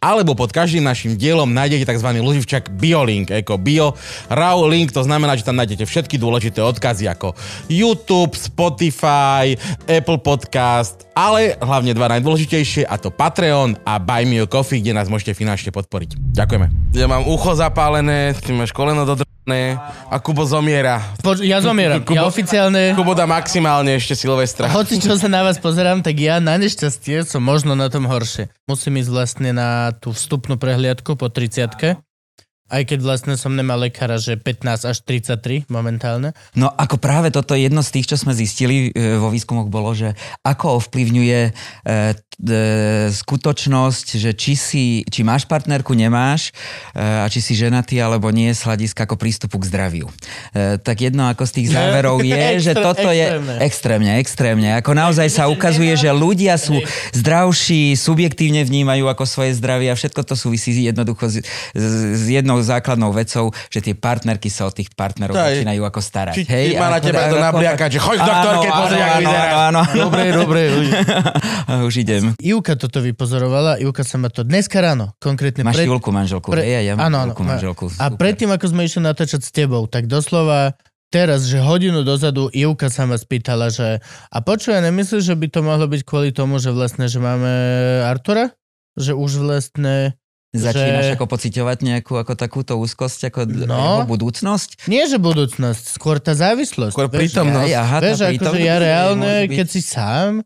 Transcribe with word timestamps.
alebo 0.00 0.32
pod 0.32 0.48
každým 0.48 0.80
našim 0.80 1.12
dielom 1.14 1.52
nájdete 1.52 1.84
tzv. 1.84 2.08
loživčak 2.24 2.72
BioLink, 2.72 3.28
ako 3.28 3.60
Bio 3.60 3.92
Raw 4.32 4.64
Link, 4.64 4.96
to 4.96 5.04
znamená, 5.04 5.36
že 5.36 5.44
tam 5.44 5.60
nájdete 5.60 5.84
všetky 5.84 6.16
dôležité 6.16 6.64
odkazy 6.64 7.04
ako 7.04 7.36
YouTube, 7.68 8.32
Spotify, 8.32 9.52
Apple 9.84 10.24
Podcast, 10.24 11.04
ale 11.12 11.60
hlavne 11.60 11.92
dva 11.92 12.08
najdôležitejšie 12.16 12.88
a 12.88 12.96
to 12.96 13.12
Patreon 13.12 13.76
a 13.84 14.00
Buy 14.00 14.24
Me 14.24 14.40
a 14.40 14.48
Coffee, 14.48 14.80
kde 14.80 14.96
nás 14.96 15.12
môžete 15.12 15.36
finančne 15.36 15.68
podporiť. 15.68 16.16
Ďakujeme. 16.32 16.96
Ja 16.96 17.04
mám 17.04 17.28
ucho 17.28 17.52
zapálené, 17.52 18.32
ty 18.40 18.56
máš 18.56 18.72
koleno 18.72 19.04
do 19.04 19.20
a 20.10 20.16
Kubo 20.20 20.44
zomiera. 20.44 21.00
Poč- 21.24 21.42
ja 21.42 21.58
zomieram. 21.64 22.04
Kubo, 22.04 22.14
ja 22.14 22.28
oficiálne... 22.28 22.94
Kubo 22.94 23.16
dá 23.16 23.24
maximálne 23.24 23.96
ešte 23.96 24.14
Silvestra. 24.14 24.68
Hoci 24.70 25.00
čo 25.00 25.16
sa 25.16 25.26
na 25.26 25.42
vás 25.42 25.58
pozerám, 25.58 26.04
tak 26.04 26.20
ja 26.20 26.38
na 26.38 26.54
nešťastie 26.60 27.24
som 27.24 27.42
možno 27.42 27.72
na 27.74 27.88
tom 27.88 28.06
horšie. 28.06 28.52
Musím 28.68 29.00
ísť 29.00 29.10
vlastne 29.10 29.50
na 29.56 29.90
tú 29.96 30.12
vstupnú 30.12 30.60
prehliadku 30.60 31.16
po 31.16 31.26
30 31.32 32.09
aj 32.70 32.82
keď 32.86 32.98
vlastne 33.02 33.34
som 33.34 33.52
nemal 33.52 33.82
lekára, 33.82 34.16
že 34.16 34.38
15 34.38 34.86
až 34.86 34.96
33 35.02 35.66
momentálne. 35.66 36.30
No 36.54 36.70
ako 36.70 37.02
práve 37.02 37.34
toto 37.34 37.58
jedno 37.58 37.82
z 37.82 37.98
tých, 37.98 38.14
čo 38.14 38.16
sme 38.16 38.30
zistili 38.30 38.94
e, 38.94 39.18
vo 39.18 39.34
výskumoch 39.34 39.66
bolo, 39.66 39.90
že 39.90 40.14
ako 40.46 40.78
ovplyvňuje 40.78 41.40
e, 41.42 41.50
e, 41.50 41.98
skutočnosť, 43.10 44.06
že 44.22 44.30
či, 44.38 44.54
si, 44.54 44.84
či 45.02 45.20
máš 45.26 45.50
partnerku, 45.50 45.98
nemáš 45.98 46.54
e, 46.94 47.02
a 47.02 47.26
či 47.26 47.42
si 47.42 47.58
ženatý 47.58 47.98
alebo 47.98 48.30
nie 48.30 48.54
z 48.54 48.62
hľadiska 48.62 49.02
ako 49.10 49.18
prístupu 49.18 49.58
k 49.58 49.66
zdraviu. 49.66 50.06
E, 50.54 50.78
tak 50.78 51.02
jedno 51.02 51.26
ako 51.26 51.42
z 51.50 51.52
tých 51.58 51.68
záverov 51.76 52.22
je, 52.22 52.70
že 52.70 52.72
toto 52.78 53.10
je 53.10 53.34
extrémne, 53.58 54.14
extrémne. 54.22 54.78
Ako 54.78 54.94
naozaj 54.94 55.26
sa 55.26 55.50
ukazuje, 55.50 55.90
že 55.98 56.14
ľudia 56.14 56.54
sú 56.54 56.78
zdravší, 57.18 57.98
subjektívne 57.98 58.62
vnímajú 58.62 59.10
ako 59.10 59.26
svoje 59.26 59.58
zdravie 59.58 59.90
a 59.90 59.98
všetko 59.98 60.22
to 60.22 60.38
súvisí 60.38 60.70
jednoducho 60.70 61.26
s, 61.26 61.42
s 61.74 62.22
jednou 62.30 62.59
základnou 62.62 63.10
vecou, 63.10 63.50
že 63.68 63.80
tie 63.80 63.94
partnerky 63.96 64.48
sa 64.48 64.68
o 64.68 64.72
tých 64.72 64.92
partnerov 64.92 65.34
Daj. 65.34 65.60
začínajú 65.60 65.82
ako 65.84 66.00
starať. 66.00 66.34
Či, 66.36 66.42
Hej, 66.46 66.66
má 66.78 66.88
na 66.88 67.00
teba 67.02 67.28
to 67.28 67.38
nabliaka, 67.38 67.90
že 67.90 67.98
choď 67.98 68.16
k 68.18 68.24
doktorke, 68.26 68.68
pozri, 68.68 68.98
ako 69.00 69.18
vyzerá. 69.20 69.52
Áno, 69.70 69.80
Dobre, 69.90 70.24
dobre. 70.32 70.60
Už 71.88 71.94
idem. 72.00 72.34
Ivka 72.40 72.74
toto 72.78 73.02
vypozorovala, 73.04 73.80
Ivka 73.82 74.02
sa 74.06 74.16
ma 74.16 74.28
to 74.32 74.46
dneska 74.46 74.80
ráno, 74.80 75.12
konkrétne. 75.18 75.66
Máš 75.66 75.82
pred... 75.82 75.86
Ivku 75.88 76.10
manželku, 76.10 76.48
pre... 76.50 76.62
ja, 76.64 76.80
ja 76.82 76.92
mám 76.96 77.10
áno, 77.10 77.32
Ivku 77.32 77.42
manželku. 77.42 77.84
A 78.00 78.12
predtým, 78.14 78.50
ako 78.52 78.66
sme 78.70 78.86
išli 78.86 79.04
natáčať 79.04 79.40
s 79.44 79.50
tebou, 79.52 79.84
tak 79.86 80.06
doslova 80.10 80.74
teraz, 81.10 81.50
že 81.50 81.58
hodinu 81.58 82.06
dozadu 82.06 82.48
Ivka 82.54 82.88
sa 82.88 83.04
ma 83.04 83.18
spýtala, 83.18 83.68
že 83.68 83.98
a 84.30 84.38
počuj, 84.40 84.78
nemyslíš, 84.78 85.26
že 85.26 85.34
by 85.34 85.46
to 85.50 85.60
mohlo 85.60 85.86
byť 85.90 86.02
kvôli 86.06 86.30
tomu, 86.30 86.62
že 86.62 86.70
vlastne, 86.70 87.10
že 87.10 87.18
máme 87.18 87.50
Artura? 88.06 88.54
Že 88.94 89.18
už 89.18 89.30
vlastne 89.42 90.14
Začínaš 90.50 91.06
že... 91.06 91.12
ako 91.14 91.30
pociťovať 91.30 91.78
nejakú 91.86 92.18
ako 92.18 92.34
takúto 92.34 92.74
úzkosť, 92.74 93.30
ako 93.30 93.46
no, 93.70 94.02
budúcnosť? 94.02 94.90
Nie, 94.90 95.06
že 95.06 95.22
budúcnosť, 95.22 95.94
skôr 95.94 96.18
tá 96.18 96.34
závislosť. 96.34 96.90
Skôr 96.90 97.06
prítomnosť. 97.06 97.70
Ja, 97.70 97.86
aha, 97.86 98.02
vieš, 98.02 98.26
akože 98.26 98.58
ja 98.58 98.76
reálne, 98.82 99.46
keď 99.46 99.66
si 99.70 99.78
sám, 99.78 100.42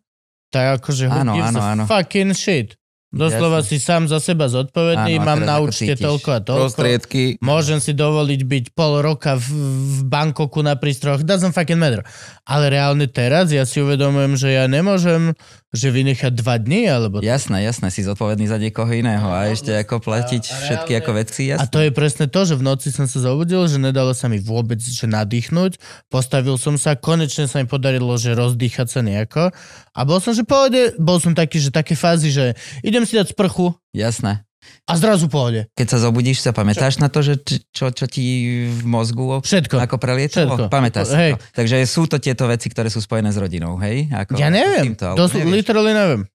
tak 0.53 0.85
akože 0.85 1.09
áno, 1.09 1.33
áno, 1.41 1.61
áno. 1.61 1.83
fucking 1.89 2.37
shit. 2.37 2.77
Doslova 3.15 3.63
Jasne. 3.63 3.71
si 3.71 3.77
sám 3.79 4.03
za 4.11 4.19
seba 4.19 4.51
zodpovedný, 4.51 5.23
Áno, 5.23 5.27
mám 5.27 5.41
na 5.47 5.63
účte 5.63 5.95
toľko 5.95 6.29
a 6.35 6.41
toľko. 6.43 6.63
Prostriedky. 6.67 7.23
Môžem 7.39 7.79
si 7.79 7.95
dovoliť 7.95 8.41
byť 8.43 8.65
pol 8.75 9.07
roka 9.07 9.39
v, 9.39 9.55
v 9.55 9.99
Bankoku 10.11 10.67
na 10.67 10.75
prístroch, 10.75 11.23
doesn't 11.23 11.55
fucking 11.55 11.79
matter. 11.79 12.03
Ale 12.43 12.75
reálne 12.75 13.07
teraz 13.07 13.55
ja 13.55 13.63
si 13.63 13.79
uvedomujem, 13.79 14.35
že 14.35 14.59
ja 14.59 14.67
nemôžem 14.67 15.39
že 15.75 15.91
vynechať 15.91 16.33
dva 16.39 16.63
dny, 16.63 16.87
alebo... 16.87 17.19
Jasné, 17.19 17.67
jasné, 17.67 17.91
si 17.91 18.07
zodpovedný 18.07 18.47
za 18.47 18.63
niekoho 18.63 18.87
iného 18.95 19.27
a 19.27 19.51
ešte 19.51 19.75
ako 19.75 19.99
platiť 19.99 20.43
všetky 20.47 20.93
ako 21.03 21.11
veci, 21.19 21.51
jasné. 21.51 21.67
A 21.67 21.69
to 21.69 21.83
je 21.83 21.91
presne 21.91 22.31
to, 22.31 22.47
že 22.47 22.55
v 22.55 22.63
noci 22.63 22.95
som 22.95 23.11
sa 23.11 23.19
zobudil, 23.19 23.67
že 23.67 23.83
nedalo 23.83 24.15
sa 24.15 24.31
mi 24.31 24.39
vôbec 24.39 24.79
že 24.79 25.11
nadýchnuť, 25.11 25.83
postavil 26.07 26.55
som 26.63 26.79
sa, 26.79 26.95
konečne 26.95 27.51
sa 27.51 27.59
mi 27.59 27.67
podarilo, 27.67 28.15
že 28.15 28.39
rozdýchať 28.39 28.87
sa 28.87 29.03
nejako 29.03 29.51
a 29.91 30.01
bol 30.07 30.23
som, 30.23 30.31
že 30.31 30.47
pohode, 30.47 30.95
bol 31.03 31.19
som 31.19 31.35
taký, 31.35 31.59
že 31.59 31.75
také 31.75 31.99
fázy, 31.99 32.31
že 32.31 32.55
idem 32.87 33.03
si 33.03 33.19
dať 33.19 33.35
sprchu. 33.35 33.75
Jasné. 33.91 34.47
A 34.85 34.93
zrazu 35.01 35.33
pohode. 35.33 35.71
Keď 35.73 35.87
sa 35.87 35.99
zobudíš, 36.03 36.45
sa 36.45 36.53
pamätáš 36.53 36.99
čo? 36.99 37.03
na 37.05 37.09
to, 37.09 37.25
že 37.25 37.41
čo, 37.73 37.89
čo 37.89 38.05
ti 38.05 38.25
v 38.69 38.83
mozgu 38.85 39.41
Všetko. 39.41 39.81
ako 39.81 39.97
prelietalo? 39.97 40.57
Všetko. 40.59 40.73
Pamätáš 40.73 41.09
hej. 41.17 41.33
to. 41.35 41.45
Takže 41.57 41.77
sú 41.89 42.05
to 42.05 42.21
tieto 42.21 42.45
veci, 42.45 42.69
ktoré 42.69 42.93
sú 42.93 43.01
spojené 43.01 43.33
s 43.33 43.39
rodinou, 43.41 43.81
hej? 43.81 44.13
Ako, 44.13 44.37
ja 44.37 44.53
neviem. 44.53 44.93
Týmto, 44.93 45.17
to 45.17 45.25
literally 45.49 45.97
neviem. 45.97 46.29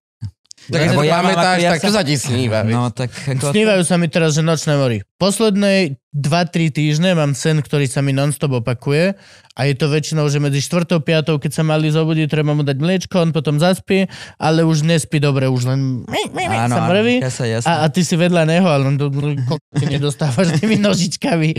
Tak 0.70 0.82
ako 0.94 1.02
ja 1.02 1.14
pamätáš, 1.20 1.58
tak 1.66 1.80
čo 1.82 1.92
sa 1.92 2.02
ti 2.06 2.16
sníva? 2.16 2.62
No, 2.62 2.94
tak 2.94 3.10
ako... 3.10 3.50
Snívajú 3.52 3.82
sa 3.82 3.98
mi 3.98 4.08
teraz, 4.08 4.38
že 4.38 4.46
nočné 4.46 4.78
mori. 4.78 5.02
Posledné 5.18 6.00
2-3 6.16 6.74
týždne 6.74 7.12
mám 7.14 7.38
sen, 7.38 7.62
ktorý 7.62 7.86
sa 7.86 8.02
mi 8.02 8.14
nonstop 8.16 8.64
opakuje 8.64 9.14
a 9.60 9.62
je 9.68 9.76
to 9.76 9.92
väčšinou, 9.92 10.26
že 10.32 10.40
medzi 10.40 10.64
4. 10.64 10.88
a 10.96 11.02
5. 11.04 11.36
keď 11.36 11.52
sa 11.52 11.68
mali 11.68 11.92
zobudiť, 11.92 12.32
treba 12.32 12.56
mu 12.56 12.64
dať 12.64 12.78
mliečko, 12.80 13.28
on 13.28 13.36
potom 13.36 13.60
zaspí, 13.60 14.08
ale 14.40 14.64
už 14.64 14.88
nespí 14.88 15.20
dobre, 15.20 15.52
už 15.52 15.68
len 15.68 16.08
áno, 16.08 16.80
sa 16.80 16.88
mrví. 16.88 17.20
A, 17.68 17.84
a 17.84 17.86
ty 17.92 18.02
si 18.08 18.16
vedľa 18.16 18.48
neho, 18.48 18.66
ale 18.72 18.88
on 18.88 18.96
do, 18.96 19.12
nedostávaš 19.92 20.56
tými 20.64 20.80
nožičkami. 20.80 21.50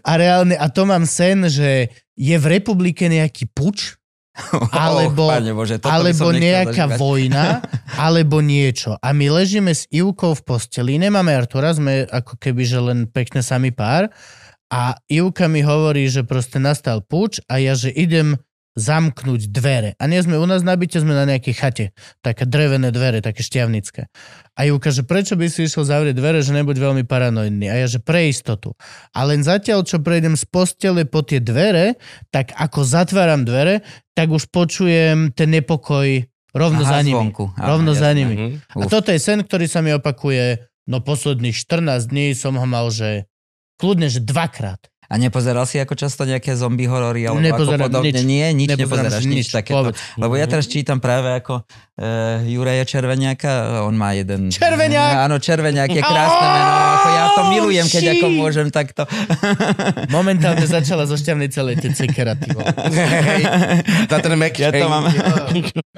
A 0.00 0.10
reálne, 0.16 0.56
a 0.56 0.66
to 0.72 0.88
mám 0.88 1.04
sen, 1.04 1.44
že 1.52 1.92
je 2.16 2.36
v 2.40 2.46
republike 2.48 3.04
nejaký 3.04 3.52
puč, 3.52 3.99
alebo, 4.72 5.26
oh, 5.28 5.42
Bože, 5.54 5.82
alebo 5.82 6.30
nejaká 6.30 6.86
zažívať. 6.86 7.00
vojna, 7.02 7.44
alebo 7.98 8.38
niečo. 8.40 8.94
A 9.02 9.10
my 9.10 9.26
ležíme 9.30 9.74
s 9.74 9.90
Ivkou 9.90 10.38
v 10.38 10.42
posteli, 10.46 10.96
nemáme 10.96 11.34
Artura, 11.34 11.74
sme 11.74 12.06
ako 12.06 12.38
keby, 12.38 12.62
že 12.62 12.78
len 12.78 12.98
pekne 13.10 13.42
sami 13.42 13.74
pár. 13.74 14.08
A 14.70 14.94
Ivka 15.10 15.50
mi 15.50 15.66
hovorí, 15.66 16.06
že 16.06 16.22
proste 16.22 16.62
nastal 16.62 17.02
púč 17.02 17.42
a 17.50 17.58
ja, 17.58 17.74
že 17.74 17.90
idem 17.90 18.38
zamknúť 18.78 19.50
dvere. 19.50 19.98
A 19.98 20.06
nie 20.06 20.22
sme 20.22 20.38
u 20.38 20.46
nás 20.46 20.62
na 20.62 20.78
byte, 20.78 21.02
sme 21.02 21.10
na 21.10 21.26
nejakej 21.26 21.54
chate. 21.58 21.86
Také 22.22 22.46
drevené 22.46 22.94
dvere, 22.94 23.18
také 23.18 23.42
šťavnické. 23.42 24.06
A 24.54 24.60
Júka, 24.70 24.94
že 24.94 25.02
prečo 25.02 25.34
by 25.34 25.50
si 25.50 25.66
išiel 25.66 25.82
zavrieť 25.82 26.14
dvere, 26.14 26.38
že 26.38 26.54
nebuď 26.54 26.78
veľmi 26.78 27.02
paranoidný. 27.02 27.66
A 27.66 27.82
ja, 27.82 27.86
že 27.90 27.98
pre 27.98 28.30
istotu. 28.30 28.78
A 29.10 29.26
len 29.26 29.42
zatiaľ, 29.42 29.82
čo 29.82 29.98
prejdem 29.98 30.38
z 30.38 30.46
postele 30.46 31.02
po 31.02 31.26
tie 31.26 31.42
dvere, 31.42 31.98
tak 32.30 32.54
ako 32.54 32.86
zatváram 32.86 33.42
dvere, 33.42 33.82
tak 34.20 34.28
už 34.36 34.52
počujem 34.52 35.32
ten 35.32 35.48
nepokoj 35.48 36.28
rovno 36.52 36.84
Aha, 36.84 36.92
za 36.92 37.00
nimi. 37.00 37.16
Zvonku. 37.16 37.56
Aha, 37.56 37.66
rovno 37.72 37.96
jasne. 37.96 38.04
za 38.04 38.10
nimi. 38.12 38.34
Uh-huh. 38.36 38.82
A 38.82 38.84
toto 38.84 39.08
je 39.08 39.16
sen, 39.16 39.40
ktorý 39.40 39.64
sa 39.64 39.80
mi 39.80 39.96
opakuje, 39.96 40.60
no 40.92 41.00
posledných 41.00 41.56
14 41.56 42.12
dní 42.12 42.36
som 42.36 42.60
ho 42.60 42.66
mal, 42.68 42.92
že 42.92 43.24
kľudne, 43.80 44.12
že 44.12 44.20
dvakrát. 44.20 44.89
A 45.10 45.18
nepozeral 45.18 45.66
si 45.66 45.82
ako 45.82 45.98
často 45.98 46.22
nejaké 46.22 46.54
zombie 46.54 46.86
horory 46.86 47.26
alebo 47.26 47.42
nepozerám, 47.42 47.90
ako 47.90 47.98
podobne? 47.98 48.14
Nič, 48.14 48.22
Nie, 48.22 48.46
nič 48.54 48.70
nepozeráš, 48.78 49.26
nič, 49.26 49.34
nič 49.42 49.46
takéto. 49.50 49.90
Lebo 50.14 50.38
ja 50.38 50.46
teraz 50.46 50.70
čítam 50.70 51.02
práve 51.02 51.34
ako 51.34 51.66
uh, 51.66 52.46
Juraja 52.46 52.86
Červeniaka, 52.86 53.82
on 53.82 53.98
má 53.98 54.14
jeden... 54.14 54.54
Červeniak! 54.54 55.26
Áno, 55.26 55.42
Červeniak 55.42 55.90
je 55.90 55.98
krásne 55.98 56.46
oh, 56.46 56.54
meno, 56.54 56.72
ako 56.94 57.08
ja 57.10 57.24
to 57.26 57.42
milujem, 57.50 57.86
keď 57.90 58.02
ako 58.14 58.26
môžem 58.38 58.68
takto. 58.70 59.02
Momentálne 60.14 60.62
začala 60.70 61.10
zo 61.10 61.18
šťavnej 61.18 61.50
celej 61.50 61.82
tie 61.82 61.90
cekera, 61.90 62.38
Tá 64.06 64.16
ten 64.22 64.32
ja 64.62 64.70
to 64.70 64.86
mám. 64.86 65.10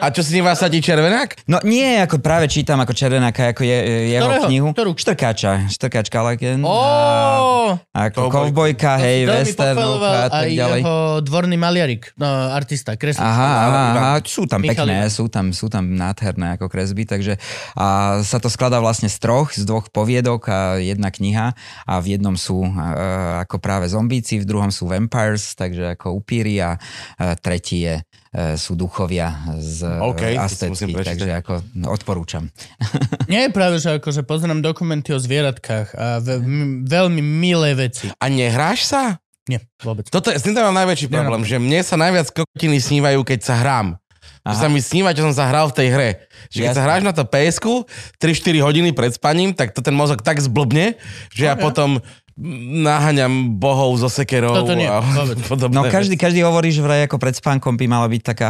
A 0.01 0.09
čo 0.09 0.25
si 0.25 0.41
vás 0.41 0.57
sadí 0.57 0.81
Červenák? 0.81 1.45
No 1.53 1.61
nie, 1.69 2.01
ako 2.01 2.17
práve 2.25 2.49
čítam 2.49 2.81
ako 2.81 2.97
Červenáka, 2.97 3.53
ako 3.53 3.63
je, 3.63 3.77
jeho 4.17 4.25
Ktorého? 4.25 4.47
knihu. 4.49 4.69
Ktorú? 4.73 4.91
Štrkáča, 4.97 5.69
Štrkáčka 5.69 6.25
Lagen. 6.25 6.65
Oh, 6.65 7.77
a, 7.77 8.09
ako 8.09 8.33
kovbojka, 8.33 9.02
hej, 9.03 9.19
westernovka 9.27 10.19
a 10.25 10.29
tak 10.31 10.49
ďalej. 10.55 10.81
jeho 10.81 10.97
dvorný 11.27 11.57
maliarik, 11.59 12.15
no, 12.15 12.27
artista, 12.55 12.95
kreslík. 12.95 13.23
Aha, 13.23 13.51
aha, 13.67 13.83
aha, 13.93 14.15
sú 14.23 14.47
tam 14.47 14.63
Michal 14.63 14.87
pekné, 14.87 15.11
sú 15.11 15.27
tam, 15.27 15.51
sú 15.51 15.67
tam 15.67 15.93
nádherné 15.93 16.57
ako 16.57 16.71
kresby, 16.71 17.05
takže 17.05 17.37
a 17.75 18.19
sa 18.23 18.39
to 18.39 18.47
skladá 18.47 18.79
vlastne 18.79 19.11
z 19.11 19.19
troch, 19.19 19.51
z 19.53 19.67
dvoch 19.67 19.91
poviedok 19.91 20.43
a 20.49 20.59
jedna 20.79 21.11
kniha 21.11 21.53
a 21.85 21.95
v 21.99 22.17
jednom 22.17 22.39
sú 22.39 22.63
a, 22.63 23.45
ako 23.45 23.59
práve 23.59 23.91
zombíci, 23.91 24.39
v 24.39 24.49
druhom 24.49 24.71
sú 24.71 24.87
vampires, 24.87 25.59
takže 25.59 25.99
ako 25.99 26.17
upíry 26.17 26.63
a, 26.63 26.79
a 27.19 27.35
tretí 27.35 27.85
je 27.85 28.01
e, 28.01 28.22
sú 28.33 28.73
duchovia 28.73 29.45
z 29.61 29.85
okay, 30.01 30.41
Aztecky, 30.41 30.97
takže 30.97 31.37
ako 31.45 31.61
odporúčam. 31.85 32.49
Nie 33.33 33.49
je 33.49 33.51
práve, 33.53 33.77
že 33.77 34.01
akože 34.01 34.25
pozerám 34.25 34.65
dokumenty 34.65 35.13
o 35.13 35.21
zvieratkách 35.21 35.93
a 35.93 36.17
ve, 36.25 36.41
m, 36.41 36.89
veľmi 36.89 37.21
milé 37.21 37.77
veci. 37.77 38.09
A 38.17 38.33
nehráš 38.33 38.89
sa? 38.89 39.21
Nie, 39.45 39.61
vôbec. 39.85 40.09
Toto 40.09 40.33
je, 40.33 40.41
s 40.41 40.47
tým 40.49 40.57
mám 40.57 40.73
najväčší 40.73 41.13
problém, 41.13 41.45
no. 41.45 41.49
že 41.49 41.61
mne 41.61 41.85
sa 41.85 42.01
najviac 42.01 42.33
kokotiny 42.33 42.81
snívajú, 42.81 43.21
keď 43.21 43.41
sa 43.45 43.55
hrám. 43.61 44.01
Že 44.43 44.57
sa 44.59 44.69
mi 44.71 44.83
sníva, 44.83 45.15
čo 45.15 45.23
som 45.23 45.35
sa 45.35 45.47
hral 45.47 45.71
v 45.71 45.77
tej 45.79 45.89
hre. 45.95 46.11
Že 46.51 46.67
keď 46.67 46.71
Jasné. 46.75 46.79
sa 46.79 46.83
hráš 46.83 47.03
na 47.07 47.13
to 47.15 47.23
ps 47.23 47.63
3-4 47.63 48.59
hodiny 48.59 48.91
pred 48.91 49.15
spaním, 49.15 49.55
tak 49.55 49.71
to 49.71 49.87
ten 49.87 49.95
mozog 49.95 50.19
tak 50.19 50.43
zblbne, 50.43 50.99
že 51.31 51.47
ja 51.47 51.55
Ok. 51.55 51.63
potom 51.63 52.03
naháňam 52.83 53.31
bohov 53.55 53.95
zo 53.97 54.11
sekerov 54.11 54.53
Toto 54.53 54.75
nie, 54.75 54.85
a 54.85 54.99
podobné. 55.53 55.73
No 55.73 55.87
každý, 55.87 56.19
každý 56.19 56.43
hovorí, 56.43 56.69
že 56.69 56.83
vraj 56.83 57.07
ako 57.07 57.17
pred 57.17 57.33
spánkom 57.33 57.75
by 57.75 57.87
mala 57.87 58.07
byť 58.07 58.23
taká, 58.23 58.49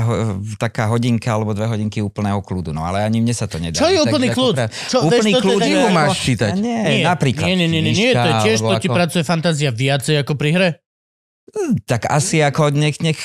taká 0.56 0.88
hodinka 0.88 1.28
alebo 1.28 1.52
dve 1.52 1.68
hodinky 1.68 2.00
úplného 2.00 2.40
kľudu. 2.40 2.72
No 2.72 2.82
ale 2.82 3.04
ani 3.04 3.20
mne 3.20 3.30
sa 3.30 3.44
to 3.44 3.60
nedá. 3.60 3.76
Čo 3.76 3.92
je 3.92 4.00
úplný 4.00 4.28
ako 4.28 4.34
kľud? 4.34 4.54
Čo, 4.88 4.96
vieš, 4.98 5.06
úplný 5.06 5.30
je 5.30 5.36
kľud 5.38 5.58
tak- 5.58 5.68
Knihu 5.68 5.86
máš 5.92 6.12
čítať. 6.18 6.52
Nie, 6.56 6.80
Nie, 6.82 7.04
napríklad. 7.04 7.44
Nie, 7.44 7.54
nie, 7.54 7.68
nie, 7.68 7.80
nie, 7.80 7.92
nie, 7.92 8.10
to 8.10 8.26
je 8.26 8.34
tiež, 8.42 8.58
to 8.58 8.74
ti 8.80 8.88
ako- 8.88 8.96
pracuje 8.96 9.22
fantázia 9.22 9.70
viacej 9.70 10.14
ako 10.18 10.32
pri 10.34 10.50
hre. 10.50 10.68
Tak 11.84 12.08
asi 12.08 12.40
ako 12.40 12.72
nech, 12.72 12.96
nech, 13.04 13.20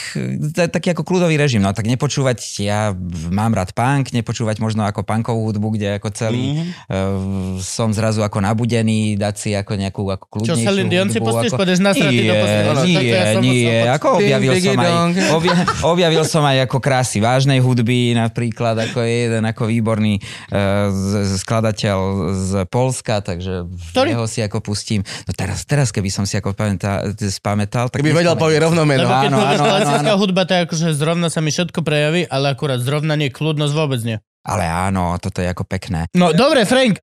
taký 0.51 0.91
ako 0.91 1.07
kľudový 1.07 1.39
režim, 1.39 1.63
no 1.63 1.71
tak 1.71 1.87
nepočúvať, 1.87 2.59
ja 2.59 2.91
mám 3.31 3.55
rád 3.55 3.71
punk, 3.71 4.11
nepočúvať 4.11 4.59
možno 4.59 4.83
ako 4.83 5.07
punkovú 5.07 5.47
hudbu, 5.47 5.79
kde 5.79 5.95
ako 5.95 6.11
celý 6.11 6.43
Mhm. 6.47 6.63
mm-hmm. 6.91 7.63
som 7.63 7.95
zrazu 7.95 8.19
ako 8.23 8.43
nabudený, 8.43 9.15
dať 9.15 9.35
si 9.39 9.49
ako 9.55 9.79
nejakú 9.79 10.03
ako 10.11 10.25
kľudnejšiu 10.27 10.59
Čo, 10.59 10.67
Celine 10.67 10.89
Dion 10.91 11.07
si 11.07 11.19
pustíš, 11.23 11.55
ako... 11.55 11.59
pôjdeš 11.63 11.79
nasratý 11.79 12.23
do. 12.27 12.35
Nie, 12.83 13.39
nie, 13.39 13.63
ja 13.87 13.95
ako 13.95 14.07
objavil 14.19 14.51
Ding, 14.59 14.65
som, 14.67 14.79
aj, 14.79 14.93
obja, 15.31 15.55
objavil 15.87 16.23
som 16.27 16.43
aj 16.43 16.57
ako 16.67 16.77
krásy 16.83 17.17
vážnej 17.23 17.59
hudby, 17.63 18.11
napríklad 18.11 18.75
ako 18.91 19.07
je 19.07 19.13
jeden 19.27 19.43
ako 19.47 19.63
výborný 19.71 20.19
uh, 20.51 20.91
skladateľ 21.39 21.97
z 22.35 22.51
Polska, 22.67 23.23
takže 23.23 23.67
Ktorý? 23.95 24.15
jeho 24.15 24.25
si 24.27 24.39
ako 24.43 24.59
pustím. 24.59 25.01
No 25.23 25.31
teraz, 25.31 25.63
teraz 25.63 25.95
keby 25.95 26.11
som 26.11 26.27
si 26.27 26.35
ako 26.35 26.51
pamätal, 26.51 27.15
spamätal, 27.15 27.87
tak 27.87 28.03
Keby 28.03 28.16
vedel, 28.17 28.33
povie 28.33 28.57
rovno 28.57 28.81
meno. 28.83 29.05
Lebo 29.05 29.13
keď 29.13 29.29
Áno, 29.29 29.39
áno, 29.45 29.63
klasická 29.63 30.13
áno. 30.13 30.21
hudba, 30.21 30.41
to 30.43 30.51
je 30.57 30.61
akože 30.65 30.87
zrovna 30.97 31.27
sa 31.29 31.39
mi 31.39 31.53
všetko 31.53 31.79
prejaví, 31.85 32.25
ale 32.25 32.57
akurát 32.57 32.81
zrovna 32.81 33.13
nie, 33.13 33.29
kľudnosť 33.29 33.73
vôbec 33.77 34.01
nie. 34.01 34.17
Ale 34.41 34.65
áno, 34.65 35.13
toto 35.21 35.39
je 35.39 35.47
ako 35.47 35.61
pekné. 35.63 36.09
No 36.17 36.33
dobre, 36.33 36.63
Frank, 36.65 36.97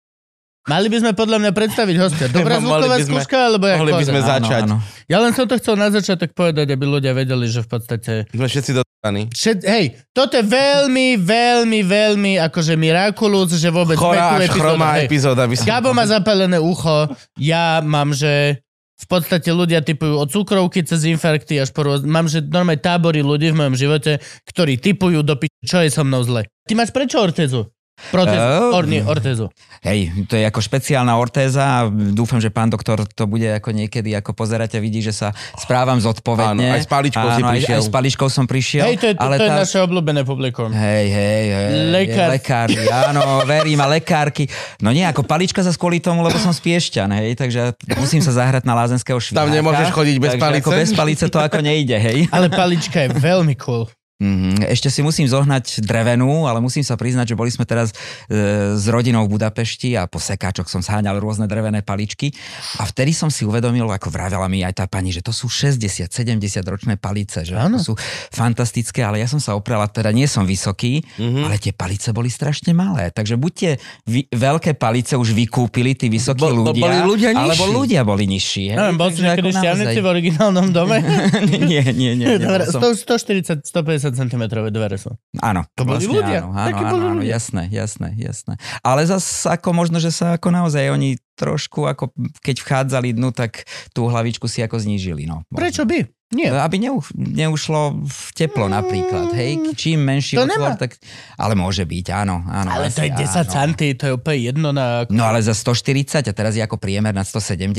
mali 0.65 0.89
by 0.89 0.97
sme 0.97 1.13
podľa 1.13 1.39
mňa 1.45 1.53
predstaviť 1.53 1.97
hostia. 2.01 2.27
Dobrá 2.33 2.57
zvuková 2.57 2.97
sme- 2.99 3.21
skúška, 3.21 3.37
alebo 3.53 3.69
jak 3.69 3.79
mohli 3.85 3.93
by 3.95 4.05
sme 4.09 4.21
začať. 4.25 4.63
Áno, 4.65 4.81
áno. 4.81 5.05
Ja 5.05 5.21
len 5.21 5.37
som 5.37 5.45
to 5.45 5.61
chcel 5.61 5.77
na 5.77 5.93
začiatok 5.93 6.33
povedať, 6.33 6.73
aby 6.73 6.85
ľudia 6.89 7.13
vedeli, 7.13 7.45
že 7.45 7.61
v 7.61 7.69
podstate... 7.69 8.13
Sme 8.33 8.49
všetci 8.49 8.73
dodaní. 8.73 9.29
Všet, 9.29 9.61
hej, 9.69 10.01
toto 10.17 10.41
je 10.41 10.45
veľmi, 10.49 11.21
veľmi, 11.21 11.85
veľmi 11.85 12.33
akože 12.49 12.81
mirakulúc, 12.81 13.53
že 13.53 13.69
vôbec 13.69 14.01
Chorá 14.01 14.41
až 14.41 14.49
chromá 14.49 15.05
epizóda. 15.05 15.45
By 15.45 15.61
som... 15.61 15.69
Gabo 15.69 15.93
má 15.93 16.09
zapálené 16.09 16.57
ucho, 16.57 17.13
ja 17.37 17.85
mám, 17.85 18.17
že 18.17 18.64
v 18.95 19.07
podstate 19.11 19.51
ľudia 19.51 19.83
typujú 19.83 20.15
od 20.17 20.31
cukrovky 20.31 20.87
cez 20.87 21.03
infarkty 21.05 21.59
až 21.59 21.75
po 21.75 21.83
rôz... 21.83 22.07
Mám, 22.07 22.31
že 22.31 22.41
normálne 22.47 22.79
tábory 22.79 23.27
ľudí 23.27 23.51
v 23.51 23.59
mojom 23.59 23.75
živote, 23.75 24.23
ktorí 24.47 24.79
typujú 24.79 25.27
do 25.27 25.35
pi... 25.35 25.51
čo 25.67 25.83
je 25.83 25.91
so 25.91 26.07
mnou 26.07 26.23
zle. 26.23 26.47
Ty 26.65 26.73
máš 26.79 26.95
prečo 26.95 27.19
ortézu? 27.19 27.75
Protezu. 28.09 28.37
Eh, 28.37 28.75
Or, 28.75 28.85
nie, 28.85 29.01
ortézu. 29.01 29.47
Hej, 29.81 30.27
to 30.27 30.35
je 30.35 30.45
ako 30.45 30.59
špeciálna 30.59 31.13
ortéza 31.15 31.61
a 31.61 31.79
dúfam, 31.89 32.41
že 32.41 32.49
pán 32.49 32.67
doktor 32.67 33.05
to 33.05 33.25
bude 33.25 33.45
ako 33.45 33.69
niekedy 33.69 34.13
ako 34.13 34.33
pozerať 34.33 34.77
a 34.77 34.81
vidí, 34.81 34.99
že 34.99 35.13
sa 35.13 35.29
správam 35.55 36.01
zodpovedne. 36.01 36.65
Áno, 36.65 36.75
aj 36.75 36.83
s 36.83 36.89
paličkou 36.89 37.29
si 37.29 37.37
Áno, 37.39 37.47
aj- 37.47 37.55
prišiel. 37.55 37.77
Aj, 37.77 37.85
s 37.85 37.91
paličkou 37.93 38.29
som 38.29 38.45
prišiel. 38.45 38.85
Hej, 38.87 38.97
to 38.97 39.07
je, 39.07 39.15
to, 39.15 39.21
ale 39.21 39.37
to 39.37 39.45
je 39.45 39.51
tá- 39.51 39.61
naše 39.61 39.79
obľúbené 39.81 40.23
publikum. 40.23 40.69
Hej, 40.69 41.07
hej, 41.07 41.45
hej. 41.47 41.69
Lekár. 41.91 42.29
Lekári, 42.31 42.77
áno, 42.89 43.23
verím 43.45 43.79
a 43.79 43.87
lekárky. 43.87 44.49
No 44.79 44.89
nie, 44.89 45.05
ako 45.05 45.21
palička 45.23 45.61
sa 45.61 45.71
kvôli 45.71 46.01
tomu, 46.01 46.25
lebo 46.25 46.41
som 46.41 46.51
spiešťan, 46.51 47.09
hej, 47.15 47.37
takže 47.37 47.61
musím 47.95 48.25
sa 48.25 48.33
zahrať 48.33 48.65
na 48.65 48.73
lázenského 48.75 49.21
šviháka. 49.21 49.37
Tam 49.39 49.53
nemôžeš 49.53 49.93
chodiť 49.93 50.17
bez 50.17 50.33
palice? 50.35 50.65
Ako 50.65 50.71
bez 50.73 50.91
palice 50.91 51.25
to 51.29 51.39
ako 51.39 51.61
nejde, 51.61 51.95
hej. 51.95 52.25
Ale 52.31 52.49
palička 52.49 53.05
je 53.05 53.13
veľmi 53.13 53.53
cool. 53.59 53.85
Mm, 54.23 54.63
ešte 54.71 54.95
si 54.95 55.03
musím 55.03 55.27
zohnať 55.27 55.83
drevenú, 55.83 56.47
ale 56.47 56.63
musím 56.63 56.87
sa 56.87 56.95
priznať, 56.95 57.35
že 57.35 57.39
boli 57.39 57.51
sme 57.51 57.67
teraz 57.67 57.91
e, 58.31 58.79
s 58.79 58.87
rodinou 58.87 59.27
v 59.27 59.35
Budapešti 59.35 59.99
a 59.99 60.07
po 60.07 60.23
sekáčoch 60.23 60.71
som 60.71 60.87
zháňal 60.87 61.19
rôzne 61.19 61.51
drevené 61.51 61.83
paličky 61.83 62.31
a 62.79 62.87
vtedy 62.87 63.11
som 63.11 63.27
si 63.27 63.43
uvedomil, 63.43 63.91
ako 63.91 64.15
vravela 64.15 64.47
mi 64.47 64.63
aj 64.63 64.79
tá 64.79 64.85
pani, 64.87 65.11
že 65.11 65.19
to 65.19 65.35
sú 65.35 65.51
60-70 65.51 66.15
ročné 66.63 66.95
palice, 66.95 67.43
že 67.43 67.59
to 67.59 67.83
sú 67.83 67.95
fantastické, 68.31 69.03
ale 69.03 69.19
ja 69.19 69.27
som 69.27 69.43
sa 69.43 69.59
oprela, 69.59 69.91
teda 69.91 70.15
nie 70.15 70.31
som 70.31 70.47
vysoký, 70.47 71.03
mm-hmm. 71.03 71.51
ale 71.51 71.59
tie 71.59 71.75
palice 71.75 72.15
boli 72.15 72.31
strašne 72.31 72.71
malé, 72.71 73.11
takže 73.11 73.35
buď 73.35 73.53
tie 73.59 73.73
vy, 74.07 74.31
veľké 74.31 74.79
palice 74.79 75.19
už 75.19 75.35
vykúpili 75.35 75.99
tí 75.99 76.07
vysokí 76.07 76.39
Bo- 76.39 76.55
bo- 76.55 76.71
ľudia, 76.71 76.87
boli 76.87 76.99
ľudia 77.03 77.29
alebo 77.35 77.67
nižší. 77.67 77.75
ľudia 77.83 78.01
boli 78.07 78.25
nižší. 78.31 78.65
Neviem, 78.79 78.95
bol 78.95 79.11
si 79.11 79.27
niekedy 79.27 79.51
v 79.99 80.07
originálnom 80.07 80.71
dome? 80.71 81.03
nie, 81.67 81.83
nie, 81.91 82.15
nie. 82.15 82.39
Dobre, 82.47 82.71
som. 82.71 82.79
100, 82.79 83.59
140, 83.59 83.67
150 83.67 84.04
cm 84.13 84.45
dvere 84.69 84.99
sú. 85.01 85.17
Áno. 85.41 85.65
To 85.73 85.89
boli 85.89 86.05
vlastne 86.05 86.21
ľudia. 86.21 86.39
Áno, 86.45 86.51
áno, 86.53 86.67
Takí 86.69 86.83
áno, 86.85 86.93
boli 86.93 87.05
áno, 87.05 87.15
ľudia. 87.25 87.31
jasné, 87.33 87.63
jasné, 87.73 88.09
jasné. 88.21 88.55
Ale 88.85 89.01
zase 89.09 89.49
ako 89.49 89.73
možno, 89.73 89.97
že 89.97 90.13
sa 90.13 90.37
ako 90.37 90.53
naozaj 90.53 90.93
oni 90.93 91.17
trošku 91.35 91.89
ako 91.89 92.15
keď 92.45 92.57
vchádzali 92.63 93.17
dnu, 93.17 93.35
tak 93.35 93.67
tú 93.91 94.07
hlavičku 94.07 94.47
si 94.47 94.63
ako 94.63 94.79
znížili. 94.79 95.27
No, 95.27 95.43
možno. 95.49 95.59
Prečo 95.59 95.83
by? 95.89 95.99
Nie. 96.35 96.51
Aby 96.51 96.77
neu, 96.79 96.99
neušlo 97.15 97.81
v 98.03 98.29
teplo 98.33 98.67
napríklad, 98.67 99.33
hej, 99.33 99.73
čím 99.73 100.03
menší 100.03 100.35
To 100.35 100.45
otvor, 100.45 100.75
nemá. 100.75 100.77
tak, 100.77 100.99
ale 101.35 101.55
môže 101.55 101.83
byť, 101.83 102.07
áno, 102.13 102.43
áno. 102.43 102.69
Ale 102.69 102.91
to 102.91 103.01
je 103.01 103.09
asi 103.09 103.23
10 103.25 103.39
áno. 103.39 103.49
centy, 103.49 103.87
to 103.95 104.05
je 104.05 104.13
úplne 104.13 104.39
jedno 104.43 104.69
na... 104.71 105.07
No 105.09 105.25
ale 105.25 105.39
za 105.39 105.53
140 105.53 106.21
a 106.21 106.33
teraz 106.33 106.53
je 106.53 106.61
ako 106.61 106.77
priemer 106.77 107.11
na 107.11 107.23
170, 107.23 107.79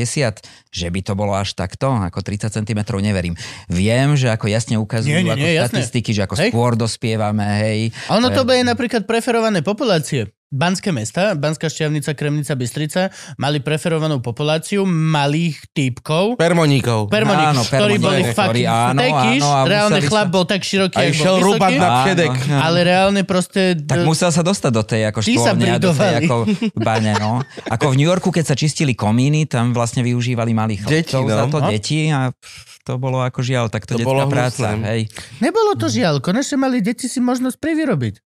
že 0.70 0.88
by 0.88 1.00
to 1.02 1.14
bolo 1.14 1.32
až 1.32 1.52
takto, 1.52 1.92
ako 1.92 2.20
30 2.20 2.52
cm, 2.54 2.80
neverím. 2.98 3.36
Viem, 3.68 4.16
že 4.16 4.28
ako 4.28 4.48
jasne 4.48 4.76
ukazujú 4.76 5.12
Nie, 5.12 5.22
nie, 5.22 5.32
ako 5.32 5.40
nie, 5.42 5.54
jasné. 5.54 5.68
štatistiky, 5.76 6.10
že 6.12 6.22
ako 6.24 6.36
Hej. 6.36 6.50
skôr 6.50 6.72
dospievame, 6.74 7.46
hej. 7.62 7.80
A 8.08 8.18
ono 8.18 8.28
to 8.30 8.42
Eh, 8.42 8.48
bude 8.48 8.62
napríklad 8.62 9.04
preferované 9.04 9.60
populácie. 9.60 10.35
Banské 10.48 10.94
mesta, 10.94 11.34
Banská 11.34 11.68
šťavnica, 11.68 12.14
Kremnica, 12.14 12.54
Bystrica 12.54 13.10
mali 13.36 13.60
preferovanú 13.60 14.22
populáciu 14.22 14.86
malých 14.86 15.58
týpkov, 15.74 16.38
Permoníkov. 16.38 17.10
Permonik, 17.10 17.48
Áno, 17.50 17.62
ktorí 17.62 17.98
boli 17.98 18.22
fakt 18.30 18.54
áno, 18.56 19.02
reálne 19.66 20.00
chlap 20.00 20.30
sa- 20.30 20.32
bol 20.32 20.46
tak 20.46 20.62
široký, 20.62 20.96
A 20.96 21.02
jak 21.04 21.18
išiel 21.18 21.36
bol 21.36 21.46
rúbať 21.50 21.72
na 21.76 21.90
áno. 22.06 22.62
ale 22.62 22.78
reálne 22.82 23.22
proste... 23.22 23.74
Tak 23.76 24.06
musel 24.06 24.30
sa 24.30 24.46
dostať 24.46 24.72
do 24.72 24.84
tej 24.86 25.02
ako 25.10 25.20
štvorne 25.20 25.66
a 25.66 25.78
do 25.78 25.92
tej 25.92 26.14
ako 26.24 26.36
bane, 26.88 27.14
no. 27.18 27.42
Ako 27.66 27.92
v 27.92 27.96
New 27.98 28.08
Yorku, 28.08 28.30
keď 28.30 28.46
sa 28.46 28.56
čistili 28.56 28.94
komíny, 28.94 29.46
tam 29.46 29.74
vlastne 29.74 30.02
využívali 30.02 30.54
malých 30.54 30.82
Deti, 30.86 31.10
chlapcov 31.10 31.22
no. 31.22 31.34
za 31.34 31.46
to 31.48 31.58
No. 31.58 31.68
deti 31.68 32.00
a 32.08 32.30
to 32.86 32.96
bolo 32.96 33.18
ako 33.20 33.42
žiaľ, 33.42 33.68
tak 33.68 33.84
to, 33.84 33.98
To 33.98 34.06
detská 34.06 34.26
práca, 34.30 34.78
hej. 34.88 35.10
Nebolo 35.42 35.74
to 35.74 35.90
žiaľ, 35.90 36.22
konečne 36.22 36.56
mali 36.56 36.80
deti 36.80 37.06
si 37.06 37.18
možnosť 37.18 37.58
privyrobiť. 37.58 38.22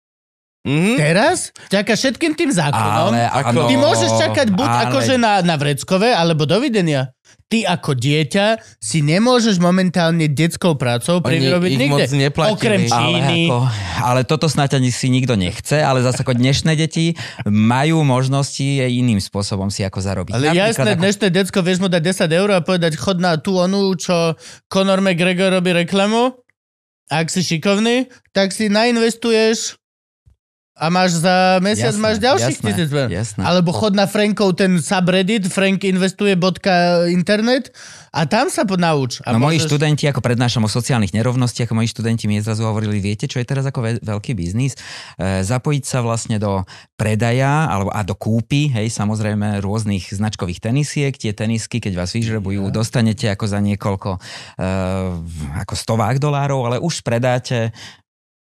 Mhm. 0.67 0.99
Teraz, 0.99 1.55
vďaka 1.71 1.93
všetkým 1.95 2.35
tým 2.35 2.51
zákonom, 2.51 3.15
Ale 3.15 3.23
Ako- 3.31 3.71
ty 3.71 3.75
môžeš 3.79 4.11
čakať 4.19 4.47
buď 4.51 4.67
ale- 4.69 4.83
akože 4.91 5.15
na, 5.15 5.39
na 5.41 5.55
vreckové, 5.55 6.11
alebo 6.11 6.43
dovidenia. 6.43 7.15
Ty 7.47 7.63
ako 7.71 7.95
dieťa 7.95 8.59
si 8.83 9.07
nemôžeš 9.07 9.63
momentálne 9.63 10.27
detskou 10.27 10.75
prácou 10.75 11.23
ich 11.23 11.47
nikde. 11.79 11.87
moc 11.87 12.11
neplatili. 12.11 12.55
Okrem 12.59 12.83
Ale, 12.83 12.91
Číny. 12.91 13.41
ako, 13.47 13.59
ale 14.03 14.21
toto 14.27 14.51
snáď 14.51 14.83
ani 14.83 14.91
si 14.91 15.07
nikto 15.07 15.39
nechce, 15.39 15.79
ale 15.79 16.03
zase 16.03 16.27
ako 16.27 16.35
dnešné 16.35 16.75
deti 16.75 17.15
majú 17.45 18.03
možnosti 18.03 18.67
iným 18.83 19.23
spôsobom 19.23 19.71
si 19.71 19.87
ako 19.87 20.03
zarobiť. 20.03 20.35
Ale 20.35 20.51
Napríklad 20.51 20.71
jasné, 20.75 20.91
ako- 20.91 21.03
dnešné 21.07 21.27
decko 21.31 21.59
vieš 21.63 21.79
mu 21.79 21.87
dať 21.87 22.03
10 22.05 22.31
eur 22.33 22.49
a 22.51 22.59
povedať 22.61 22.99
chod 22.99 23.23
na 23.23 23.39
tú 23.39 23.55
onu, 23.55 23.95
čo 23.95 24.35
Conor 24.67 24.99
McGregor 24.99 25.55
robí 25.55 25.71
reklamu. 25.71 26.35
Ak 27.07 27.31
si 27.31 27.47
šikovný, 27.47 28.11
tak 28.35 28.51
si 28.51 28.67
nainvestuješ 28.67 29.79
a 30.77 30.87
máš 30.87 31.17
za 31.17 31.57
mesiac 31.59 31.89
Jasné, 31.89 31.99
máš 31.99 32.17
ďalších 32.21 32.57
jasné, 32.61 32.71
tisíc. 32.71 32.89
jasné. 32.93 33.41
Alebo 33.41 33.73
chod 33.73 33.93
na 33.93 34.05
Frankov 34.05 34.53
ten 34.55 34.77
subreddit, 34.77 35.49
frankinvestuje.internet 35.49 37.73
a 38.13 38.25
tam 38.25 38.47
sa 38.47 38.63
nauč. 38.67 39.19
A 39.21 39.33
No 39.33 39.39
moji 39.39 39.57
môžeš- 39.57 39.67
študenti, 39.67 40.05
ako 40.05 40.21
prednášam 40.21 40.63
o 40.63 40.69
sociálnych 40.69 41.11
nerovnostiach, 41.11 41.71
moji 41.71 41.89
študenti 41.89 42.25
mi 42.25 42.39
zrazu 42.39 42.63
hovorili, 42.63 42.99
viete, 42.99 43.25
čo 43.25 43.39
je 43.39 43.45
teraz 43.45 43.65
ako 43.65 43.81
ve- 43.81 43.99
veľký 43.99 44.33
biznis? 44.33 44.75
E, 45.17 45.43
zapojiť 45.43 45.83
sa 45.83 46.01
vlastne 46.01 46.37
do 46.37 46.63
predaja 46.95 47.67
alebo, 47.67 47.89
a 47.89 48.03
do 48.03 48.13
kúpy, 48.13 48.69
hej, 48.69 48.91
samozrejme 48.91 49.61
rôznych 49.61 50.09
značkových 50.09 50.61
tenisiek. 50.61 51.11
Tie 51.11 51.33
tenisky, 51.33 51.79
keď 51.79 51.99
vás 51.99 52.13
vyžrebujú, 52.13 52.69
dostanete 52.69 53.29
ako 53.29 53.45
za 53.47 53.59
niekoľko 53.59 54.11
e, 54.55 54.63
ako 55.59 55.73
stovák 55.75 56.17
dolárov, 56.17 56.65
ale 56.65 56.77
už 56.79 57.01
predáte 57.01 57.71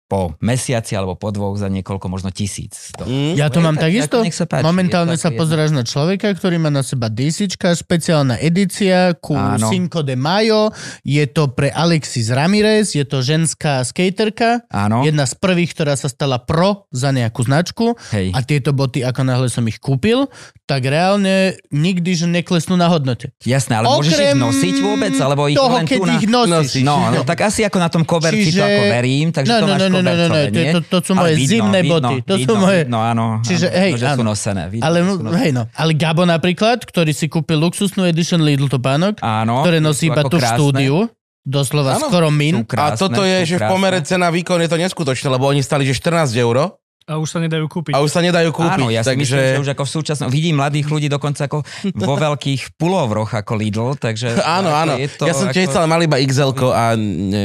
po 0.06 0.36
mesiaci 0.38 0.92
alebo 0.92 1.14
po 1.14 1.28
dvoch 1.28 1.56
za 1.56 1.66
niekoľko, 1.66 2.06
možno 2.06 2.28
tisíc. 2.28 2.92
To, 2.94 3.04
Mhm. 3.04 3.34
Ja 3.34 3.48
to 3.48 3.58
je 3.58 3.64
mám 3.64 3.74
tak- 3.74 3.88
takisto. 3.90 4.20
sa 4.26 4.44
páči, 4.44 4.62
Momentálne 4.62 5.16
sa 5.16 5.28
ako 5.28 5.38
pozeráš 5.38 5.70
na 5.70 5.82
človeka, 5.82 6.28
ktorý 6.30 6.56
má 6.58 6.68
na 6.68 6.80
seba 6.80 7.08
DCčka, 7.08 7.72
špeciálna 7.72 8.36
edícia 8.38 8.94
ku 9.14 9.32
Áno. 9.32 9.64
Cinco 9.66 10.00
de 10.00 10.12
Mayo. 10.14 10.68
Je 11.02 11.24
to 11.26 11.48
pre 11.48 11.68
Alexis 11.68 12.28
Ramirez, 12.28 12.92
je 12.92 13.02
to 13.02 13.20
ženská 13.20 13.80
skaterka. 13.82 14.60
Áno, 14.68 15.02
Jedna 15.02 15.24
z 15.24 15.34
prvých, 15.34 15.72
ktorá 15.72 15.94
sa 15.94 16.06
stala 16.06 16.36
pro 16.38 16.84
za 16.90 17.08
nejakú 17.08 17.40
značku. 17.40 17.96
hej. 18.10 18.28
A 18.30 18.40
tieto 18.40 18.70
boty, 18.70 19.00
ako 19.00 19.20
náhle 19.22 19.48
som 19.48 19.64
ich 19.64 19.78
kúpil, 19.78 20.28
tak 20.62 20.84
reálne 20.84 21.56
nikdy, 21.70 22.14
že 22.14 22.26
neklesnú 22.26 22.74
na 22.74 22.86
hodnote. 22.86 23.32
Jasné, 23.42 23.78
ale 23.78 23.88
môžeš 23.90 24.16
ich 24.16 24.32
nosiť 24.34 24.76
vôbec, 24.80 25.12
alebo 25.14 25.44
ich 25.46 25.56
toho, 25.56 25.72
len 25.74 25.84
keď 25.84 25.98
tu 25.98 26.04
na... 26.04 26.14
ich 26.14 26.26
nosíš. 26.26 26.82
No, 26.82 27.08
no, 27.10 27.20
tak 27.22 27.40
asi 27.42 27.62
ako 27.62 27.78
na 27.78 27.88
tom 27.88 28.02
coverci 28.02 28.48
Čiže- 28.48 28.56
to 28.56 28.64
ako 28.64 28.82
verím, 28.90 29.28
takže 29.30 29.48
no, 29.48 29.56
to 29.56 29.64
no, 29.64 29.72
máš 29.72 29.80
no, 29.84 29.93
no, 29.94 30.00
ne, 30.00 30.12
ne, 30.12 30.16
ne, 30.16 30.24
kobercové, 30.24 30.42
to, 30.44 30.58
nie? 30.58 30.72
to, 30.72 30.80
to 30.82 30.98
sú 31.00 31.12
moje 31.12 31.34
vidno, 31.34 31.50
zimné 31.50 31.78
vidno, 31.80 31.94
boty. 31.94 32.14
To 32.22 32.34
sú 32.34 32.40
vidno, 32.40 32.54
moje... 32.58 32.80
Vidno, 32.82 32.98
áno. 32.98 33.24
Čiže, 33.40 33.66
áno, 33.68 33.78
hej, 33.78 33.90
že 33.94 34.06
sú 34.06 34.22
áno. 34.22 34.30
nosené. 34.30 34.62
Vidno, 34.66 34.84
Ale, 34.84 34.96
no, 35.00 35.12
sú 35.12 35.22
nosené. 35.22 35.40
hej 35.40 35.50
no, 35.52 35.62
ale 35.70 35.92
Gabo 35.92 36.22
napríklad, 36.24 36.78
ktorý 36.82 37.12
si 37.12 37.26
kúpil 37.26 37.58
luxusnú 37.58 38.02
edition 38.04 38.40
Lidl 38.40 38.66
topánok, 38.66 39.20
Áno. 39.20 39.62
ktoré 39.62 39.78
sú 39.78 39.84
nosí 39.84 40.04
iba 40.08 40.22
tu 40.22 40.36
v 40.36 40.42
krásne. 40.42 40.56
štúdiu, 40.56 40.96
doslova 41.42 41.96
Áno. 41.96 42.08
skoro 42.08 42.28
Sú 42.28 42.36
min. 42.36 42.54
krásne, 42.64 42.88
a 42.88 42.98
toto 42.98 43.20
je, 43.22 43.36
sú 43.44 43.48
že 43.52 43.56
v 43.56 43.60
krásne. 43.60 43.72
pomere 43.72 43.98
cena 44.00 44.28
výkon 44.32 44.58
je 44.58 44.68
to 44.68 44.78
neskutočné, 44.80 45.28
lebo 45.28 45.44
oni 45.44 45.60
stali, 45.60 45.84
že 45.84 45.92
14 45.94 46.32
eur 46.34 46.72
A 47.04 47.20
už 47.20 47.28
sa 47.28 47.38
nedajú 47.38 47.68
kúpiť. 47.68 47.92
a 47.92 48.00
už 48.00 48.08
sa 48.08 48.24
nedajú 48.24 48.48
kúpiť. 48.48 48.80
Áno, 48.80 48.88
ja 48.88 49.04
si 49.04 49.12
takže... 49.12 49.36
myslím, 49.36 49.56
že 49.56 49.60
už 49.60 49.70
ako 49.76 49.84
v 49.84 49.90
súčasnom... 49.92 50.28
Vidím 50.32 50.56
mladých 50.56 50.88
ľudí 50.88 51.08
dokonca 51.12 51.44
ako 51.44 51.60
vo 52.00 52.14
veľkých 52.32 52.80
pulovroch 52.80 53.28
ako 53.36 53.52
Lidl, 53.60 53.92
takže... 54.00 54.40
Áno, 54.40 54.72
áno. 54.72 54.96
je 54.96 55.12
to 55.12 55.28
Ja 55.28 55.36
som 55.36 55.52
tiež 55.52 55.68
ako... 55.68 55.72
chcel, 55.76 55.82
mal 55.84 56.00
iba 56.00 56.16
XL 56.16 56.56
a 56.72 56.84
ne... 56.96 57.42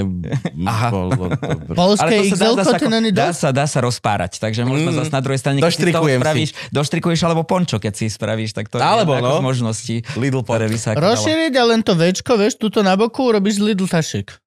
Aha. 0.63 0.87
Bolo. 0.89 1.11
Polské 1.75 2.23
to 2.23 2.23
sa 2.31 2.35
XL, 2.39 2.53
dá, 2.55 2.63
dá, 2.63 2.63
to 2.63 2.71
sa, 2.71 2.87
není 2.87 3.09
dá, 3.11 3.29
sa, 3.35 3.49
dá 3.51 3.65
sa 3.67 3.79
rozpárať, 3.83 4.39
takže 4.39 4.63
možno 4.63 4.89
Mm. 4.89 5.03
zase 5.03 5.11
na 5.11 5.21
druhej 5.21 5.39
strane, 5.43 5.57
keď 5.59 5.67
si 5.67 5.75
z 5.75 5.75
toho 5.75 5.85
Doštrikujem 5.91 6.19
si. 6.19 6.23
spravíš, 6.23 6.49
doštrikuješ 6.71 7.19
alebo 7.27 7.41
pončo, 7.43 7.77
keď 7.77 7.93
si 7.93 8.05
spravíš, 8.07 8.55
tak 8.55 8.71
to 8.71 8.79
Alebo, 8.79 9.11
je 9.13 9.21
no. 9.21 9.37
z 9.37 9.43
možností, 9.43 9.95
Lidl 10.15 10.41
dalo. 10.41 11.13
Rozšíriť 11.13 11.53
a 11.53 11.63
len 11.67 11.83
to 11.83 11.93
večko, 11.99 12.39
vieš, 12.39 12.55
tuto 12.57 12.79
na 12.79 12.95
boku 12.95 13.27
robíš 13.29 13.59
Lidl 13.59 13.85
tašek. 13.85 14.39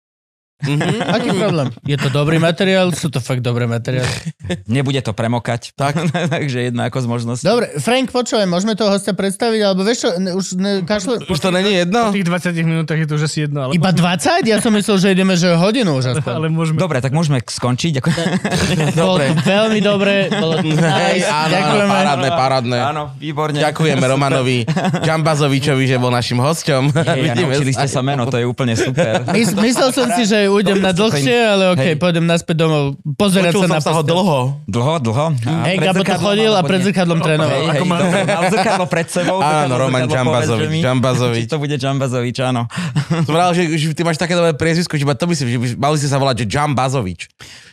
Mhm. 0.63 1.03
Aký 1.17 1.29
problém? 1.33 1.69
Je 1.83 1.97
to 1.97 2.09
dobrý 2.09 2.39
materiál? 2.39 2.91
Sú 2.91 3.09
to 3.09 3.19
fakt 3.19 3.41
dobré 3.41 3.67
materiály. 3.67 4.11
Nebude 4.71 5.01
to 5.01 5.11
premokať, 5.11 5.75
Tak. 5.75 5.95
takže 6.35 6.71
jedna 6.71 6.87
ako 6.87 6.99
z 6.99 7.07
možností. 7.09 7.45
Dobre, 7.45 7.75
Frank, 7.77 8.09
počúvaj, 8.09 8.47
môžeme 8.47 8.73
toho 8.73 8.91
hostia 8.91 9.13
predstaviť, 9.13 9.61
alebo 9.61 9.83
vieš 9.83 9.99
čo, 10.03 10.11
ne, 10.17 10.31
už 10.33 10.45
ne, 10.55 10.73
kašle... 10.83 11.25
Už 11.25 11.39
to 11.39 11.51
není 11.51 11.73
Po 11.73 11.81
jedno? 11.83 12.01
tých 12.11 12.27
20 12.27 12.63
minútach 12.63 12.95
je 12.95 13.07
to 13.07 13.15
už 13.15 13.25
asi 13.25 13.39
jedno, 13.43 13.59
ale, 13.65 13.73
Iba 13.73 13.91
20? 13.91 14.45
Ja 14.45 14.59
som 14.59 14.71
myslel, 14.71 14.97
že 14.99 15.09
ideme, 15.11 15.35
že 15.35 15.53
hodinu 15.53 15.97
už 15.97 16.15
aspoň. 16.15 16.33
ale 16.33 16.47
môžeme... 16.47 16.77
Dobre, 16.77 16.99
tak 16.99 17.11
môžeme 17.11 17.41
skončiť. 17.41 17.93
Ako... 17.99 18.09
Bolo 18.93 19.17
to 19.19 19.35
veľmi 19.43 19.81
dobre, 19.81 20.13
bolo 20.31 20.55
to 20.57 20.69
Hej, 20.69 20.79
nice, 21.19 21.27
áno, 21.27 21.35
áno, 21.35 21.51
ďakujeme. 21.51 21.91
parádne, 21.91 22.29
parádne. 22.31 22.79
Áno, 22.81 23.03
výborne. 23.17 23.59
Ďakujeme 23.59 24.05
Romanovi 24.05 24.59
Džambazovičovi, 25.03 25.85
že 25.85 25.97
bol 25.97 26.09
našim 26.09 26.39
hosťom. 26.39 26.83
Hej, 26.95 27.21
a 27.27 27.35
naučili 27.35 27.73
ste 27.73 27.87
sa 27.87 28.01
meno, 28.01 28.25
to 28.27 28.37
je 28.37 28.45
úplne 28.45 28.75
super. 28.75 29.25
Mys- 29.29 29.55
myslel 29.55 29.91
som 29.91 30.07
si, 30.13 30.25
že 30.25 30.47
ujdem 30.53 30.79
na 30.79 30.93
dlhšie, 30.93 31.37
ale 31.37 31.65
okej, 31.73 31.93
Hej. 31.93 32.01
pôjdem 32.01 32.25
naspäť 32.29 32.69
domov, 32.69 33.01
pozerať 33.17 33.53
Počul 33.57 33.63
sa 33.65 33.69
na 33.69 33.81
som 33.81 33.93
sa 33.93 33.93
ho 33.97 34.03
dlho. 34.05 34.39
Dlho, 34.69 34.95
dlho. 35.01 35.27
A 35.49 35.65
Hej, 35.67 35.77
Gabo 35.81 36.05
to 36.05 36.17
chodil 36.21 36.53
a 36.53 36.61
pred 36.61 36.81
zrkadlom 36.85 37.19
trénoval. 37.25 37.59
Hej, 37.59 37.65
hej, 37.73 37.89
dobre, 37.89 38.21
mal 38.29 38.43
zrkadlo 38.53 38.85
pred 38.87 39.09
sebou. 39.09 39.39
Áno, 39.41 39.75
Roman 39.81 40.05
Džambazovič, 40.05 40.69
že 40.69 40.85
Džambazovič. 40.85 41.45
To 41.49 41.57
bude 41.57 41.77
Džambazovič, 41.81 42.37
áno. 42.45 42.69
Som 43.27 43.35
rád, 43.35 43.57
že, 43.57 43.65
že 43.81 43.97
ty 43.97 44.05
máš 44.05 44.21
také 44.21 44.37
dobré 44.37 44.53
priezvisko, 44.53 44.95
že 44.95 45.05
to 45.05 45.27
myslím, 45.27 45.47
že 45.49 45.59
by, 45.59 45.67
mali 45.81 45.97
ste 45.97 46.09
sa 46.13 46.21
volať, 46.21 46.45
že 46.45 46.47
Džambazovič. 46.53 47.21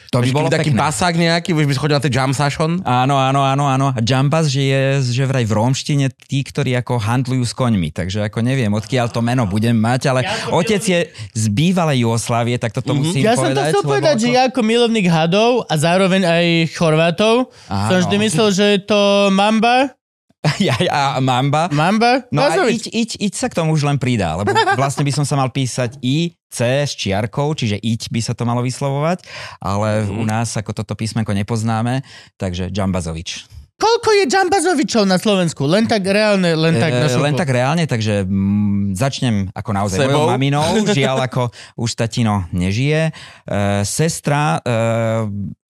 To 0.10 0.20
by 0.20 0.30
bolo 0.32 0.50
taký 0.50 0.74
pekné. 0.74 0.82
basák 0.82 1.14
nejaký, 1.14 1.54
vieš, 1.54 1.68
by 1.70 1.74
si 1.74 1.80
chodil 1.80 1.96
na 1.96 2.02
ten 2.02 2.10
Jam 2.10 2.32
Session. 2.32 2.82
Áno, 2.82 3.14
áno, 3.14 3.42
áno, 3.42 3.64
áno. 3.64 3.88
A 3.90 4.02
Jambas, 4.02 4.50
že 4.50 4.66
je 4.66 4.82
že 5.06 5.24
vraj 5.24 5.46
v 5.46 5.54
rómštine 5.54 6.10
tí, 6.20 6.42
ktorí 6.42 6.74
ako 6.76 6.98
handlujú 6.98 7.46
s 7.46 7.54
koňmi. 7.54 7.90
Takže 7.90 8.26
ako 8.26 8.42
neviem, 8.42 8.70
odkiaľ 8.70 9.10
to 9.10 9.22
meno 9.22 9.46
budem 9.46 9.76
mať, 9.76 10.10
ale 10.10 10.26
otec 10.50 10.82
je 10.82 11.00
z 11.14 11.46
bývalej 11.48 12.02
Jugoslávie, 12.02 12.58
tak 12.58 12.72
toto 12.72 12.98
musím 12.98 13.22
Ja 13.22 13.34
som 13.34 13.48
to 13.48 13.54
povedať. 13.54 13.70
chcel 13.70 13.82
povedať, 13.84 14.16
ako- 14.16 14.24
že 14.24 14.30
ja 14.32 14.42
ako 14.46 14.62
milovník 14.64 15.08
hadov 15.08 15.52
a 15.66 15.74
zároveň 15.76 16.22
aj 16.24 16.46
Chorvátov 16.74 17.36
som 17.68 17.94
Áno. 17.94 18.02
vždy 18.02 18.16
myslel, 18.20 18.50
že 18.50 18.66
je 18.66 18.80
to 18.82 19.00
Mamba. 19.30 19.94
ja, 20.68 20.76
ja, 20.80 21.20
Mamba. 21.20 21.68
Mamba? 21.68 22.24
No 22.32 22.48
a 22.48 22.56
iť, 22.72 22.88
iť, 22.88 23.12
iť 23.20 23.34
sa 23.36 23.52
k 23.52 23.60
tomu 23.60 23.76
už 23.76 23.84
len 23.84 24.00
pridá, 24.00 24.40
lebo 24.40 24.56
vlastne 24.80 25.04
by 25.04 25.12
som 25.12 25.26
sa 25.28 25.36
mal 25.36 25.52
písať 25.52 26.00
I, 26.00 26.32
C 26.50 26.60
s 26.88 26.96
čiarkou, 26.96 27.52
čiže 27.54 27.78
iť 27.78 28.10
by 28.10 28.20
sa 28.24 28.34
to 28.34 28.48
malo 28.48 28.64
vyslovovať, 28.64 29.22
ale 29.62 30.08
u 30.10 30.24
nás 30.26 30.56
ako 30.58 30.74
toto 30.74 30.96
písmenko 30.98 31.36
nepoznáme, 31.36 32.02
takže 32.40 32.72
Džambazovič. 32.74 33.46
Koľko 33.80 34.10
je 34.12 34.24
Džambazovičov 34.28 35.08
na 35.08 35.16
Slovensku? 35.16 35.64
Len 35.64 35.88
tak 35.88 36.04
reálne, 36.04 36.52
len 36.52 36.76
tak 36.76 36.92
na 36.92 37.08
E, 37.08 37.12
šupu. 37.16 37.24
len 37.24 37.36
tak 37.40 37.48
reálne, 37.48 37.88
takže 37.88 38.28
mm, 38.28 38.92
začnem 38.92 39.56
ako 39.56 39.70
naozaj 39.72 40.04
Sebou? 40.04 40.28
mojou 40.28 40.36
maminou, 40.36 40.68
žiaľ 41.00 41.32
ako 41.32 41.48
už 41.80 41.96
tatino 41.96 42.44
nežije. 42.52 43.08
E, 43.08 43.12
sestra 43.88 44.60
e, 44.60 44.60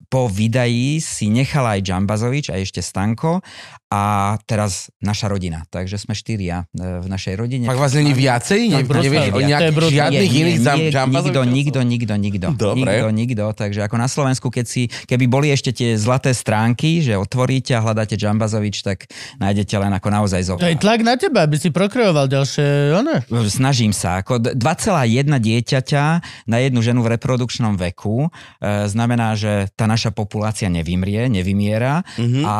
po 0.10 0.26
vydaní 0.26 0.98
si 0.98 1.30
nechala 1.30 1.78
aj 1.78 1.86
Džambazovič 1.86 2.50
a 2.50 2.58
ešte 2.58 2.82
Stanko 2.82 3.46
a 3.90 4.02
teraz 4.44 4.94
naša 5.00 5.26
rodina. 5.28 5.66
Takže 5.66 5.98
sme 5.98 6.14
štyria 6.14 6.70
e, 6.72 7.02
v 7.02 7.08
našej 7.10 7.34
rodine. 7.34 7.66
Fakt 7.66 7.82
vás 7.82 7.92
není 7.92 8.14
viacej? 8.14 8.62
Ne, 8.68 8.76
Tak 8.76 8.86
brutálne. 8.86 9.02
nevieš 9.04 9.26
o 9.26 9.34
To 9.34 9.40
je 9.40 9.50
nejakých 9.50 9.74
brutálne. 9.74 9.98
žiadnych 9.98 10.22
Nie, 10.22 10.40
iných 10.40 10.58
nie, 10.60 10.70
nikto, 11.10 11.42
nikto, 11.44 11.80
nikto, 11.82 12.14
nikto. 12.16 12.48
Dobre. 12.54 12.86
Nikto, 12.96 13.08
nikto. 13.10 13.44
Takže 13.52 13.80
ako 13.82 13.96
na 13.96 14.06
Slovensku, 14.06 14.48
keď 14.48 14.66
si, 14.66 14.82
keby 14.86 15.26
boli 15.26 15.50
ešte 15.50 15.72
tie 15.72 15.90
zlaté 15.96 16.32
stránky, 16.32 17.02
že 17.02 17.18
otvoríte 17.18 17.74
a 17.74 17.82
hľadáte 17.82 18.14
Džambazovič, 18.14 18.76
tak 18.80 19.10
nájdete 19.36 19.74
len 19.76 19.90
ako 19.92 20.08
naozaj 20.08 20.42
zo. 20.44 20.54
To 20.56 20.64
je 20.64 20.78
tlak 20.78 21.02
na 21.02 21.16
teba, 21.16 21.42
aby 21.42 21.58
si 21.58 21.70
prokreoval 21.70 22.26
ďalšie, 22.26 22.66
one. 22.94 23.26
Snažím 23.44 23.90
sa. 23.90 24.22
Ako 24.22 24.38
d- 24.38 24.54
2,1 24.54 25.02
dieťaťa 25.34 26.04
na 26.46 26.58
jednu 26.60 26.80
ženu 26.80 27.02
v 27.02 27.18
reprodukčnom 27.18 27.74
veku 27.76 28.30
e, 28.56 28.86
znamená, 28.86 29.34
že 29.34 29.66
tá 29.74 29.84
naša 29.84 30.12
populácia 30.12 30.68
nevymrie, 30.68 31.26
nevymiera 31.26 32.06
Mhm. 32.16 32.42
a 32.44 32.56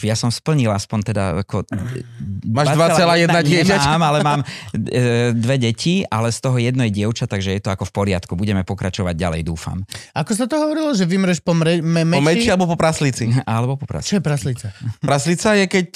ja 0.00 0.14
som 0.14 0.28
splnil 0.28 0.69
aspoň 0.70 0.98
teda 1.04 1.22
ako... 1.40 1.66
Máš 2.42 2.72
2,1 2.72 3.28
dieťaťa? 3.28 3.88
Nemám, 3.88 4.02
ale 4.04 4.18
mám 4.20 4.40
e, 4.40 4.46
dve 5.32 5.56
deti, 5.58 6.02
ale 6.02 6.28
z 6.28 6.38
toho 6.38 6.56
jedno 6.56 6.82
je 6.82 6.92
dievča, 6.92 7.24
takže 7.24 7.52
je 7.52 7.60
to 7.60 7.68
ako 7.68 7.84
v 7.84 7.92
poriadku. 7.92 8.32
Budeme 8.32 8.62
pokračovať 8.62 9.12
ďalej, 9.12 9.40
dúfam. 9.42 9.82
Ako 10.12 10.32
sa 10.32 10.44
to 10.44 10.56
hovorilo, 10.56 10.90
že 10.90 11.04
vymreš 11.04 11.38
po 11.38 11.52
mre, 11.52 11.78
me, 11.78 12.02
Po 12.08 12.18
meči 12.18 12.42
meči? 12.42 12.48
alebo 12.48 12.66
po 12.66 12.74
praslici? 12.74 13.28
Alebo 13.46 13.74
popracovať. 13.74 14.06
Čo 14.06 14.14
je 14.14 14.22
praslica? 14.22 14.66
Praslica 14.98 15.48
je 15.54 15.64
keď... 15.66 15.88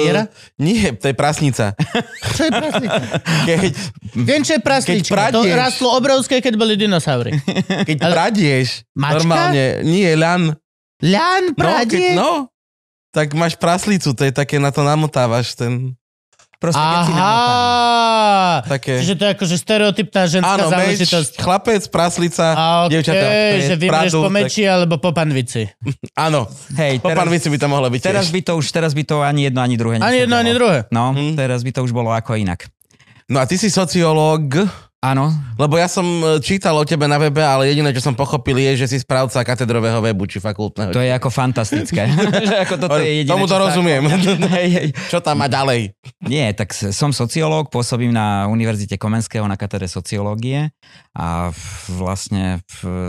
Zviera? 0.00 0.22
Uh, 0.22 0.30
nie, 0.58 0.80
to 0.92 1.06
je 1.06 1.14
prasnica. 1.14 1.74
Čo 2.36 2.42
je 2.42 2.50
praslica? 2.50 3.00
Keď, 3.44 3.72
Viem, 4.16 4.40
čo 4.40 4.52
je 4.52 4.60
praslička. 4.60 5.10
Keď 5.10 5.30
To 5.30 5.42
pradieš. 5.42 5.54
rastlo 5.54 5.88
obrovské, 5.92 6.38
keď 6.38 6.54
boli 6.54 6.74
dinosaury. 6.74 7.34
keď 7.84 7.96
Ale- 8.00 8.12
pradieš, 8.12 8.68
Mačka? 8.92 9.14
normálne, 9.16 9.64
nie, 9.82 10.08
ľan. 10.12 10.54
Ľan 11.00 11.42
No, 11.50 11.54
keď, 11.54 11.88
pradie? 11.88 12.08
no, 12.12 12.30
tak 13.10 13.32
máš 13.32 13.54
praslicu, 13.54 14.10
to 14.10 14.22
je 14.22 14.30
také, 14.30 14.56
na 14.56 14.68
to 14.68 14.80
namotávaš 14.80 15.54
ten... 15.54 15.94
Proste, 16.56 16.76
keď 16.76 16.98
si 17.02 17.12
namotaný. 17.14 17.56
Aha. 17.56 18.56
Také... 18.68 18.92
Čiže 19.00 19.14
to 19.16 19.22
je 19.24 19.30
akože 19.32 19.56
stereotypná 19.56 20.22
ženská 20.28 20.52
Áno, 20.52 20.68
meč, 20.68 21.00
záležitosť. 21.00 21.32
chlapec, 21.34 21.82
praslica, 21.88 22.46
A 22.50 22.64
okej, 22.84 22.90
dievčatá. 22.92 23.16
to 23.16 23.32
je 23.32 23.60
že 23.64 23.74
pradu, 23.82 24.18
po 24.20 24.28
meči 24.28 24.62
alebo 24.64 24.94
po 24.96 25.10
panvici. 25.10 25.72
Tak, 25.72 26.12
áno, 26.28 26.44
Hej, 26.76 27.00
po 27.00 27.08
teraz, 27.08 27.18
panvici 27.18 27.48
by 27.48 27.56
to 27.56 27.66
mohlo 27.66 27.88
byť 27.88 28.00
teraz 28.02 28.28
tiež. 28.28 28.34
by 28.36 28.40
to 28.44 28.52
už, 28.54 28.66
teraz 28.68 28.92
by 28.92 29.02
to 29.02 29.16
ani 29.20 29.48
jedno, 29.48 29.64
ani 29.64 29.74
druhé 29.74 29.96
Ani 29.96 30.18
jedno, 30.20 30.36
ani 30.36 30.52
druhé. 30.52 30.78
No, 30.90 31.16
Hm. 31.16 31.32
teraz 31.32 31.64
by 31.64 31.70
to 31.72 31.80
už 31.80 31.92
bolo 31.92 32.12
ako 32.12 32.36
inak. 32.36 32.68
No 33.24 33.40
a 33.40 33.48
ty 33.48 33.56
si 33.56 33.72
sociológ, 33.72 34.68
Áno, 35.00 35.32
lebo 35.56 35.80
ja 35.80 35.88
som 35.88 36.04
e, 36.04 36.44
čítal 36.44 36.76
o 36.76 36.84
tebe 36.84 37.08
na 37.08 37.16
webe, 37.16 37.40
ale 37.40 37.72
jediné, 37.72 37.88
čo 37.96 38.04
som 38.04 38.12
pochopil 38.12 38.52
je, 38.60 38.84
že 38.84 38.86
si 38.92 38.96
správca 39.00 39.40
katedrového 39.40 39.96
webu 40.04 40.28
či 40.28 40.44
fakultného. 40.44 40.92
to 40.92 41.00
je 41.00 41.08
ako 41.08 41.32
fantastické. 41.32 42.04
Že 42.50 42.56
ako 42.68 42.74
toto 42.76 43.00
je 43.00 43.24
jediné, 43.24 43.32
Tomu 43.32 43.48
to 43.48 43.56
rozumiem. 43.56 44.04
Čo 45.12 45.24
tam 45.24 45.40
má 45.40 45.48
ďalej? 45.48 45.96
Nie, 46.28 46.52
tak 46.52 46.76
som 46.76 47.16
sociológ, 47.16 47.72
pôsobím 47.72 48.12
na 48.12 48.44
Univerzite 48.52 49.00
Komenského 49.00 49.48
na 49.48 49.56
katedre 49.56 49.88
sociológie 49.88 50.68
a 51.16 51.48
vlastne 51.88 52.60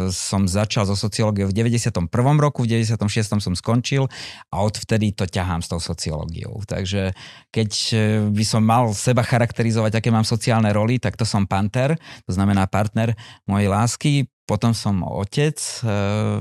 som 0.10 0.48
začal 0.48 0.88
so 0.88 0.96
sociológiou 0.96 1.52
v 1.52 1.56
91. 1.60 2.08
roku, 2.40 2.64
v 2.64 2.82
96. 2.82 3.38
som 3.38 3.54
skončil 3.54 4.08
a 4.48 4.64
odvtedy 4.64 5.12
to 5.12 5.28
ťahám 5.28 5.60
s 5.60 5.68
tou 5.68 5.78
sociológiou. 5.78 6.64
Takže 6.64 7.14
keď 7.52 7.72
e, 7.92 7.96
by 8.30 8.46
som 8.48 8.64
mal 8.64 8.90
seba 8.96 9.22
charakterizovať, 9.22 10.00
aké 10.00 10.10
mám 10.10 10.26
sociálne 10.26 10.72
roly, 10.72 10.98
tak 10.98 11.20
to 11.20 11.28
som 11.28 11.46
panter, 11.46 11.81
to 12.24 12.32
znamená 12.32 12.66
partner 12.66 13.14
mojej 13.44 13.68
lásky, 13.68 14.12
potom 14.44 14.72
som 14.72 15.00
otec, 15.02 15.56
e, 15.56 15.88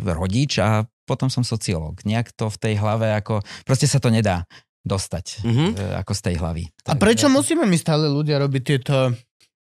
rodič 0.08 0.58
a 0.58 0.82
potom 1.04 1.26
som 1.26 1.42
sociológ. 1.42 2.02
Nejak 2.02 2.32
to 2.32 2.46
v 2.46 2.58
tej 2.58 2.74
hlave 2.76 3.10
ako, 3.12 3.38
proste 3.62 3.86
sa 3.86 3.98
to 3.98 4.08
nedá 4.08 4.44
dostať 4.82 5.42
Mhm. 5.42 5.64
e, 5.70 5.82
ako 5.96 6.12
z 6.12 6.20
tej 6.22 6.34
hlavy. 6.36 6.64
A 6.84 6.94
prečo 6.94 7.28
musíme 7.28 7.64
my 7.64 7.76
stále 7.76 8.06
ľudia 8.06 8.36
robiť 8.38 8.62
tieto 8.64 9.14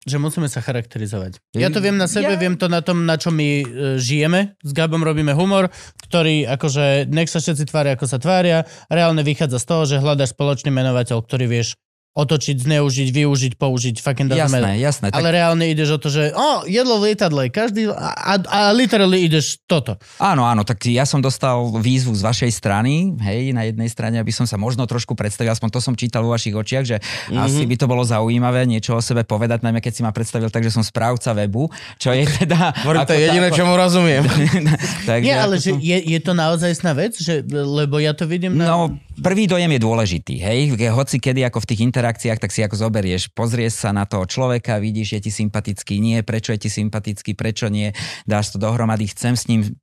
že 0.02 0.18
musíme 0.18 0.50
sa 0.50 0.58
charakterizovať. 0.58 1.38
Ja 1.54 1.70
to 1.70 1.78
viem 1.78 1.94
na 1.94 2.10
sebe, 2.10 2.34
Ja- 2.34 2.40
viem 2.40 2.58
to 2.58 2.66
na 2.66 2.82
tom, 2.82 3.06
na 3.06 3.14
čo 3.14 3.30
my 3.30 3.48
e, 3.54 3.66
žijeme. 4.02 4.58
S 4.58 4.74
Gabom 4.74 4.98
robíme 4.98 5.30
humor, 5.30 5.70
ktorý 6.02 6.42
akože 6.50 7.06
nech 7.06 7.30
sa 7.30 7.38
všetci 7.38 7.70
tvária, 7.70 7.94
ako 7.94 8.10
sa 8.10 8.18
tvária. 8.18 8.66
Reálne 8.90 9.22
vychádza 9.22 9.62
z 9.62 9.66
toho, 9.70 9.82
že 9.86 10.02
hľadaš 10.02 10.34
spoločný 10.34 10.74
menovateľ, 10.74 11.22
ktorý 11.22 11.46
vieš 11.46 11.78
otočiť, 12.12 12.68
zneužiť, 12.68 13.08
využiť, 13.08 13.52
použiť, 13.56 14.04
fucking 14.04 14.28
doesn't. 14.28 14.52
Jasné, 14.52 14.70
jasné. 14.78 15.06
Tak, 15.08 15.16
Ale 15.16 15.32
reálne 15.32 15.64
ideš 15.64 15.96
o 15.96 15.98
to, 15.98 16.12
že 16.12 16.28
o, 16.36 16.68
jedlo 16.68 17.00
v 17.00 17.08
lietadle, 17.08 17.48
každý, 17.48 17.88
a, 17.88 18.36
a, 18.36 18.58
literally 18.70 19.24
ideš 19.24 19.56
toto. 19.64 19.96
áno, 20.20 20.44
áno, 20.44 20.60
tak 20.60 20.84
ja 20.86 21.08
som 21.08 21.24
dostal 21.24 21.56
výzvu 21.72 22.12
z 22.12 22.20
vašej 22.20 22.52
strany, 22.52 23.16
hej, 23.16 23.56
na 23.56 23.64
jednej 23.64 23.88
strane, 23.88 24.20
aby 24.20 24.28
som 24.28 24.44
sa 24.44 24.60
možno 24.60 24.84
trošku 24.84 25.16
predstavil, 25.16 25.48
aspoň 25.50 25.68
to 25.72 25.80
som 25.80 25.96
čítal 25.96 26.20
vo 26.20 26.36
vašich 26.36 26.52
očiach, 26.52 26.84
že 26.84 26.96
Mhm. 27.00 27.08
mm-hmm. 27.32 27.44
asi 27.48 27.62
by 27.64 27.76
to 27.80 27.86
bolo 27.88 28.04
zaujímavé 28.04 28.68
niečo 28.68 28.92
o 28.92 29.00
sebe 29.00 29.24
povedať, 29.24 29.64
najmä 29.64 29.80
keď 29.80 29.92
si 29.96 30.02
ma 30.04 30.12
predstavil 30.12 30.52
tak, 30.52 30.62
že 30.62 30.70
som 30.70 30.84
správca 30.84 31.32
webu, 31.32 31.72
čo 31.96 32.12
je 32.12 32.28
teda... 32.44 32.76
Hovorím, 32.84 33.08
to 33.08 33.16
je 33.16 33.22
jediné, 33.24 33.48
tá- 33.48 33.56
čo 33.56 33.64
mu 33.64 33.72
rozumiem. 33.72 34.20
Takže 35.08 35.24
Nie, 35.24 35.40
ale 35.40 35.56
že 35.56 35.72
som- 35.72 35.80
je, 35.80 35.96
je 35.96 36.20
to 36.20 36.32
naozaj 36.36 36.70
vec, 36.92 37.16
že, 37.16 37.40
lebo 37.48 37.96
ja 37.96 38.12
to 38.12 38.28
vidím 38.28 38.60
na... 38.60 38.68
No, 38.68 38.76
prvý 39.20 39.44
dojem 39.44 39.68
je 39.76 39.80
dôležitý, 39.82 40.34
hej. 40.40 40.60
Hoci 40.94 41.20
kedy 41.20 41.44
ako 41.44 41.60
v 41.60 41.68
tých 41.68 41.84
interakciách, 41.84 42.38
tak 42.40 42.54
si 42.54 42.64
ako 42.64 42.78
zoberieš, 42.78 43.28
pozrieš 43.36 43.84
sa 43.84 43.90
na 43.92 44.08
toho 44.08 44.24
človeka, 44.24 44.80
vidíš, 44.80 45.18
je 45.18 45.20
ti 45.28 45.32
sympatický, 45.34 46.00
nie, 46.00 46.24
prečo 46.24 46.56
je 46.56 46.64
ti 46.64 46.70
sympatický, 46.72 47.36
prečo 47.36 47.68
nie, 47.68 47.92
dáš 48.24 48.54
to 48.54 48.62
dohromady, 48.62 49.10
chcem 49.12 49.36
s 49.36 49.44
ním 49.50 49.76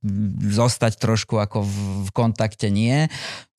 zostať 0.50 0.98
trošku 0.98 1.38
ako 1.38 1.62
v, 1.62 2.08
kontakte, 2.10 2.72
nie. 2.72 3.06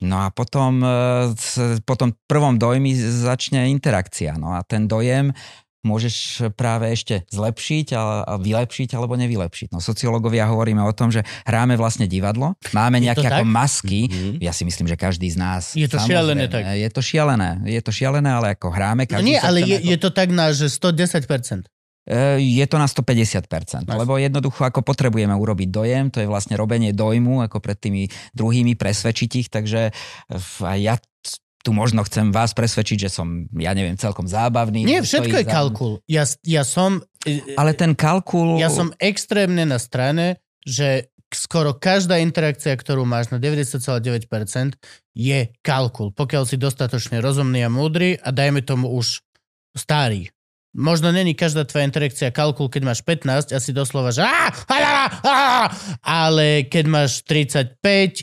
No 0.01 0.25
a 0.25 0.34
potom, 0.34 0.82
e, 0.82 0.90
s- 1.38 1.80
po 1.86 1.94
tom 1.96 2.18
prvom 2.25 2.58
dojmi 2.58 2.98
začne 2.98 3.70
interakcia. 3.70 4.36
No 4.36 4.58
a 4.58 4.66
ten 4.66 4.90
dojem 4.90 5.32
môžeš 5.81 6.15
práve 6.53 6.88
ešte 6.88 7.25
zlepšiť 7.27 7.88
a, 7.91 8.01
vylepšiť 8.35 8.93
alebo 8.93 9.13
nevylepšiť. 9.15 9.69
No 9.69 9.79
sociológovia 9.79 10.45
hovoríme 10.45 10.79
o 10.79 10.91
tom, 10.91 11.09
že 11.09 11.19
hráme 11.43 11.73
vlastne 11.73 12.05
divadlo, 12.05 12.53
máme 12.71 12.97
nejaké 12.97 13.25
ako 13.25 13.41
tak? 13.41 13.50
masky, 13.51 14.01
Mhm. 14.03 14.31
ja 14.39 14.51
si 14.51 14.61
myslím, 14.61 14.85
že 14.85 14.95
každý 14.95 15.27
z 15.27 15.38
nás. 15.38 15.63
Je 15.73 15.85
to 15.85 15.97
šialené 15.97 16.45
tak. 16.47 16.69
Je 16.71 16.85
to 16.88 17.01
šialené, 17.01 17.61
je 17.63 17.79
to 17.79 17.89
šialené, 17.89 18.29
ale 18.29 18.53
ako 18.53 18.69
hráme, 18.69 19.03
No 19.03 19.11
každý 19.11 19.25
nie, 19.25 19.38
sa 19.38 19.47
ale 19.47 19.59
je, 19.61 19.75
ako- 19.75 19.88
je 19.88 19.97
to 19.97 20.09
tak 20.11 20.29
na, 20.29 20.45
že 20.51 20.65
110%. 20.67 21.65
E, 22.03 22.38
Je 22.39 22.65
to 22.65 22.75
na 22.75 22.85
150%, 22.85 23.45
Nice. 23.83 23.93
lebo 23.95 24.17
jednoducho 24.17 24.61
ako 24.63 24.81
potrebujeme 24.81 25.31
urobiť 25.31 25.69
dojem, 25.69 26.09
to 26.09 26.17
je 26.17 26.25
vlastne 26.25 26.53
robenie 26.55 26.89
dojmu 26.91 27.41
ako 27.41 27.57
pred 27.57 27.77
tými 27.79 28.05
druhými, 28.33 28.73
presvedčiť 28.73 29.29
ich, 29.35 29.47
takže 29.47 29.93
ja 30.75 30.97
tu 31.62 31.72
možno 31.72 32.01
chcem 32.06 32.34
vás 32.34 32.51
presvedčiť, 32.58 33.08
že 33.08 33.10
som, 33.10 33.46
ja 33.53 33.72
neviem, 33.77 33.94
celkom 33.96 34.25
zábavný. 34.25 34.82
Nie, 34.82 35.06
všetko 35.06 35.36
je 35.41 35.46
za- 35.46 35.53
kalkul. 35.53 35.94
Ja, 36.10 36.24
ja 36.41 36.63
som... 36.65 37.06
Ale 37.58 37.77
ten 37.77 37.94
kalkul... 37.94 38.58
Ja 38.58 38.74
som 38.74 38.89
extrémne 38.98 39.62
na 39.65 39.77
strane, 39.77 40.41
že 40.65 41.13
skoro 41.32 41.77
každá 41.77 42.20
interakcia, 42.20 42.75
ktorú 42.75 43.08
máš 43.08 43.32
na 43.32 43.39
90,9% 43.39 44.75
je 45.15 45.39
kalkul. 45.63 46.12
Pokiaľ 46.12 46.44
si 46.44 46.60
dostatočne 46.60 47.24
rozumný 47.24 47.63
a 47.63 47.70
múdry 47.72 48.20
a 48.20 48.34
dajme 48.36 48.65
tomu 48.65 48.91
už 48.91 49.24
starý. 49.77 50.27
Možno 50.72 51.12
není 51.12 51.36
každá 51.36 51.68
tvoja 51.68 51.84
interakcia 51.84 52.32
kalkul, 52.32 52.66
keď 52.66 52.82
máš 52.86 53.04
15 53.04 53.51
a 53.51 53.60
si 53.60 53.72
doslova, 53.72 54.08
že 54.10 54.24
á, 54.24 54.48
á, 54.66 54.78
á, 54.80 55.04
á, 55.20 55.38
ale 56.00 56.63
keď 56.63 56.86
máš 56.88 57.12
35, 57.28 57.75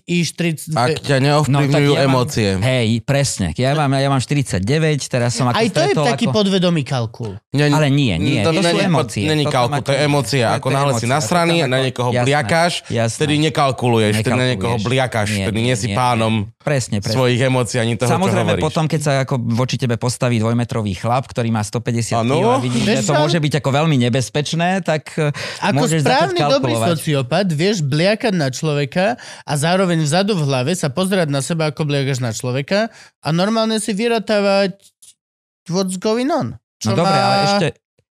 iš 0.02 0.32
30... 0.32 0.72
Ak 0.72 0.96
ťa 0.98 1.20
neovplyvňujú 1.20 1.92
No, 1.92 1.94
ja 1.94 2.08
mám- 2.08 2.24
emócie. 2.24 2.48
Hej, 2.56 3.04
presne. 3.04 3.52
Ja 3.52 3.76
mám, 3.76 3.92
ja 3.92 4.08
mám 4.08 4.16
49, 4.16 4.64
teraz 5.04 5.36
som 5.36 5.44
ako 5.44 5.60
Aj 5.60 5.68
to 5.68 5.80
je 5.82 5.94
taký 5.94 6.24
ako... 6.24 6.34
podvedomý 6.34 6.82
kalkul. 6.82 7.36
Nie, 7.52 7.68
Ale 7.68 7.92
nie, 7.92 8.16
nie, 8.16 8.40
to 8.40 8.50
sú 8.50 8.64
není- 8.64 8.80
emócie. 8.82 9.24
Není 9.28 9.44
To 9.44 9.52
kalkul, 9.52 9.84
to 9.84 9.92
je 9.92 10.00
emócia. 10.00 10.46
to 10.48 10.48
je- 10.48 10.56
Ako 10.56 10.68
to 10.68 10.72
náhle 10.72 10.92
si 10.96 11.06
nasraný 11.06 11.56
To 11.60 11.68
na 11.68 11.78
niekoho 11.84 12.10
jasné, 12.10 12.24
bliakáš, 12.24 12.72
vtedy 12.88 13.34
nekalkuluješ, 13.44 14.12
vtedy 14.18 14.32
na 14.34 14.46
niekoho 14.48 14.76
bliakáš, 14.80 15.36
vtedy 15.36 15.60
nie, 15.60 15.76
si 15.76 15.92
pánom 15.92 16.48
Presne, 16.58 17.00
presne. 17.00 17.12
svojich 17.12 17.40
emócií 17.40 17.76
ani 17.76 17.96
toho, 17.96 18.08
Samozrejme 18.08 18.56
potom, 18.56 18.84
keď 18.84 19.00
sa 19.00 19.12
ako 19.24 19.36
voči 19.52 19.76
tebe 19.76 19.96
postaví 19.96 20.36
dvojmetrový 20.36 20.96
chlap, 20.96 21.24
ktorý 21.24 21.48
má 21.48 21.60
150 21.60 22.20
Áno. 22.20 22.37
Kg 22.38 22.48
a 22.54 22.62
vidíš, 22.62 22.82
že 22.86 22.94
to 23.02 23.14
čo? 23.14 23.20
môže 23.20 23.38
byť 23.42 23.54
ako 23.58 23.70
veľmi 23.74 23.96
nebezpečné, 24.08 24.68
tak 24.86 25.10
e, 25.18 25.34
Ako 25.62 25.84
správny 25.90 26.40
dobrý 26.46 26.74
sociopat 26.78 27.50
vieš 27.50 27.82
bliakať 27.82 28.34
na 28.34 28.48
človeka 28.54 29.18
a 29.42 29.52
zároveň 29.58 30.06
vzadu 30.06 30.38
v 30.38 30.46
hlave 30.46 30.72
sa 30.78 30.88
pozerať 30.88 31.28
na 31.28 31.42
seba, 31.42 31.74
ako 31.74 31.84
bliakaš 31.84 32.22
na 32.22 32.30
človeka 32.30 32.88
a 33.20 33.28
normálne 33.34 33.82
si 33.82 33.90
vyratávať 33.92 34.78
what's 35.68 35.98
going 35.98 36.30
on. 36.30 36.56
No 36.86 36.94
dobre, 36.94 37.18
ale 37.18 37.36
ešte, 37.50 37.68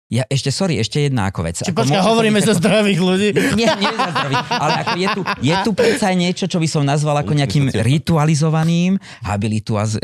ja, 0.07 0.23
ešte, 0.31 0.55
sorry, 0.55 0.79
ešte 0.79 1.03
jedna 1.03 1.35
ako 1.35 1.43
vec. 1.43 1.59
Či 1.59 1.75
ako 1.75 1.83
to 1.83 1.99
hovoríme 1.99 2.39
za 2.39 2.55
zdravých 2.55 3.01
ľudí. 3.03 3.29
Nie, 3.59 3.75
nie 3.75 3.91
za 3.91 4.07
zdravý. 4.15 4.35
Ale 4.39 4.73
ako 4.87 4.95
je 4.95 5.09
tu, 5.11 5.21
je 5.43 5.55
tu 5.67 5.71
predsa 5.75 6.15
niečo, 6.15 6.47
čo 6.47 6.63
by 6.63 6.69
som 6.71 6.87
nazval 6.87 7.19
ako 7.19 7.35
nejakým 7.35 7.75
ritualizovaným, 7.75 9.03
habilituaz, 9.27 9.99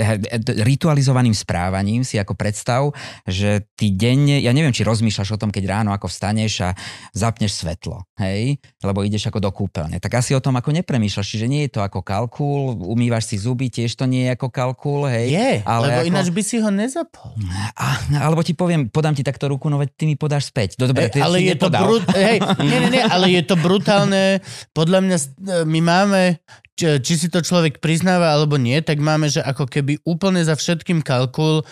ritualizovaným 0.59 1.30
správaním. 1.30 2.02
Si 2.02 2.18
ako 2.18 2.35
predstav, 2.35 2.90
že 3.30 3.62
ty 3.78 3.94
denne, 3.94 4.42
ja 4.42 4.50
neviem, 4.50 4.75
či 4.75 4.82
rozmýšľaš 4.82 5.38
o 5.38 5.40
tom, 5.40 5.54
keď 5.54 5.71
ráno 5.71 5.94
ako 5.94 6.11
vstaneš 6.11 6.66
a 6.66 6.75
zapneš 7.14 7.62
svetlo, 7.62 8.03
hej? 8.18 8.59
Lebo 8.83 9.07
ideš 9.07 9.31
ako 9.31 9.38
do 9.38 9.55
kúpeľne. 9.55 10.03
Tak 10.03 10.18
asi 10.18 10.35
o 10.35 10.42
tom 10.42 10.59
ako 10.59 10.74
nepremýšľaš, 10.83 11.31
čiže 11.38 11.46
nie 11.46 11.70
je 11.70 11.79
to 11.79 11.81
ako 11.85 12.03
kalkul, 12.03 12.74
umývaš 12.90 13.31
si 13.31 13.37
zuby, 13.38 13.70
tiež 13.70 13.94
to 13.94 14.11
nie 14.11 14.27
je 14.27 14.35
ako 14.35 14.50
kalkul, 14.50 15.07
hej? 15.07 15.31
Je, 15.31 15.50
ale 15.62 15.94
lebo 15.94 15.98
ako- 16.03 16.11
ináč 16.11 16.27
by 16.35 16.42
si 16.42 16.57
ho 16.59 16.70
nezapol. 16.74 17.38
A, 17.79 18.03
alebo 18.18 18.42
ti 18.42 18.59
poviem, 18.59 18.90
podám 18.90 19.14
ti 19.14 19.22
takto 19.22 19.46
ruku, 19.46 19.70
no 19.70 19.79
ty 19.92 20.05
mi 20.05 20.14
podáš 20.14 20.48
späť. 20.48 20.76
No 20.76 20.87
dobre, 20.87 21.07
Hej, 21.07 21.12
ty 21.12 21.18
ale 21.18 21.37
je 21.38 21.55
to 21.55 21.66
nepodal. 21.66 21.81
brut, 21.83 22.05
hej, 22.12 22.38
nie, 22.61 22.78
nie, 22.78 22.90
nie, 22.90 23.05
ale 23.05 23.26
je 23.31 23.42
to 23.42 23.55
brutálne. 23.55 24.40
Podľa 24.70 24.98
mňa 25.00 25.16
s- 25.16 25.31
my 25.62 25.81
máme, 25.81 26.40
či, 26.72 26.98
či 26.98 27.14
si 27.16 27.28
to 27.28 27.38
človek 27.38 27.78
priznáva 27.78 28.31
alebo 28.31 28.57
nie, 28.57 28.78
tak 28.78 28.96
máme, 28.96 29.26
že 29.26 29.38
ako 29.38 29.64
keby 29.64 30.00
úplne 30.02 30.40
za 30.40 30.52
všetkým 30.52 31.00
kalkul 31.00 31.61
e, 31.61 31.64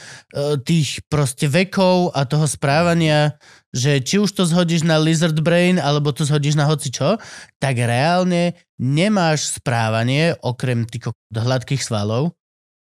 tých 0.59 1.01
proste 1.07 1.47
vekov 1.47 2.13
a 2.13 2.23
toho 2.23 2.45
správania, 2.45 3.35
že 3.71 3.99
či 3.99 4.17
už 4.17 4.31
to 4.31 4.45
zhodíš 4.45 4.83
na 4.83 4.97
lizard 4.97 5.37
brain 5.37 5.77
alebo 5.77 6.11
to 6.11 6.23
zhodíš 6.23 6.55
na 6.55 6.65
hoci 6.65 6.89
čo, 6.89 7.17
tak 7.57 7.77
reálne 7.77 8.53
nemáš 8.77 9.55
správanie 9.55 10.37
okrem 10.39 10.85
tých 10.85 11.09
hladkých 11.31 11.81
svalov, 11.81 12.35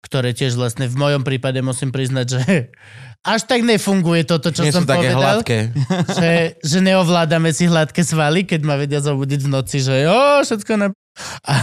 ktoré 0.02 0.32
tiež 0.32 0.54
vlastne 0.54 0.86
v 0.86 0.96
mojom 0.96 1.26
prípade 1.26 1.58
musím 1.60 1.90
priznať, 1.90 2.26
že 2.30 2.42
až 3.26 3.42
tak 3.50 3.66
nefunguje 3.66 4.22
toto, 4.30 4.54
čo 4.54 4.62
Nie 4.62 4.70
som 4.70 4.86
sú 4.86 4.90
také 4.90 5.18
povedal 5.18 5.42
hladké. 5.42 5.60
že, 6.22 6.32
že 6.62 6.78
neovládame 6.86 7.50
si 7.50 7.66
hladké 7.66 8.06
svaly, 8.06 8.46
keď 8.46 8.62
ma 8.62 8.78
vedia 8.78 9.02
zobudiť 9.02 9.42
v 9.42 9.50
noci, 9.50 9.82
že 9.82 10.06
jo, 10.06 10.46
všetko 10.46 10.72
na... 10.78 10.88
A, 11.42 11.56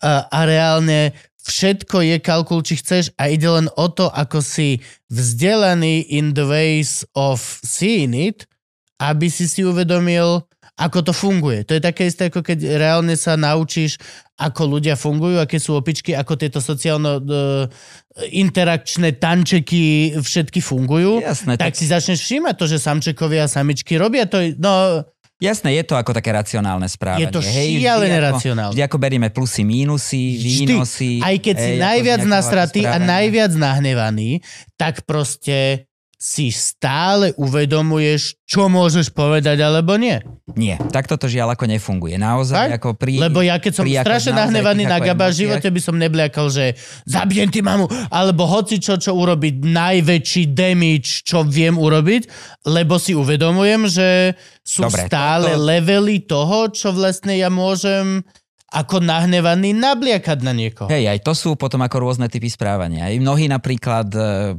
a, 0.00 0.10
a 0.32 0.38
reálne 0.48 1.12
všetko 1.46 2.02
je 2.02 2.16
kalkul, 2.18 2.64
či 2.64 2.80
chceš 2.80 3.12
a 3.20 3.28
ide 3.28 3.46
len 3.46 3.68
o 3.76 3.86
to, 3.92 4.08
ako 4.08 4.40
si 4.40 4.80
vzdelaný 5.12 6.08
in 6.08 6.32
the 6.32 6.48
ways 6.48 7.04
of 7.14 7.38
seeing 7.62 8.16
it, 8.16 8.48
aby 8.96 9.28
si 9.28 9.44
si 9.46 9.62
uvedomil, 9.62 10.42
ako 10.76 10.98
to 11.08 11.12
funguje. 11.16 11.64
To 11.64 11.72
je 11.72 11.82
také 11.82 12.04
isté, 12.04 12.28
ako 12.28 12.44
keď 12.44 12.76
reálne 12.76 13.16
sa 13.16 13.32
naučíš, 13.32 13.96
ako 14.36 14.76
ľudia 14.76 14.92
fungujú, 14.92 15.40
aké 15.40 15.56
sú 15.56 15.72
opičky, 15.72 16.12
ako 16.12 16.36
tieto 16.36 16.60
sociálno 16.60 17.24
uh, 17.24 17.64
interakčné 18.28 19.16
tančeky 19.16 20.16
všetky 20.20 20.60
fungujú 20.60 21.24
Jasné, 21.24 21.56
tak 21.56 21.72
si 21.72 21.88
začneš 21.88 22.20
všímať 22.20 22.54
to, 22.60 22.64
že 22.68 22.76
samčekovia 22.76 23.48
a 23.48 23.52
samičky 23.52 23.96
robia 23.96 24.28
to, 24.28 24.44
no 24.60 25.00
Jasné, 25.36 25.76
je 25.76 25.84
to 25.84 26.00
ako 26.00 26.16
také 26.16 26.32
racionálne 26.32 26.88
správanie. 26.88 27.28
Je 27.28 27.36
to 27.36 27.44
Hej, 27.44 27.84
šialené 27.84 28.16
vždy 28.16 28.24
racionálne. 28.24 28.72
Vždy 28.72 28.82
ako 28.88 28.96
berieme 28.96 29.28
plusy, 29.28 29.68
mínusy, 29.68 30.40
vždy, 30.40 30.64
výnosy. 30.64 31.12
aj 31.20 31.36
keď 31.44 31.56
si 31.60 31.70
hej, 31.72 31.76
ako 31.76 31.84
najviac 31.84 32.22
nasratý 32.24 32.80
a 32.88 32.96
najviac 32.96 33.52
nahnevaný, 33.52 34.40
tak 34.80 35.04
proste 35.04 35.84
si 36.26 36.50
stále 36.50 37.30
uvedomuješ, 37.38 38.34
čo 38.42 38.66
môžeš 38.66 39.14
povedať 39.14 39.62
alebo 39.62 39.94
nie. 39.94 40.18
Nie, 40.58 40.74
takto 40.90 41.14
to 41.14 41.30
žiaľ 41.30 41.54
ako 41.54 41.70
nefunguje. 41.70 42.18
Naozaj 42.18 42.66
Tak? 42.66 42.82
ako 42.82 42.88
pri... 42.98 43.22
Lebo 43.22 43.46
ja 43.46 43.62
keď 43.62 43.72
som 43.78 43.86
strašne 43.86 44.34
nahnevaný 44.34 44.90
na 44.90 44.98
gaba 44.98 45.30
v 45.30 45.46
živote 45.46 45.70
by 45.70 45.78
som 45.78 45.94
nebliakal, 45.94 46.50
že 46.50 46.74
zabijem 47.06 47.46
ty 47.46 47.62
mamu, 47.62 47.86
alebo 48.10 48.42
hoci 48.42 48.82
čo, 48.82 48.98
čo 48.98 49.14
urobiť 49.14 49.70
najväčší 49.70 50.50
damage, 50.50 51.22
čo 51.22 51.46
viem 51.46 51.78
urobiť, 51.78 52.26
lebo 52.66 52.98
si 52.98 53.14
uvedomujem, 53.14 53.86
že 53.86 54.34
sú 54.66 54.82
Dobre, 54.82 55.06
stále 55.06 55.54
toto- 55.54 55.62
levely 55.62 56.26
toho, 56.26 56.58
čo 56.74 56.90
vlastne 56.90 57.38
ja 57.38 57.46
môžem 57.46 58.26
ako 58.76 59.00
nahnevaný 59.00 59.72
nabliakať 59.72 60.38
na 60.44 60.52
niekoho. 60.52 60.88
Hej, 60.92 61.08
aj 61.08 61.18
to 61.24 61.32
sú 61.32 61.56
potom 61.56 61.80
ako 61.80 61.96
rôzne 62.04 62.28
typy 62.28 62.52
správania. 62.52 63.08
Aj 63.08 63.16
mnohí 63.16 63.48
napríklad, 63.48 64.08
e, 64.12 64.52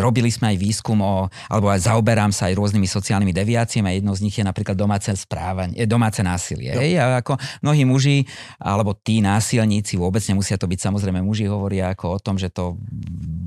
robili 0.00 0.32
sme 0.32 0.54
aj 0.54 0.56
výskum 0.56 0.96
o, 1.04 1.28
alebo 1.52 1.68
aj 1.68 1.92
zaoberám 1.92 2.32
sa 2.32 2.48
aj 2.48 2.56
rôznymi 2.56 2.88
sociálnymi 2.88 3.32
deviáciami 3.36 3.86
a 3.88 3.96
jednou 4.00 4.16
z 4.16 4.24
nich 4.24 4.36
je 4.40 4.44
napríklad 4.44 4.72
domáce 4.72 5.12
správanie, 5.12 5.76
e, 5.76 5.84
domáce 5.84 6.24
násilie. 6.24 6.72
Hej, 6.72 6.96
a 6.96 7.20
ako 7.20 7.36
mnohí 7.60 7.84
muži, 7.84 8.24
alebo 8.56 8.96
tí 8.96 9.20
násilníci, 9.20 10.00
vôbec 10.00 10.24
nemusia 10.24 10.56
to 10.56 10.64
byť 10.64 10.80
samozrejme 10.88 11.20
muži, 11.20 11.44
hovoria 11.44 11.92
ako 11.92 12.16
o 12.16 12.22
tom, 12.22 12.40
že 12.40 12.48
to 12.48 12.80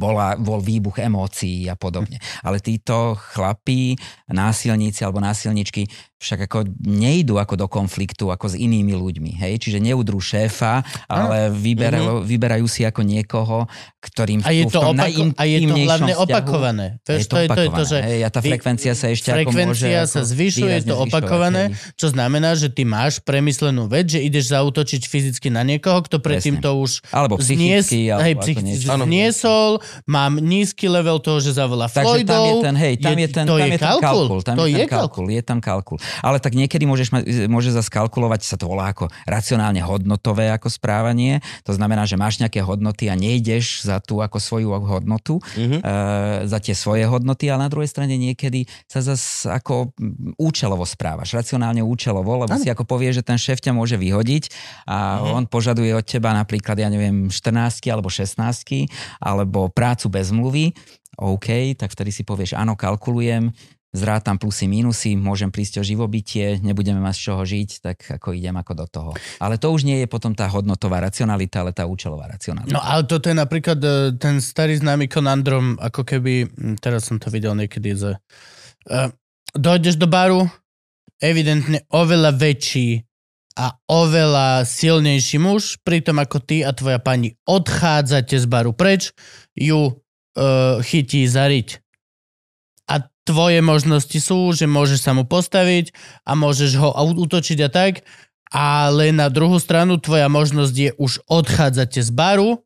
bola, 0.01 0.37
bol 0.37 0.61
výbuch 0.61 1.01
emócií 1.01 1.65
a 1.69 1.77
podobne. 1.77 2.21
Ale 2.45 2.61
títo 2.61 3.17
chlapí, 3.17 3.97
násilníci 4.29 5.01
alebo 5.01 5.21
násilničky 5.21 5.89
však 6.21 6.45
ako 6.45 6.69
nejdú 6.85 7.41
ako 7.41 7.57
do 7.57 7.67
konfliktu 7.67 8.29
ako 8.29 8.53
s 8.53 8.55
inými 8.55 8.93
ľuďmi, 8.93 9.41
hej? 9.41 9.57
Čiže 9.57 9.81
neudrú 9.81 10.21
šéfa, 10.21 10.85
ale 11.09 11.49
vyberajú, 11.49 12.21
vyberajú 12.21 12.65
si 12.69 12.85
ako 12.85 13.01
niekoho, 13.01 13.65
ktorým 13.97 14.45
A 14.45 14.53
je 14.53 14.69
to, 14.69 14.77
v 14.77 14.85
tom 14.85 14.95
opako- 15.01 15.33
a 15.33 15.43
je 15.49 15.59
to 15.65 15.73
hlavne 15.73 16.13
vzťahu, 16.13 16.25
opakované. 16.29 16.87
To, 17.01 17.09
je 17.17 17.19
to, 17.25 17.35
je, 17.41 17.47
to 17.49 17.61
je 17.61 17.69
to, 17.73 17.83
že 17.89 17.97
hej, 18.05 18.19
a 18.21 18.29
tá 18.29 18.39
frekvencia 18.45 18.93
sa 18.93 19.09
ešte 19.09 19.29
ako 19.33 19.49
môže 19.49 19.89
frekvencia 19.89 20.01
ako 20.05 20.13
sa 20.13 20.21
zvyšuje, 20.21 20.73
je 20.77 20.83
to 20.85 20.95
opakované, 21.01 21.63
hej. 21.73 21.97
čo 21.97 22.07
znamená, 22.13 22.53
že 22.53 22.69
ty 22.69 22.85
máš 22.85 23.17
premyslenú 23.17 23.89
vec, 23.89 24.05
že 24.13 24.21
ideš 24.21 24.53
zautočiť 24.53 25.01
fyzicky 25.09 25.49
na 25.49 25.65
niekoho, 25.65 26.05
kto 26.05 26.21
predtým 26.21 26.61
to 26.61 26.69
už 26.77 27.01
Alebo 27.09 27.41
psychicky, 27.41 28.13
alebo 28.13 28.25
hej, 28.25 28.33
psychicky 28.45 28.85
zniesol, 28.85 29.81
mám 30.05 30.37
nízky 30.37 30.85
level 30.85 31.17
toho, 31.17 31.41
že 31.41 31.57
zavolá 31.57 31.89
Takže 31.89 31.97
tam 31.97 32.05
je 32.13 32.25
Floydov. 32.25 32.61
ten, 32.61 32.75
hej, 32.77 32.93
tam 33.01 33.17
je, 33.17 33.27
ten, 33.27 33.45
to 33.49 33.55
tam 33.57 33.61
je 33.61 33.65
je 33.65 33.71
ten 33.73 33.81
kalkul. 33.81 34.05
kalkul. 34.05 34.39
Tam 34.41 34.55
to 34.57 34.65
je, 34.65 34.71
je 34.71 34.77
ten 34.77 34.89
kalkul, 34.89 35.25
je 35.29 35.41
tam 35.41 35.59
kalkul. 35.61 35.97
Ale 36.19 36.43
tak 36.43 36.51
niekedy 36.51 36.83
môžeš 36.83 37.09
mať, 37.15 37.23
môže 37.47 37.71
zase 37.71 37.87
kalkulovať, 37.87 38.43
sa 38.43 38.59
to 38.59 38.67
volá 38.67 38.91
ako 38.91 39.07
racionálne 39.23 39.79
hodnotové 39.79 40.51
ako 40.51 40.67
správanie. 40.67 41.39
To 41.63 41.71
znamená, 41.71 42.03
že 42.03 42.19
máš 42.19 42.43
nejaké 42.43 42.59
hodnoty 42.59 43.07
a 43.07 43.15
nejdeš 43.15 43.87
za 43.87 44.03
tú 44.03 44.19
ako 44.19 44.37
svoju 44.37 44.67
hodnotu, 44.83 45.39
Mhm. 45.55 45.77
e, 45.79 45.91
za 46.51 46.59
tie 46.59 46.75
svoje 46.75 47.07
hodnoty, 47.07 47.47
ale 47.47 47.65
na 47.65 47.71
druhej 47.71 47.87
strane 47.87 48.15
niekedy 48.15 48.67
sa 48.85 48.99
zase 48.99 49.47
ako 49.47 49.95
účelovo 50.35 50.83
správaš, 50.83 51.31
racionálne 51.31 51.79
účelovo, 51.79 52.43
lebo 52.43 52.53
si 52.57 52.67
ako 52.67 52.83
povie, 52.83 53.13
že 53.13 53.23
ten 53.23 53.39
šéf 53.39 53.63
ťa 53.63 53.71
môže 53.71 53.95
vyhodiť 53.95 54.51
a 54.87 55.21
on 55.21 55.45
požaduje 55.45 55.93
od 55.93 56.03
teba 56.03 56.33
napríklad, 56.33 56.75
ja 56.75 56.89
neviem, 56.89 57.29
14 57.29 57.87
alebo 57.91 58.09
16 58.09 58.89
alebo 59.21 59.69
prácu 59.69 60.09
bez 60.09 60.33
mluvy, 60.33 60.73
OK, 61.19 61.75
tak 61.77 61.91
vtedy 61.91 62.09
si 62.09 62.23
povieš, 62.23 62.57
áno, 62.57 62.73
kalkulujem, 62.73 63.51
zrátam 63.91 64.39
plusy, 64.39 64.71
mínusy, 64.71 65.19
môžem 65.19 65.51
prísť 65.51 65.79
o 65.79 65.83
živobytie, 65.83 66.63
nebudeme 66.63 67.03
mať 67.03 67.15
z 67.15 67.21
čoho 67.27 67.43
žiť, 67.43 67.69
tak 67.83 67.97
ako 68.19 68.31
idem 68.31 68.55
ako 68.55 68.73
do 68.73 68.85
toho. 68.87 69.11
Ale 69.43 69.59
to 69.59 69.67
už 69.67 69.83
nie 69.83 69.99
je 69.99 70.07
potom 70.07 70.31
tá 70.31 70.47
hodnotová 70.47 71.03
racionalita, 71.03 71.59
ale 71.59 71.75
tá 71.75 71.83
účelová 71.83 72.31
racionalita. 72.31 72.71
No 72.71 72.79
ale 72.79 73.03
toto 73.03 73.27
je 73.27 73.35
napríklad 73.35 73.79
e, 73.83 74.15
ten 74.15 74.39
starý 74.39 74.79
známy 74.79 75.11
konandrom, 75.11 75.75
ako 75.75 76.07
keby, 76.07 76.47
hm, 76.47 76.79
teraz 76.79 77.11
som 77.11 77.19
to 77.19 77.27
videl 77.27 77.51
niekedy, 77.51 77.91
že 77.91 78.15
uh, 78.15 79.11
dojdeš 79.51 79.99
do 79.99 80.07
baru, 80.07 80.47
evidentne 81.19 81.83
oveľa 81.91 82.31
väčší 82.31 83.03
a 83.59 83.75
oveľa 83.91 84.63
silnejší 84.63 85.35
muž, 85.35 85.75
pritom 85.83 86.15
ako 86.15 86.39
ty 86.39 86.63
a 86.63 86.71
tvoja 86.71 87.03
pani 87.03 87.35
odchádzate 87.43 88.39
z 88.39 88.47
baru 88.47 88.71
preč, 88.71 89.11
ju 89.51 89.91
uh, 89.91 90.79
chytí 90.79 91.27
zariť. 91.27 91.80
Tvoje 93.31 93.63
možnosti 93.63 94.19
sú, 94.19 94.51
že 94.51 94.67
môžeš 94.67 95.07
sa 95.07 95.15
mu 95.15 95.23
postaviť 95.23 95.95
a 96.27 96.35
môžeš 96.35 96.71
ho 96.75 96.91
útočiť 97.15 97.63
a 97.63 97.69
tak, 97.71 98.03
ale 98.51 99.15
na 99.15 99.31
druhú 99.31 99.55
stranu 99.55 99.95
tvoja 100.03 100.27
možnosť 100.27 100.75
je 100.75 100.91
už 100.99 101.23
odchádzate 101.31 102.03
z 102.03 102.11
baru, 102.11 102.59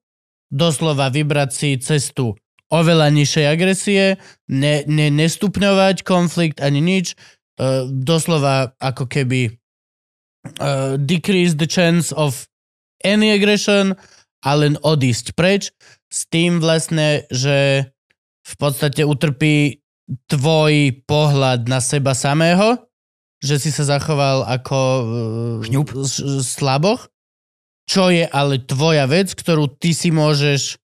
doslova 0.49 1.13
vybrať 1.13 1.49
si 1.53 1.69
cestu 1.77 2.33
oveľa 2.73 3.13
nižšej 3.13 3.45
agresie, 3.45 4.03
ne, 4.49 4.81
ne, 4.89 5.13
nestupňovať 5.13 6.01
konflikt 6.01 6.57
ani 6.57 6.81
nič, 6.81 7.13
uh, 7.13 7.85
doslova 7.85 8.73
ako 8.81 9.05
keby 9.05 9.53
uh, 9.53 10.97
decrease 10.97 11.61
the 11.61 11.69
chance 11.69 12.09
of 12.09 12.49
any 13.05 13.37
aggression 13.37 13.93
a 14.41 14.49
len 14.57 14.81
odísť 14.81 15.37
preč 15.37 15.69
s 16.09 16.25
tým 16.25 16.57
vlastne, 16.57 17.29
že 17.29 17.85
v 18.41 18.53
podstate 18.57 19.05
utrpí 19.05 19.84
tvoj 20.27 20.73
pohľad 21.03 21.65
na 21.65 21.79
seba 21.79 22.13
samého, 22.13 22.77
že 23.41 23.57
si 23.57 23.69
sa 23.69 23.85
zachoval 23.87 24.45
ako 24.45 24.79
Kňup. 25.65 25.87
s- 26.01 26.21
slaboch, 26.47 27.09
čo 27.85 28.09
je 28.09 28.23
ale 28.23 28.57
tvoja 28.59 29.05
vec, 29.05 29.29
ktorú 29.31 29.69
ty 29.69 29.93
si 29.93 30.09
môžeš 30.09 30.77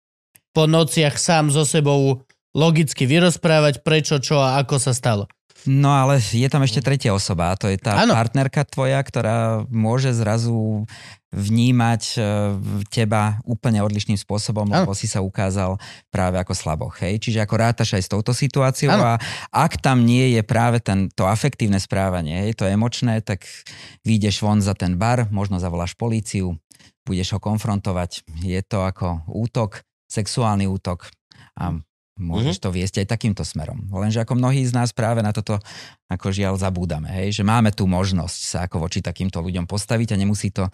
po 0.51 0.65
nociach 0.65 1.15
sám 1.15 1.49
so 1.49 1.63
sebou 1.63 2.21
logicky 2.51 3.07
vyrozprávať, 3.07 3.81
prečo, 3.81 4.19
čo 4.19 4.37
a 4.37 4.59
ako 4.59 4.75
sa 4.77 4.91
stalo. 4.91 5.25
No 5.63 5.93
ale 5.93 6.17
je 6.17 6.49
tam 6.49 6.65
ešte 6.65 6.81
tretia 6.81 7.13
osoba, 7.13 7.53
a 7.53 7.57
to 7.57 7.69
je 7.69 7.77
tá 7.77 8.01
Áno. 8.01 8.17
partnerka 8.17 8.65
tvoja, 8.65 8.97
ktorá 8.99 9.63
môže 9.69 10.09
zrazu 10.11 10.89
vnímať 11.31 12.03
e, 12.13 12.19
teba 12.91 13.39
úplne 13.47 13.79
odlišným 13.79 14.19
spôsobom, 14.19 14.67
Áno. 14.67 14.83
lebo 14.83 14.91
si 14.91 15.07
sa 15.07 15.23
ukázal 15.23 15.79
práve 16.11 16.35
ako 16.35 16.51
slaboch. 16.51 16.99
Hej? 16.99 17.23
Čiže 17.23 17.39
ako 17.47 17.55
rátaš 17.55 17.95
aj 17.95 18.03
s 18.03 18.11
touto 18.11 18.35
situáciou 18.35 18.91
Áno. 18.91 19.15
a 19.15 19.19
ak 19.47 19.79
tam 19.79 20.03
nie 20.03 20.35
je 20.35 20.43
práve 20.43 20.83
ten, 20.83 21.07
to 21.07 21.23
afektívne 21.23 21.79
správanie, 21.79 22.47
hej, 22.47 22.59
to 22.59 22.67
emočné, 22.67 23.23
tak 23.23 23.47
vyjdeš 24.03 24.43
von 24.43 24.59
za 24.59 24.75
ten 24.75 24.99
bar, 24.99 25.31
možno 25.31 25.55
zavoláš 25.55 25.95
políciu, 25.95 26.59
budeš 27.07 27.35
ho 27.35 27.39
konfrontovať. 27.39 28.27
Je 28.43 28.59
to 28.59 28.83
ako 28.83 29.23
útok, 29.31 29.87
sexuálny 30.11 30.67
útok 30.67 31.07
a 31.55 31.79
môžeš 32.19 32.59
to 32.59 32.69
viesť 32.69 33.01
aj 33.01 33.17
takýmto 33.17 33.47
smerom. 33.47 33.87
Lenže 33.87 34.21
ako 34.21 34.35
mnohí 34.35 34.67
z 34.67 34.75
nás 34.75 34.91
práve 34.91 35.23
na 35.23 35.31
toto 35.31 35.57
ako 36.11 36.27
žiaľ 36.29 36.59
zabúdame, 36.59 37.07
hej, 37.07 37.39
že 37.39 37.43
máme 37.47 37.71
tú 37.71 37.87
možnosť 37.87 38.39
sa 38.43 38.57
ako 38.67 38.83
voči 38.83 38.99
takýmto 38.99 39.39
ľuďom 39.39 39.63
postaviť 39.63 40.13
a 40.13 40.19
nemusí 40.19 40.51
to 40.51 40.67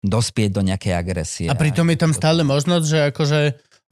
dospieť 0.00 0.50
do 0.52 0.62
nejakej 0.62 0.94
agresie. 0.94 1.46
A 1.46 1.54
pritom 1.54 1.88
je 1.88 1.98
tam 1.98 2.12
stále 2.12 2.42
možnosť, 2.42 2.84
že 2.84 2.98
akože 3.10 3.40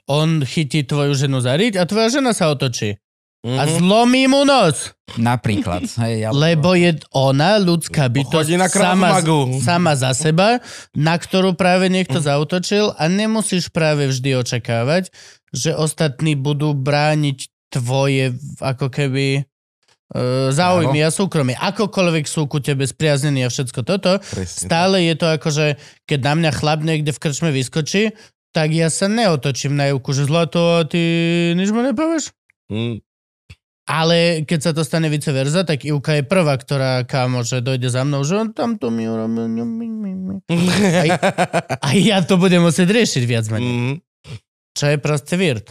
on 0.06 0.42
chytí 0.42 0.86
tvoju 0.86 1.18
ženu 1.18 1.42
za 1.42 1.58
riť 1.58 1.76
a 1.76 1.84
tvoja 1.84 2.08
žena 2.12 2.30
sa 2.30 2.46
otočí. 2.48 2.94
A 3.46 3.62
Mhm. 3.62 3.78
zlomí 3.78 4.26
mu 4.26 4.42
nos. 4.42 4.90
Napríklad. 5.14 5.86
Hej, 6.02 6.26
alebo- 6.26 6.40
Lebo 6.40 6.70
je 6.74 6.98
ona, 7.14 7.62
ľudská 7.62 8.10
bytosť, 8.10 8.58
na 8.58 8.66
sama, 8.66 9.22
sama 9.62 9.94
za 9.94 10.10
seba, 10.12 10.58
na 10.92 11.14
ktorú 11.14 11.54
práve 11.54 11.86
niekto 11.86 12.18
zautočil 12.18 12.90
a 12.90 13.06
nemusíš 13.06 13.70
práve 13.70 14.10
vždy 14.10 14.34
očakávať, 14.36 15.14
že 15.54 15.78
ostatní 15.78 16.34
budú 16.34 16.74
brániť 16.74 17.46
tvoje 17.70 18.34
ako 18.58 18.90
keby 18.90 19.46
e, 20.12 20.52
záujmy 20.54 21.00
a 21.02 21.10
súkromie. 21.10 21.56
Akokoľvek 21.58 22.24
sú 22.28 22.46
ku 22.46 22.62
tebe 22.62 22.86
spriaznení 22.86 23.46
a 23.46 23.50
všetko 23.50 23.80
toto, 23.82 24.18
Presne. 24.20 24.66
stále 24.66 25.02
je 25.06 25.14
to 25.18 25.26
ako, 25.26 25.48
že 25.50 25.66
keď 26.06 26.18
na 26.22 26.32
mňa 26.38 26.50
chlap 26.54 26.80
niekde 26.84 27.10
v 27.10 27.22
krčme 27.22 27.50
vyskočí, 27.50 28.14
tak 28.56 28.72
ja 28.72 28.88
sa 28.88 29.10
neotočím 29.12 29.76
na 29.76 29.92
Júku, 29.92 30.16
že 30.16 30.24
zlato 30.24 30.80
a 30.80 30.88
ty 30.88 31.00
nič 31.52 31.68
mu 31.76 31.84
nepovieš? 31.84 32.32
Mm. 32.72 33.04
Ale 33.86 34.42
keď 34.42 34.58
sa 34.58 34.70
to 34.74 34.82
stane 34.82 35.06
vice 35.06 35.30
verza, 35.30 35.62
tak 35.62 35.86
Ivka 35.86 36.18
je 36.18 36.24
prvá, 36.26 36.58
ktorá 36.58 37.06
kámo, 37.06 37.46
že 37.46 37.62
dojde 37.62 37.86
za 37.86 38.02
mnou, 38.02 38.26
že 38.26 38.34
on 38.34 38.50
tam 38.50 38.74
to 38.74 38.90
mi 38.90 39.06
urobil. 39.06 39.46
Aj, 40.50 41.10
a 41.86 41.88
ja 41.94 42.18
to 42.26 42.34
budem 42.34 42.66
musieť 42.66 42.90
riešiť 42.90 43.22
viac 43.22 43.46
menej. 43.46 43.70
Mm. 43.70 43.96
Čo 44.74 44.84
je 44.90 44.96
proste 44.98 45.38
weird. 45.38 45.70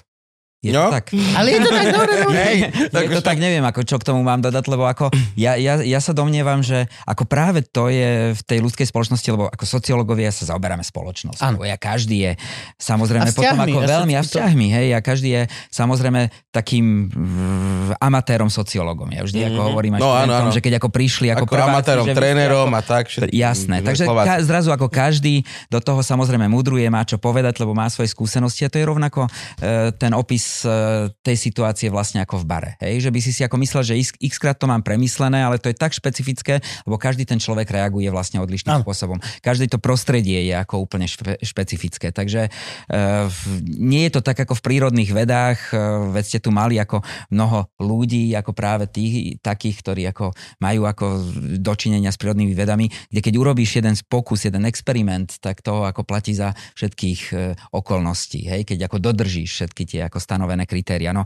Je 0.65 0.71
No. 0.71 0.89
to 0.89 0.95
tak. 0.95 1.05
Ale 1.13 1.47
je 1.47 1.59
to 1.59 1.69
tak 1.69 1.85
dobre. 1.91 2.13
no. 2.17 2.29
Hej, 2.41 2.57
Tak, 2.89 3.03
je 3.03 3.09
to 3.11 3.21
tak 3.21 3.37
neviem, 3.37 3.61
ako 3.61 3.81
čo 3.81 3.95
k 3.95 4.03
tomu 4.03 4.19
mám 4.19 4.39
dodať, 4.39 4.65
lebo 4.65 4.83
ako 4.83 5.07
ja, 5.35 5.53
ja, 5.55 5.77
ja 5.77 5.99
sa 5.99 6.11
domnievam, 6.11 6.59
že 6.59 6.75
ako 7.03 7.23
práve 7.23 7.61
to 7.61 7.87
je 7.87 8.05
v 8.31 8.41
tej 8.41 8.59
ľudskej 8.59 8.85
spoločnosti, 8.85 9.29
lebo 9.29 9.45
ako 9.45 9.63
sociológovia 9.63 10.29
sa 10.29 10.47
zaoberáme 10.47 10.81
spoločnosťou. 10.81 11.45
Áno. 11.45 11.61
Ja 11.61 11.75
každý 11.75 12.17
je 12.19 12.31
samozrejme 12.75 13.23
A 13.23 13.31
potom 13.31 13.59
ako 13.59 13.77
a 13.77 13.87
veľmi 13.87 14.13
a 14.13 14.21
vzťahmi, 14.21 14.67
hej, 14.71 14.87
a 14.91 14.99
každý 14.99 15.29
je 15.31 15.41
samozrejme 15.69 16.21
takým 16.49 17.07
mm, 17.07 17.99
amatérom 17.99 18.47
sociológom. 18.47 19.09
Ja 19.09 19.21
vždy 19.21 19.39
ako 19.45 19.59
Mhm. 19.59 19.67
hovorím 19.67 19.93
aj 19.93 19.99
No, 19.99 20.09
áno, 20.09 20.33
áno. 20.33 20.49
že 20.49 20.59
keď 20.59 20.79
ako 20.79 20.89
prišli 20.89 21.27
ako, 21.29 21.43
Ako 21.43 21.51
prváci, 21.51 21.69
amatérom, 21.69 22.05
že 22.05 22.13
trénerom 22.13 22.67
ako- 22.67 22.77
a 22.77 22.81
tak. 22.81 23.03
všetko. 23.05 23.33
Jasné, 23.35 23.75
Sme 23.75 23.85
takže 23.85 24.03
ka, 24.05 24.35
zrazu 24.41 24.69
ako 24.69 24.87
každý 24.87 25.35
do 25.67 25.79
toho 25.79 25.99
samozrejme 26.01 26.47
mudruje, 26.47 26.87
má 26.87 27.03
čo 27.03 27.17
povedať, 27.17 27.59
lebo 27.59 27.73
má 27.73 27.85
svoje 27.85 28.07
skúsenosti 28.07 28.63
a 28.63 28.69
to 28.69 28.77
je 28.77 28.85
rovnako 28.85 29.27
e, 29.57 29.69
ten 29.93 30.11
opis 30.11 30.54
e, 30.63 31.11
tej 31.19 31.35
situácie 31.35 31.91
vlastne 31.91 32.23
ako 32.23 32.39
v 32.41 32.45
bare. 32.45 32.71
Hej? 32.79 33.03
Že 33.03 33.09
by 33.11 33.19
si 33.19 33.31
si 33.35 33.41
ako 33.43 33.57
myslel, 33.59 33.83
že 33.83 33.93
x, 33.99 34.15
x 34.15 34.39
krát 34.39 34.55
to 34.55 34.69
mám 34.69 34.85
premyslené, 34.85 35.43
ale 35.43 35.59
to 35.59 35.67
je 35.67 35.75
tak 35.75 35.91
špecifické, 35.91 36.63
lebo 36.87 36.95
každý 36.95 37.27
ten 37.27 37.41
človek 37.41 37.67
reaguje 37.67 38.07
vlastne 38.13 38.39
odlišným 38.39 38.79
Áno. 38.79 38.83
spôsobom. 38.85 39.19
Každé 39.41 39.67
to 39.67 39.81
prostredie 39.81 40.45
je 40.47 40.55
ako 40.55 40.85
úplne 40.85 41.09
špe, 41.09 41.35
špecifické. 41.41 42.13
Takže 42.15 42.47
e, 42.47 42.49
nie 43.65 44.07
je 44.07 44.11
to 44.15 44.21
tak 44.23 44.39
ako 44.39 44.55
v 44.55 44.65
prírodných 44.65 45.11
vedách, 45.11 45.59
e, 45.73 45.79
veď 46.15 46.23
ste 46.23 46.39
tu 46.39 46.53
mali 46.53 46.79
ako 46.79 47.01
mnoho 47.33 47.67
ľudí, 47.81 48.31
ako 48.37 48.53
práve 48.53 48.85
tých, 48.87 49.41
takých, 49.41 49.81
ktorí 49.81 50.03
ako 50.13 50.31
majú 50.61 50.85
ako 50.85 51.05
dočinenia 51.59 52.13
s 52.13 52.19
prírodnými 52.21 52.53
vedami, 52.53 52.87
kde 53.09 53.19
keď 53.19 53.33
urobíš 53.35 53.81
jeden 53.81 53.95
pokus, 54.05 54.45
jeden 54.45 54.63
experiment, 54.69 55.41
tak 55.41 55.65
to 55.65 55.83
ako 55.87 56.05
platí 56.05 56.37
za 56.37 56.53
všetkých 56.77 57.21
e, 57.33 57.35
okolností, 57.73 58.45
hej, 58.45 58.61
keď 58.67 58.87
ako 58.91 58.97
dodržíš 59.01 59.49
všetky 59.55 59.83
tie 59.87 60.01
ako 60.05 60.19
stanovené 60.35 60.67
kritéria. 60.67 61.15
No, 61.15 61.23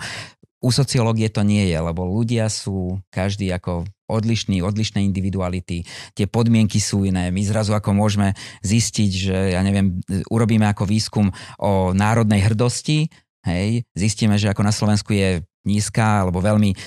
u 0.61 0.69
sociológie 0.69 1.33
to 1.33 1.41
nie 1.41 1.65
je, 1.71 1.79
lebo 1.81 2.05
ľudia 2.05 2.45
sú 2.51 3.01
každý 3.09 3.49
ako 3.49 3.89
odlišný, 4.05 4.61
odlišné 4.61 5.01
individuality, 5.01 5.81
tie 6.13 6.25
podmienky 6.29 6.77
sú 6.77 7.09
iné. 7.09 7.33
My 7.33 7.41
zrazu 7.41 7.73
ako 7.73 7.97
môžeme 7.97 8.37
zistiť, 8.61 9.11
že 9.11 9.37
ja 9.57 9.61
neviem, 9.65 10.03
urobíme 10.29 10.69
ako 10.69 10.85
výskum 10.85 11.33
o 11.57 11.95
národnej 11.97 12.45
hrdosti, 12.45 13.09
Hej, 13.39 13.87
zistíme, 13.95 14.35
že 14.35 14.51
ako 14.51 14.67
na 14.67 14.75
Slovensku 14.75 15.15
je 15.15 15.39
nízka 15.67 16.23
alebo 16.23 16.39
veľmi 16.39 16.71
e, 16.71 16.77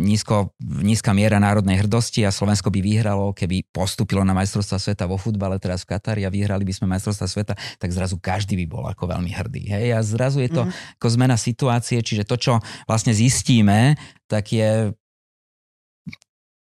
nízko, 0.00 0.56
nízka 0.60 1.12
miera 1.12 1.36
národnej 1.36 1.84
hrdosti 1.84 2.24
a 2.24 2.32
Slovensko 2.32 2.72
by 2.72 2.80
vyhralo, 2.80 3.36
keby 3.36 3.68
postupilo 3.68 4.24
na 4.24 4.32
majstrovstva 4.32 4.80
sveta 4.80 5.04
vo 5.04 5.20
futbale 5.20 5.60
teraz 5.60 5.84
v 5.84 5.96
Katari 5.96 6.22
a 6.24 6.32
vyhrali 6.32 6.64
by 6.64 6.72
sme 6.72 6.86
majstrovstva 6.96 7.26
sveta, 7.28 7.54
tak 7.76 7.90
zrazu 7.92 8.16
každý 8.16 8.56
by 8.64 8.66
bol 8.66 8.84
ako 8.88 9.04
veľmi 9.10 9.30
hrdý. 9.36 9.68
Hej? 9.68 9.86
A 9.92 10.00
zrazu 10.00 10.40
je 10.40 10.50
to 10.50 10.64
mm-hmm. 10.64 10.96
ako 10.96 11.08
zmena 11.12 11.36
situácie, 11.36 12.00
čiže 12.00 12.24
to, 12.24 12.40
čo 12.40 12.52
vlastne 12.88 13.12
zistíme, 13.12 14.00
tak 14.30 14.48
je 14.48 14.96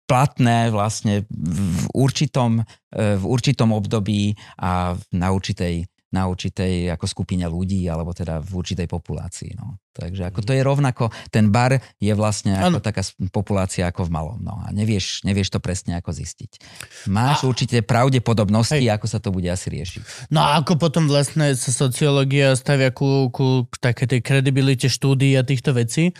platné 0.07 0.71
vlastne 0.71 1.27
v 1.29 1.85
určitom, 1.93 2.63
e, 2.95 3.19
v 3.19 3.25
určitom 3.27 3.75
období 3.75 4.39
a 4.57 4.95
na 5.13 5.29
určitej 5.35 5.85
na 6.15 6.31
určitej 6.31 6.95
ako 6.95 7.07
skupine 7.11 7.45
ľudí 7.51 7.83
alebo 7.91 8.15
teda 8.15 8.39
v 8.39 8.51
určitej 8.63 8.87
populácii. 8.87 9.59
No. 9.59 9.83
Takže 9.97 10.29
ako 10.29 10.41
to 10.45 10.53
je 10.53 10.63
rovnako, 10.63 11.09
ten 11.33 11.49
bar 11.49 11.81
je 11.99 12.13
vlastne 12.13 12.55
ako 12.55 12.79
ano. 12.79 12.85
taká 12.85 13.03
populácia 13.33 13.89
ako 13.89 14.07
v 14.07 14.11
malom. 14.13 14.39
No 14.39 14.61
a 14.61 14.71
nevieš, 14.71 15.25
nevieš 15.27 15.57
to 15.57 15.59
presne 15.59 15.97
ako 15.99 16.13
zistiť. 16.15 16.63
Máš 17.11 17.43
a... 17.43 17.51
určite 17.51 17.81
pravdepodobnosti, 17.83 18.79
hej. 18.79 18.93
ako 18.93 19.07
sa 19.09 19.19
to 19.19 19.33
bude 19.33 19.49
asi 19.49 19.73
riešiť. 19.73 20.31
No 20.31 20.45
a 20.45 20.61
ako 20.61 20.79
potom 20.79 21.11
vlastne 21.11 21.57
sa 21.59 21.71
sociológia 21.73 22.55
stavia 22.55 22.93
ku, 22.95 23.33
ku 23.33 23.67
také 23.81 24.07
tej 24.07 24.23
kredibilite 24.23 24.87
štúdií 24.87 25.35
a 25.35 25.43
týchto 25.43 25.75
vecí, 25.75 26.15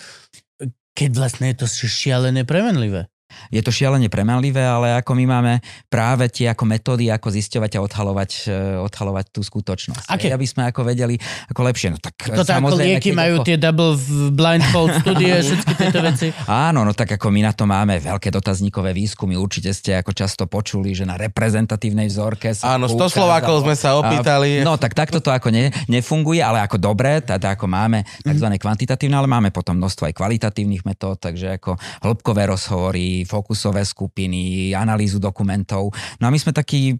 keď 0.97 1.11
vlastne 1.13 1.53
je 1.53 1.57
to 1.61 1.67
šialené 1.69 2.49
premenlivé. 2.49 3.13
Je 3.53 3.61
to 3.63 3.71
šialene 3.71 4.09
premanlivé, 4.11 4.63
ale 4.63 4.99
ako 4.99 5.13
my 5.19 5.25
máme 5.27 5.53
práve 5.87 6.29
tie 6.33 6.51
ako 6.51 6.65
metódy, 6.67 7.11
ako 7.11 7.31
zisťovať 7.33 7.79
a 7.79 7.81
odhalovať, 7.85 8.31
e, 8.49 8.55
odhalovať 8.83 9.27
tú 9.33 9.41
skutočnosť. 9.45 10.07
Aké? 10.11 10.33
Aby 10.33 10.47
sme 10.49 10.69
ako 10.69 10.87
vedeli 10.87 11.17
ako 11.51 11.61
lepšie. 11.67 11.89
No 11.95 11.99
tak 12.01 12.15
to 12.17 12.43
ako 12.43 12.77
lieky 12.79 13.13
majú 13.13 13.43
ako... 13.43 13.47
tie 13.47 13.57
double 13.61 13.95
blindfold 14.33 14.91
studie, 15.03 15.33
všetky 15.47 15.73
tieto 15.77 16.01
veci. 16.01 16.27
Áno, 16.49 16.83
no 16.83 16.93
tak 16.97 17.19
ako 17.19 17.29
my 17.29 17.41
na 17.47 17.53
to 17.53 17.69
máme 17.69 17.99
veľké 18.01 18.33
dotazníkové 18.33 18.97
výskumy. 18.97 19.37
Určite 19.37 19.75
ste 19.77 19.99
ako 19.99 20.17
často 20.17 20.45
počuli, 20.49 20.97
že 20.97 21.05
na 21.05 21.21
reprezentatívnej 21.21 22.09
vzorke 22.09 22.55
sa 22.57 22.79
Áno, 22.79 22.89
100 22.89 23.13
Slovákov 23.13 23.67
sme 23.67 23.77
sa 23.77 23.99
opýtali. 24.01 24.63
A, 24.63 24.67
no 24.67 24.81
tak 24.81 24.97
takto 24.97 25.21
to 25.21 25.29
ako 25.29 25.53
ne, 25.53 25.69
nefunguje, 25.91 26.41
ale 26.41 26.63
ako 26.63 26.81
dobre, 26.81 27.21
teda 27.21 27.59
ako 27.59 27.67
máme 27.67 28.07
tzv. 28.23 28.47
Mm. 28.47 28.57
kvantitatívne, 28.57 29.17
ale 29.19 29.29
máme 29.29 29.51
potom 29.51 29.77
množstvo 29.77 30.09
aj 30.09 30.15
kvalitatívnych 30.15 30.87
metód, 30.87 31.19
takže 31.19 31.59
ako 31.59 31.77
hĺbkové 32.01 32.49
rozhovory, 32.49 33.26
fokusové 33.27 33.83
skupiny, 33.83 34.71
analýzu 34.73 35.19
dokumentov. 35.19 35.91
No 36.23 36.25
a 36.27 36.33
my 36.33 36.39
sme 36.39 36.55
takí, 36.55 36.97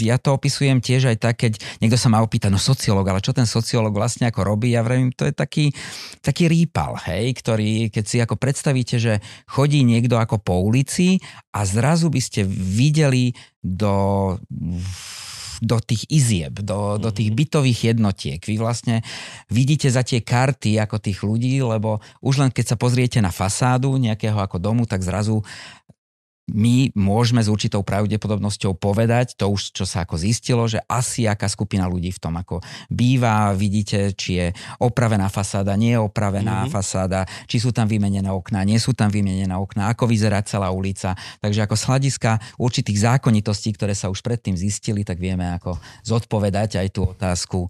ja 0.00 0.16
to 0.16 0.34
opisujem 0.34 0.80
tiež 0.80 1.12
aj 1.12 1.16
tak, 1.20 1.36
keď 1.36 1.52
niekto 1.84 2.00
sa 2.00 2.08
ma 2.08 2.24
opýta, 2.24 2.48
no 2.48 2.56
sociológ, 2.56 3.06
ale 3.06 3.20
čo 3.20 3.36
ten 3.36 3.46
sociológ 3.46 3.92
vlastne 3.92 4.26
ako 4.26 4.40
robí? 4.42 4.72
Ja 4.72 4.82
vravím, 4.82 5.12
to 5.12 5.28
je 5.28 5.34
taký, 5.36 5.70
taký 6.24 6.48
rýpal, 6.48 6.96
hej, 7.06 7.36
ktorý, 7.36 7.92
keď 7.92 8.04
si 8.08 8.16
ako 8.18 8.40
predstavíte, 8.40 8.96
že 8.96 9.20
chodí 9.46 9.84
niekto 9.84 10.16
ako 10.16 10.40
po 10.40 10.64
ulici 10.64 11.20
a 11.52 11.62
zrazu 11.68 12.08
by 12.08 12.20
ste 12.24 12.48
videli 12.48 13.36
do 13.60 14.34
do 15.62 15.78
tých 15.80 16.08
izieb, 16.12 16.60
do, 16.60 17.00
do 17.00 17.10
tých 17.12 17.32
mhm. 17.32 17.36
bytových 17.36 17.80
jednotiek. 17.94 18.40
Vy 18.40 18.56
vlastne 18.60 19.00
vidíte 19.48 19.88
za 19.88 20.04
tie 20.04 20.20
karty 20.20 20.80
ako 20.82 20.96
tých 21.00 21.22
ľudí, 21.22 21.60
lebo 21.62 22.02
už 22.20 22.42
len 22.42 22.50
keď 22.52 22.74
sa 22.74 22.76
pozriete 22.76 23.18
na 23.22 23.32
fasádu 23.32 23.94
nejakého 23.96 24.36
ako 24.36 24.60
domu, 24.60 24.84
tak 24.84 25.04
zrazu 25.04 25.40
my 26.46 26.94
môžeme 26.94 27.42
s 27.42 27.50
určitou 27.50 27.82
pravdepodobnosťou 27.82 28.78
povedať, 28.78 29.34
to 29.34 29.50
už 29.50 29.74
čo 29.74 29.82
sa 29.82 30.06
ako 30.06 30.14
zistilo, 30.14 30.62
že 30.70 30.78
asi 30.86 31.26
aká 31.26 31.50
skupina 31.50 31.90
ľudí 31.90 32.14
v 32.14 32.22
tom 32.22 32.38
ako 32.38 32.62
býva, 32.86 33.50
vidíte, 33.50 34.14
či 34.14 34.30
je 34.38 34.46
opravená 34.78 35.26
fasáda, 35.26 35.74
nie 35.74 35.98
je 35.98 36.00
opravená 36.00 36.66
mm-hmm. 36.66 36.74
fasáda, 36.74 37.26
či 37.50 37.58
sú 37.58 37.74
tam 37.74 37.90
vymenené 37.90 38.30
okná, 38.30 38.62
nie 38.62 38.78
sú 38.78 38.94
tam 38.94 39.10
vymenené 39.10 39.58
okná, 39.58 39.90
ako 39.90 40.06
vyzerá 40.06 40.38
celá 40.46 40.70
ulica. 40.70 41.18
Takže 41.42 41.66
ako 41.66 41.74
z 41.74 41.84
hľadiska 41.90 42.30
určitých 42.62 42.98
zákonitostí, 43.10 43.74
ktoré 43.74 43.98
sa 43.98 44.06
už 44.06 44.22
predtým 44.22 44.54
zistili, 44.54 45.02
tak 45.02 45.18
vieme 45.18 45.50
ako 45.58 45.82
zodpovedať 46.06 46.78
aj 46.78 46.88
tú 46.94 47.10
otázku 47.10 47.66
e, 47.66 47.68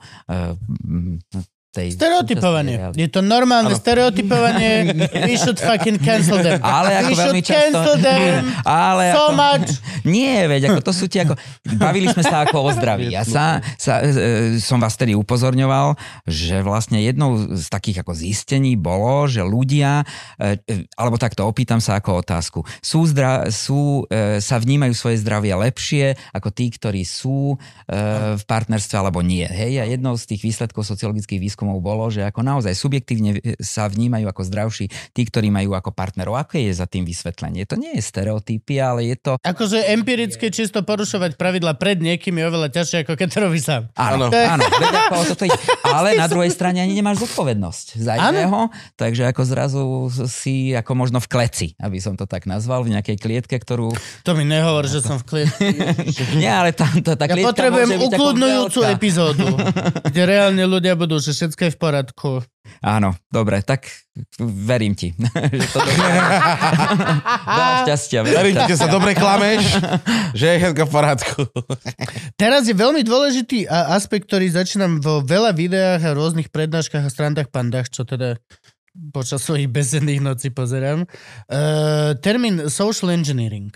tej... 1.76 1.92
Stereotypovanie. 1.92 2.96
Je 2.96 3.08
to 3.12 3.20
normálne 3.20 3.76
ano. 3.76 3.76
stereotypovanie. 3.76 4.96
We 5.28 5.36
should 5.36 5.60
fucking 5.60 6.00
cancel 6.00 6.40
them. 6.40 6.64
Ale 6.64 6.96
ako 7.04 7.12
We 7.12 7.20
veľmi 7.20 7.42
často... 7.44 7.60
cancel 7.60 7.94
them 8.00 8.48
ale 8.66 9.12
so 9.12 9.32
ako... 9.32 9.36
much. 9.36 9.70
Nie, 10.06 10.46
veď, 10.46 10.72
ako 10.72 10.80
to 10.80 10.92
sú 10.94 11.04
tie 11.10 11.26
ako... 11.26 11.34
Bavili 11.76 12.06
sme 12.12 12.22
sa 12.22 12.46
ako 12.46 12.70
o 12.70 12.70
zdraví. 12.70 13.10
Ja 13.10 13.26
sa, 13.26 13.58
sa, 13.74 14.00
e, 14.00 14.56
som 14.62 14.78
vás 14.78 14.94
tedy 14.94 15.18
upozorňoval, 15.18 15.98
že 16.24 16.62
vlastne 16.62 17.02
jednou 17.02 17.36
z 17.50 17.66
takých 17.66 18.06
ako 18.06 18.14
zistení 18.14 18.78
bolo, 18.78 19.26
že 19.26 19.42
ľudia, 19.42 20.06
e, 20.38 20.56
e, 20.62 20.86
alebo 20.94 21.18
takto 21.18 21.42
opýtam 21.44 21.82
sa 21.82 21.98
ako 21.98 22.22
otázku, 22.22 22.60
sú, 22.78 23.02
zdra, 23.10 23.50
sú 23.50 24.06
sa 24.38 24.56
vnímajú 24.62 24.94
svoje 24.94 25.18
zdravie 25.20 25.50
lepšie 25.50 26.14
ako 26.30 26.48
tí, 26.54 26.70
ktorí 26.70 27.02
sú 27.02 27.58
v 28.36 28.42
partnerstve 28.46 28.94
alebo 28.94 29.20
nie. 29.20 29.42
Hej, 29.42 29.82
a 29.82 29.84
jednou 29.88 30.14
z 30.14 30.30
tých 30.30 30.46
výsledkov 30.46 30.86
sociologických 30.86 31.42
výskumov 31.42 31.65
výskumov 31.66 31.82
bolo, 31.82 32.06
že 32.06 32.22
ako 32.22 32.40
naozaj 32.46 32.74
subjektívne 32.78 33.58
sa 33.58 33.90
vnímajú 33.90 34.30
ako 34.30 34.42
zdravší 34.46 34.86
tí, 35.10 35.22
ktorí 35.26 35.50
majú 35.50 35.74
ako 35.74 35.90
partnerov. 35.90 36.38
Aké 36.38 36.62
je 36.62 36.78
za 36.78 36.86
tým 36.86 37.02
vysvetlenie? 37.02 37.66
To 37.66 37.74
nie 37.74 37.98
je 37.98 38.02
stereotypy, 38.02 38.78
ale 38.78 39.10
je 39.10 39.16
to... 39.18 39.32
Akože 39.42 39.82
empiricky 39.90 40.54
čisto 40.54 40.86
porušovať 40.86 41.34
pravidla 41.34 41.74
pred 41.74 41.98
niekým 41.98 42.38
je 42.38 42.44
oveľa 42.46 42.68
ťažšie, 42.70 42.96
ako 43.02 43.12
keď 43.18 43.28
to 43.34 43.38
robí 43.42 43.58
sám. 43.58 43.90
Áno, 43.98 44.30
to 44.30 44.38
je... 44.38 44.46
áno. 44.46 44.62
ale 45.96 46.14
na 46.14 46.30
druhej 46.30 46.54
strane 46.54 46.78
ani 46.78 46.94
nemáš 46.94 47.26
zodpovednosť 47.26 47.86
za 47.98 48.14
iného, 48.30 48.70
takže 48.94 49.26
ako 49.26 49.42
zrazu 49.42 49.82
si 50.30 50.70
ako 50.76 50.92
možno 50.94 51.18
v 51.18 51.28
kleci, 51.28 51.66
aby 51.82 51.98
som 51.98 52.14
to 52.14 52.30
tak 52.30 52.46
nazval, 52.46 52.86
v 52.86 52.94
nejakej 52.94 53.16
klietke, 53.18 53.56
ktorú... 53.58 53.90
To 54.22 54.32
mi 54.38 54.46
nehovor, 54.46 54.86
že 54.86 55.02
som 55.02 55.18
v 55.18 55.24
klietke. 55.24 55.66
nie, 56.40 56.50
ale 56.50 56.70
tá, 56.70 56.86
tá, 57.02 57.18
tá 57.18 57.26
ja 57.26 57.42
potrebujem 57.42 57.90
ukludňujúcu 57.96 58.80
epizódu, 58.86 59.46
kde 60.12 60.22
reálne 60.22 60.64
ľudia 60.68 60.94
budú, 60.94 61.18
že 61.18 61.32
všetko 61.46 61.62
je 61.62 61.72
v 61.72 61.78
poradku. 61.78 62.30
Áno, 62.82 63.14
dobre, 63.30 63.62
tak 63.62 63.86
verím 64.42 64.98
ti. 64.98 65.14
že 65.62 65.66
to 65.70 65.78
Veľa 67.46 67.86
šťastia. 67.86 68.26
Verím 68.26 68.54
ti, 68.58 68.66
že 68.74 68.82
sa 68.82 68.90
dobre 68.90 69.14
klameš, 69.14 69.78
že 70.34 70.46
je 70.50 70.56
všetko 70.66 70.82
v 70.84 70.92
poradku. 70.92 71.42
Teraz 72.34 72.66
je 72.66 72.74
veľmi 72.74 73.06
dôležitý 73.06 73.70
aspekt, 73.70 74.26
ktorý 74.26 74.50
začínam 74.50 74.98
vo 74.98 75.22
veľa 75.22 75.54
videách 75.54 76.02
a 76.02 76.16
rôznych 76.18 76.50
prednáškach 76.50 77.06
a 77.06 77.10
strandách 77.10 77.54
pandách, 77.54 77.94
čo 77.94 78.02
teda 78.02 78.34
počas 79.12 79.44
svojich 79.44 79.68
bezenných 79.68 80.24
nocí 80.24 80.48
pozerám. 80.50 81.04
Uh, 81.46 82.16
termín 82.24 82.66
social 82.72 83.12
engineering. 83.12 83.70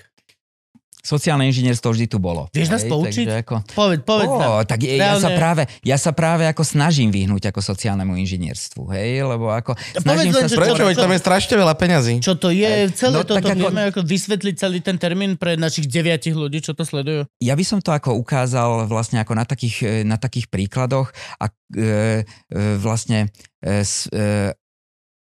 Sociálne 1.00 1.48
inžinierstvo 1.48 1.90
vždy 1.90 2.06
tu 2.06 2.20
bolo. 2.20 2.46
Vieš 2.52 2.68
nás 2.68 2.84
poučiť? 2.84 3.26
Ako... 3.44 3.64
Povedz, 3.72 4.02
povedz 4.04 4.30
oh, 4.30 4.60
tak 4.68 4.84
je, 4.84 5.00
ja, 5.00 5.16
sa 5.16 5.32
práve, 5.32 5.62
ja 5.80 5.96
sa 5.96 6.12
práve 6.12 6.44
ako 6.44 6.62
snažím 6.62 7.08
vyhnúť 7.08 7.48
ako 7.50 7.60
sociálnemu 7.64 8.20
inžinierstvu, 8.20 8.84
hej, 8.92 9.24
lebo 9.24 9.48
ako... 9.48 9.74
Snažím 9.96 10.36
len, 10.36 10.44
sa 10.44 10.56
prečo, 10.60 10.84
čo, 10.84 11.00
tam 11.00 11.12
je 11.12 11.20
strašne 11.20 11.54
veľa 11.56 11.74
peňazí. 11.74 12.14
Čo 12.20 12.36
to 12.36 12.52
je? 12.52 12.92
Celé 12.92 13.16
no, 13.16 13.24
toto 13.24 13.40
ako... 13.40 13.56
vieme 13.56 13.82
ako 13.88 14.00
vysvetliť 14.04 14.54
celý 14.60 14.78
ten 14.84 15.00
termín 15.00 15.40
pre 15.40 15.56
našich 15.56 15.88
deviatich 15.88 16.36
ľudí, 16.36 16.60
čo 16.60 16.76
to 16.76 16.84
sledujú? 16.84 17.24
Ja 17.40 17.56
by 17.56 17.64
som 17.64 17.78
to 17.80 17.96
ako 17.96 18.16
ukázal 18.20 18.84
vlastne 18.84 19.24
ako 19.24 19.32
na 19.32 19.48
takých, 19.48 20.04
na 20.04 20.20
takých 20.20 20.52
príkladoch 20.52 21.10
a 21.40 21.48
e, 21.48 21.80
e, 21.80 22.22
vlastne 22.76 23.32
e, 23.64 23.82
e, 23.86 24.52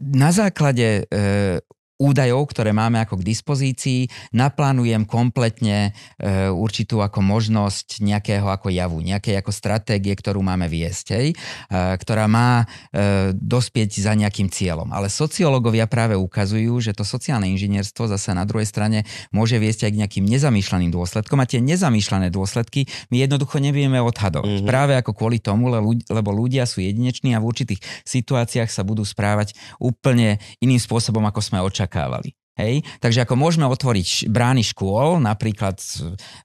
na 0.03 0.29
základe 0.35 1.07
e, 1.07 1.63
údajov, 2.03 2.51
ktoré 2.51 2.75
máme 2.75 2.99
ako 2.99 3.23
k 3.23 3.27
dispozícii, 3.31 4.11
naplánujem 4.35 5.07
kompletne 5.07 5.95
e, 6.19 6.51
určitú 6.51 6.99
ako 6.99 7.23
možnosť 7.23 8.03
nejakého 8.03 8.43
ako 8.43 8.67
javu, 8.67 8.99
nejakej 8.99 9.39
ako 9.39 9.55
stratégie, 9.55 10.11
ktorú 10.11 10.43
máme 10.43 10.67
viesť, 10.67 11.05
hej, 11.15 11.27
e, 11.31 11.35
ktorá 11.95 12.27
má 12.27 12.67
e, 12.91 13.31
dospieť 13.31 14.03
za 14.03 14.11
nejakým 14.19 14.51
cieľom. 14.51 14.91
Ale 14.91 15.07
sociológovia 15.07 15.87
práve 15.87 16.19
ukazujú, 16.19 16.83
že 16.83 16.91
to 16.91 17.07
sociálne 17.07 17.47
inžinierstvo 17.55 18.11
zase 18.11 18.35
na 18.35 18.43
druhej 18.43 18.67
strane 18.67 19.07
môže 19.31 19.55
viesť 19.55 19.87
aj 19.87 19.91
k 19.95 19.99
nejakým 20.03 20.25
nezamýšľaným 20.27 20.91
dôsledkom 20.91 21.39
a 21.39 21.47
tie 21.47 21.63
nezamýšľané 21.63 22.27
dôsledky 22.27 22.83
my 23.15 23.23
jednoducho 23.23 23.63
nevieme 23.63 24.03
odhadovať. 24.03 24.43
Mm-hmm. 24.59 24.67
Práve 24.67 24.93
ako 24.99 25.15
kvôli 25.15 25.39
tomu, 25.39 25.71
lebo 25.71 26.29
ľudia 26.35 26.67
sú 26.67 26.83
jedineční 26.83 27.37
a 27.37 27.39
v 27.39 27.47
určitých 27.47 27.79
situáciách 28.03 28.67
sa 28.67 28.83
budú 28.83 29.07
správať 29.07 29.55
úplne 29.79 30.41
iným 30.59 30.81
spôsobom, 30.81 31.23
ako 31.23 31.39
sme 31.39 31.63
očakávali 31.63 31.92
očakávali. 31.93 32.33
Hej? 32.53 32.85
Takže 33.01 33.25
ako 33.25 33.33
môžeme 33.33 33.65
otvoriť 33.65 34.29
brány 34.29 34.61
škôl, 34.61 35.17
napríklad 35.17 35.81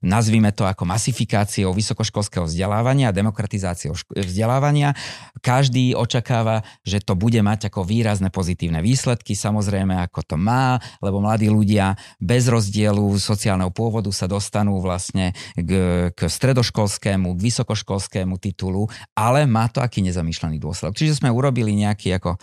nazvime 0.01 0.49
to 0.57 0.64
ako 0.64 0.88
masifikáciou 0.88 1.77
vysokoškolského 1.77 2.49
vzdelávania, 2.49 3.12
demokratizáciou 3.12 3.92
šk- 3.92 4.25
vzdelávania. 4.25 4.97
Každý 5.44 5.92
očakáva, 5.92 6.64
že 6.81 7.05
to 7.05 7.12
bude 7.12 7.37
mať 7.44 7.68
ako 7.68 7.85
výrazné 7.85 8.33
pozitívne 8.33 8.81
výsledky, 8.81 9.37
samozrejme 9.37 10.01
ako 10.09 10.21
to 10.25 10.37
má, 10.40 10.81
lebo 11.05 11.21
mladí 11.21 11.53
ľudia 11.53 11.92
bez 12.16 12.49
rozdielu 12.49 13.05
sociálneho 13.21 13.68
pôvodu 13.68 14.09
sa 14.09 14.25
dostanú 14.25 14.81
vlastne 14.81 15.37
k, 15.53 15.73
k 16.16 16.21
stredoškolskému, 16.25 17.37
k 17.37 17.44
vysokoškolskému 17.53 18.40
titulu, 18.40 18.88
ale 19.12 19.44
má 19.44 19.68
to 19.68 19.85
aký 19.85 20.01
nezamýšľaný 20.09 20.57
dôsledok. 20.57 20.97
Čiže 20.97 21.21
sme 21.21 21.29
urobili 21.29 21.77
nejaký 21.77 22.16
ako 22.16 22.31
e, 22.33 22.38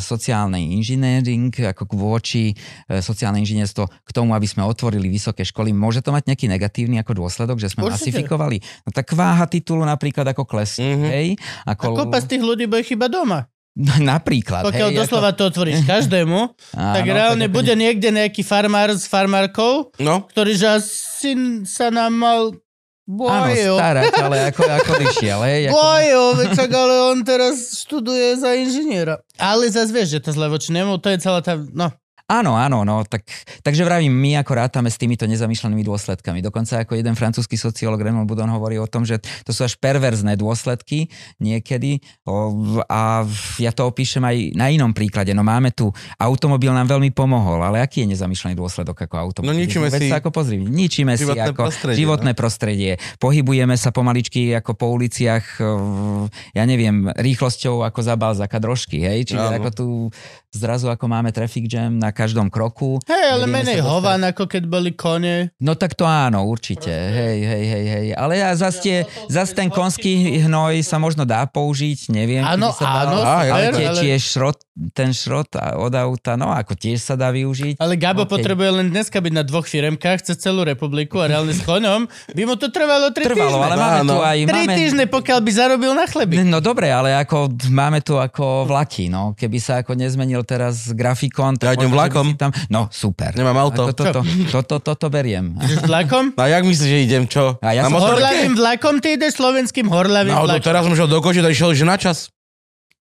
sociálny 0.00 0.72
inžiniering 0.80 1.52
ako 1.52 1.84
voči 1.92 2.56
sociálne 3.02 3.42
inžinierstvo 3.42 3.84
k 3.86 4.10
tomu, 4.14 4.32
aby 4.32 4.46
sme 4.46 4.62
otvorili 4.64 5.10
vysoké 5.10 5.42
školy. 5.42 5.74
Môže 5.74 6.00
to 6.04 6.14
mať 6.14 6.30
nejaký 6.30 6.46
negatívny 6.46 7.02
ako 7.02 7.24
dôsledok, 7.24 7.58
že 7.58 7.72
sme 7.72 7.86
Určite. 7.86 8.14
masifikovali? 8.14 8.62
No 8.86 8.90
tak 8.94 9.10
váha 9.12 9.44
titulu 9.50 9.82
napríklad 9.82 10.28
ako 10.30 10.46
klesí, 10.46 10.84
mm-hmm. 10.84 11.10
hej? 11.10 11.26
Ako... 11.66 11.84
A 11.94 11.98
kopa 12.06 12.18
z 12.22 12.26
tých 12.36 12.42
ľudí 12.42 12.64
bude 12.66 12.84
chyba 12.84 13.10
doma. 13.10 13.48
Napríklad. 13.78 14.66
Pokiaľ 14.66 14.90
hej, 14.90 14.98
doslova 14.98 15.30
ako... 15.30 15.38
to 15.38 15.42
otvoríš 15.54 15.86
každému, 15.92 16.38
Áno, 16.74 16.94
tak 16.98 17.04
reálne 17.06 17.46
tak 17.46 17.54
bude 17.54 17.72
niekde 17.78 18.10
nejaký 18.10 18.42
farmár 18.42 18.90
s 18.90 19.06
farmárkou, 19.06 19.94
no. 20.02 20.26
ktorý 20.26 20.58
že 20.58 20.66
asi 20.82 21.30
sa 21.62 21.94
nám 21.94 22.12
mal 22.18 22.42
Bojo. 23.08 23.32
Áno, 23.32 23.80
starať, 23.80 24.12
ale 24.20 24.36
ako, 24.52 24.62
ako 24.68 24.92
išiel, 25.08 25.40
hej? 25.48 25.72
Ako... 25.72 25.80
Bojo, 25.80 26.24
čak, 26.52 26.68
ale 26.76 26.94
on 27.08 27.24
teraz 27.24 27.56
študuje 27.80 28.36
za 28.36 28.52
inžiniera. 28.52 29.16
Ale 29.40 29.64
zase 29.72 29.96
vieš, 29.96 30.20
že 30.20 30.28
to 30.28 30.36
zle 30.36 30.52
voči 30.52 30.76
nemu, 30.76 31.00
to 31.00 31.08
je 31.08 31.16
celá 31.16 31.40
tá, 31.40 31.56
no, 31.56 31.88
Áno, 32.28 32.60
áno, 32.60 32.84
no, 32.84 33.00
tak, 33.08 33.24
takže 33.64 33.88
vravím, 33.88 34.12
my 34.12 34.44
ako 34.44 34.52
rátame 34.52 34.92
s 34.92 35.00
týmito 35.00 35.24
nezamýšľanými 35.24 35.80
dôsledkami. 35.80 36.44
Dokonca 36.44 36.84
ako 36.84 37.00
jeden 37.00 37.16
francúzsky 37.16 37.56
sociológ 37.56 38.04
Raymond 38.04 38.28
Budon 38.28 38.52
hovorí 38.52 38.76
o 38.76 38.84
tom, 38.84 39.08
že 39.08 39.16
to 39.48 39.56
sú 39.56 39.64
až 39.64 39.80
perverzné 39.80 40.36
dôsledky 40.36 41.08
niekedy 41.40 42.04
a 42.84 43.24
ja 43.56 43.72
to 43.72 43.88
opíšem 43.88 44.20
aj 44.28 44.36
na 44.52 44.68
inom 44.68 44.92
príklade. 44.92 45.32
No 45.32 45.40
máme 45.40 45.72
tu, 45.72 45.88
automobil 46.20 46.68
nám 46.68 46.92
veľmi 46.92 47.16
pomohol, 47.16 47.64
ale 47.64 47.80
aký 47.80 48.04
je 48.04 48.12
nezamýšľaný 48.12 48.60
dôsledok 48.60 49.08
ako 49.08 49.14
automobil? 49.16 49.48
No 49.48 49.64
ničíme 49.64 49.88
si... 49.88 50.12
Sa 50.12 50.20
ako 50.20 50.28
pozri, 50.28 50.60
ničíme 50.60 51.16
si 51.16 51.24
ako 51.24 51.64
prostredie, 51.64 51.96
životné 51.96 52.32
no? 52.32 52.38
prostredie. 52.38 52.92
Pohybujeme 53.16 53.72
sa 53.80 53.88
pomaličky 53.88 54.52
ako 54.52 54.76
po 54.76 54.92
uliciach, 54.92 55.64
ja 56.52 56.64
neviem, 56.68 57.08
rýchlosťou 57.08 57.88
ako 57.88 58.00
za 58.04 58.20
Balzaka 58.20 58.60
drožky, 58.60 59.00
hej? 59.00 59.32
Čiže 59.32 59.64
ako 59.64 59.70
tu 59.72 59.86
zrazu 60.52 60.88
ako 60.88 61.08
máme 61.08 61.32
traffic 61.32 61.68
jam 61.68 61.96
na 61.96 62.12
každom 62.12 62.48
kroku. 62.48 63.00
Hej, 63.04 63.26
ale 63.36 63.44
menej 63.48 63.80
hovan, 63.84 64.24
ako 64.24 64.48
keď 64.48 64.62
boli 64.68 64.92
kone. 64.96 65.52
No 65.60 65.76
tak 65.76 65.96
to 65.96 66.08
áno, 66.08 66.44
určite. 66.48 66.92
Hej, 66.92 67.38
hej, 67.44 67.64
hej, 67.64 67.86
hej. 67.88 68.06
Ale 68.16 68.40
ja 68.40 68.52
zase, 68.56 68.78
tie, 68.80 68.96
zase 69.28 69.52
ten 69.56 69.68
konský 69.68 70.40
hnoj 70.44 70.80
sa 70.84 70.96
možno 71.00 71.28
dá 71.28 71.44
použiť, 71.48 72.12
neviem. 72.12 72.44
Áno, 72.44 72.72
áno. 72.80 73.20
Ale 73.24 73.72
tie, 73.72 73.88
ale... 73.88 74.00
tiež 74.00 74.20
šrot, 74.36 74.58
ten 74.94 75.10
šrot 75.10 75.58
od 75.58 75.92
auta, 75.94 76.38
no 76.38 76.54
ako 76.54 76.78
tiež 76.78 77.02
sa 77.02 77.14
dá 77.18 77.34
využiť. 77.34 77.82
Ale 77.82 77.98
Gabo 77.98 78.24
okay. 78.24 78.38
potrebuje 78.38 78.70
len 78.82 78.86
dneska 78.94 79.18
byť 79.18 79.32
na 79.34 79.42
dvoch 79.42 79.66
firemkách 79.66 80.22
cez 80.22 80.38
celú 80.38 80.62
republiku 80.62 81.18
a 81.18 81.26
reálne 81.26 81.50
s 81.50 81.62
koňom 81.66 82.06
by 82.08 82.42
mu 82.46 82.54
to 82.54 82.70
trvalo 82.70 83.10
3 83.10 83.26
trvalo, 83.26 83.58
týždne. 83.58 83.66
ale 83.66 83.74
máme 83.74 84.00
tu 84.06 84.18
aj... 84.22 84.38
3 84.46 84.54
máme... 84.54 84.74
týždne, 84.78 85.04
pokiaľ 85.10 85.38
by 85.42 85.50
zarobil 85.50 85.92
na 85.98 86.06
chleby. 86.06 86.34
No 86.46 86.62
dobre, 86.62 86.94
ale 86.94 87.18
ako 87.18 87.50
máme 87.68 87.98
tu 88.06 88.14
ako 88.16 88.70
vlaky, 88.70 89.10
no. 89.10 89.34
Keby 89.34 89.58
sa 89.58 89.82
ako 89.82 89.98
nezmenil 89.98 90.46
teraz 90.46 90.94
grafikon, 90.94 91.58
ja 91.58 91.74
idem 91.74 91.90
vlakom. 91.90 92.38
Tam... 92.38 92.54
No, 92.70 92.86
super. 92.94 93.34
Nemám 93.34 93.58
auto. 93.58 93.90
Toto, 93.90 94.22
to, 94.22 94.58
to, 94.62 94.76
to, 94.78 94.92
to 94.94 95.08
beriem. 95.10 95.58
Ideš 95.58 95.90
vlakom? 95.90 96.30
A 96.38 96.46
jak 96.46 96.62
myslíš, 96.62 96.88
že 96.88 96.98
idem 97.02 97.24
čo? 97.26 97.58
A 97.58 97.74
ja 97.74 97.90
som 97.90 97.98
horlavým 97.98 98.54
vlakom, 98.54 99.02
ty 99.02 99.18
ideš 99.18 99.42
slovenským 99.42 99.90
horlavým 99.90 100.34
no, 100.34 100.46
vlakom. 100.46 100.62
No, 100.62 100.68
teraz 100.68 100.80
som 100.86 100.94
šiel 100.94 101.10
do 101.10 101.18
a 101.18 101.50
išiel 101.50 101.74
že 101.74 101.84
na 101.84 101.98
čas. 101.98 102.30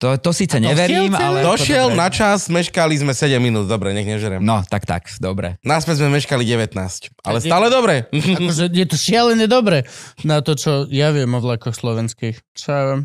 To, 0.02 0.18
to 0.18 0.35
síce 0.35 0.59
neverím, 0.59 1.14
ale... 1.14 1.46
Došiel 1.46 1.94
na 1.94 2.11
čas, 2.11 2.50
meškali 2.50 2.98
sme 2.98 3.14
7 3.14 3.38
minút, 3.38 3.70
dobre, 3.70 3.94
nech 3.94 4.04
nežerem. 4.04 4.42
No, 4.42 4.66
tak, 4.66 4.90
tak, 4.90 5.07
dobre. 5.22 5.54
Náspäť 5.62 6.02
sme 6.02 6.18
meškali 6.18 6.42
19, 6.42 6.74
ale 7.22 7.38
stále 7.38 7.70
dobre. 7.70 8.11
Akože 8.42 8.74
je 8.74 8.87
to 8.90 8.96
šialené 8.98 9.46
dobre 9.46 9.87
na 10.26 10.42
to, 10.42 10.59
čo 10.59 10.90
ja 10.90 11.14
viem 11.14 11.30
o 11.30 11.38
vlakoch 11.38 11.78
slovenských. 11.78 12.42
Čo 12.59 12.68
ja 12.68 12.83
viem. 12.90 13.00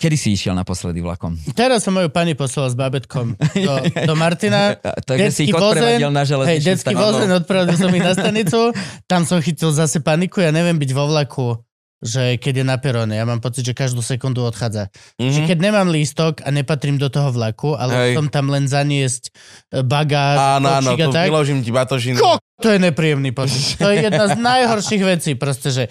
Kedy 0.00 0.16
si 0.16 0.32
išiel 0.32 0.56
naposledy 0.56 1.04
vlakom? 1.04 1.36
Teraz 1.52 1.84
som 1.84 1.92
moju 1.92 2.08
pani 2.08 2.32
poslala 2.32 2.72
s 2.72 2.76
babetkom 2.78 3.36
do, 3.36 3.74
do 4.08 4.14
Martina. 4.16 4.80
Takže 5.10 5.28
si 5.28 5.50
ich 5.50 5.52
odprevadil 5.52 6.08
na 6.08 6.24
Hej, 6.24 6.64
detský 6.64 6.96
vozen, 6.96 7.28
odprevadil 7.28 7.76
som 7.76 7.92
ich 7.92 8.00
na 8.00 8.16
stanicu. 8.16 8.72
Tam 9.04 9.28
som 9.28 9.42
chytil 9.44 9.68
zase 9.74 10.00
paniku, 10.00 10.40
ja 10.40 10.54
neviem 10.54 10.80
byť 10.80 10.90
vo 10.96 11.04
vlaku 11.12 11.60
že 11.98 12.38
keď 12.38 12.62
je 12.62 12.64
na 12.64 12.76
peróne, 12.78 13.14
ja 13.18 13.26
mám 13.26 13.42
pocit, 13.42 13.66
že 13.66 13.74
každú 13.74 14.02
sekundu 14.02 14.46
odchádza. 14.46 14.90
Mm-hmm. 15.18 15.34
Že 15.34 15.40
keď 15.50 15.58
nemám 15.58 15.88
lístok 15.90 16.46
a 16.46 16.48
nepatrím 16.54 16.94
do 16.94 17.10
toho 17.10 17.34
vlaku, 17.34 17.74
ale 17.74 17.92
Hej. 17.94 18.12
som 18.14 18.26
tam 18.30 18.54
len 18.54 18.70
zaniesť 18.70 19.34
e, 19.74 19.82
bagáž, 19.82 20.62
Áno, 20.62 20.68
áno, 20.78 20.90
tu 20.94 21.10
vyložím 21.10 21.66
ti 21.66 21.74
batožinu. 21.74 22.22
Ko- 22.22 22.38
to 22.58 22.74
je 22.74 22.78
nepríjemný 22.82 23.30
pocit. 23.30 23.78
To 23.78 23.90
je 23.90 24.02
jedna 24.02 24.30
z 24.30 24.38
najhorších 24.50 25.02
vecí, 25.02 25.30
proste, 25.38 25.70
že 25.70 25.84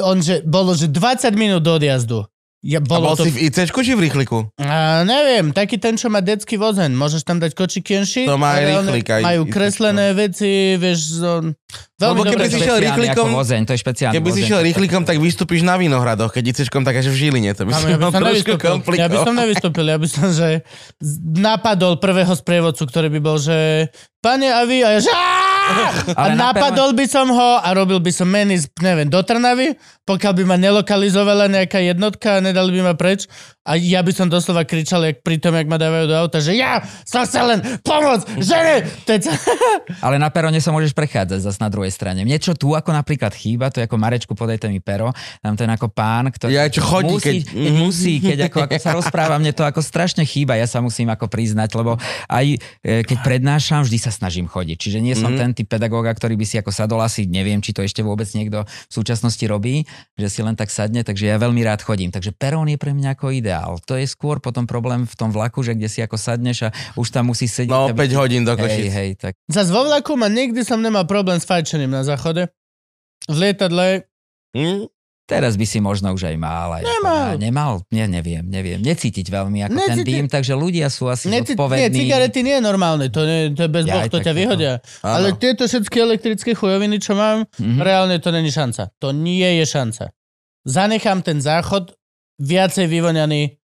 on, 0.00 0.20
že 0.20 0.44
bolo, 0.44 0.72
že 0.76 0.88
20 0.88 1.32
minút 1.36 1.64
do 1.64 1.76
odjazdu. 1.76 2.24
Ja, 2.60 2.76
bolo 2.76 3.08
a 3.08 3.16
bol 3.16 3.16
to... 3.16 3.24
si 3.24 3.32
v 3.32 3.48
ICčku 3.48 3.80
či 3.80 3.96
v 3.96 4.04
rýchliku? 4.04 4.52
A, 4.60 5.00
neviem, 5.08 5.48
taký 5.48 5.80
ten, 5.80 5.96
čo 5.96 6.12
má 6.12 6.20
detský 6.20 6.60
vozen. 6.60 6.92
Môžeš 6.92 7.24
tam 7.24 7.40
dať 7.40 7.56
kočiky 7.56 8.04
enši. 8.04 8.28
To 8.28 8.36
má 8.36 8.60
aj 8.60 8.64
rýchlik. 8.68 9.06
Aj 9.08 9.22
majú 9.24 9.42
kreslené 9.48 10.12
veci, 10.12 10.76
vieš, 10.76 11.24
zo... 11.24 11.56
Veľmi 11.96 12.20
Lebo 12.20 12.22
keby 12.36 12.46
si 12.52 12.58
šiel 12.60 12.78
rýchlikom, 12.80 13.28
vozeň, 13.32 13.62
to 13.68 13.72
je 13.76 13.80
špeciálny 13.80 14.14
keby 14.16 14.30
si 14.32 14.42
šiel 14.44 14.60
rýchlikom, 14.64 15.04
tak 15.08 15.16
vystúpiš 15.20 15.64
na 15.64 15.80
Vinohradoch, 15.80 16.32
keď 16.32 16.52
ICčkom, 16.52 16.84
tak 16.84 17.00
až 17.00 17.12
v 17.12 17.16
Žiline. 17.16 17.52
To 17.56 17.64
by 17.64 17.72
som 17.72 17.88
ja 17.88 17.96
by 17.96 18.08
som 18.12 18.22
nevystúpil. 18.24 18.74
Ja 18.96 19.08
by 19.08 19.18
som 19.20 19.34
nevystúpil, 19.36 19.86
ja 19.88 19.98
by 20.00 20.08
som, 20.08 20.26
že 20.32 20.48
napadol 21.32 21.96
prvého 21.96 22.32
sprievodcu, 22.36 22.82
ktorý 22.88 23.08
by 23.08 23.20
bol, 23.20 23.36
že 23.40 23.88
pane 24.20 24.48
a 24.52 24.64
vy, 24.68 24.84
a 24.84 24.96
ja, 24.96 25.00
že 25.00 25.12
a 26.20 26.24
napadol 26.34 26.92
by 26.92 27.06
som 27.06 27.26
ho 27.30 27.50
a 27.60 27.68
robil 27.74 27.98
by 28.02 28.12
som 28.12 28.28
meny, 28.28 28.58
neviem, 28.82 29.08
do 29.08 29.20
Trnavy, 29.22 29.74
pokiaľ 30.04 30.32
by 30.42 30.44
ma 30.48 30.56
nelokalizovala 30.58 31.46
nejaká 31.46 31.78
jednotka 31.78 32.38
a 32.38 32.42
nedali 32.42 32.74
by 32.74 32.80
ma 32.90 32.94
preč. 32.98 33.30
A 33.60 33.78
ja 33.78 34.02
by 34.02 34.10
som 34.10 34.26
doslova 34.26 34.66
kričal, 34.66 35.04
jak 35.06 35.22
pri 35.22 35.38
tom, 35.38 35.54
jak 35.54 35.68
ma 35.70 35.78
dávajú 35.78 36.10
do 36.10 36.16
auta, 36.16 36.42
že 36.42 36.58
ja 36.58 36.82
som 37.06 37.22
sa 37.22 37.46
len 37.46 37.62
pomôcť 37.86 38.42
žene! 38.42 38.88
Ale 40.04 40.18
na 40.18 40.32
perone 40.32 40.58
sa 40.58 40.74
môžeš 40.74 40.96
prechádzať 40.96 41.38
zase 41.44 41.60
na 41.62 41.70
druhej 41.70 41.92
strane. 41.94 42.26
Niečo 42.26 42.56
tu 42.58 42.74
ako 42.74 42.90
napríklad 42.90 43.30
chýba, 43.30 43.70
to 43.70 43.78
je 43.78 43.86
ako 43.86 44.00
Marečku, 44.00 44.32
podajte 44.34 44.66
mi 44.66 44.82
pero, 44.82 45.14
tam 45.44 45.54
ten 45.54 45.70
ako 45.70 45.92
pán, 45.92 46.32
ktorý 46.32 46.56
ja, 46.56 46.66
čo 46.66 46.82
chodí, 46.82 47.14
musí, 47.14 47.22
keď... 47.22 47.36
keď 47.46 47.72
musí, 47.84 48.12
keď 48.18 48.38
ako, 48.50 48.58
ako 48.66 48.76
sa 48.80 48.90
rozpráva, 48.96 49.36
mne 49.38 49.52
to 49.54 49.62
ako 49.62 49.80
strašne 49.84 50.24
chýba, 50.26 50.58
ja 50.58 50.66
sa 50.66 50.82
musím 50.82 51.12
ako 51.12 51.30
priznať, 51.30 51.70
lebo 51.76 52.00
aj 52.26 52.46
e, 52.82 53.06
keď 53.06 53.18
prednášam, 53.22 53.84
vždy 53.86 53.98
sa 54.00 54.10
snažím 54.10 54.48
chodiť. 54.48 54.76
Čiže 54.80 54.98
nie 54.98 55.14
som 55.14 55.30
mm-hmm. 55.30 55.38
ten 55.38 55.50
typ 55.60 55.76
pedagóga, 55.76 56.08
ktorý 56.16 56.40
by 56.40 56.46
si 56.48 56.56
ako 56.56 56.72
sadol 56.72 57.04
asi, 57.04 57.28
neviem, 57.28 57.60
či 57.60 57.76
to 57.76 57.84
ešte 57.84 58.00
vôbec 58.00 58.24
niekto 58.32 58.64
v 58.64 58.92
súčasnosti 58.92 59.44
robí, 59.44 59.84
že 60.16 60.32
si 60.32 60.40
len 60.40 60.56
tak 60.56 60.72
sadne, 60.72 61.04
takže 61.04 61.28
ja 61.28 61.36
veľmi 61.36 61.60
rád 61.60 61.84
chodím. 61.84 62.08
Takže 62.08 62.32
perón 62.32 62.72
je 62.72 62.80
pre 62.80 62.96
mňa 62.96 63.12
ako 63.12 63.36
ideál. 63.36 63.76
To 63.84 64.00
je 64.00 64.08
skôr 64.08 64.40
potom 64.40 64.64
problém 64.64 65.04
v 65.04 65.14
tom 65.20 65.28
vlaku, 65.28 65.60
že 65.60 65.76
kde 65.76 65.92
si 65.92 66.00
ako 66.00 66.16
sadneš 66.16 66.68
a 66.68 66.74
už 66.96 67.12
tam 67.12 67.28
musí 67.28 67.44
sedieť. 67.44 67.92
No, 67.92 67.92
5 67.92 68.20
hodín 68.20 68.48
do 68.48 68.56
Hej, 68.56 68.88
hej, 68.88 69.10
tak. 69.20 69.36
Zas 69.48 69.68
vo 69.68 69.84
vlaku 69.84 70.16
ma 70.16 70.32
nikdy 70.32 70.64
som 70.64 70.80
nemal 70.80 71.04
problém 71.04 71.36
s 71.36 71.44
fajčením 71.44 71.92
na 71.92 72.04
záchode. 72.04 72.48
V 73.28 73.36
lietadle 73.36 74.08
hm? 74.56 74.88
Teraz 75.30 75.54
by 75.54 75.62
si 75.62 75.78
možno 75.78 76.10
už 76.10 76.26
aj 76.26 76.36
mal. 76.42 76.68
Aj 76.74 76.82
nemal. 76.82 77.38
Ako, 77.38 77.38
nemal? 77.38 77.72
Nie, 77.94 78.10
neviem, 78.10 78.42
neviem. 78.42 78.82
Necítiť 78.82 79.30
veľmi 79.30 79.70
ako 79.70 79.78
Necíti... 79.78 79.94
ten 79.94 79.98
dým, 80.02 80.26
takže 80.26 80.58
ľudia 80.58 80.90
sú 80.90 81.06
asi 81.06 81.30
Necíti... 81.30 81.54
odpovední. 81.54 81.86
Nie, 81.86 81.94
cigarety 81.94 82.42
nie 82.42 82.58
je 82.58 82.62
normálne, 82.66 83.06
to, 83.14 83.22
nie, 83.22 83.54
to 83.54 83.66
je 83.66 83.70
bez 83.70 83.86
boh, 83.86 84.10
to 84.10 84.18
ťa 84.18 84.32
vyhodia. 84.34 84.72
Ale 85.06 85.38
tieto 85.38 85.70
všetky 85.70 85.96
elektrické 86.02 86.50
chujoviny, 86.58 86.98
čo 86.98 87.14
mám, 87.14 87.46
mm-hmm. 87.46 87.78
reálne 87.78 88.18
to 88.18 88.34
není 88.34 88.50
šanca. 88.50 88.90
To 88.98 89.14
nie 89.14 89.62
je 89.62 89.64
šanca. 89.70 90.10
Zanechám 90.66 91.22
ten 91.22 91.38
záchod 91.38 91.94
viacej 92.42 92.90
vyvoňaný 92.90 93.59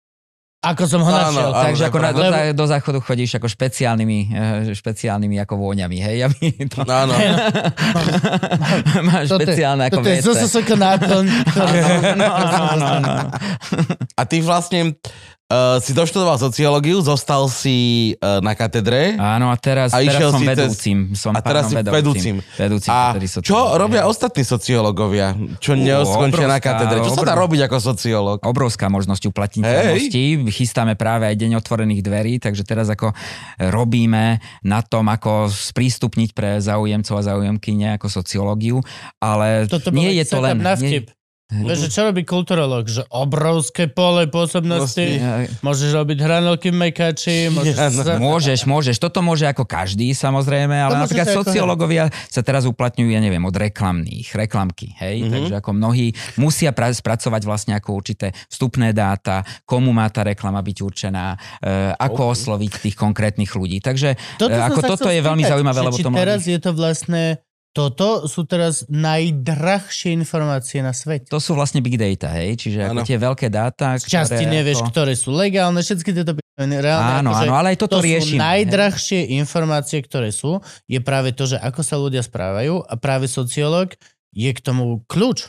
ako 0.62 0.84
som 0.86 1.02
ho 1.02 1.10
našiel. 1.10 1.50
Áno, 1.50 1.58
Takže 1.58 1.90
ako 1.90 1.98
na, 1.98 2.10
do, 2.14 2.22
do 2.54 2.66
záchodu 2.70 3.02
chodíš 3.02 3.42
ako 3.42 3.50
špeciálnymi, 3.50 4.20
eh, 4.30 4.70
špeciálnymi 4.78 5.42
ako 5.42 5.58
vôňami, 5.58 5.98
hej? 5.98 6.30
Aby 6.30 6.70
to... 6.70 6.86
Áno. 6.86 7.18
Máš 9.10 9.34
špeciálne 9.34 9.90
ako 9.90 10.06
vece. 10.06 10.22
To 10.22 10.38
je 10.38 10.46
náplň. 10.78 11.26
A 14.20 14.22
ty 14.30 14.38
vlastne 14.46 15.02
Uh, 15.52 15.84
si 15.84 15.92
doštudoval 15.92 16.40
sociológiu, 16.40 17.04
zostal 17.04 17.52
si 17.52 18.16
uh, 18.24 18.40
na 18.40 18.56
katedre. 18.56 19.20
Áno, 19.20 19.52
a 19.52 19.58
teraz, 19.60 19.92
A 19.92 20.00
teraz 20.00 20.16
išiel 20.16 20.30
som 20.32 20.40
si 20.40 20.48
vedúcim. 20.48 20.98
Som 21.12 21.36
a 21.36 21.44
teraz 21.44 21.68
si 21.68 21.76
pánom 21.76 21.92
vedúcim. 21.92 22.36
Vedúcim 22.56 22.88
A 22.88 23.20
čo 23.44 23.76
robia 23.76 24.08
ostatní 24.08 24.48
sociológovia, 24.48 25.36
čo 25.60 25.76
neoskončia 25.76 26.48
na 26.48 26.64
katedre? 26.64 27.04
Čo 27.04 27.20
sa 27.20 27.28
dá 27.28 27.36
robiť 27.36 27.68
ako 27.68 27.78
sociológ? 27.84 28.40
obrovská 28.42 28.88
možnosť 28.88 29.28
uplatniteľnosti. 29.32 30.24
Chystáme 30.52 30.94
práve 30.96 31.28
aj 31.28 31.36
deň 31.36 31.60
otvorených 31.60 32.02
dverí, 32.04 32.34
takže 32.38 32.64
teraz 32.64 32.88
ako 32.92 33.12
robíme 33.58 34.40
na 34.62 34.80
tom, 34.86 35.08
ako 35.10 35.50
sprístupniť 35.50 36.30
pre 36.32 36.60
záujemcov 36.64 37.16
a 37.18 37.24
záujemky 37.24 37.74
ako 37.82 38.08
sociológiu, 38.12 38.78
ale 39.18 39.66
Toto 39.66 39.90
nie 39.90 40.14
je 40.22 40.26
to 40.28 40.38
len... 40.44 40.62
Na 40.62 40.78
nie. 40.78 41.08
Vieš, 41.52 41.80
že 41.84 41.90
čo 41.92 42.02
robí 42.08 42.24
kulturolog? 42.24 42.88
Že 42.88 43.04
obrovské 43.12 43.92
pole 43.92 44.32
pôsobnosti, 44.32 45.04
Proste. 45.20 45.60
môžeš 45.60 45.90
robiť 45.92 46.18
hranolky 46.24 46.72
v 46.72 46.78
mekači, 46.88 47.52
môžeš... 47.52 47.76
Ja, 47.76 47.92
sa... 47.92 48.16
Môžeš, 48.16 48.64
môžeš. 48.64 48.96
Toto 49.04 49.20
môže 49.20 49.44
ako 49.44 49.68
každý, 49.68 50.16
samozrejme, 50.16 50.72
ale 50.72 50.96
To 50.96 51.04
napríklad 51.04 51.28
môžete 51.28 51.36
ako 51.36 51.44
sociológovia 51.52 52.04
sa 52.32 52.40
teraz 52.40 52.64
uplatňujú, 52.64 53.12
ja 53.12 53.20
neviem, 53.20 53.44
od 53.44 53.52
reklamných, 53.52 54.32
reklamky, 54.32 54.96
hej? 55.04 55.28
Mhm. 55.28 55.32
Takže 55.32 55.54
ako 55.60 55.72
mnohí 55.76 56.16
musia 56.40 56.72
pra- 56.72 56.96
spracovať 56.96 57.42
vlastne 57.44 57.74
ako 57.76 58.00
určité 58.00 58.32
vstupné 58.48 58.96
dáta, 58.96 59.44
komu 59.68 59.92
má 59.92 60.08
tá 60.08 60.24
reklama 60.24 60.64
byť 60.64 60.78
určená, 60.80 61.36
e, 61.60 61.92
ako 62.00 62.32
osloviť 62.32 62.72
tých 62.80 62.96
konkrétnych 62.96 63.52
ľudí. 63.52 63.84
Takže 63.84 64.16
Toto 64.40 64.56
som 64.56 64.72
ako 64.72 64.80
toto 64.88 65.10
je 65.12 65.20
veľmi 65.20 65.44
spýtať, 65.44 65.52
zaujímavé, 65.52 65.80
že 65.80 65.88
lebo 65.92 65.98
to 66.00 66.10
teraz 66.16 66.42
je 66.48 66.60
to 66.64 66.72
vlastne... 66.72 67.24
Toto 67.72 68.28
sú 68.28 68.44
teraz 68.44 68.84
najdrahšie 68.92 70.12
informácie 70.12 70.84
na 70.84 70.92
svete. 70.92 71.32
to 71.32 71.40
sú 71.40 71.56
vlastne 71.56 71.80
big 71.80 71.96
data, 71.96 72.28
hej? 72.36 72.60
Čiže 72.60 72.84
ako 72.84 73.08
tie 73.08 73.16
veľké 73.16 73.48
dáta, 73.48 73.96
Z 73.96 74.12
časti 74.12 74.44
ktoré 74.44 74.52
nevieš, 74.52 74.80
ako... 74.84 74.90
ktoré 74.92 75.14
sú 75.16 75.30
legálne, 75.32 75.80
všetky 75.80 76.12
tieto 76.12 76.36
reálne. 76.60 77.24
Áno, 77.24 77.32
akože 77.32 77.48
áno, 77.48 77.54
ale 77.56 77.68
aj 77.72 77.78
toto 77.80 77.96
to 77.96 78.04
sú 78.04 78.06
riešime. 78.06 78.36
hej. 78.36 78.44
najdrahšie 78.44 79.20
informácie, 79.40 80.04
ktoré 80.04 80.30
sú, 80.30 80.60
je 80.86 81.00
práve 81.00 81.32
to, 81.32 81.48
že 81.48 81.58
ako 81.58 81.82
sa 81.82 81.96
ľudia 81.96 82.20
správajú 82.22 82.84
a 82.84 82.94
práve 83.00 83.32
sociológ 83.32 83.96
je 84.36 84.52
k 84.52 84.60
tomu 84.60 85.08
kľúč. 85.08 85.48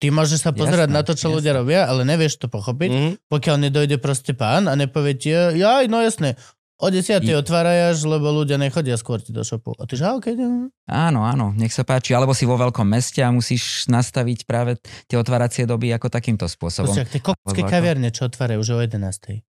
Ty 0.00 0.10
môžeš 0.10 0.42
sa 0.42 0.50
pozerať 0.50 0.88
Jasné, 0.88 0.96
na 0.96 1.02
to, 1.04 1.12
čo 1.12 1.28
jasné. 1.28 1.36
ľudia 1.38 1.52
robia, 1.54 1.80
ale 1.84 2.02
nevieš 2.02 2.40
to 2.40 2.48
pochopiť, 2.48 2.90
Mhm. 2.90 3.10
pokiaľ 3.28 3.56
nedojde 3.68 3.96
proste 4.00 4.32
pán 4.32 4.64
a 4.64 4.74
nepovie 4.74 5.12
ti, 5.14 5.28
jaj, 5.30 5.86
no 5.86 6.00
jasné, 6.00 6.34
o 6.80 6.86
10. 6.88 7.22
I- 7.22 7.36
otváraš, 7.36 8.02
lebo 8.02 8.32
ľudia 8.32 8.56
nechodia 8.56 8.96
skôr 8.96 9.20
ti 9.20 9.30
do 9.30 9.44
šopu. 9.44 9.76
A 9.76 9.84
ty 9.84 10.00
že, 10.00 10.08
"A, 10.08 10.16
okej, 10.16 10.34
okay, 10.34 10.72
Áno, 10.90 11.22
áno, 11.22 11.52
nech 11.54 11.70
sa 11.70 11.84
páči. 11.86 12.16
Alebo 12.16 12.34
si 12.34 12.48
vo 12.48 12.56
veľkom 12.58 12.88
meste 12.88 13.22
a 13.22 13.30
musíš 13.30 13.86
nastaviť 13.86 14.48
práve 14.48 14.80
tie 15.06 15.14
otváracie 15.20 15.68
doby 15.68 15.92
ako 15.94 16.10
takýmto 16.10 16.48
spôsobom. 16.50 16.90
Proste, 16.90 17.06
tie 17.06 17.22
kokské 17.22 17.62
ako- 17.62 17.70
kaviarne, 17.70 18.08
čo 18.10 18.26
otvárajú 18.26 18.58
už 18.64 18.68
o 18.74 18.78
11. 18.82 19.44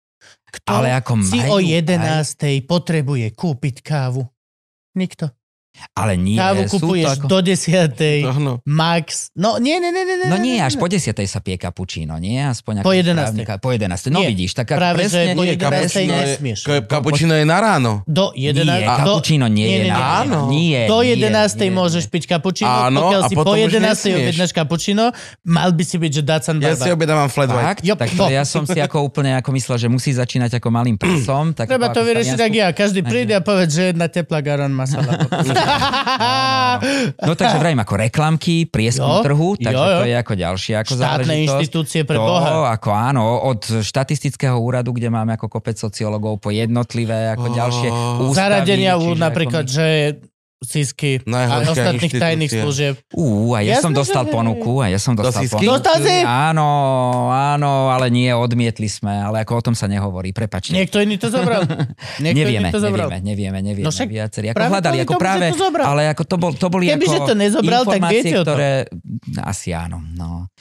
Kto 0.51 0.83
Ale 0.83 0.91
ako 0.91 1.23
si 1.23 1.39
majú 1.39 1.49
o 1.55 1.57
aj- 1.63 1.69
11. 1.69 2.67
potrebuje 2.67 3.31
kúpiť 3.31 3.75
kávu? 3.79 4.27
Nikto. 4.97 5.31
Ale 5.91 6.15
nie, 6.15 6.35
Kávu 6.35 6.63
sú 6.63 6.79
to 6.79 6.87
kupuješ 6.87 7.09
ako... 7.15 7.27
do 7.27 7.37
10. 7.41 8.29
Áno. 8.29 8.51
Max. 8.63 9.31
No 9.33 9.57
nie, 9.57 9.77
nie, 9.77 9.89
nie, 9.89 10.03
nie. 10.03 10.27
No 10.27 10.35
nie, 10.35 10.57
až 10.57 10.75
po 10.75 10.85
10. 10.85 11.11
sa 11.23 11.39
pie 11.39 11.55
kapučíno, 11.55 12.15
nie? 12.15 12.39
Aspoň 12.39 12.81
Po 12.81 12.89
ako 12.89 12.95
11. 12.95 13.15
správnika- 13.35 13.57
Po 13.57 13.69
11. 13.69 14.09
No 14.09 14.19
Nie, 14.19 14.27
vidíš, 14.29 14.51
tak 14.53 14.69
Práve, 14.69 15.03
presne... 15.03 15.21
že 15.25 15.35
po 15.35 15.43
nie, 15.43 15.55
11. 15.55 15.59
kapučino 15.59 16.13
je- 16.13 16.23
nesmieš. 16.25 16.59
Ka- 16.61 16.85
Kapučino 16.89 17.33
je 17.33 17.45
na 17.45 17.57
ráno. 17.57 17.91
Do 18.05 18.31
11. 18.31 18.63
Nie, 18.65 18.87
kapučíno 18.87 19.45
nie, 19.47 19.55
nie, 19.59 19.67
je 19.69 19.79
nie, 19.81 19.91
na... 19.91 19.97
nie. 19.97 20.07
Áno. 20.21 20.39
Nie, 20.47 20.81
do 20.87 20.99
nie, 21.01 21.15
11. 21.15 21.59
nie, 21.59 21.71
môžeš 21.71 22.03
piť 22.07 22.23
kapučino, 22.27 22.69
Áno, 22.69 22.99
pokiaľ 23.03 23.21
si 23.27 23.35
po 23.35 23.43
už 23.49 23.71
11. 23.71 23.83
nesmieš. 23.83 24.15
objednáš 24.15 24.51
kapučino, 24.51 25.05
mal 25.43 25.69
by 25.71 25.83
si 25.83 25.95
byť, 25.95 26.11
že 26.11 26.21
Dacan 26.21 26.55
Ja 26.59 26.75
si 26.75 26.89
objednávam 26.89 27.27
flat 27.27 27.47
white. 27.47 27.81
Tak 27.81 28.09
no. 28.13 28.19
to 28.19 28.25
ja 28.29 28.43
som 28.43 28.63
si 28.63 28.77
ako 28.77 29.05
úplne 29.05 29.35
ako 29.35 29.49
myslel, 29.51 29.77
že 29.77 29.87
musí 29.87 30.11
začínať 30.11 30.57
ako 30.57 30.67
malým 30.69 30.95
prsom. 31.01 31.51
Tak 31.51 31.67
Treba 31.67 31.89
to 31.89 32.01
vyriešiť 32.01 32.35
tak 32.35 32.51
ja. 32.51 32.67
Každý 32.71 33.01
príde 33.01 33.33
a 33.33 33.41
povedz, 33.41 33.71
že 33.71 33.91
jedna 33.91 34.07
teplá 34.07 34.39
garan 34.39 34.71
masala. 34.71 35.13
No 37.19 37.33
takže 37.33 37.57
vrajím 37.57 37.79
ako 37.79 37.95
reklamky, 37.99 38.65
prieskum 38.65 39.05
Jo, 39.09 39.21
trhu, 39.21 39.49
takže 39.55 39.75
jo, 39.75 39.85
jo. 39.85 39.99
to 39.99 40.05
je 40.05 40.15
ako 40.15 40.33
ďalšia 40.35 40.75
ako 40.79 40.93
Štátne 40.95 41.35
inštitúcie 41.41 42.01
pre 42.03 42.15
to, 42.15 42.23
Boha. 42.23 42.71
ako 42.71 42.89
áno, 42.89 43.21
od 43.45 43.61
štatistického 43.79 44.55
úradu, 44.55 44.91
kde 44.91 45.07
máme 45.07 45.33
ako 45.33 45.47
kopec 45.49 45.75
sociológov 45.75 46.39
po 46.39 46.49
jednotlivé 46.49 47.31
ako 47.31 47.45
Oh. 47.45 47.55
ďalšie 47.55 47.89
ústavy. 48.21 48.35
Zaradenia 48.35 48.93
čiže 48.95 49.17
napríklad, 49.17 49.65
Ako, 49.65 49.73
že 49.73 49.87
Sisky 50.59 51.23
a 51.23 51.63
ostatných 51.63 52.11
tajných 52.11 52.51
služieb. 52.51 52.99
ú, 53.15 53.55
a 53.55 53.63
ja 53.63 53.79
Jasné, 53.79 53.83
som 53.87 53.91
dostal 53.95 54.27
že- 54.27 54.35
ponuku, 54.35 54.83
a 54.83 54.91
ja 54.91 54.99
som 54.99 55.15
dostal 55.15 55.47
Sisky? 55.47 55.63
ponuku. 55.63 55.71
Dostal 55.71 55.97
si? 56.03 56.15
Áno, 56.19 56.67
áno, 57.31 57.87
ale 57.87 58.11
nie, 58.11 58.27
odmietli 58.35 58.91
sme, 58.91 59.23
ale 59.23 59.47
ako 59.47 59.51
o 59.55 59.63
tom 59.71 59.75
sa 59.79 59.87
nehovorí, 59.87 60.35
prepačte. 60.35 60.75
Niekto 60.75 60.99
iný 60.99 61.15
to 61.15 61.31
zobral. 61.31 61.63
Niekto 62.23 62.43
nevieme, 62.43 62.67
iný 62.67 62.75
to 62.75 62.83
zobral. 62.83 63.07
nevieme, 63.07 63.23
nevieme, 63.23 63.59
nevieme. 63.63 63.87
No 63.87 63.95
však 63.95 64.11
viacerí. 64.11 64.51
Ako 64.51 64.59
práve 64.59 64.71
hľadali, 64.75 64.97
ako 64.99 65.13
tomu, 65.15 65.15
že 65.15 65.23
práve, 65.23 65.45
to 65.47 65.59
zobral. 65.63 65.85
ale 65.87 66.01
ako 66.11 66.23
to, 66.27 66.35
bol, 66.35 66.51
to 66.51 66.67
boli 66.67 66.85
Kebyže 66.91 67.07
ako 67.07 67.23
to 67.23 67.35
nezobral, 67.39 67.81
tak 67.87 68.01
viete 68.11 68.35
o 68.35 68.43
tom. 68.43 68.55
ktoré... 68.59 68.71
Asi 69.39 69.71
áno, 69.71 70.03
no. 70.11 70.51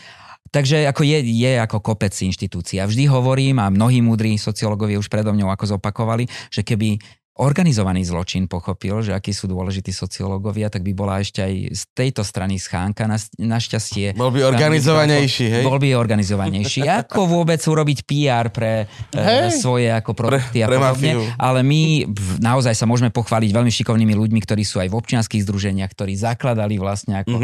Takže 0.48 0.86
ako 0.88 1.02
je, 1.04 1.18
je 1.26 1.52
ako 1.58 1.82
kopec 1.82 2.14
inštitúcií. 2.14 2.78
A 2.80 2.86
vždy 2.86 3.10
hovorím, 3.10 3.60
a 3.60 3.68
mnohí 3.68 3.98
múdri 4.00 4.38
sociológovia 4.38 4.96
už 4.96 5.10
predo 5.12 5.34
mňou 5.34 5.50
ako 5.52 5.76
zopakovali, 5.76 6.24
že 6.48 6.64
keby 6.64 6.96
organizovaný 7.38 8.02
zločin 8.02 8.50
pochopil, 8.50 8.98
že 8.98 9.14
akí 9.14 9.30
sú 9.30 9.46
dôležití 9.46 9.94
sociológovia, 9.94 10.66
tak 10.66 10.82
by 10.82 10.90
bola 10.90 11.22
ešte 11.22 11.38
aj 11.38 11.54
z 11.70 11.82
tejto 11.94 12.26
strany 12.26 12.58
schánka. 12.58 13.06
Na, 13.06 13.14
našťastie... 13.38 14.18
Bol 14.18 14.34
by 14.34 14.42
organizovanejší, 14.42 15.46
hej? 15.46 15.62
Bol 15.62 15.78
by 15.78 15.94
organizovanejší. 15.94 16.82
Ako 16.82 17.30
vôbec 17.30 17.62
urobiť 17.62 17.98
PR 18.02 18.50
pre 18.50 18.90
Hej. 19.14 19.54
e, 19.54 19.54
svoje 19.54 19.86
ako 19.86 20.18
produkty 20.18 20.66
a 20.66 20.66
pre 20.66 20.82
podobne. 20.82 21.14
mafiu. 21.14 21.20
Ale 21.38 21.62
my 21.62 22.10
naozaj 22.42 22.74
sa 22.74 22.90
môžeme 22.90 23.14
pochváliť 23.14 23.50
veľmi 23.54 23.70
šikovnými 23.70 24.18
ľuďmi, 24.18 24.40
ktorí 24.42 24.66
sú 24.66 24.82
aj 24.82 24.90
v 24.90 24.98
občianských 24.98 25.46
združeniach, 25.46 25.94
ktorí 25.94 26.18
zakladali 26.18 26.74
vlastne 26.82 27.22
ako 27.22 27.36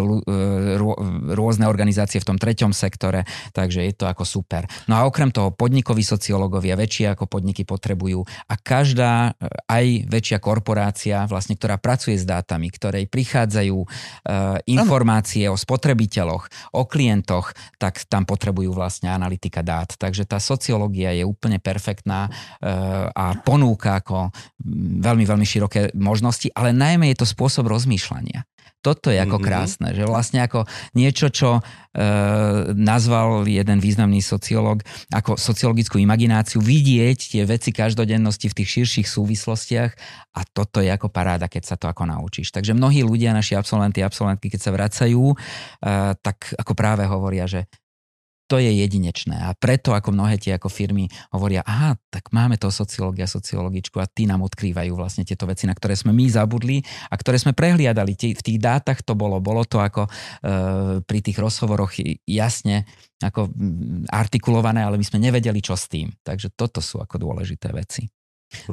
lu- 0.00 0.24
e, 0.24 0.76
rô- 0.80 0.98
rôzne 1.36 1.68
organizácie 1.68 2.16
v 2.16 2.32
tom 2.32 2.40
treťom 2.40 2.72
sektore, 2.72 3.28
takže 3.52 3.84
je 3.84 3.92
to 3.92 4.08
ako 4.08 4.24
super. 4.24 4.64
No 4.88 4.96
a 4.96 5.04
okrem 5.04 5.28
toho 5.28 5.52
podnikoví 5.52 6.00
sociológovia 6.00 6.80
väčšie 6.80 7.12
ako 7.12 7.28
podniky 7.28 7.68
potrebujú 7.68 8.24
a 8.48 8.54
každá 8.56 9.17
e, 9.26 9.32
aj 9.66 9.86
väčšia 10.06 10.38
korporácia, 10.38 11.26
vlastne, 11.26 11.58
ktorá 11.58 11.76
pracuje 11.76 12.14
s 12.14 12.24
dátami, 12.24 12.70
ktorej 12.70 13.10
prichádzajú 13.10 13.76
e, 13.82 13.86
informácie 14.70 15.50
o 15.50 15.56
spotrebiteľoch, 15.58 16.74
o 16.74 16.82
klientoch, 16.86 17.52
tak 17.76 18.06
tam 18.06 18.22
potrebujú 18.22 18.70
vlastne 18.70 19.10
analytika 19.10 19.66
dát. 19.66 19.90
Takže 19.98 20.28
tá 20.28 20.38
sociológia 20.38 21.10
je 21.14 21.26
úplne 21.26 21.58
perfektná 21.58 22.28
e, 22.28 22.30
a 23.10 23.34
ponúka 23.42 23.98
ako 23.98 24.30
veľmi, 25.02 25.24
veľmi 25.26 25.46
široké 25.46 25.92
možnosti, 25.98 26.52
ale 26.54 26.70
najmä 26.70 27.10
je 27.14 27.24
to 27.24 27.26
spôsob 27.26 27.66
rozmýšľania. 27.66 28.46
Toto 28.78 29.10
je 29.10 29.18
ako 29.18 29.38
Mhm. 29.38 29.44
krásne, 29.44 29.88
že 29.90 30.06
vlastne 30.06 30.38
ako 30.40 30.64
niečo, 30.94 31.28
čo 31.28 31.58
e, 31.58 31.62
nazval 32.78 33.42
jeden 33.50 33.82
významný 33.82 34.22
sociológ 34.22 34.86
ako 35.10 35.34
sociologickú 35.34 35.98
imagináciu, 35.98 36.62
vidieť 36.62 37.18
tie 37.34 37.42
veci 37.42 37.74
každodennosti 37.74 38.46
v 38.46 38.54
tých 38.54 38.68
širších 38.78 39.08
súvislostiach 39.10 39.90
a 40.38 40.40
toto 40.46 40.78
je 40.78 40.94
ako 40.94 41.10
paráda, 41.10 41.50
keď 41.50 41.74
sa 41.74 41.74
to 41.74 41.90
ako 41.90 42.06
naučíš. 42.06 42.54
Takže 42.54 42.70
mnohí 42.70 43.02
ľudia, 43.02 43.34
naši 43.34 43.58
absolventi, 43.58 43.98
absolventky, 43.98 44.46
keď 44.46 44.60
sa 44.62 44.70
vracajú, 44.70 45.24
e, 45.32 45.36
tak 46.22 46.54
ako 46.54 46.72
práve 46.78 47.02
hovoria, 47.02 47.50
že 47.50 47.66
to 48.48 48.56
je 48.56 48.72
jedinečné 48.72 49.36
a 49.36 49.52
preto 49.52 49.92
ako 49.92 50.16
mnohé 50.16 50.40
tie 50.40 50.56
ako 50.56 50.72
firmy 50.72 51.06
hovoria, 51.30 51.60
aha, 51.62 52.00
tak 52.08 52.32
máme 52.32 52.56
toho 52.56 52.72
sociológia, 52.72 53.28
sociologičku 53.28 54.00
a 54.00 54.08
tí 54.08 54.24
nám 54.24 54.40
odkrývajú 54.48 54.96
vlastne 54.96 55.28
tieto 55.28 55.44
veci, 55.44 55.68
na 55.68 55.76
ktoré 55.76 55.92
sme 55.92 56.16
my 56.16 56.26
zabudli 56.32 56.80
a 57.12 57.14
ktoré 57.14 57.36
sme 57.36 57.52
prehliadali. 57.52 58.16
V 58.16 58.40
tých 58.42 58.58
dátach 58.58 59.04
to 59.04 59.12
bolo, 59.12 59.36
bolo 59.38 59.68
to 59.68 59.78
ako 59.78 60.08
e, 60.08 60.10
pri 61.04 61.18
tých 61.20 61.36
rozhovoroch 61.36 61.92
jasne 62.24 62.88
ako 63.20 63.52
artikulované, 64.08 64.80
ale 64.80 64.96
my 64.96 65.04
sme 65.04 65.20
nevedeli, 65.20 65.60
čo 65.60 65.76
s 65.76 65.90
tým. 65.92 66.08
Takže 66.24 66.56
toto 66.56 66.80
sú 66.80 67.04
ako 67.04 67.20
dôležité 67.20 67.68
veci. 67.76 68.08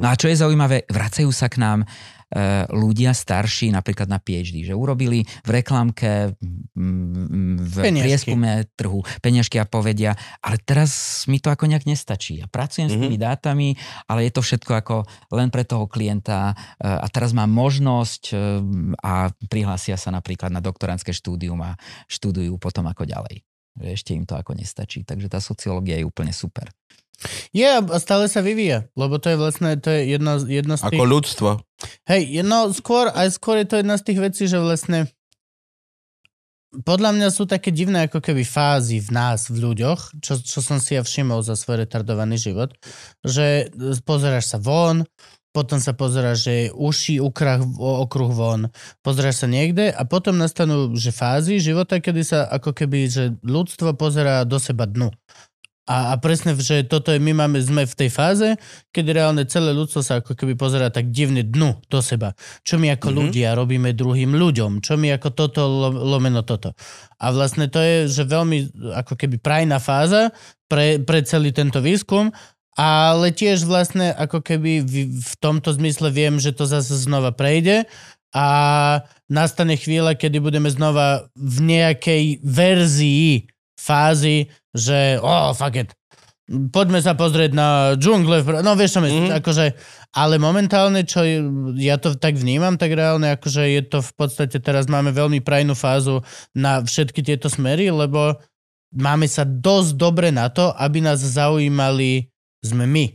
No 0.00 0.08
a 0.08 0.16
čo 0.16 0.32
je 0.32 0.40
zaujímavé, 0.40 0.88
vracajú 0.88 1.28
sa 1.28 1.52
k 1.52 1.60
nám 1.60 1.84
e, 1.84 1.86
ľudia 2.72 3.12
starší 3.12 3.70
napríklad 3.76 4.08
na 4.08 4.16
PhD, 4.16 4.64
že 4.64 4.72
urobili 4.72 5.22
v 5.44 5.50
reklamke, 5.52 6.32
v 6.72 7.76
Peniažky. 7.76 8.04
prieskume 8.04 8.66
trhu 8.72 9.04
peniažky 9.20 9.60
a 9.60 9.68
povedia, 9.68 10.16
ale 10.40 10.56
teraz 10.64 11.24
mi 11.28 11.38
to 11.38 11.52
ako 11.52 11.68
nejak 11.68 11.84
nestačí. 11.84 12.40
Ja 12.40 12.48
pracujem 12.48 12.88
s 12.88 12.96
tými 12.96 13.20
dátami, 13.20 13.76
ale 14.08 14.28
je 14.28 14.32
to 14.32 14.40
všetko 14.40 14.72
ako 14.80 14.96
len 15.36 15.52
pre 15.52 15.68
toho 15.68 15.84
klienta 15.84 16.56
e, 16.80 16.88
a 16.88 17.06
teraz 17.12 17.36
mám 17.36 17.52
možnosť 17.52 18.22
e, 18.32 18.36
a 19.04 19.28
prihlásia 19.52 20.00
sa 20.00 20.08
napríklad 20.08 20.48
na 20.48 20.64
doktorantské 20.64 21.12
štúdium 21.12 21.60
a 21.60 21.76
študujú 22.08 22.56
potom 22.56 22.88
ako 22.88 23.04
ďalej. 23.04 23.44
Že 23.76 23.88
ešte 23.92 24.10
im 24.16 24.24
to 24.24 24.40
ako 24.40 24.56
nestačí. 24.56 25.04
Takže 25.04 25.28
tá 25.28 25.36
sociológia 25.36 26.00
je 26.00 26.08
úplne 26.08 26.32
super. 26.32 26.72
Je 27.56 27.64
a 27.64 27.80
stále 27.96 28.28
sa 28.28 28.44
vyvíja, 28.44 28.92
lebo 28.92 29.16
to 29.16 29.32
je 29.32 29.36
vlastne 29.40 29.72
to 29.80 29.88
je 29.88 30.16
jedna, 30.16 30.36
jedna 30.44 30.76
z 30.76 30.92
tých... 30.92 31.00
Ako 31.00 31.04
ľudstvo. 31.08 31.48
Hej, 32.08 32.44
no 32.44 32.68
skôr, 32.76 33.08
aj 33.12 33.36
skôr 33.40 33.60
je 33.64 33.66
to 33.68 33.80
jedna 33.80 33.96
z 33.96 34.04
tých 34.04 34.20
vecí, 34.20 34.42
že 34.44 34.60
vlastne 34.60 35.08
podľa 36.84 37.16
mňa 37.16 37.28
sú 37.32 37.48
také 37.48 37.72
divné 37.72 38.04
ako 38.04 38.20
keby 38.20 38.44
fázy 38.44 39.00
v 39.00 39.10
nás, 39.14 39.48
v 39.48 39.64
ľuďoch, 39.64 40.20
čo, 40.20 40.36
čo 40.36 40.60
som 40.60 40.76
si 40.76 40.98
ja 40.98 41.00
všimol 41.00 41.40
za 41.40 41.56
svoj 41.56 41.88
retardovaný 41.88 42.36
život, 42.36 42.76
že 43.24 43.72
pozeráš 44.04 44.52
sa 44.52 44.58
von, 44.60 45.08
potom 45.56 45.80
sa 45.80 45.96
pozeráš, 45.96 46.44
že 46.44 46.54
uši, 46.76 47.16
ukrah, 47.16 47.64
okruh 47.80 48.28
von, 48.28 48.68
pozeráš 49.00 49.40
sa 49.40 49.48
niekde 49.48 49.88
a 49.88 50.04
potom 50.04 50.36
nastanú 50.36 50.92
že 50.92 51.16
fázy 51.16 51.56
života, 51.56 51.96
kedy 51.96 52.20
sa 52.20 52.44
ako 52.44 52.76
keby, 52.76 53.08
že 53.08 53.24
ľudstvo 53.40 53.96
pozerá 53.96 54.44
do 54.44 54.60
seba 54.60 54.84
dnu. 54.84 55.08
A, 55.86 56.10
a 56.10 56.14
presne, 56.18 56.58
že 56.58 56.82
toto 56.82 57.14
je, 57.14 57.22
my 57.22 57.30
máme, 57.46 57.62
sme 57.62 57.86
v 57.86 57.94
tej 57.94 58.10
fáze, 58.10 58.58
kedy 58.90 59.22
reálne 59.22 59.46
celé 59.46 59.70
ľudstvo 59.70 60.02
sa 60.02 60.18
ako 60.18 60.34
keby 60.34 60.58
pozera 60.58 60.90
tak 60.90 61.14
divne 61.14 61.46
dnu 61.46 61.78
do 61.86 62.02
seba. 62.02 62.34
Čo 62.66 62.82
my 62.82 62.98
ako 62.98 63.14
mm-hmm. 63.14 63.22
ľudia 63.22 63.48
robíme 63.54 63.94
druhým 63.94 64.34
ľuďom, 64.34 64.82
čo 64.82 64.98
my 64.98 65.14
ako 65.14 65.28
toto 65.30 65.62
lomeno 65.94 66.42
toto. 66.42 66.74
A 67.22 67.30
vlastne 67.30 67.70
to 67.70 67.78
je, 67.78 68.10
že 68.10 68.26
veľmi 68.26 68.74
ako 68.98 69.14
keby 69.14 69.38
prajná 69.38 69.78
fáza 69.78 70.34
pre, 70.66 70.98
pre 70.98 71.22
celý 71.22 71.54
tento 71.54 71.78
výskum, 71.78 72.34
ale 72.76 73.30
tiež 73.30 73.62
vlastne 73.64 74.10
ako 74.10 74.42
keby 74.42 74.82
v, 74.82 74.94
v 75.16 75.32
tomto 75.38 75.70
zmysle 75.70 76.10
viem, 76.10 76.42
že 76.42 76.50
to 76.50 76.66
zase 76.66 76.92
znova 76.98 77.30
prejde 77.30 77.86
a 78.36 78.46
nastane 79.32 79.80
chvíľa, 79.80 80.12
kedy 80.18 80.44
budeme 80.44 80.68
znova 80.68 81.32
v 81.32 81.56
nejakej 81.62 82.44
verzii 82.44 83.48
fázy, 83.76 84.50
že 84.72 85.20
oh, 85.20 85.52
fuck 85.52 85.76
it, 85.76 85.92
poďme 86.46 87.02
sa 87.02 87.18
pozrieť 87.18 87.52
na 87.52 87.68
džungle, 87.98 88.46
no 88.62 88.78
vieš 88.78 88.98
čo 88.98 89.00
myslím, 89.02 89.30
mm-hmm. 89.30 89.38
akože, 89.42 89.64
ale 90.14 90.38
momentálne, 90.38 91.02
čo 91.02 91.26
ja 91.74 91.98
to 91.98 92.14
tak 92.14 92.38
vnímam, 92.38 92.78
tak 92.78 92.94
reálne 92.94 93.34
akože 93.34 93.66
je 93.66 93.82
to 93.82 93.98
v 93.98 94.12
podstate, 94.14 94.56
teraz 94.62 94.86
máme 94.86 95.10
veľmi 95.10 95.42
prajnú 95.42 95.74
fázu 95.74 96.22
na 96.54 96.80
všetky 96.80 97.26
tieto 97.26 97.50
smery, 97.50 97.90
lebo 97.90 98.38
máme 98.94 99.26
sa 99.26 99.42
dosť 99.42 99.90
dobre 99.98 100.28
na 100.30 100.46
to, 100.46 100.70
aby 100.78 101.02
nás 101.02 101.18
zaujímali 101.18 102.30
sme 102.62 102.86
my. 102.86 103.06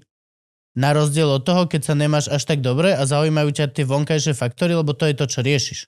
Na 0.72 0.96
rozdiel 0.96 1.28
od 1.28 1.44
toho, 1.44 1.68
keď 1.68 1.82
sa 1.84 1.96
nemáš 1.96 2.32
až 2.32 2.48
tak 2.48 2.64
dobre 2.64 2.96
a 2.96 3.04
zaujímajú 3.04 3.52
ťa 3.52 3.76
tie 3.76 3.84
vonkajšie 3.84 4.32
faktory, 4.36 4.72
lebo 4.72 4.96
to 4.96 5.04
je 5.04 5.16
to, 5.20 5.26
čo 5.28 5.44
riešiš. 5.44 5.80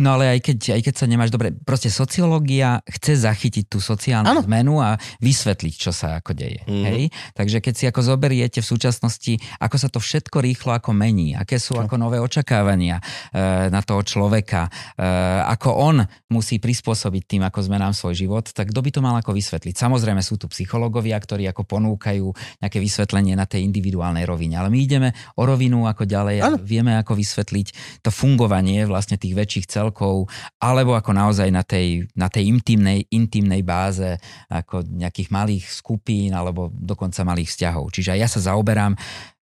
No 0.00 0.16
ale 0.16 0.32
aj 0.32 0.40
keď, 0.40 0.80
aj 0.80 0.82
keď 0.88 0.94
sa 0.96 1.04
nemáš 1.04 1.28
dobre, 1.28 1.52
proste 1.52 1.92
sociológia 1.92 2.80
chce 2.88 3.20
zachytiť 3.20 3.68
tú 3.68 3.84
sociálnu 3.84 4.32
ano. 4.32 4.40
zmenu 4.48 4.80
a 4.80 4.96
vysvetliť, 5.20 5.74
čo 5.76 5.92
sa 5.92 6.16
ako 6.16 6.32
deje. 6.32 6.64
Mm. 6.64 6.84
Hej? 6.88 7.02
Takže 7.36 7.60
keď 7.60 7.74
si 7.76 7.84
ako 7.84 8.00
zoberiete 8.00 8.64
v 8.64 8.66
súčasnosti, 8.66 9.36
ako 9.60 9.76
sa 9.76 9.92
to 9.92 10.00
všetko 10.00 10.40
rýchlo 10.40 10.72
ako 10.72 10.96
mení, 10.96 11.36
aké 11.36 11.60
sú 11.60 11.76
čo? 11.76 11.84
ako 11.84 12.00
nové 12.00 12.16
očakávania 12.16 12.96
e, 12.96 13.68
na 13.68 13.84
toho 13.84 14.00
človeka, 14.00 14.72
e, 14.96 15.04
ako 15.52 15.68
on 15.76 15.96
musí 16.32 16.56
prispôsobiť 16.56 17.36
tým 17.36 17.42
ako 17.44 17.60
zmenám 17.60 17.92
svoj 17.92 18.16
život, 18.16 18.48
tak 18.48 18.72
kto 18.72 18.80
by 18.80 18.90
to 18.96 19.00
mal 19.04 19.14
ako 19.20 19.36
vysvetliť? 19.36 19.76
Samozrejme 19.76 20.24
sú 20.24 20.40
tu 20.40 20.48
psychológovia, 20.48 21.20
ktorí 21.20 21.44
ako 21.52 21.68
ponúkajú 21.68 22.26
nejaké 22.64 22.80
vysvetlenie 22.80 23.36
na 23.36 23.44
tej 23.44 23.68
individuálnej 23.68 24.24
rovine, 24.24 24.56
ale 24.56 24.72
my 24.72 24.78
ideme 24.80 25.08
o 25.36 25.44
rovinu 25.44 25.84
ako 25.84 26.08
ďalej 26.08 26.36
a 26.40 26.48
vieme 26.56 26.96
ako 26.96 27.20
vysvetliť 27.20 28.00
to 28.00 28.08
fungovanie 28.08 28.88
vlastne 28.88 29.20
tých 29.20 29.36
väčších 29.36 29.66
celkov, 29.90 30.30
alebo 30.62 30.94
ako 30.94 31.10
naozaj 31.10 31.50
na 31.50 31.66
tej, 31.66 32.06
na 32.14 32.30
tej 32.30 32.46
intimnej, 32.46 33.10
intimnej 33.10 33.66
báze 33.66 34.14
ako 34.46 34.86
nejakých 34.86 35.28
malých 35.34 35.66
skupín 35.66 36.30
alebo 36.30 36.70
dokonca 36.70 37.26
malých 37.26 37.50
vzťahov. 37.50 37.90
Čiže 37.90 38.14
ja 38.14 38.30
sa 38.30 38.38
zaoberám 38.38 38.94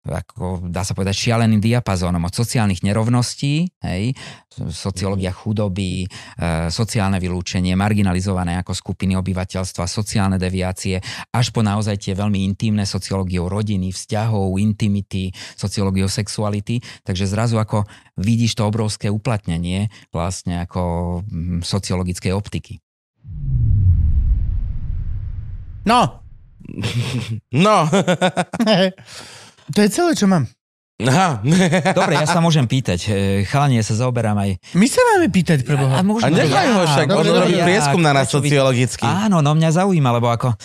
ako 0.06 0.70
dá 0.70 0.86
sa 0.86 0.96
povedať, 0.96 1.28
šialeným 1.28 1.60
diapazónom 1.60 2.22
od 2.22 2.32
sociálnych 2.32 2.80
nerovností, 2.86 3.68
hej, 3.82 4.14
sociológia 4.72 5.34
chudoby, 5.34 6.04
e, 6.04 6.08
sociálne 6.72 7.20
vylúčenie, 7.20 7.76
marginalizované 7.76 8.56
ako 8.62 8.72
skupiny 8.72 9.18
obyvateľstva, 9.18 9.84
sociálne 9.84 10.40
deviácie, 10.40 10.98
až 11.34 11.46
po 11.52 11.60
naozaj 11.60 11.98
tie 12.00 12.14
veľmi 12.16 12.46
intimné 12.46 12.88
sociológiou 12.88 13.50
rodiny, 13.50 13.92
vzťahov, 13.92 14.56
intimity, 14.56 15.30
sociológiou 15.54 16.08
sexuality. 16.08 16.80
Takže 17.04 17.28
zrazu 17.28 17.60
ako 17.60 17.84
vidíš 18.16 18.58
to 18.58 18.66
obrovské 18.66 19.12
uplatnenie 19.12 19.92
vlastne 20.10 20.64
ako 20.64 21.22
mm, 21.26 21.60
sociologickej 21.62 22.32
optiky. 22.32 22.80
No! 25.84 26.24
no! 27.66 27.76
To 29.74 29.78
je 29.84 29.88
celé, 29.92 30.12
čo 30.16 30.24
mám. 30.24 30.48
Aha. 30.98 31.38
Dobre, 31.98 32.18
ja 32.18 32.26
sa 32.26 32.42
môžem 32.42 32.66
pýtať. 32.66 32.98
E, 33.06 33.10
chalanie, 33.46 33.78
ja 33.78 33.86
sa 33.86 33.94
zaoberám 33.94 34.34
aj... 34.34 34.58
My 34.74 34.90
sa 34.90 34.98
máme 35.14 35.30
pýtať 35.30 35.62
pre 35.62 35.78
Boha. 35.78 35.94
A, 35.94 36.02
a, 36.02 36.26
a 36.26 36.26
nechaj 36.26 36.68
ho 36.74 36.82
však, 36.90 37.06
on 37.14 37.22
robí 37.22 37.54
ja, 37.54 37.62
prieskum 37.62 38.02
na 38.02 38.10
nás 38.10 38.26
sociologicky. 38.26 39.06
Áno, 39.06 39.38
no 39.38 39.54
mňa 39.54 39.78
zaujíma, 39.78 40.10
lebo 40.18 40.26
ako 40.26 40.58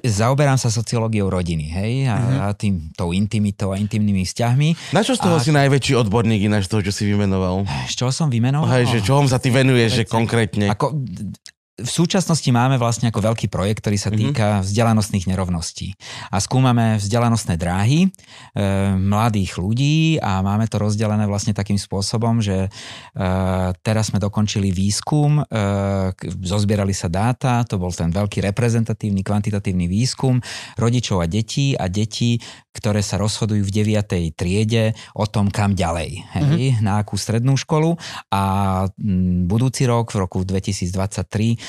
zaoberám 0.00 0.56
sa 0.56 0.72
sociológiou 0.72 1.28
rodiny, 1.28 1.68
hej, 1.68 1.92
a, 2.08 2.16
mm-hmm. 2.16 2.38
a 2.40 2.44
tým, 2.56 2.74
tou 2.96 3.12
intimitou 3.12 3.68
a 3.68 3.76
intimnými 3.76 4.24
vzťahmi. 4.24 4.96
Na 4.96 5.04
čo 5.04 5.12
z 5.12 5.20
toho 5.20 5.36
a... 5.36 5.44
si 5.44 5.52
najväčší 5.52 5.92
odborník 6.00 6.48
ináč 6.48 6.72
toho, 6.72 6.80
čo 6.80 6.96
si 6.96 7.04
vymenoval? 7.04 7.68
Z 7.84 8.00
čoho 8.00 8.08
som 8.08 8.32
vymenoval? 8.32 8.72
Hej, 8.80 8.96
že 8.96 8.98
čoho 9.04 9.28
sa 9.28 9.36
ty 9.36 9.52
venuješ, 9.52 9.90
že 9.92 10.04
konkrétne? 10.08 10.72
Ako, 10.72 10.96
v 11.76 11.90
súčasnosti 11.92 12.48
máme 12.48 12.80
vlastne 12.80 13.12
ako 13.12 13.20
veľký 13.20 13.52
projekt, 13.52 13.84
ktorý 13.84 13.98
sa 14.00 14.08
mhm. 14.08 14.16
týka 14.16 14.48
vzdelanostných 14.64 15.28
nerovností. 15.28 15.92
A 16.32 16.40
skúmame 16.40 16.96
vzdelanostné 16.96 17.60
dráhy 17.60 18.08
e, 18.08 18.08
mladých 18.96 19.60
ľudí 19.60 20.16
a 20.24 20.40
máme 20.40 20.64
to 20.72 20.80
rozdelené 20.80 21.28
vlastne 21.28 21.52
takým 21.52 21.76
spôsobom, 21.76 22.40
že 22.40 22.66
e, 22.66 22.70
teraz 23.84 24.08
sme 24.08 24.16
dokončili 24.16 24.72
výskum, 24.72 25.44
e, 25.44 25.52
zozbierali 26.40 26.96
sa 26.96 27.12
dáta, 27.12 27.60
to 27.68 27.76
bol 27.76 27.92
ten 27.92 28.08
veľký 28.08 28.40
reprezentatívny, 28.40 29.20
kvantitatívny 29.20 29.84
výskum 29.84 30.40
rodičov 30.80 31.20
a 31.20 31.28
detí 31.28 31.76
a 31.76 31.92
detí, 31.92 32.40
ktoré 32.72 33.04
sa 33.04 33.20
rozhodujú 33.20 33.60
v 33.68 33.72
9. 33.84 34.32
triede 34.32 34.96
o 35.12 35.28
tom, 35.28 35.52
kam 35.52 35.76
ďalej, 35.76 36.24
hej, 36.40 36.44
mm-hmm. 36.76 36.84
na 36.84 37.00
akú 37.04 37.16
strednú 37.20 37.56
školu 37.56 37.96
a 38.32 38.42
m, 38.96 39.44
budúci 39.44 39.84
rok, 39.84 40.12
v 40.12 40.24
roku 40.24 40.44
2023, 40.44 41.56
E, 41.56 41.65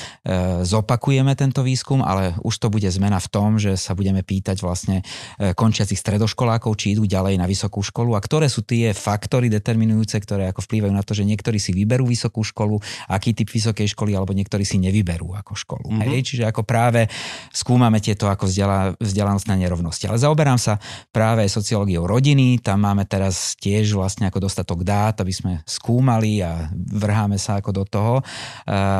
zopakujeme 0.64 1.32
tento 1.38 1.64
výskum, 1.64 2.04
ale 2.04 2.36
už 2.44 2.54
to 2.58 2.68
bude 2.68 2.86
zmena 2.88 3.18
v 3.22 3.28
tom, 3.28 3.56
že 3.56 3.76
sa 3.78 3.94
budeme 3.94 4.20
pýtať 4.20 4.60
vlastne 4.60 5.00
e, 5.40 5.52
končiacich 5.56 5.98
stredoškolákov, 5.98 6.74
či 6.76 6.94
idú 6.94 7.08
ďalej 7.08 7.40
na 7.40 7.46
vysokú 7.48 7.80
školu 7.80 8.14
a 8.14 8.20
ktoré 8.20 8.50
sú 8.50 8.62
tie 8.66 8.92
faktory 8.92 9.48
determinujúce, 9.48 10.18
ktoré 10.20 10.50
ako 10.50 10.64
vplývajú 10.64 10.92
na 10.92 11.04
to, 11.04 11.16
že 11.16 11.24
niektorí 11.24 11.56
si 11.56 11.72
vyberú 11.72 12.08
vysokú 12.08 12.44
školu, 12.44 12.78
aký 13.08 13.32
typ 13.32 13.48
vysokej 13.48 13.92
školy, 13.96 14.14
alebo 14.14 14.36
niektorí 14.36 14.62
si 14.62 14.76
nevyberú 14.78 15.32
ako 15.38 15.52
školu. 15.56 15.88
Mm-hmm. 15.88 16.08
Hej? 16.12 16.18
Čiže 16.24 16.44
ako 16.48 16.62
práve 16.66 17.08
skúmame 17.50 17.98
tieto 18.04 18.28
ako 18.28 18.46
vzdelá, 18.46 18.94
vzdelanostné 19.00 19.54
nerovnosti. 19.56 20.06
Ale 20.06 20.20
zaoberám 20.20 20.60
sa 20.60 20.76
práve 21.10 21.46
sociológiou 21.48 22.04
rodiny, 22.04 22.60
tam 22.60 22.84
máme 22.84 23.08
teraz 23.08 23.56
tiež 23.56 23.96
vlastne 23.96 24.28
ako 24.28 24.44
dostatok 24.44 24.84
dát, 24.84 25.16
aby 25.20 25.32
sme 25.32 25.52
skúmali 25.64 26.44
a 26.44 26.68
vrháme 26.72 27.40
sa 27.40 27.58
ako 27.58 27.70
do 27.72 27.84
toho 27.88 28.14
e, 28.20 28.24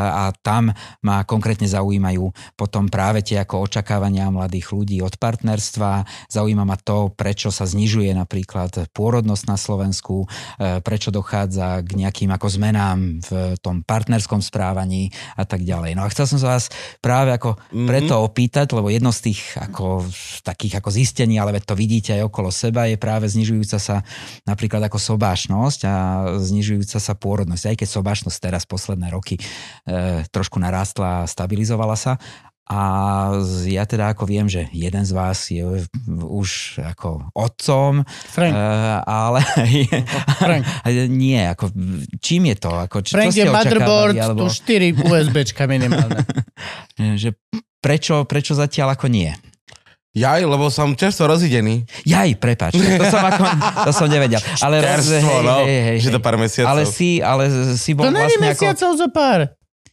a 0.09 0.33
tam 0.41 0.73
ma 1.05 1.23
konkrétne 1.23 1.71
zaujímajú 1.71 2.31
potom 2.59 2.91
práve 2.91 3.23
tie 3.23 3.39
ako 3.41 3.71
očakávania 3.71 4.33
mladých 4.35 4.75
ľudí 4.75 4.99
od 5.01 5.15
partnerstva. 5.17 6.05
Zaujíma 6.29 6.67
ma 6.67 6.75
to, 6.75 7.15
prečo 7.15 7.55
sa 7.55 7.65
znižuje 7.65 8.11
napríklad 8.13 8.91
pôrodnosť 8.91 9.45
na 9.47 9.57
Slovensku, 9.57 10.27
e, 10.59 10.83
prečo 10.83 11.15
dochádza 11.15 11.81
k 11.87 11.91
nejakým 12.05 12.31
ako 12.35 12.47
zmenám 12.51 13.23
v 13.23 13.31
tom 13.63 13.87
partnerskom 13.87 14.43
správaní 14.43 15.15
a 15.39 15.47
tak 15.47 15.63
ďalej. 15.63 15.95
No 15.95 16.03
a 16.05 16.13
chcel 16.13 16.27
som 16.27 16.39
sa 16.43 16.59
vás 16.59 16.67
práve 16.99 17.31
ako 17.31 17.57
mm-hmm. 17.57 17.87
preto 17.87 18.15
opýtať, 18.19 18.75
lebo 18.75 18.91
jedno 18.91 19.15
z 19.15 19.31
tých 19.31 19.41
ako, 19.55 20.03
takých 20.43 20.83
ako 20.83 20.91
zistení, 20.91 21.39
ale 21.39 21.55
to 21.63 21.79
vidíte 21.79 22.15
aj 22.15 22.27
okolo 22.27 22.51
seba, 22.51 22.91
je 22.91 22.99
práve 22.99 23.31
znižujúca 23.31 23.79
sa 23.79 24.03
napríklad 24.49 24.83
ako 24.87 24.99
sobášnosť 24.99 25.81
a 25.87 25.95
znižujúca 26.43 26.99
sa 26.99 27.13
pôrodnosť. 27.15 27.65
Aj 27.71 27.77
keď 27.77 27.89
sobášnosť 27.89 28.39
teraz 28.39 28.63
posledné 28.65 29.13
roky 29.13 29.37
e, 29.39 29.43
trošku 30.31 30.57
narástla 30.59 30.78
a 30.83 31.27
stabilizovala 31.27 31.97
sa. 31.99 32.17
A 32.69 32.81
ja 33.65 33.89
teda 33.89 34.13
ako 34.13 34.29
viem, 34.29 34.45
že 34.45 34.69
jeden 34.77 35.01
z 35.01 35.13
vás 35.17 35.49
je 35.49 35.65
už 36.21 36.85
ako 36.85 37.33
otcom, 37.33 38.05
Frank. 38.29 38.53
Uh, 38.53 39.01
ale 39.09 39.41
Frank. 40.45 40.65
nie, 41.09 41.41
ako 41.49 41.73
čím 42.21 42.53
je 42.53 42.57
to? 42.61 42.77
Ako, 42.77 43.01
čo, 43.01 43.17
Frank 43.17 43.33
čo 43.33 43.41
je 43.41 43.49
motherboard, 43.49 44.21
alebo... 44.21 44.53
tu 44.53 44.69
4 44.69 45.01
USBčka 45.01 45.65
minimálne. 45.65 46.29
že 47.25 47.41
prečo, 47.81 48.29
prečo 48.29 48.53
zatiaľ 48.53 49.01
ako 49.01 49.09
nie? 49.09 49.33
Jaj, 50.13 50.45
lebo 50.45 50.69
som 50.69 50.93
čerstvo 50.93 51.25
rozidený. 51.25 51.89
Jaj, 52.05 52.37
prepač, 52.37 52.77
to 52.77 53.05
som, 53.09 53.23
ako, 53.23 53.43
to 53.87 53.91
som 53.97 54.09
nevedel. 54.13 54.45
Ale 54.61 54.85
čerstvo, 54.85 55.25
roz, 55.25 55.25
hej, 55.25 55.45
no, 55.47 55.57
hej, 55.65 55.81
hej, 55.89 55.99
že 56.05 56.09
to 56.13 56.21
pár 56.21 56.37
mesiacov. 56.37 56.69
Ale 56.69 56.83
si, 56.85 57.25
ale 57.25 57.49
si 57.81 57.97
bol 57.97 58.09
to 58.09 58.13
vlastne 58.13 58.45
ako... 58.45 58.45
mesiacov 58.45 58.91
zo 58.93 59.09
pár. 59.09 59.41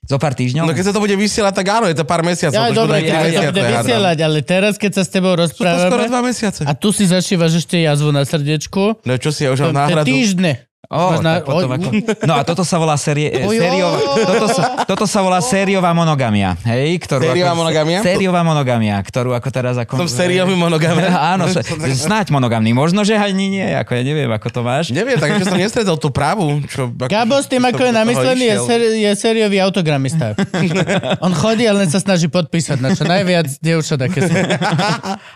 Zo 0.06 0.18
pár 0.22 0.38
týždňov? 0.38 0.70
No 0.70 0.74
keď 0.78 0.86
sa 0.90 0.94
to 0.94 1.02
bude 1.02 1.18
vysielať, 1.18 1.54
tak 1.58 1.68
áno, 1.74 1.90
je 1.90 1.98
to 1.98 2.06
pár 2.06 2.22
mesiacov. 2.22 2.54
Ja, 2.54 2.70
dobre, 2.70 3.02
ja, 3.02 3.26
ja, 3.26 3.50
to 3.50 3.58
bude 3.58 3.74
vysielať, 3.82 4.18
ale 4.22 4.40
teraz, 4.46 4.78
keď 4.78 5.02
sa 5.02 5.04
s 5.04 5.10
tebou 5.10 5.34
rozprávame... 5.34 5.90
To 5.90 5.90
skoro 5.90 6.04
dva 6.06 6.22
mesiace. 6.22 6.62
A 6.62 6.78
tu 6.78 6.94
si 6.94 7.10
zašívaš 7.10 7.66
ešte 7.66 7.82
jazvu 7.82 8.14
na 8.14 8.22
srdiečku. 8.22 9.02
No 9.02 9.14
čo 9.18 9.34
si, 9.34 9.50
ja 9.50 9.50
už 9.50 9.66
mám 9.70 9.90
náhradu. 9.90 10.06
týždne. 10.06 10.70
Ó, 10.90 11.18
Možná- 11.18 11.42
tak 11.42 11.50
potom 11.50 11.72
ako... 11.74 11.88
No 12.30 12.34
a 12.38 12.42
toto 12.46 12.62
sa 12.62 12.78
volá 12.78 12.94
série, 12.96 13.34
sériová, 13.34 13.98
toto, 14.26 14.48
sa, 14.50 14.64
toto 14.86 15.06
sa 15.10 15.20
volá 15.26 15.40
sériová 15.42 15.92
monogamia, 15.98 16.54
hej? 16.62 17.02
Ktorú 17.02 17.26
Sériová 17.26 17.54
ako, 17.54 17.62
monogamia? 17.66 18.00
Sériová 18.06 18.42
monogamia, 18.46 18.96
ktorú 19.02 19.34
ako 19.34 19.50
teraz 19.50 19.76
ako... 19.82 19.98
Som 20.06 20.10
sériový 20.10 20.54
monogamia. 20.54 21.10
Áno, 21.34 21.50
snáď 22.06 22.30
monogamný. 22.30 22.72
Možno, 22.78 23.02
že 23.02 23.18
ani 23.18 23.50
nie, 23.50 23.66
ako 23.66 23.98
ja 23.98 24.04
neviem, 24.06 24.30
ako 24.30 24.48
to 24.52 24.62
máš. 24.62 24.94
Neviem, 24.94 25.18
tak 25.18 25.42
som 25.42 25.58
nestredol 25.58 25.98
tú 25.98 26.14
pravú. 26.14 26.62
Čo, 26.70 26.94
ako, 26.94 27.10
Gabo 27.10 27.36
s 27.42 27.48
tým, 27.50 27.64
ako 27.66 27.82
je 27.82 27.92
namyslený, 27.92 28.44
je, 28.46 28.58
séri- 28.62 28.94
je 29.02 29.12
sériový 29.18 29.58
autogramista. 29.66 30.38
On 31.26 31.34
chodí, 31.34 31.66
ale 31.66 31.86
len 31.86 31.90
sa 31.90 31.98
snaží 31.98 32.30
podpísať 32.30 32.78
na 32.78 32.94
čo 32.94 33.04
najviac 33.08 33.48
dievčat, 33.58 34.00
aké 34.06 34.20
sú. 34.26 34.34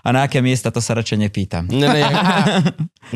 A 0.06 0.08
na 0.14 0.30
aké 0.30 0.39
miesta, 0.39 0.70
to 0.70 0.80
sa 0.80 0.93
radšej 0.97 1.18
nepýtam. 1.26 1.64
Ne, 1.70 1.88
ne, 1.89 2.02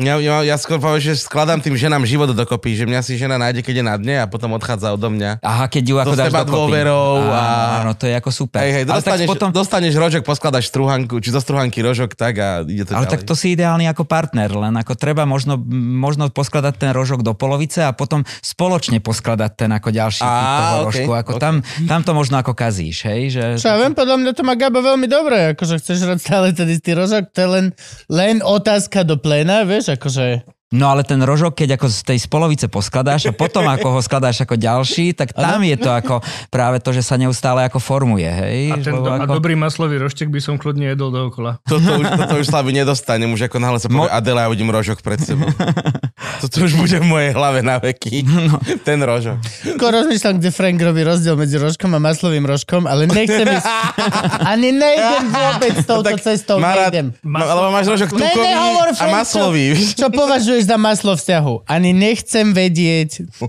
ja, 0.00 0.14
ja, 0.18 0.34
ja 0.42 0.56
skôr 0.58 0.82
poviem, 0.82 1.02
že 1.02 1.14
skladám 1.14 1.62
tým 1.62 1.78
ženám 1.78 2.02
život 2.02 2.23
dokopy, 2.32 2.72
že 2.72 2.88
mňa 2.88 3.00
si 3.04 3.20
žena 3.20 3.36
nájde, 3.36 3.60
keď 3.60 3.74
je 3.82 3.84
na 3.84 3.94
dne 4.00 4.16
a 4.22 4.26
potom 4.30 4.56
odchádza 4.56 4.96
odo 4.96 5.12
mňa. 5.12 5.44
Aha, 5.44 5.68
keď 5.68 5.82
ju 5.84 5.96
ako 6.00 6.14
dáš 6.16 6.32
dokopy. 6.32 6.48
dôverou 6.56 7.28
a- 7.28 7.84
Áno, 7.84 7.92
to 7.92 8.08
je 8.08 8.14
ako 8.16 8.30
super. 8.32 8.64
Hej, 8.64 8.72
hej, 8.80 8.84
dostaneš, 8.88 9.28
potom... 9.28 9.52
dostaneš 9.52 9.92
rožok, 10.00 10.22
poskladaš 10.24 10.72
struhanku, 10.72 11.20
či 11.20 11.28
zo 11.28 11.42
struhanky 11.44 11.84
rožok, 11.84 12.16
tak 12.16 12.40
a 12.40 12.64
ide 12.64 12.88
to 12.88 12.96
Ale 12.96 13.04
ďalej. 13.04 13.12
tak 13.12 13.20
to 13.28 13.34
si 13.36 13.52
ideálny 13.52 13.84
ako 13.90 14.08
partner, 14.08 14.48
len 14.48 14.72
ako 14.80 14.96
treba 14.96 15.28
možno, 15.28 15.60
možno 15.74 16.30
poskladať 16.30 16.80
ten 16.80 16.90
rožok 16.94 17.26
do 17.26 17.34
polovice 17.34 17.82
a 17.84 17.90
potom 17.90 18.22
spoločne 18.40 19.02
poskladať 19.02 19.50
ten 19.58 19.70
ako 19.74 19.90
ďalší 19.90 20.22
typ 20.22 20.46
toho 20.54 20.70
okej, 20.70 20.86
rožku. 20.86 21.10
Ako 21.10 21.32
okej. 21.36 21.42
tam, 21.42 21.54
tam 21.90 22.00
to 22.06 22.12
možno 22.14 22.38
ako 22.38 22.54
kazíš, 22.54 23.10
hej? 23.10 23.34
Že... 23.34 23.44
Čo 23.58 23.68
ja 23.74 23.76
viem, 23.82 23.92
podľa 23.92 24.16
mňa 24.22 24.32
to 24.38 24.42
má 24.46 24.54
Gabo 24.54 24.78
veľmi 24.78 25.10
dobre, 25.10 25.58
akože 25.58 25.82
chceš 25.82 26.06
rať 26.06 26.18
stále 26.22 26.46
ten 26.54 26.70
istý 26.70 26.94
rožok, 26.94 27.34
to 27.34 27.38
je 27.42 27.48
len, 27.50 27.66
len 28.06 28.38
otázka 28.44 29.02
do 29.02 29.18
pléna, 29.18 29.66
vieš, 29.66 29.98
akože... 29.98 30.53
No 30.74 30.90
ale 30.90 31.06
ten 31.06 31.22
rožok, 31.22 31.54
keď 31.54 31.78
ako 31.78 31.86
z 31.86 31.98
tej 32.02 32.18
spolovice 32.18 32.66
poskladáš 32.66 33.30
a 33.30 33.32
potom 33.32 33.62
ako 33.62 33.94
ho 33.94 34.00
skladáš 34.02 34.42
ako 34.42 34.58
ďalší, 34.58 35.14
tak 35.14 35.30
tam 35.30 35.62
je 35.62 35.78
to 35.78 35.86
ako 35.86 36.18
práve 36.50 36.82
to, 36.82 36.90
že 36.90 37.06
sa 37.06 37.14
neustále 37.14 37.62
ako 37.62 37.78
formuje, 37.78 38.26
hej? 38.26 38.74
A, 38.74 38.82
ten, 38.82 38.90
do, 38.98 39.06
a 39.06 39.22
ako... 39.22 39.38
dobrý 39.38 39.54
maslový 39.54 40.02
roštek 40.02 40.34
by 40.34 40.42
som 40.42 40.58
kľudne 40.58 40.90
jedol 40.90 41.14
dookola. 41.14 41.62
Toto 41.62 42.02
už, 42.02 42.04
toto 42.10 42.34
už 42.42 42.46
Slavi 42.50 42.74
nedostanem, 42.74 43.30
už 43.30 43.46
ako 43.46 43.62
náhle 43.62 43.78
sa 43.78 43.86
povie 43.86 44.10
Adela 44.10 44.46
a 44.46 44.50
vidím 44.50 44.74
rožok 44.74 44.98
pred 44.98 45.22
sebou. 45.22 45.46
Toto 46.42 46.66
už 46.66 46.76
bude 46.76 46.98
v 47.00 47.06
mojej 47.06 47.30
hlave 47.32 47.64
na 47.64 47.78
veky. 47.78 48.26
No. 48.26 48.58
Ten 48.82 49.00
rožok. 49.00 49.40
Skôr 49.64 49.94
rozmýšľam, 49.94 50.42
kde 50.42 50.50
Frank 50.50 50.76
robí 50.82 51.00
rozdiel 51.06 51.38
medzi 51.38 51.56
rožkom 51.56 51.94
a 51.94 52.00
maslovým 52.02 52.44
rožkom, 52.44 52.84
ale 52.84 53.06
nechcem 53.06 53.48
ísť... 53.48 53.64
Ani 54.52 54.74
nejdem 54.74 55.24
vôbec 55.30 55.74
touto 55.86 56.12
cestou, 56.20 56.60
Má 56.60 56.74
rád, 56.74 56.92
nejdem. 56.92 57.06
ma, 57.24 57.48
lebo 57.48 57.70
máš 57.72 57.86
rožok 57.88 58.12
Ne, 58.12 58.28
tukový 58.28 58.44
nehovor, 58.44 58.88
a 58.92 59.04
maslový. 59.08 59.66
Čo 59.94 60.08
považuješ 60.12 60.63
za 60.64 60.80
maslo 60.80 61.12
vzťahu? 61.14 61.68
Ani 61.68 61.92
nechcem 61.92 62.56
vedieť. 62.56 63.28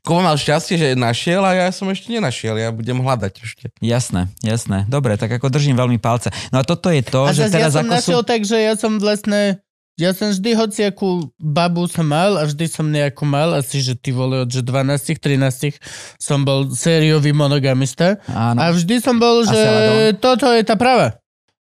Kuba 0.00 0.20
mal 0.24 0.36
šťastie, 0.40 0.80
že 0.80 0.88
našiel 0.96 1.44
a 1.44 1.52
ja 1.52 1.68
som 1.68 1.84
ešte 1.92 2.08
nenašiel. 2.08 2.56
Ja 2.56 2.72
budem 2.72 3.04
hľadať 3.04 3.32
ešte. 3.44 3.64
Jasné, 3.84 4.32
jasné. 4.40 4.88
Dobre, 4.88 5.20
tak 5.20 5.28
ako 5.28 5.52
držím 5.52 5.76
veľmi 5.76 6.00
palce. 6.00 6.32
No 6.48 6.60
a 6.60 6.64
toto 6.64 6.88
je 6.88 7.04
to, 7.04 7.28
A 7.28 7.36
že 7.36 7.52
zase 7.52 7.60
ja 7.60 7.68
teraz 7.68 7.72
som 7.76 7.84
ako 7.84 7.92
sú... 7.92 7.94
našiel 7.96 8.22
tak, 8.24 8.40
že 8.48 8.56
ja 8.60 8.74
som 8.76 8.96
vlastne... 8.96 9.60
Ja 10.00 10.16
som 10.16 10.32
vždy 10.32 10.56
hociakú 10.56 11.28
babu 11.36 11.84
som 11.84 12.08
mal 12.08 12.40
a 12.40 12.48
vždy 12.48 12.72
som 12.72 12.88
nejakú 12.88 13.28
mal, 13.28 13.52
asi 13.52 13.84
že 13.84 13.92
ty 13.92 14.16
vole 14.16 14.48
od 14.48 14.48
že 14.48 14.64
12 14.64 14.96
13 14.96 15.76
som 16.16 16.40
bol 16.40 16.72
sériový 16.72 17.36
monogamista 17.36 18.16
Áno. 18.24 18.64
a 18.64 18.72
vždy 18.72 18.96
som 19.04 19.20
bol, 19.20 19.44
že 19.44 19.60
toto 20.16 20.48
je 20.56 20.64
tá 20.64 20.80
prava. 20.80 21.20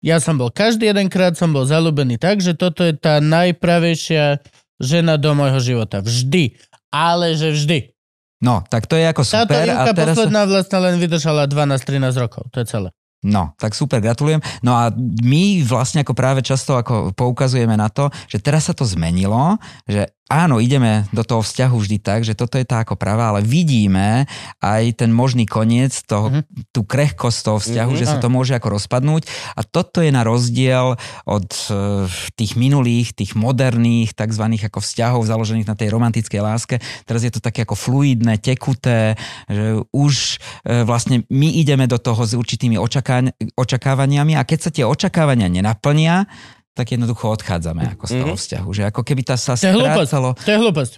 Ja 0.03 0.19
som 0.19 0.35
bol 0.35 0.51
každý 0.51 0.91
jedenkrát 0.91 1.39
som 1.39 1.55
bol 1.55 1.63
zalúbený 1.63 2.19
tak, 2.19 2.43
že 2.43 2.53
toto 2.53 2.83
je 2.83 2.91
tá 2.91 3.23
najpravejšia 3.23 4.43
žena 4.83 5.15
do 5.15 5.31
môjho 5.31 5.63
života. 5.63 6.03
Vždy. 6.03 6.59
Ale 6.91 7.39
že 7.39 7.55
vždy. 7.55 7.95
No, 8.43 8.59
tak 8.67 8.91
to 8.91 8.99
je 8.99 9.07
ako 9.07 9.23
Táto 9.23 9.47
super. 9.47 9.63
A 9.63 9.87
Ivka 9.87 9.93
teraz... 9.95 10.15
posledná 10.19 10.43
vlastne 10.43 10.77
len 10.83 10.95
vydržala 10.99 11.47
12-13 11.47 12.19
rokov. 12.19 12.43
To 12.51 12.59
je 12.59 12.67
celé. 12.67 12.89
No, 13.23 13.55
tak 13.55 13.71
super, 13.71 14.03
gratulujem. 14.03 14.43
No 14.59 14.75
a 14.75 14.91
my 15.23 15.63
vlastne 15.63 16.03
ako 16.03 16.11
práve 16.11 16.43
často 16.43 16.75
ako 16.75 17.15
poukazujeme 17.15 17.79
na 17.79 17.87
to, 17.87 18.11
že 18.27 18.43
teraz 18.43 18.67
sa 18.67 18.75
to 18.75 18.83
zmenilo, 18.83 19.55
že 19.87 20.11
áno, 20.25 20.57
ideme 20.57 21.05
do 21.11 21.21
toho 21.21 21.41
vzťahu 21.41 21.75
vždy 21.75 21.97
tak, 21.99 22.23
že 22.23 22.33
toto 22.33 22.57
je 22.57 22.65
tá 22.65 22.81
ako 22.81 22.95
pravá, 22.95 23.29
ale 23.29 23.45
vidíme 23.45 24.25
aj 24.59 25.03
ten 25.03 25.11
možný 25.11 25.45
koniec, 25.45 25.93
toho, 26.03 26.31
Mhm. 26.31 26.73
tú 26.73 26.81
krehkosť 26.81 27.39
toho 27.43 27.59
vzťahu, 27.59 27.91
Mhm. 27.93 27.99
že 27.99 28.05
sa 28.07 28.17
to 28.17 28.33
môže 28.33 28.55
ako 28.55 28.79
rozpadnúť 28.79 29.27
a 29.53 29.61
toto 29.61 30.01
je 30.01 30.09
na 30.09 30.25
rozdiel 30.25 30.97
od 31.27 31.47
e, 31.69 32.09
tých 32.33 32.55
minulých, 32.55 33.13
tých 33.13 33.35
moderných 33.35 34.15
tzv. 34.15 34.45
ako 34.63 34.79
vzťahov 34.81 35.21
založených 35.21 35.67
na 35.67 35.75
tej 35.77 35.93
romantickej 35.93 36.41
láske. 36.41 36.75
Teraz 37.05 37.21
je 37.21 37.29
to 37.29 37.43
také 37.43 37.61
ako 37.61 37.75
fluidné, 37.75 38.39
tekuté, 38.39 39.13
že 39.45 39.85
už 39.93 40.41
e, 40.65 40.81
vlastne 40.81 41.27
my 41.29 41.61
ideme 41.61 41.85
do 41.85 41.99
toho 42.01 42.25
s 42.25 42.33
určitými 42.33 42.79
očaká- 42.79 43.29
očakávaniami 43.53 44.33
a 44.33 44.47
keď 44.47 44.59
sa 44.59 44.71
tie 44.73 44.85
očakávania 44.87 45.45
nenaplnia, 45.45 46.25
tak 46.73 46.89
jednoducho 46.89 47.29
odchádzame 47.31 47.93
ako 47.93 48.03
z 48.03 48.13
toho 48.15 48.33
Mhm. 48.33 48.39
vzťahu. 48.39 48.69
Že 48.69 48.83
ako 48.89 49.01
keby 49.01 49.21
tá 49.21 49.35
sa 49.35 49.53
To 49.53 49.61
strácalo... 49.61 50.29
To 50.35 50.49
je 50.49 50.57
hlúposť. 50.57 50.93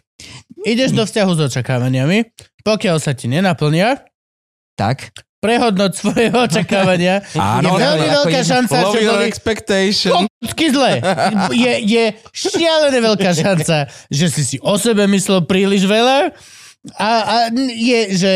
Ideš 0.63 0.91
do 0.91 1.03
vzťahu 1.03 1.31
s 1.31 1.41
očakávaniami, 1.45 2.17
pokiaľ 2.61 2.97
sa 2.97 3.11
ti 3.11 3.27
nenaplnia, 3.27 3.99
Tak? 4.75 5.11
prehodnoť 5.39 5.91
svoje 5.93 6.33
očakávania. 6.47 7.21
Áno, 7.31 7.75
je 7.75 7.77
veľmi 7.77 8.07
veľká 8.09 8.41
šanca, 8.41 8.75
že 8.89 8.99
boli 9.03 9.25
expectation. 9.25 10.25
zle. 10.49 10.91
Je, 11.53 11.73
je 11.85 12.03
šialené 12.33 12.97
veľká 12.97 13.29
šanca, 13.29 13.85
že 14.09 14.25
si 14.27 14.41
si 14.41 14.57
o 14.57 14.73
sebe 14.75 15.05
myslel 15.05 15.45
príliš 15.45 15.85
veľa 15.85 16.33
a, 16.97 17.09
a 17.21 17.35
je, 17.69 18.01
že 18.15 18.33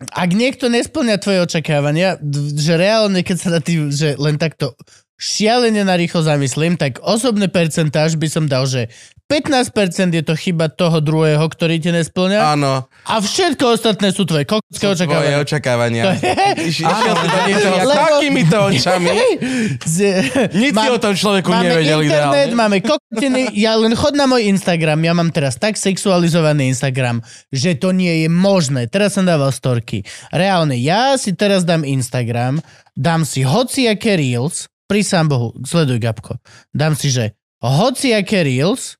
ak 0.00 0.30
niekto 0.30 0.66
nesplňa 0.66 1.18
tvoje 1.18 1.42
očakávania, 1.42 2.18
že 2.54 2.74
reálne, 2.74 3.22
keď 3.22 3.36
sa 3.36 3.50
na 3.50 3.58
tým, 3.58 3.90
že 3.90 4.14
len 4.14 4.34
takto 4.34 4.74
šialene 5.18 5.82
narýchlo 5.82 6.22
zamyslím, 6.22 6.74
tak 6.74 6.98
osobný 6.98 7.46
percentáž 7.46 8.14
by 8.14 8.26
som 8.26 8.46
dal, 8.46 8.64
že 8.64 8.86
15% 9.28 9.68
je 10.08 10.24
to 10.24 10.32
chyba 10.32 10.72
toho 10.72 10.98
druhého, 10.98 11.44
ktorý 11.44 11.76
ti 11.76 11.92
nesplňa 11.92 12.56
Áno, 12.56 12.88
a 13.04 13.14
všetko 13.20 13.76
ostatné 13.76 14.08
sú 14.08 14.24
tvoje 14.24 14.48
kokské 14.48 14.80
tvoje 14.80 15.04
očakávania. 15.04 15.36
očakávania. 15.36 16.02
To 16.08 16.12
je- 16.16 16.72
Išiel 16.72 16.88
si 16.88 17.26
do 17.26 17.38
niečoho 17.44 17.76
s 17.76 17.88
takýmito 17.90 18.56
očami. 18.64 19.10
Z- 19.84 20.24
Nic 20.54 20.72
si 20.72 20.78
Mám- 20.80 20.96
o 20.96 20.98
tom 20.98 21.12
človeku 21.12 21.44
Máme 21.44 21.60
nevedel 21.68 22.00
internet, 22.00 22.48
ideálne. 22.48 22.56
máme 22.56 22.76
kokotiny, 22.80 23.42
ja 23.52 23.76
len 23.76 23.92
chod 23.92 24.16
na 24.16 24.24
môj 24.24 24.48
Instagram, 24.48 24.96
ja 24.98 25.12
mám 25.12 25.28
teraz 25.28 25.60
tak 25.60 25.76
sexualizovaný 25.76 26.72
Instagram, 26.72 27.20
že 27.50 27.76
to 27.76 27.92
nie 27.92 28.24
je 28.24 28.28
možné. 28.30 28.86
Teraz 28.86 29.12
som 29.12 29.28
dával 29.28 29.52
storky. 29.52 30.06
Reálne, 30.30 30.72
ja 30.74 31.20
si 31.20 31.36
teraz 31.36 31.68
dám 31.68 31.84
Instagram, 31.84 32.64
dám 32.94 33.28
si 33.28 33.44
hociaké 33.44 34.16
reels, 34.16 34.72
pri 34.88 35.00
sám 35.00 35.28
Bohu, 35.28 35.52
sleduj 35.60 36.00
Gabko, 36.00 36.40
dám 36.70 36.96
si, 36.96 37.08
že 37.08 37.32
hociaké 37.60 38.40
reels, 38.40 38.96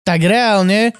tak 0.00 0.22
reálne 0.22 0.96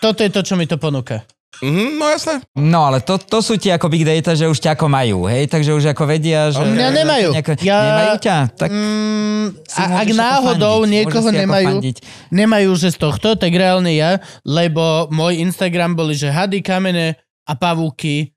toto 0.00 0.18
je 0.18 0.30
to, 0.30 0.40
čo 0.40 0.56
mi 0.56 0.64
to 0.64 0.74
ponúka. 0.74 1.22
Mhm, 1.62 1.94
no 1.94 2.10
jasné. 2.10 2.42
No 2.56 2.90
ale 2.90 2.98
to, 2.98 3.14
to 3.16 3.38
sú 3.38 3.54
tie 3.54 3.70
ako 3.70 3.86
big 3.86 4.02
data, 4.02 4.34
že 4.34 4.50
už 4.50 4.58
ťa 4.58 4.74
ako 4.74 4.90
majú, 4.90 5.30
hej? 5.30 5.46
Takže 5.46 5.70
už 5.70 5.94
ako 5.94 6.10
vedia, 6.10 6.50
že... 6.50 6.58
Mňa 6.58 6.88
nemajú. 6.90 7.28
Nejako, 7.30 7.52
Ja- 7.62 7.86
Nemajú 7.86 8.14
ťa? 8.18 8.36
Tak 8.56 8.68
Mm, 8.72 9.46
a, 9.70 9.82
ak 10.00 10.08
náhodou 10.10 10.82
fandiť, 10.82 10.90
niekoho 10.92 11.28
nemajú, 11.28 11.68
fandiť. 11.78 11.96
nemajú, 12.30 12.70
že 12.74 12.88
z 12.90 12.98
tohto, 12.98 13.34
tak 13.34 13.52
reálne 13.52 13.92
ja, 13.92 14.16
lebo 14.42 15.06
môj 15.08 15.38
Instagram 15.38 15.94
boli, 15.94 16.14
že 16.14 16.30
hady, 16.30 16.62
kamene 16.62 17.14
a 17.42 17.52
pavúky, 17.54 18.31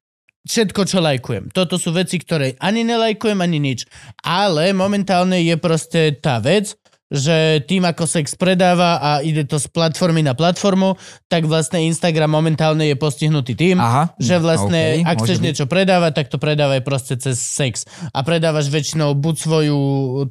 všetko, 0.46 0.82
čo 0.86 1.02
lajkujem. 1.02 1.52
Toto 1.52 1.76
sú 1.76 1.92
veci, 1.92 2.22
ktoré 2.22 2.56
ani 2.62 2.86
nelajkujem, 2.86 3.42
ani 3.42 3.58
nič. 3.58 3.90
Ale 4.22 4.72
momentálne 4.72 5.42
je 5.42 5.56
proste 5.58 6.16
tá 6.16 6.38
vec, 6.40 6.78
že 7.06 7.62
tým, 7.70 7.86
ako 7.86 8.10
sex 8.10 8.34
predáva 8.34 8.98
a 8.98 9.12
ide 9.22 9.46
to 9.46 9.62
z 9.62 9.70
platformy 9.70 10.26
na 10.26 10.34
platformu, 10.34 10.98
tak 11.30 11.46
vlastne 11.46 11.86
Instagram 11.86 12.34
momentálne 12.34 12.90
je 12.90 12.98
postihnutý 12.98 13.54
tým, 13.54 13.78
Aha, 13.78 14.18
že 14.18 14.42
vlastne, 14.42 15.06
OK, 15.06 15.14
ak 15.14 15.18
chceš 15.22 15.38
byť. 15.38 15.46
niečo 15.46 15.66
predávať, 15.70 16.12
tak 16.18 16.28
to 16.34 16.42
predávaj 16.42 16.82
proste 16.82 17.14
cez 17.22 17.38
sex. 17.38 17.86
A 18.10 18.26
predávaš 18.26 18.74
väčšinou 18.74 19.14
buď 19.14 19.36
svoju 19.38 19.80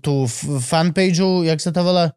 tú 0.02 0.26
fanpageu, 0.66 1.46
jak 1.46 1.62
sa 1.62 1.70
to 1.70 1.86
volá? 1.86 2.10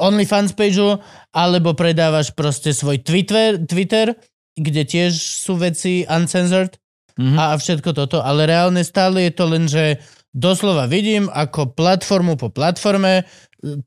OnlyFans 0.00 0.56
pageu, 0.56 1.00
alebo 1.32 1.76
predávaš 1.76 2.32
proste 2.32 2.72
svoj 2.72 3.00
Twitter, 3.04 3.60
Twitter 3.60 4.16
kde 4.60 4.82
tiež 4.84 5.12
sú 5.16 5.56
veci 5.56 6.04
uncensored 6.04 6.76
Mhm. 7.18 7.36
a 7.38 7.54
všetko 7.56 7.90
toto, 7.94 8.22
ale 8.22 8.46
reálne 8.46 8.82
stále 8.84 9.26
je 9.28 9.32
to 9.34 9.44
len, 9.48 9.64
že 9.66 9.98
doslova 10.30 10.86
vidím 10.86 11.26
ako 11.26 11.74
platformu 11.74 12.38
po 12.38 12.50
platforme 12.50 13.26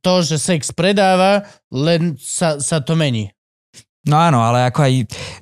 to, 0.04 0.14
že 0.22 0.38
sex 0.38 0.70
predáva, 0.70 1.48
len 1.74 2.14
sa, 2.20 2.62
sa 2.62 2.84
to 2.84 2.94
mení. 2.94 3.34
No 4.04 4.20
áno, 4.20 4.44
ale 4.44 4.68
ako 4.68 4.84
aj, 4.84 4.94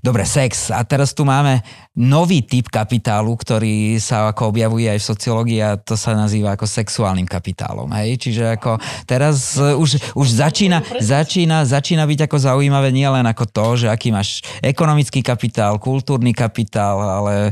dobre, 0.06 0.22
sex. 0.22 0.70
A 0.70 0.86
teraz 0.86 1.18
tu 1.18 1.26
máme 1.26 1.66
nový 1.92 2.48
typ 2.48 2.72
kapitálu, 2.72 3.36
ktorý 3.36 4.00
sa 4.00 4.32
ako 4.32 4.56
objavuje 4.56 4.88
aj 4.88 4.96
v 5.04 5.10
sociológii 5.12 5.60
a 5.60 5.76
to 5.76 6.00
sa 6.00 6.16
nazýva 6.16 6.56
ako 6.56 6.64
sexuálnym 6.64 7.28
kapitálom. 7.28 7.92
Hej? 7.92 8.16
Čiže 8.16 8.56
ako 8.56 8.80
teraz 9.04 9.60
už, 9.60 10.16
už 10.16 10.28
začína, 10.32 10.80
začína, 11.04 11.68
začína 11.68 12.08
byť 12.08 12.32
ako 12.32 12.38
zaujímavé 12.40 12.96
nie 12.96 13.04
len 13.04 13.28
ako 13.28 13.44
to, 13.44 13.66
že 13.84 13.88
aký 13.92 14.08
máš 14.08 14.40
ekonomický 14.64 15.20
kapitál, 15.20 15.84
kultúrny 15.84 16.32
kapitál 16.32 16.96
ale, 17.04 17.52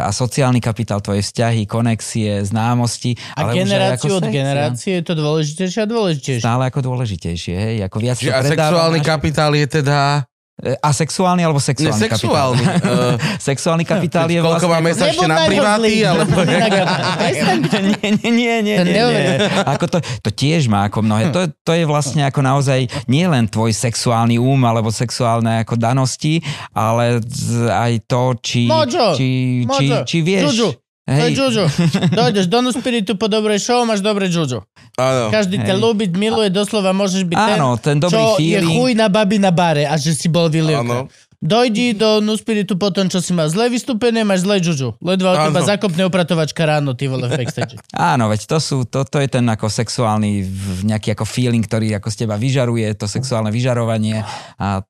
a 0.00 0.08
sociálny 0.08 0.64
kapitál, 0.64 1.04
tvoje 1.04 1.20
vzťahy, 1.20 1.68
konexie, 1.68 2.40
známosti. 2.40 3.12
A 3.36 3.44
ale 3.44 3.60
generáciu 3.60 4.16
od 4.16 4.24
sex, 4.24 4.32
generácie 4.32 4.92
je 5.00 5.04
to 5.04 5.12
dôležitejšie 5.12 5.78
a 5.84 5.86
dôležitejšie. 5.86 6.40
Stále 6.40 6.64
ako 6.72 6.80
dôležitejšie. 6.80 7.54
Hej? 7.60 7.74
Ako 7.92 7.96
viac 8.00 8.16
Čiže 8.16 8.32
a 8.32 8.40
sexuálny 8.40 9.04
kapitál 9.04 9.52
je 9.52 9.84
teda 9.84 10.24
asexuálny 10.60 11.42
alebo 11.42 11.56
sexuálny 11.56 11.96
Nesexuálny. 11.96 12.64
kapitál? 12.64 12.80
Uh, 12.84 13.14
sexuálny 13.50 13.84
kapitál 13.88 14.28
je 14.28 14.40
Koľko 14.44 14.68
vlastne... 14.68 14.74
máme 14.76 14.86
mesačne 14.92 15.26
na 15.26 15.38
priváty? 15.48 15.92
Alebo... 16.04 16.36
nie, 17.96 18.10
nie, 18.20 18.30
nie, 18.30 18.54
nie, 18.60 18.76
nie, 18.84 19.02
nie. 19.08 19.36
Ako 19.64 19.88
to, 19.88 19.98
to 20.20 20.30
tiež 20.30 20.68
má 20.68 20.86
ako 20.92 21.00
mnohé. 21.00 21.32
To, 21.32 21.48
to 21.64 21.72
je 21.72 21.84
vlastne 21.88 22.22
ako 22.28 22.44
naozaj 22.44 22.86
nie 23.08 23.24
len 23.24 23.48
tvoj 23.48 23.72
sexuálny 23.72 24.36
úm 24.36 24.60
alebo 24.68 24.92
sexuálne 24.92 25.64
ako 25.64 25.80
danosti, 25.80 26.44
ale 26.76 27.24
aj 27.72 27.92
to, 28.04 28.36
či, 28.44 28.68
či, 29.16 29.28
či, 29.64 29.86
či 30.04 30.18
vieš... 30.20 30.76
Hej. 31.08 31.16
To 31.16 31.24
je 31.24 31.30
Juju. 31.32 31.64
Dojdeš 32.12 32.46
do 32.46 32.58
Nuspiritu 32.62 33.12
po 33.16 33.26
dobrej 33.26 33.58
show, 33.62 33.82
máš 33.88 34.04
dobré 34.04 34.28
Juju. 34.28 34.62
Áno. 35.00 35.32
Každý 35.32 35.58
ťa 35.64 35.74
ľúbi, 35.74 36.12
miluje, 36.12 36.52
doslova 36.52 36.92
môžeš 36.92 37.24
byť 37.24 37.36
Áno, 37.36 37.80
ten, 37.80 37.96
ten 37.98 38.04
dobrý 38.04 38.20
čo 38.20 38.36
feeling. 38.36 38.52
je 38.52 38.58
chuj 38.78 38.90
na 38.94 39.08
babi 39.08 39.36
na 39.40 39.50
bare 39.50 39.88
a 39.88 39.96
že 39.96 40.12
si 40.12 40.28
bol 40.28 40.52
vylievka. 40.52 41.08
Dojdi 41.40 41.96
do 41.96 42.20
Nuspiritu 42.20 42.76
po 42.76 42.92
tom, 42.92 43.08
čo 43.08 43.24
si 43.24 43.32
mal 43.32 43.48
zlé 43.48 43.72
vystúpenie, 43.72 44.28
máš 44.28 44.44
zlé 44.44 44.60
juju. 44.60 44.92
Ledva 45.00 45.32
od 45.32 45.38
teba 45.48 45.64
zakopne 45.64 46.04
upratovačka 46.04 46.68
ráno, 46.68 46.92
ty 46.92 47.08
vole, 47.08 47.32
v 47.32 47.32
backstage. 47.32 47.80
Áno, 47.96 48.28
veď 48.28 48.44
to 48.44 48.58
sú, 48.60 48.84
to, 48.84 49.08
to 49.08 49.24
je 49.24 49.28
ten 49.32 49.48
ako 49.48 49.72
sexuálny 49.72 50.44
nejaký 50.84 51.16
ako 51.16 51.24
feeling, 51.24 51.64
ktorý 51.64 51.96
ako 51.96 52.12
z 52.12 52.16
teba 52.28 52.36
vyžaruje, 52.36 52.92
to 52.92 53.08
sexuálne 53.08 53.48
vyžarovanie 53.48 54.20
a 54.60 54.84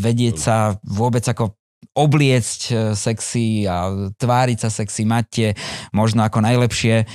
vedieť 0.00 0.36
sa 0.40 0.72
vôbec 0.88 1.20
ako 1.20 1.59
obliecť 2.00 2.60
e, 2.68 2.74
sexy 2.96 3.68
a 3.68 4.08
tváriť 4.16 4.58
sa 4.64 4.70
sexy, 4.72 5.04
máte 5.04 5.52
možno 5.92 6.24
ako 6.24 6.40
najlepšie 6.40 7.04
e, 7.04 7.06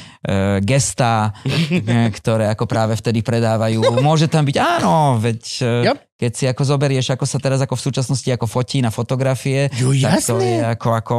gestá, 0.61 1.33
e, 1.73 2.13
ktoré 2.13 2.53
ako 2.53 2.69
práve 2.69 2.93
vtedy 2.93 3.25
predávajú. 3.25 3.81
Môže 4.05 4.29
tam 4.29 4.45
byť, 4.45 4.57
áno, 4.61 5.17
veď 5.17 5.41
e, 5.65 5.69
yep. 5.89 6.04
Keď 6.15 6.31
si 6.31 6.43
ako 6.47 6.63
zoberieš, 6.63 7.11
ako 7.11 7.27
sa 7.27 7.43
teraz 7.43 7.59
ako 7.59 7.75
v 7.75 7.85
súčasnosti 7.91 8.29
ako 8.31 8.47
fotí 8.47 8.79
na 8.79 8.87
fotografie, 8.87 9.67
jo, 9.75 9.91
tak 9.99 10.23
to 10.23 10.39
je 10.39 10.63
ako, 10.63 10.89
ako 10.95 11.15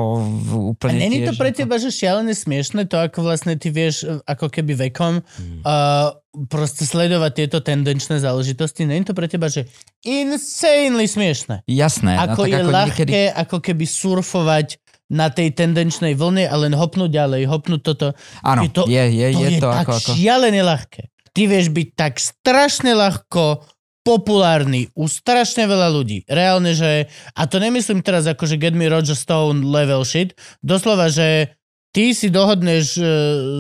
úplne 0.72 0.96
A 0.96 1.04
není 1.04 1.20
to 1.20 1.36
pre 1.36 1.52
teba, 1.52 1.76
že 1.76 1.92
šialené 1.92 2.32
smiešne, 2.32 2.88
to 2.88 2.96
ako 2.96 3.28
vlastne 3.28 3.60
ty 3.60 3.68
vieš, 3.68 4.08
e, 4.08 4.16
ako 4.24 4.48
keby 4.48 4.88
vekom 4.88 5.20
hmm. 5.20 5.60
uh, 5.68 6.16
proste 6.48 6.88
sledovať 6.88 7.32
tieto 7.44 7.58
tendenčné 7.60 8.24
záležitosti, 8.24 8.88
není 8.88 9.04
to 9.04 9.12
pre 9.12 9.28
teba, 9.28 9.52
že 9.52 9.68
insanely 10.00 11.04
smiešne. 11.04 11.60
Jasné. 11.68 12.16
Ako 12.16 12.44
no, 12.44 12.48
je 12.48 12.56
ako 12.56 12.70
ľahké, 12.72 13.04
niekedy... 13.04 13.36
ako 13.36 13.56
keby 13.60 13.84
surfovať 13.84 14.80
na 15.12 15.28
tej 15.30 15.54
tendenčnej 15.54 16.16
vlne 16.18 16.48
a 16.48 16.54
len 16.56 16.72
hopnúť 16.72 17.12
ďalej, 17.12 17.46
hopnúť 17.46 17.80
toto. 17.84 18.06
Áno, 18.42 18.66
to, 18.72 18.88
je, 18.88 19.04
je, 19.12 19.28
to 19.28 19.40
je, 19.44 19.48
je 19.54 19.60
to 19.60 19.68
tak 19.70 19.86
ako, 19.86 19.92
ako... 19.92 20.10
šialené 20.18 20.60
ľahké. 20.64 21.02
Ty 21.36 21.42
vieš 21.52 21.68
byť 21.68 21.88
tak 21.92 22.16
strašne 22.16 22.96
ľahko 22.96 23.75
populárny 24.06 24.86
u 24.94 25.10
strašne 25.10 25.66
veľa 25.66 25.90
ľudí. 25.90 26.22
Reálne, 26.30 26.70
že... 26.78 27.10
A 27.34 27.50
to 27.50 27.58
nemyslím 27.58 28.06
teraz 28.06 28.30
ako, 28.30 28.46
že 28.46 28.54
get 28.54 28.78
me 28.78 28.86
Roger 28.86 29.18
Stone 29.18 29.66
level 29.66 30.06
shit. 30.06 30.38
Doslova, 30.62 31.10
že 31.10 31.58
ty 31.90 32.14
si 32.14 32.30
dohodneš 32.30 32.94
e, 32.94 33.02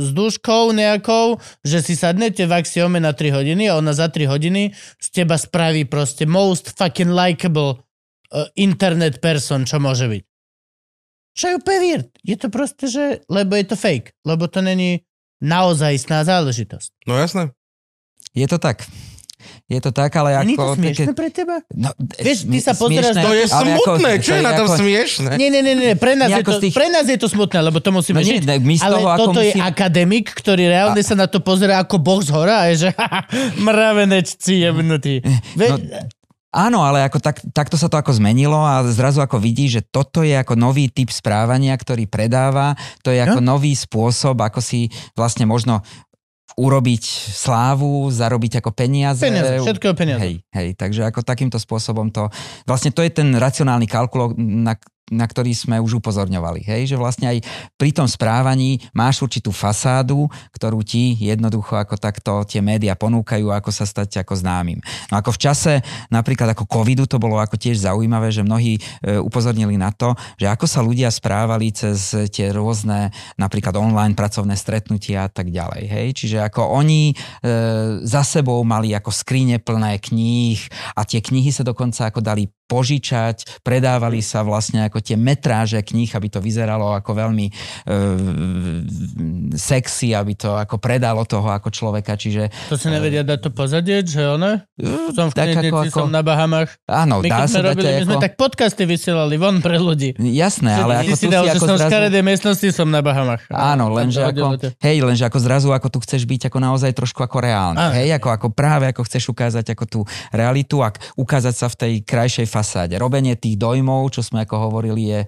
s 0.06 0.08
duškou 0.14 0.70
nejakou, 0.70 1.42
že 1.66 1.82
si 1.82 1.98
sadnete 1.98 2.46
v 2.46 2.62
axiome 2.62 3.02
na 3.02 3.10
3 3.10 3.34
hodiny 3.34 3.66
a 3.66 3.82
ona 3.82 3.90
za 3.90 4.06
3 4.06 4.30
hodiny 4.30 4.70
z 5.02 5.06
teba 5.10 5.34
spraví 5.34 5.90
proste 5.90 6.30
most 6.30 6.78
fucking 6.78 7.10
likable 7.10 7.82
uh, 8.30 8.46
internet 8.54 9.18
person, 9.18 9.66
čo 9.66 9.82
môže 9.82 10.06
byť. 10.06 10.22
Čo 11.36 11.44
je 11.52 11.54
úplne 11.58 11.80
weird. 11.82 12.08
Je 12.24 12.36
to 12.38 12.48
proste, 12.48 12.86
že... 12.88 13.20
Lebo 13.28 13.58
je 13.60 13.66
to 13.68 13.76
fake. 13.76 14.16
Lebo 14.24 14.48
to 14.48 14.64
není 14.64 15.04
naozajstná 15.44 16.24
záležitosť. 16.24 17.04
No 17.04 17.20
jasné. 17.20 17.52
Je 18.32 18.48
to 18.48 18.56
tak. 18.56 18.88
Je 19.66 19.82
to 19.82 19.90
tak, 19.90 20.14
ale 20.14 20.38
ako... 20.38 20.46
Nie 20.46 20.54
je 20.54 20.58
to 20.62 20.78
smiešne 20.78 21.06
také... 21.10 21.18
pre 21.18 21.28
teba? 21.34 21.56
No, 21.74 21.90
Vieš, 21.98 22.46
ty 22.46 22.58
sa 22.62 22.78
pozeráš... 22.78 23.18
To 23.18 23.34
je 23.34 23.46
smutné, 23.50 24.10
ako, 24.14 24.22
čo 24.22 24.32
je 24.38 24.42
na 24.46 24.52
tom 24.54 24.68
ako... 24.70 24.78
smiešne? 24.78 25.30
Nie, 25.34 25.48
nie, 25.50 25.62
nie, 25.66 25.74
nie. 25.74 25.92
Pre, 25.98 26.14
nás 26.14 26.30
je 26.30 26.44
to, 26.46 26.62
tých... 26.62 26.70
pre 26.70 26.86
nás 26.86 27.02
je 27.10 27.18
to 27.18 27.26
smutné, 27.26 27.58
lebo 27.66 27.82
to 27.82 27.90
musíme 27.90 28.22
no, 28.22 28.30
nie, 28.30 28.38
žiť. 28.38 28.46
my 28.62 28.74
z 28.78 28.82
ale 28.86 28.94
toho, 28.94 29.06
toto 29.18 29.42
musí... 29.42 29.58
je 29.58 29.66
akademik, 29.66 30.30
ktorý 30.30 30.70
reálne 30.70 31.02
a... 31.02 31.06
sa 31.06 31.18
na 31.18 31.26
to 31.26 31.42
pozera 31.42 31.82
ako 31.82 31.98
boh 31.98 32.22
z 32.22 32.30
hora 32.30 32.62
a 32.62 32.64
je, 32.70 32.86
že 32.86 32.90
mravenečci 33.66 34.62
jebnutí. 34.62 35.26
Ve... 35.58 35.66
No, 35.74 35.76
Áno, 36.56 36.80
ale 36.80 37.04
ako 37.04 37.20
tak, 37.20 37.44
takto 37.52 37.76
sa 37.76 37.92
to 37.92 38.00
ako 38.00 38.16
zmenilo 38.16 38.56
a 38.56 38.80
zrazu 38.88 39.20
ako 39.20 39.36
vidí, 39.36 39.68
že 39.68 39.84
toto 39.84 40.24
je 40.24 40.32
ako 40.32 40.56
nový 40.56 40.88
typ 40.88 41.12
správania, 41.12 41.76
ktorý 41.76 42.08
predáva, 42.08 42.72
to 43.04 43.12
je 43.12 43.20
ako 43.20 43.44
no? 43.44 43.60
nový 43.60 43.76
spôsob, 43.76 44.40
ako 44.40 44.64
si 44.64 44.88
vlastne 45.12 45.44
možno 45.44 45.84
urobiť 46.56 47.04
slávu, 47.36 48.08
zarobiť 48.08 48.64
ako 48.64 48.72
peniaze. 48.72 49.20
Peniaze, 49.20 49.60
všetko 49.60 49.92
peniaze. 49.92 50.20
Hej, 50.24 50.34
hej, 50.56 50.68
takže 50.72 51.04
ako 51.04 51.20
takýmto 51.20 51.60
spôsobom 51.60 52.08
to, 52.08 52.32
vlastne 52.64 52.96
to 52.96 53.04
je 53.04 53.12
ten 53.12 53.28
racionálny 53.36 53.84
kalkul, 53.84 54.32
na, 54.40 54.72
na 55.06 55.22
ktorý 55.22 55.54
sme 55.54 55.78
už 55.78 56.02
upozorňovali. 56.02 56.66
Hej? 56.66 56.94
Že 56.94 56.96
vlastne 56.98 57.26
aj 57.30 57.38
pri 57.78 57.94
tom 57.94 58.10
správaní 58.10 58.82
máš 58.90 59.22
určitú 59.22 59.54
fasádu, 59.54 60.26
ktorú 60.50 60.82
ti 60.82 61.14
jednoducho 61.14 61.78
ako 61.78 61.94
takto 61.94 62.42
tie 62.42 62.58
médiá 62.58 62.98
ponúkajú, 62.98 63.54
ako 63.54 63.70
sa 63.70 63.86
stať 63.86 64.26
ako 64.26 64.34
známym. 64.34 64.82
No 65.14 65.22
ako 65.22 65.38
v 65.38 65.42
čase 65.46 65.72
napríklad 66.10 66.50
ako 66.58 66.66
covidu 66.66 67.06
to 67.06 67.22
bolo 67.22 67.38
ako 67.38 67.54
tiež 67.54 67.86
zaujímavé, 67.86 68.34
že 68.34 68.42
mnohí 68.42 68.82
e, 68.82 69.20
upozornili 69.22 69.78
na 69.78 69.94
to, 69.94 70.10
že 70.42 70.50
ako 70.50 70.66
sa 70.66 70.82
ľudia 70.82 71.06
správali 71.06 71.70
cez 71.70 72.10
tie 72.34 72.50
rôzne 72.50 73.14
napríklad 73.38 73.78
online 73.78 74.18
pracovné 74.18 74.58
stretnutia 74.58 75.26
a 75.26 75.30
tak 75.30 75.54
ďalej. 75.54 75.82
Hej? 75.86 76.06
Čiže 76.18 76.38
ako 76.50 76.66
oni 76.82 77.14
e, 77.14 77.14
za 78.02 78.26
sebou 78.26 78.58
mali 78.66 78.90
ako 78.90 79.14
skrine 79.14 79.62
plné 79.62 80.02
kníh 80.02 80.58
a 80.98 81.06
tie 81.06 81.22
knihy 81.22 81.54
sa 81.54 81.62
dokonca 81.62 82.10
ako 82.10 82.18
dali 82.18 82.50
požičať, 82.66 83.62
predávali 83.62 84.18
sa 84.20 84.42
vlastne 84.42 84.86
ako 84.86 84.98
tie 84.98 85.14
metráže 85.14 85.78
kníh, 85.80 86.10
aby 86.10 86.28
to 86.28 86.42
vyzeralo 86.42 86.92
ako 86.98 87.14
veľmi 87.14 87.46
e, 87.48 87.52
sexy, 89.54 90.12
aby 90.12 90.34
to 90.34 90.54
ako 90.58 90.82
predalo 90.82 91.22
toho 91.22 91.46
ako 91.46 91.70
človeka, 91.70 92.18
čiže... 92.18 92.50
To 92.68 92.74
si 92.74 92.90
nevedia 92.90 93.22
dať 93.22 93.38
to 93.46 93.50
pozadieť, 93.54 94.04
že 94.04 94.22
ono? 94.26 94.58
Som 95.14 95.30
v 95.30 95.34
tak 95.34 95.54
ako, 95.56 95.86
ako, 95.86 95.98
som 96.04 96.10
na 96.10 96.26
Bahamach. 96.26 96.74
Áno, 96.90 97.22
my, 97.22 97.30
dá 97.30 97.46
sa 97.46 97.62
robili, 97.62 97.86
dať 97.86 97.98
my 98.02 98.06
sme 98.10 98.16
ako... 98.18 98.24
tak 98.26 98.32
podcasty 98.34 98.82
vysielali 98.82 99.38
von 99.38 99.62
pre 99.62 99.78
ľudí. 99.78 100.18
Jasné, 100.18 100.74
že 100.74 100.82
ale 100.82 100.94
ako 101.06 101.14
si 101.14 101.26
dal, 101.30 101.44
že 101.46 101.58
som 101.62 101.78
zrazu... 101.78 101.86
v 101.86 101.90
škaredej 101.90 102.22
miestnosti, 102.26 102.68
som 102.74 102.90
na 102.90 103.00
Bahamach. 103.00 103.46
Áno, 103.48 103.94
lenže 103.94 104.26
ako, 104.26 104.58
hej, 104.82 104.96
lenže 105.06 105.24
ako 105.24 105.38
zrazu 105.38 105.68
ako 105.70 105.86
tu 105.86 105.98
chceš 106.02 106.26
byť 106.26 106.50
ako 106.50 106.58
naozaj 106.58 106.90
trošku 106.98 107.22
ako 107.22 107.38
reálne. 107.38 107.78
Hej, 107.94 108.18
ako, 108.18 108.28
ako 108.34 108.46
práve 108.50 108.90
ako 108.90 109.06
chceš 109.06 109.30
ukázať 109.30 109.72
ako 109.72 109.84
tú 109.86 110.00
realitu 110.34 110.82
a 110.82 110.90
ukázať 111.14 111.54
sa 111.54 111.66
v 111.70 111.76
tej 111.78 111.92
krajšej 112.02 112.46
fasáde. 112.56 112.96
Robenie 112.96 113.36
tých 113.36 113.60
dojmov, 113.60 114.08
čo 114.16 114.24
sme 114.24 114.48
ako 114.48 114.72
hovorili, 114.72 115.12
je 115.12 115.20
e, 115.22 115.26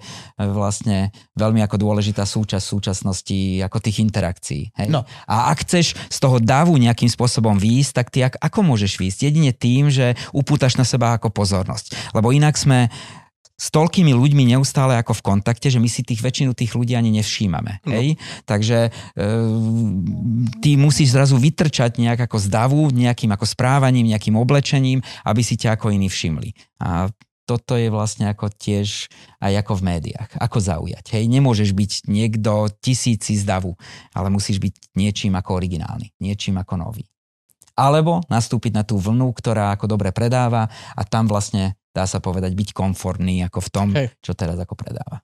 vlastne 0.49 1.13
veľmi 1.37 1.61
ako 1.61 1.77
dôležitá 1.77 2.25
súčasť 2.25 2.65
súčasnosti 2.65 3.61
ako 3.61 3.77
tých 3.77 4.01
interakcií. 4.01 4.73
Hej? 4.73 4.89
No. 4.89 5.05
A 5.29 5.53
ak 5.53 5.61
chceš 5.61 5.93
z 6.09 6.17
toho 6.17 6.41
davu 6.41 6.73
nejakým 6.81 7.11
spôsobom 7.11 7.61
výjsť, 7.61 7.91
tak 7.93 8.07
ty 8.09 8.25
ako 8.25 8.59
môžeš 8.65 8.97
výjsť? 8.97 9.19
Jedine 9.29 9.53
tým, 9.53 9.93
že 9.93 10.17
upútaš 10.33 10.81
na 10.81 10.85
seba 10.87 11.13
ako 11.13 11.29
pozornosť. 11.29 12.17
Lebo 12.17 12.33
inak 12.33 12.57
sme 12.57 12.89
s 13.59 13.67
toľkými 13.75 14.15
ľuďmi 14.15 14.55
neustále 14.55 14.95
ako 14.95 15.19
v 15.19 15.25
kontakte, 15.35 15.67
že 15.67 15.83
my 15.83 15.91
si 15.91 16.07
tých 16.07 16.23
väčšinu 16.23 16.55
tých 16.55 16.71
ľudí 16.71 16.95
ani 16.95 17.11
nevšímame. 17.19 17.83
No. 17.83 17.91
Hej? 17.91 18.15
Takže 18.47 18.87
e, 18.87 18.91
ty 20.63 20.79
musíš 20.79 21.11
zrazu 21.11 21.35
vytrčať 21.35 21.99
nejak 21.99 22.23
ako 22.23 22.37
z 22.39 22.47
davu, 22.47 22.81
nejakým 22.87 23.35
ako 23.35 23.43
správaním, 23.43 24.15
nejakým 24.15 24.39
oblečením, 24.39 25.03
aby 25.27 25.41
si 25.43 25.59
ťa 25.59 25.75
ako 25.75 25.91
iní 25.91 26.07
všimli. 26.07 26.55
A 26.79 27.11
toto 27.43 27.73
je 27.73 27.89
vlastne 27.89 28.29
ako 28.29 28.53
tiež 28.53 29.09
aj 29.41 29.65
ako 29.65 29.81
v 29.81 29.85
médiách. 29.89 30.29
Ako 30.37 30.61
zaujať. 30.61 31.17
Hej, 31.17 31.25
nemôžeš 31.27 31.73
byť 31.73 31.91
niekto 32.05 32.69
tisíci 32.77 33.35
z 33.35 33.43
davu, 33.43 33.73
ale 34.13 34.29
musíš 34.29 34.61
byť 34.61 34.93
niečím 34.93 35.33
ako 35.33 35.57
originálny, 35.57 36.13
niečím 36.21 36.61
ako 36.61 36.77
nový. 36.77 37.03
Alebo 37.79 38.19
nastúpiť 38.27 38.75
na 38.75 38.83
tú 38.83 38.99
vlnu, 38.99 39.31
ktorá 39.31 39.71
ako 39.71 39.87
dobre 39.87 40.11
predáva 40.11 40.67
a 40.91 41.01
tam 41.07 41.31
vlastne 41.31 41.79
dá 41.95 42.03
sa 42.03 42.19
povedať 42.19 42.51
byť 42.51 42.69
konformný 42.75 43.47
ako 43.47 43.59
v 43.63 43.69
tom, 43.71 43.87
Hej. 43.95 44.11
čo 44.19 44.35
teraz 44.35 44.59
ako 44.59 44.75
predáva. 44.75 45.23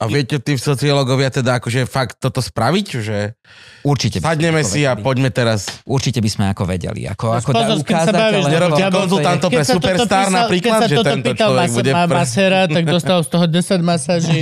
A 0.00 0.08
viete 0.08 0.40
tí 0.40 0.56
sociológovia 0.56 1.28
teda 1.28 1.60
akože 1.60 1.84
fakt 1.84 2.16
toto 2.16 2.40
spraviť, 2.40 2.86
že 2.98 3.36
Určite 3.80 4.16
sadneme 4.16 4.64
si 4.64 4.80
a 4.82 4.96
poďme 4.96 5.28
teraz 5.28 5.68
Určite 5.84 6.18
by 6.18 6.30
sme 6.30 6.44
ako 6.48 6.64
vedeli. 6.64 7.04
Ako, 7.04 7.24
No, 7.26 7.36
ako 7.36 7.50
pozor, 7.52 7.76
dá 7.76 7.84
keď 7.84 7.94
sa 7.94 8.04
ukázať, 8.08 8.14
bavíš, 8.14 8.40
ale 8.40 8.48
nerobte 8.50 8.82
konzultantov 8.88 9.48
pre 9.50 9.64
Superstar 9.64 10.24
písal- 10.24 10.32
napríklad, 10.34 10.80
keď 10.80 10.80
sa 10.80 10.88
že 10.88 10.96
tento 10.96 11.26
pýtal 11.26 11.48
človek 11.48 11.60
mas- 11.62 11.76
bude 11.76 11.92
pre- 11.92 12.16
masera, 12.16 12.60
tak 12.64 12.84
dostal 12.86 13.18
z 13.20 13.28
toho 13.28 13.44
10 13.44 13.80
masáží. 13.82 14.40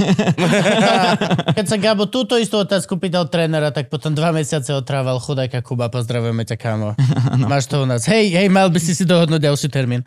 keď 1.56 1.66
sa 1.66 1.76
Gabo 1.76 2.06
túto 2.06 2.38
istú 2.38 2.62
otázku 2.62 2.94
pýtal 2.96 3.26
trénera, 3.26 3.70
tak 3.70 3.90
potom 3.90 4.14
dva 4.14 4.30
mesiace 4.30 4.70
otrával 4.70 5.18
chudáka 5.18 5.58
Kuba. 5.58 5.90
Pozdravujeme 5.90 6.46
ťa, 6.46 6.54
kámo. 6.54 6.94
Máš 7.50 7.66
to 7.66 7.82
u 7.82 7.86
nás. 7.86 8.06
Hej, 8.06 8.30
hej, 8.32 8.46
mal 8.46 8.70
by 8.70 8.78
si 8.78 8.94
si 8.94 9.02
dohodnúť 9.02 9.42
ďalší 9.42 9.68
termín. 9.68 10.06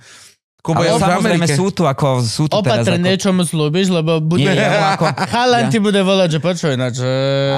Kubo 0.61 0.85
Ale 0.85 0.93
v 0.93 1.01
samozrejme 1.01 1.47
sú 1.49 1.73
tu 1.73 1.89
ako... 1.89 2.21
Sú 2.21 2.45
tu 2.45 2.53
teraz 2.61 2.85
Opatrne, 2.85 3.17
ako... 3.17 3.21
čo 3.25 3.29
mu 3.33 3.41
slúbiš, 3.41 3.89
lebo 3.89 4.21
bude... 4.21 4.45
Nie, 4.45 4.53
ja, 4.61 4.93
ako, 4.93 5.09
Chalan 5.09 5.73
ti 5.73 5.81
bude 5.81 5.97
volať, 6.05 6.37
že 6.37 6.39
počuj, 6.39 6.73
na 6.77 6.93
čo... 6.93 7.01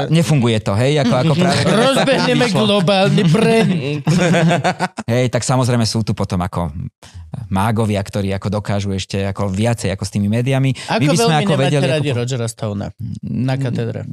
nefunguje 0.07 0.63
to, 0.63 0.71
hej? 0.71 1.03
Ako, 1.03 1.13
ako 1.19 1.33
práve, 1.35 1.61
Rozbehneme 1.91 2.47
globálny 2.55 3.23
brand. 3.27 3.71
Hej, 5.03 5.25
tak 5.35 5.43
samozrejme 5.43 5.83
sú 5.83 6.07
tu 6.07 6.15
potom 6.15 6.39
ako 6.39 6.71
mágovia, 7.51 7.99
ktorí 7.99 8.31
ako 8.31 8.63
dokážu 8.63 8.95
ešte 8.95 9.19
ako 9.27 9.51
viacej 9.51 9.91
ako 9.91 10.03
s 10.07 10.11
tými 10.15 10.31
médiami. 10.31 10.71
Ako 10.87 11.03
My 11.03 11.05
by 11.11 11.17
sme 11.19 11.23
veľmi 11.27 11.43
ako 11.43 11.53
vedeli... 11.59 11.85
radi 11.91 12.09
Ako... 12.15 12.17
Rogera 12.23 12.47
Stona 12.47 12.87
na 13.19 13.55
katedre. 13.59 14.07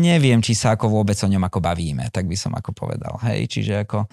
Neviem, 0.00 0.40
či 0.40 0.56
sa 0.56 0.80
ako 0.80 0.88
vôbec 0.88 1.18
o 1.20 1.28
ňom 1.28 1.44
ako 1.44 1.58
bavíme, 1.60 2.08
tak 2.08 2.24
by 2.24 2.36
som 2.40 2.56
ako 2.56 2.72
povedal. 2.72 3.20
Hej, 3.20 3.52
čiže 3.52 3.84
ako... 3.84 4.08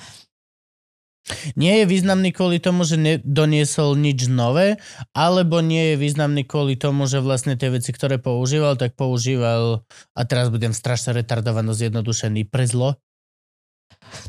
Nie 1.53 1.83
je 1.83 1.85
významný 1.85 2.33
kvôli 2.33 2.57
tomu, 2.57 2.85
že 2.85 2.97
doniesol 3.21 3.95
nič 3.95 4.25
nové, 4.29 4.81
alebo 5.13 5.61
nie 5.61 5.93
je 5.93 5.95
významný 6.01 6.43
kvôli 6.45 6.75
tomu, 6.75 7.05
že 7.05 7.21
vlastne 7.21 7.55
tie 7.55 7.69
veci, 7.69 7.93
ktoré 7.93 8.17
používal, 8.17 8.75
tak 8.75 8.97
používal, 8.97 9.85
a 10.17 10.21
teraz 10.25 10.49
budem 10.49 10.73
strašne 10.73 11.13
retardovano 11.13 11.73
zjednodušený, 11.73 12.49
pre 12.49 12.65
zlo. 12.65 12.97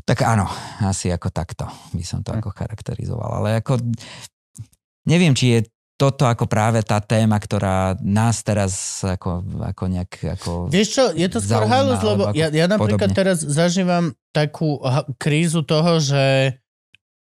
Tak 0.05 0.21
áno, 0.25 0.45
asi 0.83 1.09
ako 1.09 1.29
takto 1.33 1.65
by 1.95 2.03
som 2.05 2.21
to 2.21 2.33
ako 2.33 2.53
charakterizoval. 2.53 3.41
Ale 3.41 3.61
ako 3.61 3.81
neviem, 5.09 5.33
či 5.33 5.57
je 5.57 5.59
toto 6.01 6.25
ako 6.25 6.49
práve 6.49 6.81
tá 6.81 6.97
téma, 6.97 7.37
ktorá 7.37 7.93
nás 8.01 8.41
teraz 8.41 9.05
ako, 9.05 9.45
ako 9.61 9.83
nejak... 9.85 10.11
Ako 10.33 10.49
Vieš 10.73 10.89
čo, 10.89 11.03
je 11.13 11.27
to 11.29 11.37
skôr 11.37 11.69
halus, 11.69 12.01
lebo 12.01 12.33
ja, 12.33 12.49
ja 12.49 12.65
napríklad 12.65 13.13
podobne. 13.13 13.19
teraz 13.21 13.37
zažívam 13.45 14.17
takú 14.33 14.81
krízu 15.21 15.61
toho, 15.61 16.01
že 16.01 16.57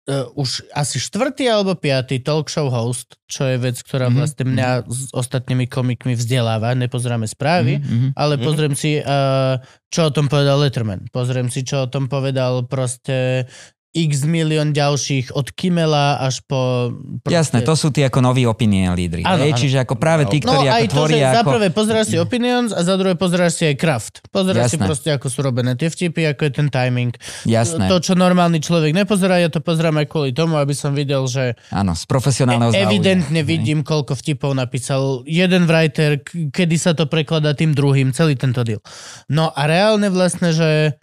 uh, 0.10 0.26
už 0.34 0.66
asi 0.74 0.98
štvrtý 0.98 1.46
alebo 1.46 1.78
piatý 1.78 2.18
talk 2.20 2.50
show 2.50 2.66
host, 2.68 3.22
čo 3.30 3.46
je 3.46 3.62
vec, 3.62 3.78
ktorá 3.78 4.10
Mhm, 4.10 4.16
vlastne 4.18 4.44
mňa 4.50 4.70
s 4.90 5.14
ostatnými 5.14 5.70
komikmi 5.70 6.18
vzdeláva, 6.18 6.74
nepozeráme 6.74 7.30
správy, 7.30 7.78
Mhm, 7.78 7.86
mhm. 7.86 8.10
Ale 8.18 8.34
Mhm. 8.36 8.44
pozriem 8.44 8.74
si, 8.74 8.98
uh, 8.98 9.62
čo 9.88 10.10
o 10.10 10.12
tom 10.12 10.26
povedal 10.26 10.58
Letterman. 10.58 11.06
Pozriem 11.14 11.54
si, 11.54 11.62
čo 11.62 11.86
o 11.86 11.92
tom 11.94 12.10
povedal 12.10 12.66
proste 12.66 13.46
x 13.90 14.22
milión 14.22 14.70
ďalších 14.70 15.34
od 15.34 15.50
Kimela 15.50 16.22
až 16.22 16.46
po... 16.46 16.94
Proste... 17.26 17.34
Jasné, 17.34 17.60
to 17.66 17.74
sú 17.74 17.90
tí 17.90 18.06
ako 18.06 18.22
noví 18.22 18.46
opinion 18.46 18.94
lídry. 18.94 19.26
Áno, 19.26 19.42
hej? 19.42 19.58
áno. 19.58 19.60
Čiže 19.60 19.78
ako 19.82 19.96
práve 19.98 20.30
tí, 20.30 20.38
No 20.46 20.54
ktorí 20.54 20.66
aj 20.70 20.70
ako 20.70 20.78
to, 20.78 20.86
že 20.86 20.94
tvoria 20.94 21.30
za 21.34 21.42
prvé 21.42 21.68
pozeráš 21.74 22.06
si 22.14 22.18
Opinions 22.22 22.70
a 22.70 22.82
za 22.86 22.96
druhé 23.02 23.18
pozeráš 23.18 23.58
si 23.58 23.64
aj 23.66 23.76
Kraft. 23.82 24.14
Pozeráš 24.30 24.70
si 24.70 24.78
Jasné. 24.78 24.86
proste, 24.86 25.10
ako 25.10 25.28
sú 25.34 25.40
robené 25.42 25.74
tie 25.74 25.90
vtipy, 25.90 26.22
ako 26.30 26.42
je 26.46 26.52
ten 26.54 26.68
timing. 26.70 27.18
Jasné, 27.50 27.90
To, 27.90 27.98
čo 27.98 28.14
normálny 28.14 28.62
človek 28.62 28.94
nepozerá, 28.94 29.42
ja 29.42 29.50
to 29.50 29.58
pozerám 29.58 29.98
aj 29.98 30.06
kvôli 30.06 30.38
tomu, 30.38 30.62
aby 30.62 30.78
som 30.78 30.94
videl, 30.94 31.26
že 31.26 31.58
áno, 31.74 31.98
z 31.98 32.06
profesionálneho 32.06 32.70
záujmu. 32.70 32.86
evidentne 32.94 33.42
vidím, 33.42 33.82
koľko 33.82 34.14
vtipov 34.14 34.54
napísal 34.54 35.26
jeden 35.26 35.66
writer, 35.66 36.22
kedy 36.54 36.76
sa 36.78 36.94
to 36.94 37.10
prekladá 37.10 37.58
tým 37.58 37.74
druhým, 37.74 38.14
celý 38.14 38.38
tento 38.38 38.62
deal. 38.62 38.86
No 39.34 39.50
a 39.50 39.66
reálne 39.66 40.14
vlastne, 40.14 40.54
že 40.54 41.02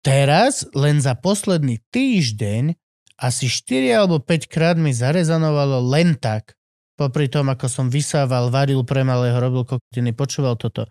teraz 0.00 0.64
len 0.72 1.02
za 1.02 1.18
posledný 1.18 1.82
týždeň 1.90 2.74
asi 3.20 3.46
4 3.52 4.00
alebo 4.00 4.16
5 4.22 4.48
krát 4.48 4.76
mi 4.80 4.96
zarezanovalo 4.96 5.84
len 5.92 6.16
tak, 6.16 6.56
popri 6.96 7.28
tom, 7.28 7.52
ako 7.52 7.68
som 7.68 7.86
vysával, 7.92 8.48
varil 8.48 8.80
pre 8.84 9.04
malého, 9.04 9.36
robil 9.36 9.68
kokotiny, 9.68 10.16
počúval 10.16 10.56
toto, 10.56 10.88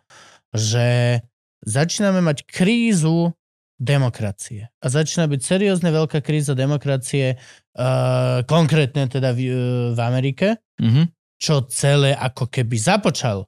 že 0.53 1.19
začíname 1.65 2.21
mať 2.21 2.45
krízu 2.45 3.33
demokracie. 3.79 4.69
A 4.83 4.85
začína 4.91 5.25
byť 5.31 5.41
seriózne 5.41 5.89
veľká 5.89 6.19
kríza 6.19 6.51
demokracie, 6.53 7.39
uh, 7.39 8.43
konkrétne 8.43 9.07
teda 9.07 9.31
v, 9.31 9.39
uh, 9.49 9.55
v 9.95 9.99
Amerike, 10.03 10.59
Mhm. 10.81 11.15
čo 11.39 11.63
celé 11.71 12.11
ako 12.13 12.51
keby 12.51 12.75
započal 12.75 13.47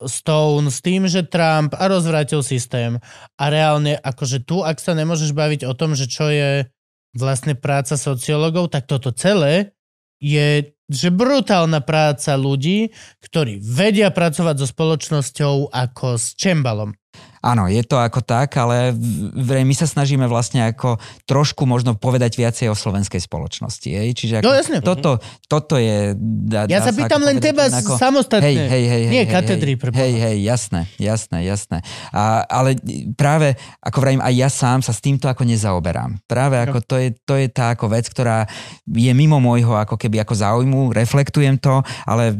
Stone 0.00 0.72
s 0.72 0.80
tým, 0.80 1.04
že 1.04 1.28
Trump 1.28 1.76
a 1.76 1.84
rozvrátil 1.88 2.40
systém 2.40 2.96
a 3.36 3.44
reálne 3.52 4.00
akože 4.00 4.44
tu, 4.48 4.64
ak 4.64 4.80
sa 4.80 4.96
nemôžeš 4.96 5.36
baviť 5.36 5.68
o 5.68 5.76
tom, 5.76 5.92
že 5.92 6.08
čo 6.08 6.32
je 6.32 6.64
vlastne 7.12 7.52
práca 7.58 8.00
sociológov, 8.00 8.72
tak 8.72 8.88
toto 8.88 9.12
celé 9.12 9.76
je 10.20 10.72
že 10.90 11.14
brutálna 11.14 11.78
práca 11.86 12.34
ľudí, 12.34 12.90
ktorí 13.22 13.62
vedia 13.62 14.10
pracovať 14.10 14.54
so 14.58 14.66
spoločnosťou 14.66 15.70
ako 15.70 16.18
s 16.18 16.34
čembalom. 16.34 16.98
Áno, 17.40 17.64
je 17.66 17.80
to 17.80 17.96
ako 17.96 18.20
tak, 18.20 18.52
ale 18.54 18.92
v- 18.92 19.32
v- 19.32 19.64
my 19.64 19.72
sa 19.72 19.84
snažíme 19.84 20.24
vlastne 20.24 20.60
ako 20.62 21.00
trošku 21.24 21.64
možno 21.64 21.96
povedať 21.96 22.36
viacej 22.36 22.68
o 22.68 22.76
slovenskej 22.76 23.16
spoločnosti. 23.18 23.88
Hej? 23.88 24.08
Čiže 24.12 24.34
ako 24.38 24.44
No 24.44 24.52
jasne. 24.52 24.76
toto, 24.80 25.16
toto 25.48 25.74
je... 25.74 26.12
Dá, 26.20 26.68
Ja 26.68 26.80
sa 26.80 26.92
dá 26.92 27.00
pýtam 27.00 27.18
ako 27.18 27.26
len 27.26 27.36
teba 27.40 27.64
ako, 27.66 27.96
samostatne. 27.96 28.44
Hej, 28.44 28.56
hej, 28.60 28.84
hej, 28.84 29.02
Nie 29.08 29.24
hej, 29.24 29.32
katedry, 29.32 29.72
hej, 29.72 29.88
hej, 29.90 30.12
hej, 30.20 30.36
jasné, 30.44 30.80
jasné, 31.00 31.38
jasné. 31.42 31.80
A, 32.10 32.44
ale 32.44 32.76
práve, 33.14 33.56
ako 33.80 33.98
vravím, 33.98 34.20
aj 34.20 34.34
ja 34.36 34.48
sám 34.48 34.84
sa 34.84 34.92
s 34.92 35.00
týmto 35.00 35.24
ako 35.24 35.48
nezaoberám. 35.48 36.20
Práve 36.28 36.60
ako 36.60 36.84
to 36.84 37.00
je, 37.00 37.08
to 37.24 37.40
je 37.40 37.48
tá 37.48 37.72
ako 37.72 37.88
vec, 37.88 38.04
ktorá 38.04 38.44
je 38.84 39.12
mimo 39.16 39.40
môjho 39.40 39.72
ako 39.72 39.96
keby 39.96 40.20
ako 40.20 40.36
záujmu, 40.36 40.92
reflektujem 40.92 41.56
to, 41.56 41.80
ale 42.04 42.36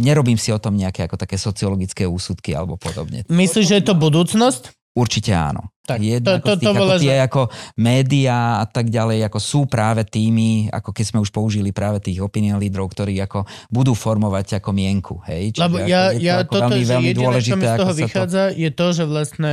nerobím 0.00 0.36
si 0.36 0.50
o 0.50 0.60
tom 0.60 0.76
nejaké 0.76 1.06
ako 1.06 1.16
také 1.16 1.36
sociologické 1.36 2.04
úsudky 2.04 2.52
alebo 2.52 2.76
podobne. 2.76 3.24
Myslíš, 3.26 3.69
že 3.70 3.78
je 3.78 3.84
to 3.86 3.94
budúcnosť? 3.94 4.74
Určite 4.90 5.30
áno. 5.30 5.70
Tak, 5.86 6.02
Jedna 6.02 6.42
to- 6.42 6.54
to- 6.54 6.58
tých, 6.58 6.66
to 6.66 6.74
ako 6.74 6.98
tie 6.98 7.16
ako 7.22 7.42
médiá 7.78 8.62
a 8.62 8.66
tak 8.66 8.90
ďalej, 8.90 9.26
ako 9.26 9.38
sú 9.38 9.60
práve 9.70 10.02
tými, 10.02 10.66
ako 10.70 10.90
keď 10.90 11.04
sme 11.06 11.18
už 11.22 11.30
použili 11.30 11.70
práve 11.70 12.02
tých 12.02 12.18
opinion 12.22 12.58
lídrov, 12.58 12.90
ktorí 12.90 13.14
ako 13.22 13.46
budú 13.70 13.94
formovať 13.94 14.58
ako 14.58 14.70
mienku. 14.74 15.22
Hej? 15.26 15.54
Čiže 15.58 15.62
Lebo 15.66 15.76
ako 15.82 15.86
ja, 15.86 16.02
je 16.10 16.18
to 16.18 16.26
ja 16.26 16.34
ako 16.42 16.52
toto, 16.52 16.62
veľmi, 16.62 16.82
veľmi 16.86 17.08
jediné, 17.10 17.38
čo 17.42 17.56
mi 17.58 17.66
z 17.66 17.74
toho 17.74 17.90
sa 17.90 17.94
to... 17.94 18.02
vychádza, 18.02 18.42
je 18.54 18.70
to, 18.70 18.86
že 18.90 19.04
vlastne 19.06 19.52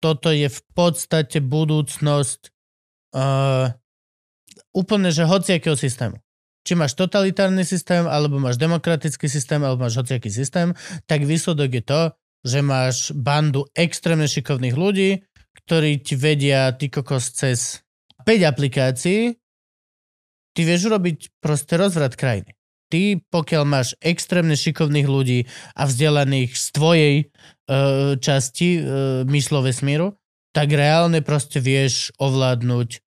toto 0.00 0.28
je 0.28 0.48
v 0.48 0.60
podstate 0.76 1.38
budúcnosť 1.40 2.40
uh, 3.16 3.72
úplne, 4.76 5.08
že 5.08 5.24
hociakého 5.24 5.76
systému. 5.76 6.20
Či 6.68 6.72
máš 6.76 6.92
totalitárny 6.98 7.64
systém, 7.64 8.04
alebo 8.04 8.36
máš 8.36 8.60
demokratický 8.60 9.28
systém, 9.28 9.60
alebo 9.64 9.88
máš 9.88 9.96
hociaký 9.96 10.28
systém, 10.28 10.76
tak 11.08 11.24
výsledok 11.24 11.70
je 11.80 11.84
to, 11.84 12.00
že 12.46 12.62
máš 12.62 13.10
bandu 13.10 13.66
extrémne 13.74 14.30
šikovných 14.30 14.76
ľudí, 14.78 15.26
ktorí 15.66 15.98
ti 15.98 16.14
vedia 16.14 16.70
ty 16.78 16.86
kokos 16.86 17.34
cez 17.34 17.82
5 18.22 18.46
aplikácií, 18.46 19.34
ty 20.54 20.60
vieš 20.62 20.88
urobiť 20.88 21.42
proste 21.42 21.74
rozvrat 21.74 22.14
krajiny. 22.14 22.54
Ty, 22.86 23.18
pokiaľ 23.34 23.62
máš 23.66 23.98
extrémne 23.98 24.54
šikovných 24.54 25.10
ľudí 25.10 25.50
a 25.74 25.90
vzdelaných 25.90 26.54
z 26.54 26.66
tvojej 26.70 27.14
e, 27.18 27.24
časti 28.22 28.78
e, 28.78 28.80
myslo 29.26 29.58
vesmíru, 29.66 30.14
tak 30.54 30.70
reálne 30.70 31.18
proste 31.20 31.58
vieš 31.58 32.14
ovládnuť 32.22 33.02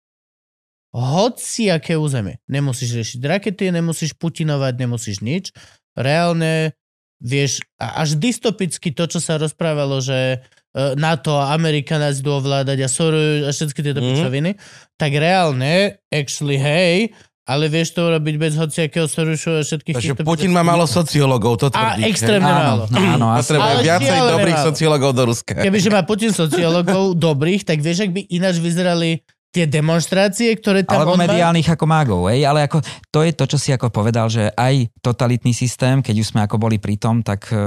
hociaké 0.93 1.95
územie. 1.95 2.43
Nemusíš 2.51 2.91
riešiť 2.97 3.21
rakety, 3.23 3.71
nemusíš 3.71 4.19
putinovať, 4.19 4.73
nemusíš 4.83 5.23
nič. 5.23 5.55
Reálne 5.95 6.75
vieš, 7.19 7.51
a 7.75 7.99
až 7.99 8.15
dystopicky 8.15 8.89
to, 8.89 9.05
čo 9.05 9.19
sa 9.19 9.35
rozprávalo, 9.35 9.99
že 9.99 10.39
e, 10.69 10.95
NATO 10.95 11.33
a 11.33 11.51
Amerika 11.51 11.95
nás 11.95 12.17
idú 12.17 12.31
ovládať 12.33 12.77
a 12.79 12.87
Soros 12.87 13.41
a 13.41 13.51
všetky 13.51 13.79
tieto 13.81 13.99
Mhm. 13.99 14.05
mm. 14.05 14.11
pičoviny, 14.13 14.51
tak 14.95 15.11
reálne, 15.13 15.73
actually, 16.07 16.55
hej, 16.55 17.11
ale 17.43 17.65
vieš 17.65 17.91
to 17.91 18.05
urobiť 18.05 18.35
bez 18.37 18.53
hociakého 18.53 19.03
Sorosu 19.05 19.49
a 19.51 19.61
všetkých 19.61 19.95
Takže 19.95 20.09
týchto 20.13 20.21
Putin 20.21 20.49
má 20.49 20.61
málo 20.61 20.85
sociológov, 20.85 21.57
to 21.57 21.65
A 21.67 21.73
tvrdíš. 21.73 21.97
hej? 21.97 22.05
extrémne 22.07 22.45
málo. 22.47 22.83
Áno, 22.87 23.25
áno. 23.25 23.41
Potrebuje 23.41 23.73
Ale 23.73 23.81
viacej 23.81 24.19
dobrých 24.29 24.55
málo. 24.55 24.67
sociológov 24.69 25.11
do 25.11 25.23
Ruska. 25.25 25.53
Kebyže 25.57 25.89
má 25.89 26.01
Putin 26.03 26.29
sociológov 26.31 27.17
dobrých, 27.17 27.65
tak 27.65 27.77
vieš, 27.79 28.05
ak 28.05 28.11
by 28.11 28.21
ináč 28.29 28.55
vyzerali 28.57 29.25
tie 29.49 29.65
demonstrácie, 29.65 30.53
ktoré 30.53 30.85
tam 30.85 31.01
Alebo 31.01 31.17
mediálnych 31.17 31.65
ako 31.65 31.85
mágov, 31.85 32.21
hej? 32.29 32.45
ale 32.45 32.69
ako, 32.69 32.85
to 33.09 33.25
je 33.25 33.33
to, 33.33 33.45
čo 33.49 33.57
si 33.57 33.69
ako 33.73 33.89
povedal, 33.89 34.29
že 34.29 34.53
aj 34.53 34.93
totalitný 35.01 35.57
systém, 35.57 36.05
keď 36.05 36.15
už 36.21 36.27
sme 36.31 36.45
ako 36.45 36.61
boli 36.61 36.77
pri 36.77 37.01
tom, 37.01 37.25
tak 37.25 37.49
e, 37.49 37.57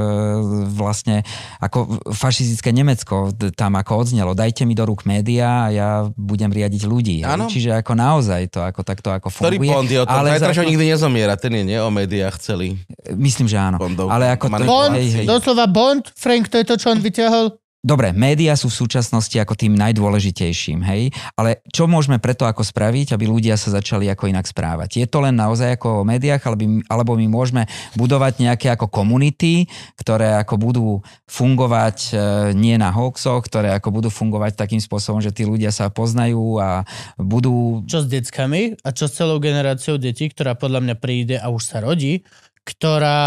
vlastne 0.71 1.27
ako 1.59 1.99
fašistické 2.15 2.71
Nemecko 2.71 3.35
tam 3.53 3.75
ako 3.75 3.93
odznelo, 3.99 4.31
dajte 4.33 4.63
mi 4.63 4.79
do 4.79 4.87
rúk 4.87 5.03
médiá 5.03 5.67
a 5.67 5.69
ja 5.69 5.89
budem 6.15 6.49
riadiť 6.49 6.83
ľudí. 6.87 7.17
hej? 7.23 7.29
Áno. 7.29 7.51
Čiže 7.51 7.75
ako 7.75 7.93
naozaj 7.99 8.41
to 8.49 8.63
ako 8.63 8.81
takto 8.87 9.11
ako 9.11 9.29
Ktorý 9.29 9.59
funguje. 9.59 9.71
Bond 9.75 9.91
je 9.91 9.99
o 9.99 10.07
tom? 10.07 10.15
ale 10.15 10.39
čo 10.39 10.55
zrazu- 10.55 10.71
nikdy 10.71 10.85
nezomiera, 10.87 11.35
ten 11.35 11.51
je 11.51 11.65
nie 11.67 11.79
o 11.83 11.91
médiách 11.91 12.39
celý. 12.39 12.79
Myslím, 13.11 13.51
že 13.51 13.59
áno. 13.59 13.83
Bondov. 13.83 14.07
Ale 14.07 14.31
ako 14.31 14.47
to, 14.49 14.63
Bond, 14.63 14.95
hej, 14.95 15.09
hej. 15.13 15.27
doslova 15.27 15.67
Bond, 15.67 16.15
Frank, 16.15 16.47
to 16.47 16.63
je 16.63 16.65
to, 16.65 16.75
čo 16.79 16.95
on 16.95 17.03
vyťahol. 17.03 17.59
Dobre, 17.83 18.15
médiá 18.15 18.55
sú 18.55 18.71
v 18.71 18.87
súčasnosti 18.87 19.35
ako 19.43 19.59
tým 19.59 19.75
najdôležitejším, 19.75 20.87
hej, 20.87 21.11
ale 21.35 21.67
čo 21.67 21.91
môžeme 21.91 22.23
preto 22.23 22.47
ako 22.47 22.63
spraviť, 22.63 23.11
aby 23.11 23.27
ľudia 23.27 23.59
sa 23.59 23.75
začali 23.75 24.07
ako 24.07 24.31
inak 24.31 24.47
správať? 24.47 25.03
Je 25.03 25.07
to 25.11 25.19
len 25.19 25.35
naozaj 25.35 25.75
ako 25.75 26.07
o 26.07 26.07
médiách, 26.07 26.47
alebo, 26.47 26.79
alebo 26.87 27.19
my 27.19 27.27
môžeme 27.27 27.67
budovať 27.99 28.39
nejaké 28.39 28.71
ako 28.71 28.87
komunity, 28.87 29.67
ktoré 29.99 30.39
ako 30.39 30.55
budú 30.63 30.87
fungovať 31.27 31.99
e, 31.99 32.15
nie 32.55 32.79
na 32.79 32.95
hoaxoch, 32.95 33.51
ktoré 33.51 33.75
ako 33.75 33.91
budú 33.91 34.15
fungovať 34.15 34.63
takým 34.63 34.79
spôsobom, 34.79 35.19
že 35.19 35.35
tí 35.35 35.43
ľudia 35.43 35.75
sa 35.75 35.91
poznajú 35.91 36.63
a 36.63 36.87
budú 37.19 37.83
Čo 37.91 38.07
s 38.07 38.09
deckami 38.09 38.79
a 38.87 38.95
čo 38.95 39.11
s 39.11 39.19
celou 39.19 39.43
generáciou 39.43 39.99
detí, 39.99 40.31
ktorá 40.31 40.55
podľa 40.55 40.87
mňa 40.87 40.97
príde 41.03 41.35
a 41.35 41.51
už 41.51 41.67
sa 41.67 41.83
rodí, 41.83 42.23
ktorá 42.63 43.19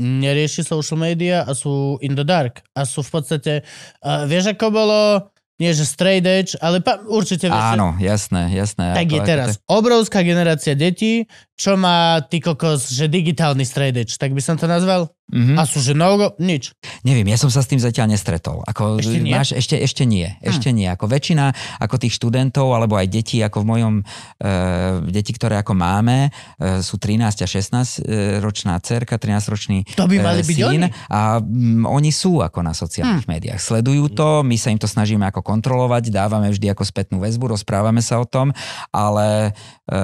nerieši 0.00 0.66
social 0.66 0.98
media 0.98 1.46
a 1.46 1.52
sú 1.54 1.98
in 2.02 2.18
the 2.18 2.26
dark. 2.26 2.62
A 2.74 2.82
sú 2.82 3.02
v 3.06 3.10
podstate... 3.20 3.52
Uh, 4.02 4.26
vieš, 4.26 4.54
ako 4.54 4.66
bolo... 4.70 4.98
Nie, 5.54 5.70
že 5.70 5.86
straight 5.86 6.26
edge, 6.26 6.58
ale 6.58 6.82
pa, 6.82 6.98
určite 7.06 7.46
vieš, 7.46 7.78
Áno, 7.78 7.94
jasné, 8.02 8.50
jasné. 8.58 8.90
Tak 8.90 9.06
je 9.06 9.20
teraz 9.22 9.62
obrovská 9.70 10.26
generácia 10.26 10.74
detí, 10.74 11.30
čo 11.54 11.78
má 11.78 12.18
ty 12.26 12.42
kokos, 12.42 12.90
že 12.90 13.06
digitálny 13.06 13.62
edge, 13.62 14.18
tak 14.18 14.34
by 14.34 14.42
som 14.42 14.58
to 14.58 14.66
nazval? 14.66 15.14
Mhm. 15.32 15.56
A 15.56 15.64
sú 15.64 15.80
že 15.80 15.96
no 15.96 16.20
nič. 16.36 16.76
Neviem, 17.00 17.32
ja 17.32 17.40
som 17.40 17.48
sa 17.48 17.64
s 17.64 17.68
tým 17.72 17.80
zatiaľ 17.80 18.12
nestretol. 18.12 18.60
Ako, 18.68 19.00
Ešte 19.00 19.24
nie? 19.24 19.32
Hm. 19.32 19.40
Máš, 19.40 19.56
ešte, 19.56 19.80
ešte 19.80 20.04
nie. 20.04 20.28
Ešte 20.44 20.68
nie. 20.68 20.84
Ako 20.84 21.08
väčšina 21.08 21.48
ako 21.80 21.96
tých 21.96 22.12
študentov 22.20 22.76
alebo 22.76 23.00
aj 23.00 23.08
detí, 23.08 23.40
ako 23.40 23.64
v 23.64 23.66
mojom, 23.66 23.94
e, 24.04 24.50
deti, 25.08 25.32
ktoré 25.32 25.56
ako 25.64 25.72
máme, 25.72 26.28
e, 26.60 26.84
sú 26.84 27.00
13 27.00 27.40
a 27.40 27.46
16 27.48 28.04
e, 28.04 28.38
ročná 28.44 28.76
cerka, 28.84 29.16
13 29.16 29.48
ročný 29.48 29.78
To 29.96 30.04
by 30.04 30.20
mali 30.20 30.44
byť 30.44 30.58
oni. 30.60 30.92
a 31.08 31.40
mm, 31.40 31.88
oni 31.88 32.10
sú 32.12 32.44
ako 32.44 32.60
na 32.60 32.76
sociálnych 32.76 33.24
médiách. 33.24 33.64
Sledujú 33.64 34.12
to, 34.12 34.44
my 34.44 34.60
sa 34.60 34.76
im 34.76 34.78
to 34.78 34.86
snažíme 34.86 35.24
ako 35.24 35.40
kontrolovať, 35.40 36.12
dávame 36.12 36.52
vždy 36.52 36.68
ako 36.68 36.84
spätnú 36.84 37.16
väzbu, 37.24 37.56
rozprávame 37.56 38.04
sa 38.04 38.20
o 38.20 38.28
tom, 38.28 38.52
ale 38.92 39.56
e, 39.88 40.00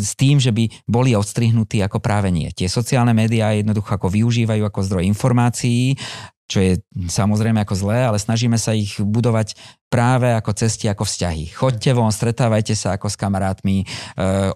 s 0.00 0.16
tým, 0.16 0.40
že 0.44 0.52
by 0.52 0.64
boli 0.84 1.16
odstrihnutí 1.16 1.80
ako 1.80 2.04
práve 2.04 2.28
nie. 2.28 2.52
Tie 2.52 2.68
sociálne 2.68 3.16
médiá 3.16 3.56
jednoducho 3.56 3.96
ako 3.96 4.12
využívajú 4.12 4.62
ako 4.68 4.80
zdroj 4.84 5.04
informácií, 5.08 5.96
čo 6.44 6.60
je 6.60 6.72
samozrejme 7.08 7.64
ako 7.64 7.74
zlé, 7.74 8.04
ale 8.04 8.20
snažíme 8.20 8.60
sa 8.60 8.76
ich 8.76 9.00
budovať 9.00 9.56
práve 9.94 10.26
ako 10.34 10.50
cesty, 10.58 10.90
ako 10.90 11.06
vzťahy. 11.06 11.54
Choďte 11.54 11.94
von, 11.94 12.10
stretávajte 12.10 12.74
sa 12.74 12.98
ako 12.98 13.06
s 13.06 13.14
kamarátmi, 13.14 13.86
e, 13.86 13.86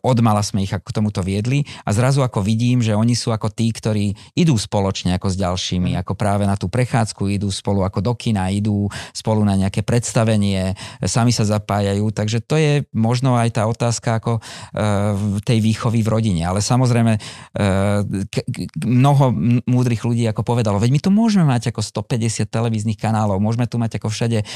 od 0.02 0.18
mala 0.18 0.42
sme 0.42 0.66
ich 0.66 0.74
ako 0.74 0.82
k 0.90 0.96
tomuto 0.98 1.22
viedli 1.22 1.62
a 1.86 1.94
zrazu 1.94 2.26
ako 2.26 2.42
vidím, 2.42 2.82
že 2.82 2.90
oni 2.90 3.14
sú 3.14 3.30
ako 3.30 3.46
tí, 3.54 3.70
ktorí 3.70 4.18
idú 4.34 4.58
spoločne 4.58 5.14
ako 5.14 5.30
s 5.30 5.38
ďalšími, 5.38 5.94
ako 5.94 6.18
práve 6.18 6.42
na 6.42 6.58
tú 6.58 6.66
prechádzku, 6.66 7.30
idú 7.30 7.54
spolu 7.54 7.86
ako 7.86 8.02
do 8.02 8.18
kina, 8.18 8.50
idú 8.50 8.90
spolu 9.14 9.46
na 9.46 9.54
nejaké 9.54 9.86
predstavenie, 9.86 10.74
sami 11.06 11.30
sa 11.30 11.46
zapájajú, 11.46 12.10
takže 12.10 12.42
to 12.42 12.58
je 12.58 12.82
možno 12.90 13.38
aj 13.38 13.54
tá 13.54 13.70
otázka 13.70 14.18
ako 14.18 14.42
e, 14.74 15.40
tej 15.46 15.62
výchovy 15.62 16.02
v 16.02 16.08
rodine, 16.18 16.42
ale 16.50 16.58
samozrejme 16.58 17.14
e, 17.14 17.20
mnoho 18.82 19.30
múdrych 19.70 20.02
ľudí 20.02 20.26
ako 20.26 20.42
povedalo, 20.42 20.82
veď 20.82 20.90
my 20.90 20.98
tu 20.98 21.10
môžeme 21.14 21.46
mať 21.46 21.70
ako 21.70 21.78
150 21.78 22.42
televíznych 22.50 22.98
kanálov, 22.98 23.38
môžeme 23.38 23.70
tu 23.70 23.78
mať 23.78 24.02
ako 24.02 24.10
všade 24.10 24.42
e, 24.42 24.46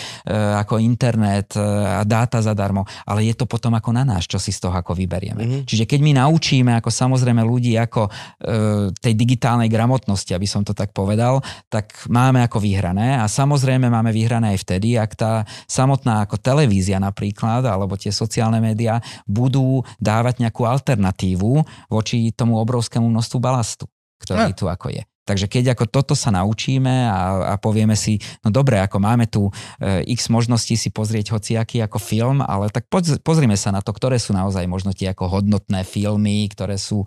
ako 0.73 0.81
internet 0.81 1.53
e, 1.53 1.61
a 1.61 2.01
dáta 2.09 2.41
zadarmo, 2.41 2.89
ale 3.05 3.29
je 3.29 3.37
to 3.37 3.45
potom 3.45 3.77
ako 3.77 3.93
na 3.93 4.09
nás, 4.09 4.25
čo 4.25 4.41
si 4.41 4.49
z 4.49 4.64
toho 4.64 4.73
ako 4.73 4.97
vyberieme. 4.97 5.45
Mm-hmm. 5.45 5.62
Čiže 5.68 5.85
keď 5.85 6.01
my 6.01 6.12
naučíme 6.16 6.73
ako 6.81 6.89
samozrejme 6.89 7.45
ľudí 7.45 7.77
ako 7.77 8.09
e, 8.09 8.11
tej 8.97 9.12
digitálnej 9.12 9.68
gramotnosti, 9.68 10.33
aby 10.33 10.49
som 10.49 10.64
to 10.64 10.73
tak 10.73 10.97
povedal, 10.97 11.45
tak 11.68 11.93
máme 12.09 12.41
ako 12.41 12.57
vyhrané 12.57 13.20
a 13.20 13.29
samozrejme 13.29 13.93
máme 13.93 14.16
vyhrané 14.16 14.57
aj 14.57 14.64
vtedy, 14.64 14.97
ak 14.97 15.12
tá 15.12 15.45
samotná 15.68 16.25
ako 16.25 16.41
televízia 16.41 16.97
napríklad, 16.97 17.68
alebo 17.68 18.01
tie 18.01 18.09
sociálne 18.09 18.64
médiá 18.64 18.97
budú 19.29 19.85
dávať 20.01 20.41
nejakú 20.41 20.64
alternatívu 20.64 21.61
voči 21.93 22.33
tomu 22.33 22.57
obrovskému 22.57 23.05
množstvu 23.12 23.37
balastu, 23.37 23.85
ktorý 24.25 24.57
No. 24.57 24.57
tu 24.57 24.64
ako 24.73 24.89
je. 24.89 25.05
Takže 25.23 25.47
keď 25.47 25.79
ako 25.79 25.87
toto 25.87 26.14
sa 26.18 26.35
naučíme 26.35 27.07
a, 27.07 27.55
a 27.55 27.61
povieme 27.61 27.95
si, 27.95 28.18
no 28.43 28.51
dobre, 28.51 28.83
ako 28.83 28.99
máme 28.99 29.31
tu 29.31 29.47
e, 29.79 30.03
x 30.11 30.27
možností 30.27 30.75
si 30.75 30.91
pozrieť 30.91 31.31
hociaký 31.31 31.79
ako 31.87 32.03
film, 32.03 32.43
ale 32.43 32.75
tak 32.75 32.91
poz, 32.91 33.23
pozrime 33.23 33.55
sa 33.55 33.70
na 33.70 33.79
to, 33.79 33.95
ktoré 33.95 34.18
sú 34.18 34.35
naozaj 34.35 34.66
možno 34.66 34.91
tie 34.91 35.14
ako 35.14 35.39
hodnotné 35.39 35.87
filmy, 35.87 36.51
ktoré 36.51 36.75
sú 36.75 37.07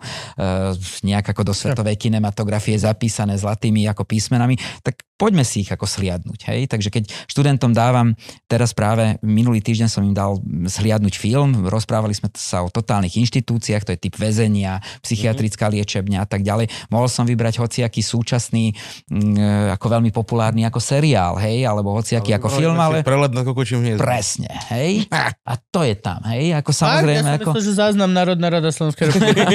nejak 1.04 1.36
ako 1.36 1.52
do 1.52 1.52
svetovej 1.52 2.00
kinematografie 2.00 2.80
zapísané 2.80 3.36
zlatými 3.36 3.84
ako 3.84 4.08
písmenami, 4.08 4.56
tak 4.80 5.04
poďme 5.16 5.44
si 5.44 5.64
ich 5.64 5.72
ako 5.72 5.88
sliadnúť. 5.88 6.40
Hej? 6.52 6.60
Takže 6.68 6.88
keď 6.92 7.04
študentom 7.28 7.72
dávam, 7.72 8.12
teraz 8.44 8.76
práve 8.76 9.16
minulý 9.24 9.64
týždeň 9.64 9.88
som 9.88 10.04
im 10.04 10.12
dal 10.12 10.40
sliadnúť 10.68 11.16
film, 11.16 11.68
rozprávali 11.68 12.12
sme 12.12 12.28
sa 12.36 12.62
o 12.62 12.68
totálnych 12.68 13.16
inštitúciách, 13.16 13.84
to 13.88 13.92
je 13.96 14.02
typ 14.08 14.14
väzenia, 14.20 14.84
psychiatrická 15.00 15.72
liečebňa 15.72 16.22
a 16.22 16.28
tak 16.28 16.44
ďalej. 16.44 16.68
Mohol 16.92 17.08
som 17.08 17.24
vybrať 17.24 17.64
hociaký 17.64 18.04
súčasný, 18.16 18.72
mm, 19.06 19.36
ako 19.72 19.86
veľmi 19.90 20.08
populárny 20.10 20.64
ako 20.64 20.78
seriál, 20.78 21.36
hej, 21.36 21.62
alebo 21.62 21.92
hociaký 21.92 22.32
ako 22.32 22.48
film, 22.50 22.74
ale 22.74 23.00
Prelet 23.02 23.30
na 23.30 23.42
kokočím 23.42 23.80
hniezdo. 23.80 24.00
presne, 24.00 24.48
hej. 24.70 25.04
A 25.42 25.52
to 25.62 25.82
je 25.82 25.94
tam, 25.94 26.24
hej, 26.26 26.52
ako 26.54 26.70
samozrejme, 26.72 27.26
ja 27.26 27.36
ako... 27.36 27.50
myslel, 27.50 27.62
že 27.62 27.72
záznam 27.74 28.10
Národná 28.10 28.48
rada 28.48 28.68
Slovenskej 28.68 29.04
republiky. 29.10 29.54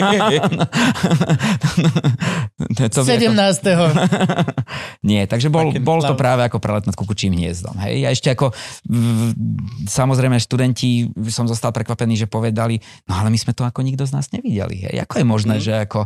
to 2.88 3.00
by 3.00 3.10
ako- 3.12 3.34
17. 3.34 5.04
Nie, 5.04 5.26
takže 5.26 5.48
bol, 5.48 5.74
bol 5.76 6.00
to 6.00 6.14
práve 6.14 6.44
ako 6.44 6.58
prelet 6.58 6.86
nad 6.86 6.94
kukučím 6.94 7.34
hniezdom. 7.34 7.74
Hej? 7.80 8.06
A 8.06 8.10
ešte 8.12 8.30
ako, 8.30 8.54
samozrejme, 9.86 10.38
študenti, 10.38 10.90
som 11.28 11.46
zostal 11.46 11.72
prekvapený, 11.72 12.16
že 12.18 12.28
povedali, 12.28 12.78
no 13.06 13.16
ale 13.16 13.28
my 13.28 13.38
sme 13.38 13.52
to 13.52 13.64
ako 13.64 13.82
nikto 13.82 14.04
z 14.04 14.14
nás 14.14 14.30
nevideli. 14.30 14.84
Hej? 14.84 15.02
Ako 15.02 15.18
je 15.18 15.26
možné, 15.26 15.56
Mhm. 15.56 15.64
že 15.64 15.74
ako 15.82 16.00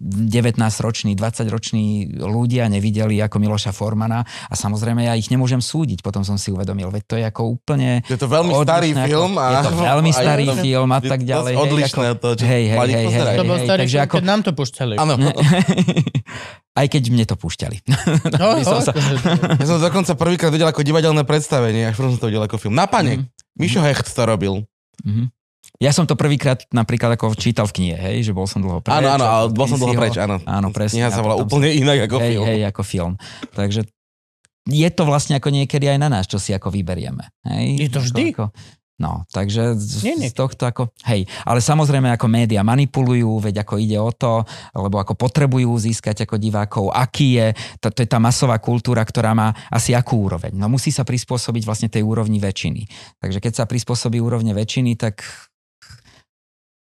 19-roční, 0.00 1.12
20-roční 1.12 1.84
ľudia 2.16 2.66
nevideli 2.66 3.20
ako 3.20 3.36
Miloša 3.36 3.70
Formana 3.70 4.20
a 4.24 4.54
samozrejme 4.54 5.04
ja 5.04 5.12
ich 5.12 5.28
nemôžem 5.28 5.60
súdiť, 5.60 6.00
potom 6.00 6.20
som 6.20 6.34
si 6.34 6.48
uvedomil, 6.48 6.88
veď 6.88 7.02
to 7.04 7.14
je 7.14 7.24
ako 7.26 7.42
úplne 7.54 8.00
Je 8.02 8.16
to 8.16 8.24
veľmi 8.24 8.48
starý 8.56 8.90
odlišné 8.90 9.02
ako- 9.02 9.10
film 9.10 9.32
a- 9.34 9.44
je 9.46 9.56
to 9.60 9.72
veľmi 9.76 10.10
a 10.10 10.16
je 10.16 10.16
starý 10.18 10.44
to- 10.46 10.56
film 10.58 10.88
a 10.88 10.96
je 10.96 11.04
tak 11.06 11.20
ďalej. 11.22 11.52
hej, 11.52 11.62
odlišné 11.62 12.04
ako- 12.06 12.16
toho, 12.18 12.32
čo 12.34 12.44
hej, 12.44 12.64
hej, 12.66 12.78
hej, 12.80 13.04
pozerajú. 13.04 13.36
To 13.36 13.44
bol 13.44 13.54
hej, 13.54 13.66
starý 13.66 13.80
takže 13.82 13.92
film, 13.94 14.06
ako- 14.06 14.16
keď 14.16 14.24
nám 14.26 14.40
to 14.40 14.50
pušťali. 14.52 14.94
Áno, 14.96 15.14
Aj 16.72 16.86
keď 16.86 17.02
mne 17.06 17.24
to 17.24 17.36
púšťali. 17.36 17.76
No, 18.40 18.46
By 18.56 18.62
som 18.62 18.80
sa- 18.80 18.90
akože- 18.90 19.58
ja 19.58 19.66
som 19.66 19.76
to 19.76 19.84
dokonca 19.84 20.12
prvýkrát 20.14 20.48
videl 20.48 20.64
ako 20.66 20.80
divadelné 20.80 21.22
predstavenie, 21.22 21.84
až 21.84 21.94
potom 21.94 22.10
som 22.10 22.20
to 22.20 22.28
videl 22.28 22.40
ako 22.40 22.56
film. 22.56 22.72
Na 22.72 22.86
pane. 22.86 23.28
Mišo 23.54 23.80
Hecht 23.80 24.08
to 24.08 24.22
robil. 24.22 24.64
Mhm. 25.02 25.28
Ja 25.80 25.96
som 25.96 26.04
to 26.04 26.12
prvýkrát 26.12 26.68
napríklad 26.68 27.16
ako 27.16 27.32
čítal 27.32 27.64
v 27.64 27.72
knihe, 27.80 27.96
hej, 27.96 28.28
že 28.28 28.36
bol 28.36 28.44
som 28.44 28.60
dlho 28.60 28.84
preč. 28.84 29.00
Áno, 29.00 29.16
áno, 29.16 29.24
ale 29.24 29.46
bol 29.48 29.64
som 29.64 29.80
dlho 29.80 29.96
ho- 29.96 30.00
preč, 30.00 30.20
áno. 30.20 30.36
Áno, 30.44 30.68
presne. 30.76 31.00
Kniha 31.00 31.08
sa 31.08 31.24
volá 31.24 31.40
úplne 31.40 31.72
inak 31.72 32.04
ako 32.04 32.16
hej, 32.20 32.30
film. 32.36 32.44
Hej, 32.44 32.60
ako 32.68 32.82
film. 32.84 33.12
Takže 33.56 33.80
je 34.68 34.88
to 34.92 35.02
vlastne 35.08 35.40
ako 35.40 35.48
niekedy 35.48 35.88
aj 35.88 35.96
na 35.96 36.12
nás, 36.12 36.28
čo 36.28 36.36
si 36.36 36.52
ako 36.52 36.68
vyberieme. 36.68 37.32
Hej? 37.48 37.66
Je 37.80 37.88
to 37.88 38.04
vždy? 38.04 38.36
Ako, 38.36 38.52
no, 39.00 39.24
takže 39.32 39.72
z, 39.72 40.04
Nie, 40.04 40.14
nie. 40.20 40.28
z 40.28 40.36
tohto 40.36 40.68
ako, 40.68 40.92
hej, 41.08 41.24
ale 41.48 41.64
samozrejme 41.64 42.12
ako 42.12 42.28
média 42.28 42.60
manipulujú, 42.60 43.40
veď 43.40 43.64
ako 43.64 43.74
ide 43.80 43.96
o 43.96 44.12
to, 44.12 44.44
lebo 44.76 45.00
ako 45.00 45.16
potrebujú 45.16 45.72
získať 45.80 46.28
ako 46.28 46.36
divákov, 46.36 46.92
aký 46.92 47.40
je, 47.40 47.46
to, 47.80 47.88
to 47.88 48.04
je 48.04 48.08
tá 48.12 48.20
masová 48.20 48.60
kultúra, 48.60 49.00
ktorá 49.00 49.32
má 49.32 49.56
asi 49.72 49.96
akú 49.96 50.28
úroveň. 50.28 50.52
No 50.52 50.68
musí 50.68 50.92
sa 50.92 51.08
prispôsobiť 51.08 51.64
vlastne 51.64 51.88
tej 51.88 52.04
úrovni 52.04 52.36
väčšiny. 52.36 52.84
Takže 53.16 53.40
keď 53.40 53.52
sa 53.56 53.64
prispôsobí 53.64 54.20
úrovne 54.20 54.52
väčšiny, 54.52 55.00
tak 55.00 55.24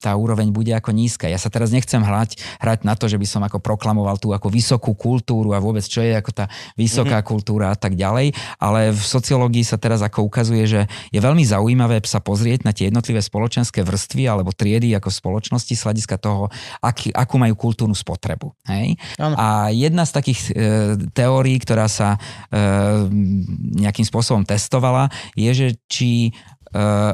tá 0.05 0.13
úroveň 0.13 0.53
bude 0.53 0.69
ako 0.69 0.93
nízka. 0.93 1.25
Ja 1.25 1.41
sa 1.41 1.49
teraz 1.49 1.73
nechcem 1.73 1.97
hrať, 1.97 2.37
hrať 2.61 2.85
na 2.85 2.93
to, 2.93 3.09
že 3.09 3.17
by 3.17 3.25
som 3.25 3.41
ako 3.41 3.57
proklamoval 3.57 4.21
tú 4.21 4.37
ako 4.37 4.53
vysokú 4.53 4.93
kultúru 4.93 5.57
a 5.57 5.59
vôbec 5.59 5.81
čo 5.81 6.05
je 6.05 6.13
ako 6.13 6.29
tá 6.29 6.45
vysoká 6.77 7.25
mm-hmm. 7.25 7.31
kultúra 7.33 7.73
a 7.73 7.77
tak 7.77 7.97
ďalej, 7.97 8.37
ale 8.61 8.93
v 8.93 9.01
sociológii 9.01 9.65
sa 9.65 9.81
teraz 9.81 10.05
ako 10.05 10.29
ukazuje, 10.29 10.69
že 10.69 10.81
je 11.09 11.17
veľmi 11.17 11.41
zaujímavé 11.41 11.97
sa 12.05 12.21
pozrieť 12.21 12.67
na 12.67 12.71
tie 12.75 12.93
jednotlivé 12.93 13.17
spoločenské 13.23 13.81
vrstvy 13.81 14.29
alebo 14.29 14.53
triedy 14.53 14.93
ako 14.93 15.09
spoločnosti 15.09 15.73
z 15.73 15.81
hľadiska 15.81 16.21
toho, 16.21 16.53
aký, 16.83 17.09
akú 17.15 17.41
majú 17.41 17.57
kultúrnu 17.57 17.97
spotrebu. 17.97 18.53
Hej? 18.69 18.99
A 19.17 19.73
jedna 19.73 20.05
z 20.05 20.11
takých 20.13 20.39
e, 20.45 20.51
teórií, 21.15 21.57
ktorá 21.57 21.89
sa 21.89 22.19
e, 22.51 22.59
nejakým 23.79 24.05
spôsobom 24.05 24.45
testovala, 24.45 25.09
je, 25.33 25.49
že 25.49 25.67
či 25.89 26.35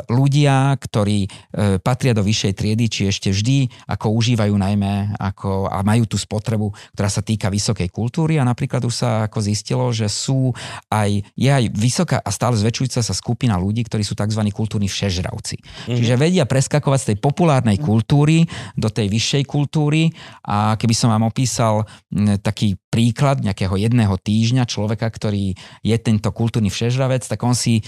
ľudia, 0.10 0.74
ktorí 0.82 1.20
e, 1.26 1.30
patria 1.78 2.18
do 2.18 2.26
vyššej 2.26 2.54
triedy, 2.58 2.86
či 2.90 3.02
ešte 3.14 3.30
vždy 3.30 3.70
ako 3.94 4.18
užívajú 4.18 4.58
najmä 4.58 5.14
ako, 5.22 5.70
a 5.70 5.86
majú 5.86 6.10
tú 6.10 6.18
spotrebu, 6.18 6.74
ktorá 6.98 7.10
sa 7.14 7.22
týka 7.22 7.54
vysokej 7.54 7.94
kultúry 7.94 8.42
a 8.42 8.48
napríklad 8.48 8.82
už 8.82 8.96
sa 9.06 9.10
ako 9.30 9.38
zistilo, 9.46 9.86
že 9.94 10.10
sú 10.10 10.50
aj, 10.90 11.22
je 11.38 11.50
aj 11.54 11.64
vysoká 11.78 12.18
a 12.18 12.30
stále 12.34 12.58
zväčšujúca 12.58 13.06
sa 13.06 13.14
skupina 13.14 13.54
ľudí, 13.62 13.86
ktorí 13.86 14.02
sú 14.02 14.18
tzv. 14.18 14.42
kultúrni 14.50 14.90
všežravci. 14.90 15.62
Mm-hmm. 15.62 15.98
Čiže 16.02 16.14
vedia 16.18 16.50
preskakovať 16.50 17.00
z 17.00 17.08
tej 17.14 17.18
populárnej 17.22 17.78
kultúry 17.78 18.50
do 18.74 18.90
tej 18.90 19.14
vyššej 19.14 19.44
kultúry 19.46 20.10
a 20.42 20.74
keby 20.74 20.94
som 20.98 21.14
vám 21.14 21.30
opísal 21.30 21.86
taký 22.42 22.81
príklad 22.92 23.40
nejakého 23.40 23.80
jedného 23.80 24.20
týždňa 24.20 24.68
človeka, 24.68 25.08
ktorý 25.08 25.56
je 25.80 25.98
tento 25.98 26.28
kultúrny 26.36 26.68
všežravec, 26.68 27.24
tak 27.24 27.40
on 27.40 27.56
si 27.56 27.80
e, 27.80 27.84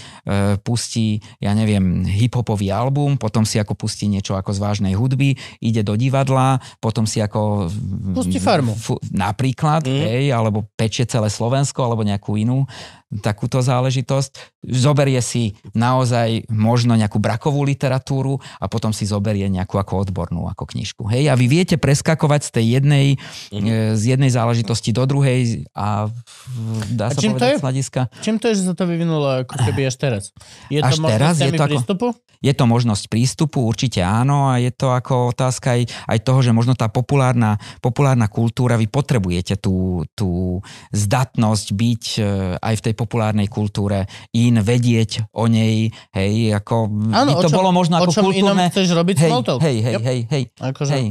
pustí, 0.64 1.20
ja 1.44 1.52
neviem, 1.52 2.08
hip-hopový 2.08 2.72
album, 2.72 3.20
potom 3.20 3.44
si 3.44 3.60
ako 3.60 3.76
pustí 3.76 4.08
niečo 4.08 4.32
ako 4.32 4.56
z 4.56 4.58
vážnej 4.64 4.94
hudby, 4.96 5.36
ide 5.60 5.84
do 5.84 5.92
divadla, 5.94 6.56
potom 6.80 7.04
si 7.04 7.20
ako... 7.20 7.68
Pustí 8.16 8.40
farmu. 8.40 8.72
F, 8.72 8.96
napríklad, 9.12 9.84
mm. 9.84 10.02
hej, 10.08 10.24
alebo 10.32 10.64
pečie 10.72 11.04
celé 11.04 11.28
Slovensko, 11.28 11.84
alebo 11.84 12.00
nejakú 12.00 12.40
inú 12.40 12.64
takúto 13.22 13.62
záležitosť. 13.62 14.62
Zoberie 14.64 15.20
si 15.20 15.54
naozaj 15.76 16.48
možno 16.50 16.96
nejakú 16.98 17.20
brakovú 17.20 17.62
literatúru 17.62 18.40
a 18.58 18.66
potom 18.66 18.90
si 18.90 19.06
zoberie 19.06 19.46
nejakú 19.46 19.78
ako 19.78 20.08
odbornú 20.08 20.48
ako 20.50 20.64
knižku. 20.74 21.06
Hej, 21.06 21.30
a 21.30 21.34
vy 21.36 21.46
viete 21.46 21.76
preskakovať 21.76 22.40
z 22.48 22.50
tej 22.50 22.66
jednej, 22.80 23.06
mm. 23.52 23.94
z 23.94 24.02
jednej 24.16 24.30
záležitosti 24.32 24.90
do 24.90 25.04
druhej 25.04 25.68
a 25.76 26.08
dá 26.90 27.10
a 27.10 27.14
sa 27.14 27.20
povedať 27.20 27.38
to 27.38 27.46
je? 27.46 28.04
Čím 28.24 28.36
to 28.40 28.46
je, 28.50 28.54
že 28.58 28.64
sa 28.66 28.74
to 28.74 28.84
vyvinulo 28.88 29.44
ako 29.44 29.54
keby 29.68 29.86
až 29.86 29.96
teraz? 30.00 30.22
Je 30.72 30.80
až 30.80 30.96
to 30.98 31.06
teraz 31.06 31.38
je 31.38 31.52
to 31.52 31.64
ako, 31.64 31.70
prístupu? 31.70 32.06
Je 32.44 32.52
to 32.52 32.64
možnosť 32.68 33.04
prístupu, 33.08 33.64
určite 33.64 34.04
áno 34.04 34.52
a 34.52 34.60
je 34.60 34.68
to 34.68 34.92
ako 34.92 35.32
otázka 35.32 35.80
aj, 35.80 35.88
aj 36.12 36.18
toho, 36.20 36.44
že 36.44 36.52
možno 36.52 36.76
tá 36.76 36.92
populárna, 36.92 37.56
populárna 37.80 38.28
kultúra, 38.28 38.76
vy 38.76 38.84
potrebujete 38.84 39.56
tú, 39.56 40.04
tú 40.12 40.60
zdatnosť 40.92 41.66
byť 41.72 42.04
e, 42.16 42.20
aj 42.60 42.74
v 42.76 42.84
tej 42.84 42.94
populárnej 43.04 43.52
kultúre, 43.52 44.08
in 44.32 44.58
vedieť 44.64 45.28
o 45.36 45.44
nej, 45.44 45.92
hej, 46.16 46.32
ako 46.56 46.88
Áno, 47.12 47.30
by 47.36 47.44
to 47.44 47.52
čom, 47.52 47.58
bolo 47.60 47.70
možno 47.70 48.00
ako 48.00 48.32
kultúrne... 48.32 48.72
chceš 48.72 48.96
robiť 48.96 49.16
hej, 49.20 49.30
hej, 49.60 49.76
hej, 49.84 49.94
yep. 49.94 50.02
hej, 50.02 50.18
hej, 50.32 50.42
akože... 50.56 50.92
hej. 50.96 51.06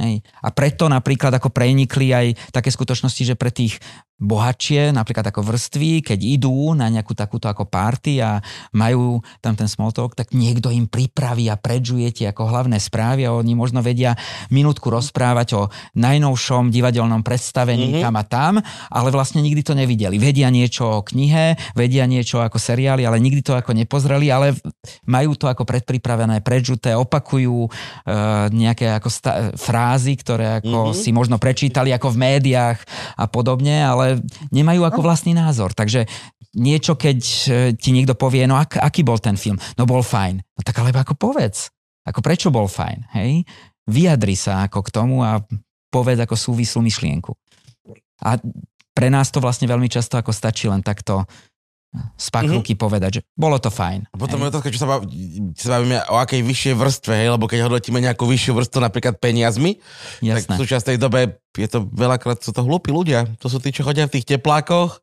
Hej. 0.00 0.24
A 0.40 0.48
preto 0.54 0.88
napríklad 0.88 1.34
ako 1.34 1.52
prenikli 1.52 2.14
aj 2.14 2.32
také 2.54 2.72
skutočnosti, 2.72 3.20
že 3.20 3.34
pre 3.36 3.52
tých 3.52 3.76
bohatšie, 4.20 4.92
napríklad 4.92 5.24
ako 5.32 5.40
vrstvy, 5.48 6.04
keď 6.04 6.20
idú 6.20 6.76
na 6.76 6.92
nejakú 6.92 7.16
takúto 7.16 7.48
ako 7.48 7.64
party 7.64 8.20
a 8.20 8.44
majú 8.76 9.24
tam 9.40 9.56
ten 9.56 9.64
small 9.64 9.96
talk, 9.96 10.12
tak 10.12 10.36
niekto 10.36 10.68
im 10.68 10.84
pripraví 10.84 11.48
a 11.48 11.56
predžuje 11.56 12.12
tie 12.12 12.26
ako 12.28 12.52
hlavné 12.52 12.76
správy 12.76 13.24
a 13.24 13.32
oni 13.32 13.56
možno 13.56 13.80
vedia 13.80 14.12
minútku 14.52 14.92
rozprávať 14.92 15.48
o 15.56 15.62
najnovšom 15.96 16.68
divadelnom 16.68 17.24
predstavení 17.24 17.96
mm-hmm. 17.96 18.04
tam 18.04 18.14
a 18.20 18.24
tam, 18.28 18.54
ale 18.92 19.08
vlastne 19.08 19.40
nikdy 19.40 19.64
to 19.64 19.72
nevideli. 19.72 20.20
Vedia 20.20 20.52
niečo 20.52 21.00
o 21.00 21.04
knihe, 21.04 21.56
vedia 21.72 22.04
niečo 22.04 22.44
ako 22.44 22.60
seriály, 22.60 23.08
ale 23.08 23.16
nikdy 23.16 23.40
to 23.40 23.56
ako 23.56 23.72
nepozreli, 23.72 24.28
ale 24.28 24.52
majú 25.08 25.32
to 25.32 25.48
ako 25.48 25.64
predpripravené, 25.64 26.44
predžuté, 26.44 26.92
opakujú 26.92 27.66
uh, 27.66 27.72
nejaké 28.52 28.92
ako 29.00 29.08
sta- 29.08 29.56
frázy, 29.56 30.12
ktoré 30.20 30.60
ako 30.60 30.92
mm-hmm. 30.92 31.00
si 31.00 31.10
možno 31.16 31.40
prečítali 31.40 31.88
ako 31.96 32.12
v 32.12 32.20
médiách 32.20 32.78
a 33.16 33.24
podobne, 33.24 33.80
ale 33.80 34.09
nemajú 34.50 34.82
ako 34.88 35.00
vlastný 35.04 35.36
názor. 35.36 35.76
Takže 35.76 36.08
niečo, 36.56 36.98
keď 36.98 37.18
e, 37.20 37.40
ti 37.78 37.94
niekto 37.94 38.18
povie, 38.18 38.48
no 38.48 38.58
ak, 38.58 38.80
aký 38.80 39.06
bol 39.06 39.22
ten 39.22 39.38
film? 39.38 39.60
No 39.78 39.86
bol 39.86 40.02
fajn. 40.02 40.40
No 40.40 40.60
tak 40.66 40.80
ale 40.82 40.90
ako 40.90 41.14
povedz. 41.14 41.70
Ako 42.02 42.24
prečo 42.24 42.48
bol 42.48 42.66
fajn, 42.66 43.12
hej? 43.14 43.44
Vyjadri 43.86 44.34
sa 44.34 44.66
ako 44.66 44.82
k 44.82 44.90
tomu 44.90 45.22
a 45.22 45.42
povedz 45.92 46.22
ako 46.22 46.34
súvislú 46.34 46.80
myšlienku. 46.82 47.34
A 48.24 48.38
pre 48.90 49.08
nás 49.08 49.30
to 49.30 49.38
vlastne 49.38 49.70
veľmi 49.70 49.86
často 49.86 50.18
ako 50.18 50.34
stačí 50.34 50.66
len 50.66 50.82
takto 50.82 51.24
z 51.90 52.26
pakruky 52.30 52.78
mm-hmm. 52.78 52.84
povedať, 52.86 53.10
že 53.18 53.20
bolo 53.34 53.58
to 53.58 53.66
fajn. 53.66 54.06
A 54.14 54.16
potom 54.16 54.38
je 54.38 54.50
otázka, 54.54 54.70
čo 54.70 54.78
sa, 54.78 54.86
bav, 54.86 55.02
sa 55.58 55.68
bavíme 55.74 55.98
o 56.06 56.22
akej 56.22 56.40
vyššej 56.46 56.74
vrstve, 56.78 57.12
hej, 57.18 57.28
lebo 57.34 57.50
keď 57.50 57.66
hodnotíme 57.66 57.98
nejakú 57.98 58.30
vyššiu 58.30 58.52
vrstvu 58.54 58.78
napríklad 58.78 59.18
peniazmi, 59.18 59.82
Jasné. 60.22 60.46
tak 60.46 60.54
v 60.54 60.60
súčasnej 60.62 60.96
dobe 61.02 61.42
je 61.58 61.66
to 61.66 61.90
veľakrát, 61.90 62.38
sú 62.38 62.54
to 62.54 62.62
hlúpi 62.62 62.94
ľudia. 62.94 63.26
To 63.42 63.50
sú 63.50 63.58
tí, 63.58 63.74
čo 63.74 63.82
chodia 63.82 64.06
v 64.06 64.22
tých 64.22 64.38
teplákoch, 64.38 65.02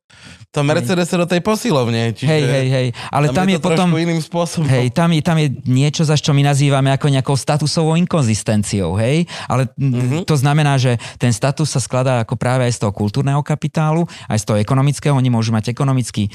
to 0.56 0.64
Mercedes 0.64 1.12
do 1.12 1.28
tej 1.28 1.44
posilovne. 1.44 2.16
Čiže 2.16 2.32
hej, 2.32 2.44
hej, 2.48 2.68
hej. 2.72 2.88
Ale 3.12 3.30
tam, 3.30 3.44
tam 3.44 3.48
je, 3.52 3.60
je 3.60 3.62
potom... 3.62 3.88
iným 3.94 4.24
spôsobom. 4.24 4.66
Hej, 4.66 4.96
tam 4.96 5.12
je, 5.12 5.22
tam 5.22 5.38
je 5.38 5.54
niečo, 5.68 6.08
za 6.08 6.16
čo 6.16 6.32
my 6.32 6.42
nazývame 6.42 6.90
ako 6.96 7.12
nejakou 7.12 7.36
statusovou 7.36 8.00
inkonzistenciou, 8.00 8.96
hej. 8.98 9.28
Ale 9.46 9.70
mm-hmm. 9.76 10.24
to 10.24 10.36
znamená, 10.40 10.80
že 10.80 10.96
ten 11.20 11.36
status 11.36 11.68
sa 11.68 11.84
skladá 11.84 12.24
ako 12.24 12.40
práve 12.40 12.64
aj 12.64 12.74
z 12.74 12.80
toho 12.88 12.96
kultúrneho 12.96 13.44
kapitálu, 13.44 14.08
aj 14.32 14.40
z 14.40 14.46
toho 14.48 14.58
ekonomického. 14.58 15.14
Oni 15.14 15.30
môžu 15.30 15.52
mať 15.52 15.70
ekonomický 15.76 16.32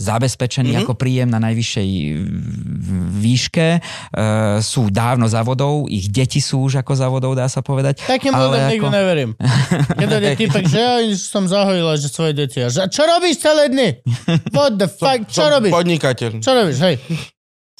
zabezpečení 0.00 0.72
mm-hmm. 0.72 0.88
ako 0.88 0.92
príjem 0.96 1.28
na 1.28 1.36
najvyššej 1.44 1.88
výške, 3.20 3.68
e, 3.76 3.80
sú 4.64 4.88
dávno 4.88 5.28
závodov, 5.28 5.92
ich 5.92 6.08
deti 6.08 6.40
sú 6.40 6.64
už 6.64 6.80
ako 6.80 6.92
závodov, 6.96 7.36
dá 7.36 7.44
sa 7.52 7.60
povedať. 7.60 8.00
Takým 8.08 8.32
ľuďom 8.32 8.56
ako... 8.56 8.72
nikto 8.72 8.88
neverím. 8.88 9.30
Keď 10.00 10.08
je 10.08 10.32
typek, 10.40 10.64
že 10.64 10.80
ja 10.80 10.96
som 11.20 11.44
zahojila, 11.44 12.00
že 12.00 12.08
svoje 12.08 12.32
deti. 12.32 12.64
A 12.64 12.72
že, 12.72 12.88
čo 12.88 13.04
robíš 13.04 13.44
celé 13.44 13.68
dny? 13.68 13.88
What 14.56 14.80
the 14.80 14.88
fuck? 14.88 15.28
Čo 15.28 15.52
robíš? 15.52 15.76
Podnikateľ. 15.76 16.30
Čo 16.40 16.50
robíš? 16.56 16.78
Hej. 16.80 16.96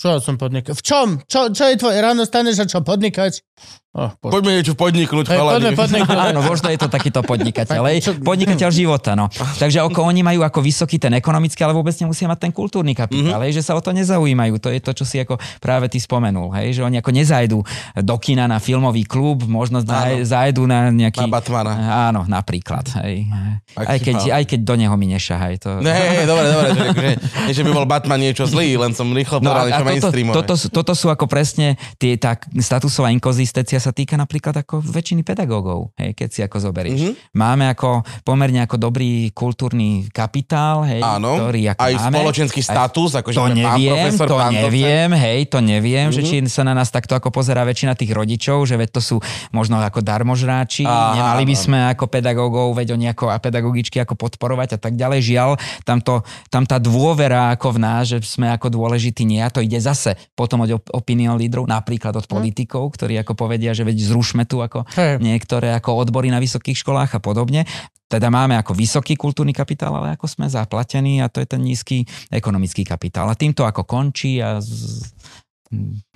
Čo 0.00 0.16
som 0.16 0.40
podnikať? 0.40 0.72
V 0.72 0.80
čom? 0.80 1.08
Čo, 1.28 1.52
čo 1.52 1.68
je 1.68 1.76
tvoje? 1.76 2.00
Ráno 2.00 2.24
staneš 2.24 2.64
a 2.64 2.66
čo 2.68 2.80
podnikať? 2.80 3.44
Oh, 3.90 4.06
po... 4.22 4.30
Poďme 4.30 4.54
niečo 4.54 4.78
podniknúť, 4.78 5.34
hey, 5.34 5.42
poďme 5.42 5.74
podniknúť. 5.74 6.18
Áno, 6.30 6.46
možno 6.46 6.70
je 6.70 6.78
to 6.78 6.86
takýto 6.86 7.26
podnikateľ. 7.26 7.82
Podnikateľ 8.22 8.70
života, 8.70 9.18
no. 9.18 9.26
Takže 9.34 9.82
ako 9.82 10.06
oni 10.06 10.22
majú 10.22 10.46
ako 10.46 10.62
vysoký 10.62 11.02
ten 11.02 11.10
ekonomický, 11.18 11.58
ale 11.66 11.74
vôbec 11.74 11.90
nemusia 11.98 12.30
mať 12.30 12.38
ten 12.38 12.52
kultúrny 12.54 12.94
kapitál, 12.94 13.42
mm-hmm. 13.42 13.50
že 13.50 13.66
sa 13.66 13.74
o 13.74 13.82
to 13.82 13.90
nezaujímajú. 13.90 14.62
To 14.62 14.70
je 14.70 14.78
to, 14.78 14.94
čo 14.94 15.02
si 15.02 15.18
ako 15.18 15.42
práve 15.58 15.90
ty 15.90 15.98
spomenul, 15.98 16.54
hej, 16.54 16.78
že 16.78 16.86
oni 16.86 17.02
ako 17.02 17.10
nezajdu 17.10 17.58
do 17.98 18.16
kina 18.22 18.46
na 18.46 18.62
filmový 18.62 19.02
klub, 19.02 19.42
možno 19.50 19.82
áno. 19.82 20.22
zajdu 20.22 20.70
na 20.70 20.94
nejaký... 20.94 21.26
Na 21.26 21.42
Batmana. 21.42 21.74
Áno, 22.14 22.30
napríklad. 22.30 22.86
Hej. 23.02 23.26
Aj, 23.74 23.98
keď, 23.98 24.38
aj 24.38 24.44
keď 24.54 24.60
do 24.70 24.74
neho 24.78 24.94
mi 24.94 25.10
nešahaj. 25.10 25.66
To... 25.66 25.82
Ne, 25.82 26.30
dobre, 26.30 26.46
dobre. 26.46 26.68
Že, 26.70 26.86
že, 26.94 27.10
že 27.58 27.62
by 27.66 27.70
bol 27.74 27.90
Batman 27.90 28.22
niečo 28.22 28.46
zlý, 28.46 28.78
len 28.78 28.94
som 28.94 29.10
rýchlo 29.10 29.42
no, 29.42 29.50
povedal 29.50 29.82
niečo 29.82 30.14
toto, 30.30 30.54
toto, 30.54 30.54
toto 30.70 30.92
sú 30.94 31.10
ako 31.10 31.26
presne 31.26 31.74
tie, 31.98 32.14
tá 32.14 32.38
statusová 32.38 33.10
inkonzistencia 33.10 33.79
sa 33.80 33.92
týka 33.96 34.14
napríklad 34.20 34.52
ako 34.60 34.84
väčšiny 34.84 35.24
pedagógov, 35.24 35.96
hej, 35.96 36.12
keď 36.12 36.28
si 36.28 36.40
ako 36.44 36.70
zoberieš. 36.70 37.00
Mm-hmm. 37.00 37.34
Máme 37.34 37.64
ako 37.72 38.04
pomerne 38.22 38.60
ako 38.62 38.76
dobrý 38.76 39.32
kultúrny 39.32 40.12
kapitál, 40.12 40.84
hej, 40.84 41.00
Áno, 41.00 41.40
ktorý 41.40 41.72
ako 41.74 41.80
aj 41.80 41.92
máme. 41.96 42.16
spoločenský 42.20 42.60
status, 42.60 43.10
ako 43.16 43.28
to 43.32 43.46
neviem, 43.56 44.12
profesor, 44.12 44.28
to 44.28 44.38
neviem, 44.52 45.10
hej, 45.16 45.40
to 45.48 45.58
neviem, 45.64 46.12
mm-hmm. 46.12 46.20
že 46.20 46.28
či 46.28 46.36
sa 46.46 46.62
na 46.62 46.76
nás 46.76 46.92
takto 46.92 47.16
ako 47.16 47.32
pozerá 47.32 47.64
väčšina 47.64 47.96
tých 47.96 48.12
rodičov, 48.12 48.68
že 48.68 48.76
veď 48.76 48.88
to 48.94 49.00
sú 49.00 49.16
možno 49.50 49.80
ako 49.80 50.04
darmožráči, 50.04 50.84
Aha, 50.84 51.16
nemali 51.16 51.48
by 51.48 51.56
sme 51.56 51.78
ako 51.96 52.04
pedagógov, 52.06 52.76
veď 52.76 52.94
oni 52.94 53.08
ako 53.10 53.32
a 53.32 53.40
pedagogičky 53.40 53.98
ako 54.04 54.14
podporovať 54.14 54.76
a 54.76 54.78
tak 54.78 54.94
ďalej. 55.00 55.20
Žiaľ, 55.32 55.50
tam, 55.88 55.98
to, 56.04 56.20
tam 56.52 56.68
tá 56.68 56.76
dôvera 56.76 57.54
ako 57.56 57.76
v 57.76 57.78
nás, 57.80 58.04
že 58.10 58.20
sme 58.20 58.52
ako 58.52 58.68
dôležití 58.68 59.24
nie 59.24 59.40
a 59.40 59.48
to 59.48 59.64
ide 59.64 59.78
zase 59.80 60.18
potom 60.36 60.66
od 60.66 60.82
opinion 60.92 61.38
lídrov, 61.38 61.64
napríklad 61.64 62.12
od 62.16 62.26
hm. 62.26 62.30
politikov, 62.30 62.92
ktorí 62.94 63.16
ako 63.22 63.32
povedia, 63.38 63.69
že 63.72 63.86
veď 63.86 63.96
zrušme 64.10 64.44
tu 64.44 64.60
ako 64.60 64.86
hey. 64.94 65.16
niektoré 65.20 65.74
ako 65.76 66.04
odbory 66.06 66.28
na 66.28 66.38
vysokých 66.42 66.78
školách 66.80 67.16
a 67.16 67.20
podobne. 67.20 67.64
Teda 68.10 68.26
máme 68.26 68.58
ako 68.58 68.74
vysoký 68.74 69.14
kultúrny 69.14 69.54
kapitál, 69.54 69.94
ale 69.94 70.18
ako 70.18 70.26
sme 70.26 70.50
zaplatení 70.50 71.22
a 71.22 71.30
to 71.30 71.38
je 71.38 71.46
ten 71.46 71.62
nízky 71.62 72.02
ekonomický 72.26 72.82
kapitál. 72.82 73.30
A 73.30 73.38
týmto 73.38 73.62
ako 73.62 73.86
končí 73.86 74.42
a 74.42 74.58
z, 74.58 75.06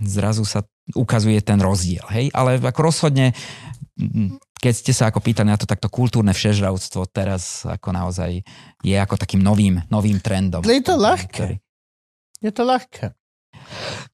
zrazu 0.02 0.42
sa 0.42 0.66
ukazuje 0.92 1.38
ten 1.38 1.62
rozdiel. 1.62 2.02
Hej? 2.10 2.34
Ale 2.34 2.58
ako 2.58 2.80
rozhodne 2.82 3.30
keď 4.64 4.74
ste 4.74 4.92
sa 4.96 5.12
ako 5.12 5.20
pýtali 5.20 5.52
na 5.52 5.60
to 5.60 5.68
takto 5.68 5.92
kultúrne 5.92 6.32
všežravstvo, 6.32 7.04
teraz 7.12 7.68
ako 7.68 7.92
naozaj 7.92 8.40
je 8.80 8.96
ako 8.96 9.20
takým 9.20 9.44
novým, 9.44 9.84
novým 9.92 10.18
trendom. 10.24 10.64
Je 10.64 10.80
to 10.80 10.96
ľahké. 10.96 11.60
Je 12.40 12.50
to 12.50 12.64
ľahké. 12.64 13.12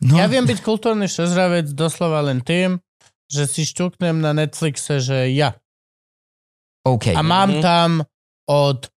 No. 0.03 0.19
Ja 0.19 0.27
viem 0.27 0.45
byť 0.45 0.59
kultúrny 0.61 1.07
všežravec 1.07 1.71
doslova 1.71 2.21
len 2.27 2.43
tým, 2.43 2.83
že 3.31 3.47
si 3.47 3.63
šťuknem 3.63 4.19
na 4.19 4.35
Netflixe, 4.35 4.99
že 4.99 5.31
ja. 5.31 5.55
Okay. 6.83 7.15
A 7.15 7.23
mám 7.23 7.63
mm-hmm. 7.63 7.65
tam 7.65 7.91
od 8.51 8.91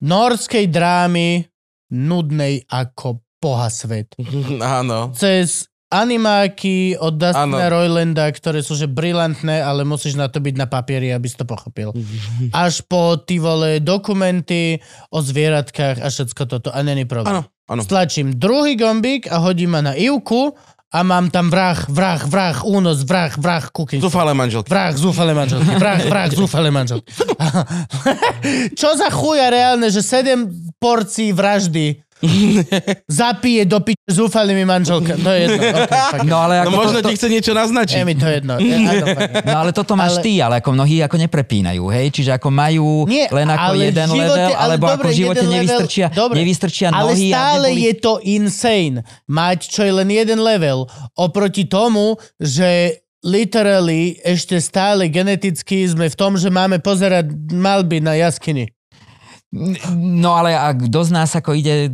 norskej 0.00 0.72
drámy 0.72 1.44
nudnej 1.92 2.64
ako 2.66 3.20
boha 3.36 3.68
svet. 3.68 4.16
Áno. 4.80 5.12
Cez 5.12 5.68
animáky 5.86 6.98
od 6.98 7.14
Dustina 7.14 7.70
Roylanda, 7.70 8.26
ktoré 8.34 8.58
sú 8.58 8.74
že 8.74 8.90
brilantné, 8.90 9.62
ale 9.62 9.86
musíš 9.86 10.18
na 10.18 10.26
to 10.26 10.42
byť 10.42 10.54
na 10.58 10.66
papieri, 10.66 11.14
aby 11.14 11.30
si 11.30 11.38
to 11.38 11.46
pochopil. 11.46 11.94
Až 12.56 12.82
po 12.90 13.20
ty 13.22 13.38
vole 13.38 13.78
dokumenty 13.78 14.82
o 15.14 15.22
zvieratkách 15.22 16.02
a 16.02 16.08
všetko 16.10 16.42
toto. 16.48 16.68
A 16.74 16.82
není 16.82 17.06
problém. 17.06 17.38
Áno. 17.38 17.44
Áno. 17.66 17.82
Stlačím 17.82 18.38
druhý 18.38 18.78
gombík 18.78 19.26
a 19.26 19.42
hodím 19.42 19.74
ma 19.74 19.82
na 19.82 19.98
Ivku 19.98 20.54
a 20.86 21.02
mám 21.02 21.34
tam 21.34 21.50
vrah, 21.50 21.82
vrah, 21.90 22.22
vrah, 22.22 22.56
únos, 22.62 23.02
vrah, 23.02 23.34
vrah, 23.34 23.64
kuchyň. 23.74 23.98
Zúfalé 23.98 24.32
manželky. 24.38 24.70
Vrah, 24.70 24.94
zúfale 24.94 25.34
manželky. 25.34 25.66
Vrah, 25.74 26.00
vrah, 26.06 26.28
zúfale 26.30 26.70
manželky. 26.70 27.10
Čo 28.78 28.94
za 28.94 29.10
chuja 29.10 29.50
reálne, 29.50 29.90
že 29.90 29.98
7 29.98 30.78
porcií 30.78 31.34
vraždy 31.34 32.05
zapije 33.10 33.64
do 33.64 33.78
piče 33.78 34.08
zúfalými 34.08 34.64
manželkami. 34.64 35.20
To 35.20 35.30
je 35.30 35.40
jedno. 35.42 35.56
Okay. 35.58 36.24
No 36.26 36.36
ale 36.38 36.54
No 36.58 36.62
ako 36.64 36.76
možno 36.76 36.98
to, 36.98 37.08
ti 37.08 37.14
chce 37.14 37.28
niečo 37.28 37.50
Je 37.50 37.56
naznačiť. 37.56 37.98
mi 38.02 38.14
to 38.14 38.26
jedno. 38.26 38.54
Je, 38.62 38.72
áno. 38.74 39.06
No 39.42 39.56
ale 39.58 39.70
toto 39.70 39.92
máš 39.92 40.16
Ale- 40.16 40.22
ty, 40.22 40.32
ale 40.38 40.54
ako 40.58 40.70
mnohí 40.72 40.96
ako 40.98 41.16
neprepínajú, 41.18 41.84
hej? 41.88 42.06
Čiže 42.10 42.30
ako 42.34 42.48
majú 42.48 43.04
Nie, 43.04 43.28
len 43.28 43.46
ako 43.46 43.60
ale 43.60 43.82
jeden 43.84 44.08
živote- 44.08 44.22
level, 44.26 44.50
ale 44.50 44.64
alebo 44.72 44.84
ako 44.84 44.92
dobre, 44.96 45.06
v 45.06 45.14
živote 45.14 45.36
jeden 45.36 45.44
level- 45.44 45.56
nevystrčia, 45.58 46.06
dobre, 46.08 46.36
nevystrčia 46.38 46.86
Ale 46.88 47.12
nohy. 47.12 47.28
stále 47.28 47.66
a 47.66 47.70
neboli... 47.70 47.84
je 47.84 47.94
to 47.96 48.12
insane 48.22 48.96
mať 49.26 49.58
čo 49.66 49.80
je 49.82 49.92
len 49.94 50.08
jeden 50.08 50.40
level 50.40 50.78
oproti 51.14 51.64
tomu, 51.64 52.06
že 52.36 52.96
literally 53.22 54.02
ešte 54.22 54.56
stále 54.56 55.08
geneticky 55.08 55.82
sme 55.84 56.06
v 56.06 56.14
tom, 56.14 56.34
že 56.34 56.46
máme 56.46 56.78
pozerať 56.78 57.26
malby 57.50 57.98
na 57.98 58.14
jaskyni. 58.14 58.70
No 59.96 60.34
ale 60.34 60.52
a 60.52 60.70
kto 60.70 61.00
z 61.02 61.10
nás 61.10 61.32
ako 61.32 61.52
ide 61.52 61.88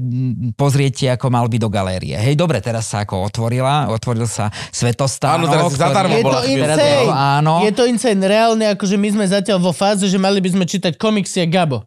pozrieť 0.52 0.92
tie 0.92 1.08
ako 1.14 1.26
mal 1.28 1.46
by 1.46 1.56
do 1.56 1.68
galérie. 1.68 2.14
Hej, 2.14 2.34
dobre, 2.34 2.58
teraz 2.58 2.90
sa 2.90 3.02
ako 3.02 3.22
otvorila, 3.24 3.86
otvoril 3.88 4.26
sa 4.26 4.50
Svetostánok. 4.68 5.46
Áno, 5.46 5.52
teraz 5.52 5.64
ktorý- 5.68 5.80
zadarmo 5.80 6.16
Je 6.16 6.24
bola 6.24 6.34
to 6.34 6.44
chvíľa. 6.44 6.64
Teraz 6.64 6.78
insane. 6.78 6.92
je- 6.98 7.12
áno. 7.38 7.52
Je 7.62 7.72
to 7.72 7.84
insane. 7.86 8.20
Reálne 8.20 8.64
akože 8.72 8.96
my 8.96 9.08
sme 9.10 9.24
zatiaľ 9.24 9.58
vo 9.58 9.72
fáze, 9.72 10.04
že 10.04 10.18
mali 10.18 10.38
by 10.38 10.50
sme 10.50 10.64
čítať 10.66 10.98
komiksy 10.98 11.42
a 11.42 11.46
Gabo. 11.46 11.86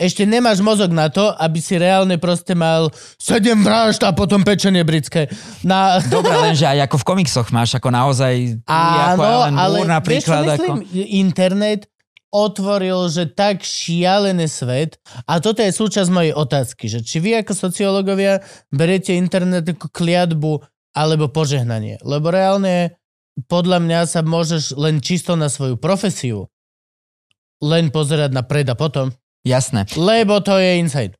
Ešte 0.00 0.24
nemáš 0.24 0.64
mozog 0.64 0.88
na 0.88 1.12
to, 1.12 1.36
aby 1.36 1.60
si 1.60 1.76
reálne 1.76 2.16
proste 2.16 2.56
mal 2.56 2.88
7 3.20 3.60
vražd 3.60 4.08
a 4.08 4.12
potom 4.12 4.40
pečenie 4.40 4.80
britské. 4.80 5.28
Na... 5.60 6.00
Dobre, 6.08 6.32
lenže 6.32 6.64
aj 6.64 6.88
ako 6.88 6.96
v 6.96 7.04
komiksoch 7.04 7.48
máš 7.52 7.76
ako 7.76 7.92
naozaj 7.92 8.56
ako 8.64 9.20
Áno, 9.20 9.36
Alan 9.44 9.52
ale 9.52 9.76
Moore 9.84 10.00
vieš 10.08 10.24
čo 10.24 10.32
napríklad. 10.32 10.42
myslím? 10.48 10.76
ako... 10.80 10.96
Internet 11.12 11.80
otvoril, 12.36 13.08
že 13.08 13.32
tak 13.32 13.64
šialený 13.64 14.44
svet 14.44 15.00
a 15.24 15.40
toto 15.40 15.64
je 15.64 15.72
súčasť 15.72 16.12
mojej 16.12 16.36
otázky, 16.36 16.84
že 16.92 17.00
či 17.00 17.24
vy 17.24 17.40
ako 17.40 17.56
sociológovia 17.56 18.44
beriete 18.68 19.16
internet 19.16 19.64
ako 19.64 19.88
kliatbu 19.88 20.60
alebo 20.92 21.32
požehnanie. 21.32 21.96
Lebo 22.04 22.28
reálne 22.28 23.00
podľa 23.48 23.80
mňa 23.80 24.00
sa 24.04 24.20
môžeš 24.20 24.76
len 24.76 25.00
čisto 25.00 25.32
na 25.32 25.48
svoju 25.48 25.80
profesiu 25.80 26.52
len 27.64 27.88
pozerať 27.88 28.36
na 28.36 28.44
pred 28.44 28.68
a 28.68 28.76
potom, 28.76 29.16
Jasné. 29.40 29.88
lebo 29.96 30.44
to 30.44 30.60
je 30.60 30.76
inside. 30.76 31.16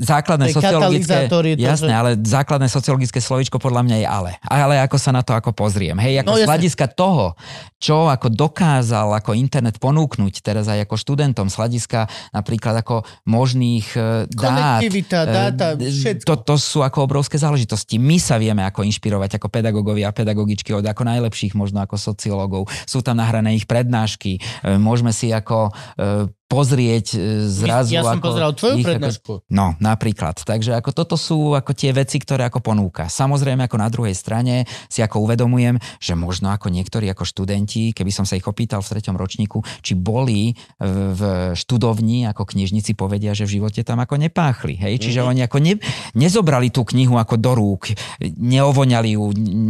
Základné 0.00 0.50
sociologické... 0.50 1.30
to, 1.30 1.38
jasné, 1.56 1.90
že- 1.90 1.96
ale 1.96 2.10
základné 2.18 2.68
sociologické 2.68 3.18
slovičko 3.18 3.56
podľa 3.56 3.82
mňa 3.86 3.96
je 4.02 4.06
ale. 4.06 4.30
Ale 4.42 4.74
ako 4.82 4.96
sa 4.98 5.10
na 5.14 5.22
to 5.22 5.32
ako 5.32 5.54
pozriem. 5.54 5.96
Hej, 5.96 6.22
ako 6.22 6.30
No, 6.30 6.40
z 6.40 6.48
hľadiska 6.48 6.86
toho, 6.90 7.38
čo 7.78 8.08
ako 8.08 8.32
dokázal 8.32 9.12
ako 9.14 9.36
internet 9.36 9.78
ponúknuť 9.78 10.40
teraz 10.40 10.66
aj 10.66 10.88
ako 10.88 10.94
študentom, 10.96 11.46
z 11.46 11.56
hľadiska 11.56 12.00
napríklad 12.32 12.80
ako 12.80 13.04
možných 13.24 13.86
e, 13.92 14.00
dát. 14.26 14.80
Konektivita, 14.80 15.18
dáta, 15.22 15.66
e, 15.76 15.92
všetko. 15.92 16.26
To, 16.26 16.34
to 16.42 16.54
sú 16.56 16.80
ako 16.80 17.04
obrovské 17.04 17.36
záležitosti. 17.36 18.00
My 18.00 18.16
sa 18.16 18.40
vieme 18.40 18.64
ako 18.64 18.82
inšpirovať 18.82 19.36
ako 19.36 19.46
pedagógovia 19.48 20.10
a 20.10 20.16
pedagogičky 20.16 20.72
od 20.72 20.82
ako 20.82 21.02
najlepších 21.04 21.52
možno 21.54 21.84
ako 21.84 21.94
sociológov. 21.94 22.66
Sú 22.84 23.04
tam 23.04 23.20
nahrané 23.20 23.54
ich 23.54 23.68
prednášky. 23.68 24.40
E, 24.64 24.74
Môžeme 24.74 25.12
si 25.12 25.30
ako 25.30 25.70
e, 25.94 26.26
pozrieť 26.54 27.06
e, 27.14 27.18
zrazu. 27.50 27.98
ja 27.98 28.06
som 28.06 28.22
ako 28.22 28.26
pozeral 28.30 28.52
tvoju 28.54 28.74
ich 28.78 28.86
ako- 28.86 28.90
prednášku. 28.94 29.32
No, 29.50 29.74
napríklad. 29.82 30.38
Takže 30.46 30.78
ako 30.78 30.90
toto 30.94 31.16
sú 31.18 31.58
ako 31.58 31.74
tie 31.74 31.90
veci, 31.90 32.22
ktoré 32.22 32.46
ako 32.46 32.62
ponúka. 32.62 33.10
Samozrejme, 33.10 33.66
ako 33.66 33.76
na 33.76 33.88
druhej 33.90 34.14
strane 34.14 34.64
si 34.86 35.02
ako 35.02 35.26
uvedomujem, 35.26 35.82
že 35.98 36.14
možno 36.14 36.54
ako 36.54 36.70
niektorí 36.70 37.10
ako 37.10 37.26
študenti, 37.26 37.90
keby 37.90 38.10
som 38.14 38.22
sa 38.22 38.38
ich 38.38 38.46
opýtal 38.46 38.80
v 38.80 38.90
treťom 38.94 39.18
ročníku, 39.18 39.58
či 39.82 39.98
boli 39.98 40.54
v, 40.78 41.20
študovni 41.58 42.28
ako 42.30 42.46
knižníci 42.46 42.94
povedia, 42.94 43.34
že 43.34 43.48
v 43.48 43.60
živote 43.60 43.82
tam 43.82 43.98
ako 43.98 44.20
nepáchli. 44.20 44.78
Hej? 44.78 45.02
Čiže 45.02 45.26
oni 45.26 45.42
ako 45.42 45.58
ne, 45.58 45.74
nezobrali 46.14 46.70
tú 46.70 46.86
knihu 46.86 47.18
ako 47.18 47.34
do 47.40 47.52
rúk, 47.56 47.90
neovoňali 48.22 49.16
ju, 49.16 49.24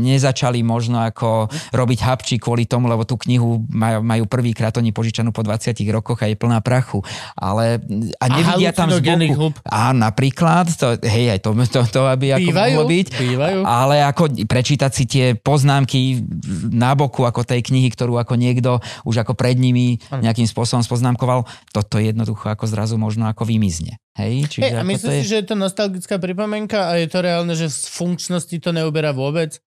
nezačali 0.05 0.61
možno 0.61 1.01
ako 1.01 1.49
robiť 1.73 1.99
hapči 2.05 2.37
kvôli 2.37 2.69
tomu, 2.69 2.91
lebo 2.91 3.07
tú 3.07 3.17
knihu 3.25 3.63
majú, 3.71 4.05
majú 4.05 4.25
prvýkrát 4.29 4.75
oni 4.77 4.91
požičanú 4.91 5.31
po 5.31 5.47
20 5.47 5.77
rokoch 5.95 6.21
a 6.21 6.29
je 6.29 6.37
plná 6.37 6.59
prachu. 6.75 6.99
Ale 7.39 7.79
a 8.19 8.25
nevidia 8.27 8.75
tam 8.75 8.91
z 8.91 8.99
boku. 8.99 9.35
hub. 9.39 9.55
A 9.63 9.95
napríklad, 9.95 10.67
to, 10.75 10.99
hej, 11.07 11.39
aj 11.39 11.41
to, 11.47 11.55
to, 11.71 11.81
to 11.87 12.01
aby 12.11 12.35
ako 12.35 12.51
Bývajú, 12.51 12.75
mohlo 12.75 12.91
byť. 12.91 13.07
bývajú. 13.15 13.59
Ale 13.63 13.97
ako 14.03 14.23
prečítať 14.43 14.91
si 14.91 15.05
tie 15.07 15.27
poznámky 15.39 16.27
na 16.75 16.99
boku 16.99 17.23
ako 17.23 17.47
tej 17.47 17.63
knihy, 17.63 17.95
ktorú 17.95 18.19
ako 18.19 18.35
niekto 18.35 18.83
už 19.07 19.23
ako 19.23 19.39
pred 19.39 19.55
nimi 19.55 20.03
nejakým 20.11 20.51
spôsobom 20.51 20.83
spoznámkoval, 20.83 21.47
toto 21.71 22.03
jednoducho 22.03 22.51
ako 22.51 22.67
zrazu 22.67 22.99
možno 22.99 23.31
ako 23.31 23.47
vymizne. 23.47 24.03
Hej, 24.15 24.47
čiže 24.47 24.71
Hej, 24.71 24.79
a 24.79 24.83
myslíš 24.87 25.11
je... 25.11 25.23
si, 25.23 25.31
že 25.31 25.39
je 25.43 25.47
to 25.51 25.57
nostalgická 25.59 26.23
pripomienka 26.23 26.87
a 26.91 27.03
je 27.03 27.11
to 27.11 27.19
reálne, 27.19 27.51
že 27.59 27.67
z 27.67 27.91
funkčnosti 27.91 28.57
to 28.63 28.71
neuberá 28.71 29.11
vôbec? 29.11 29.59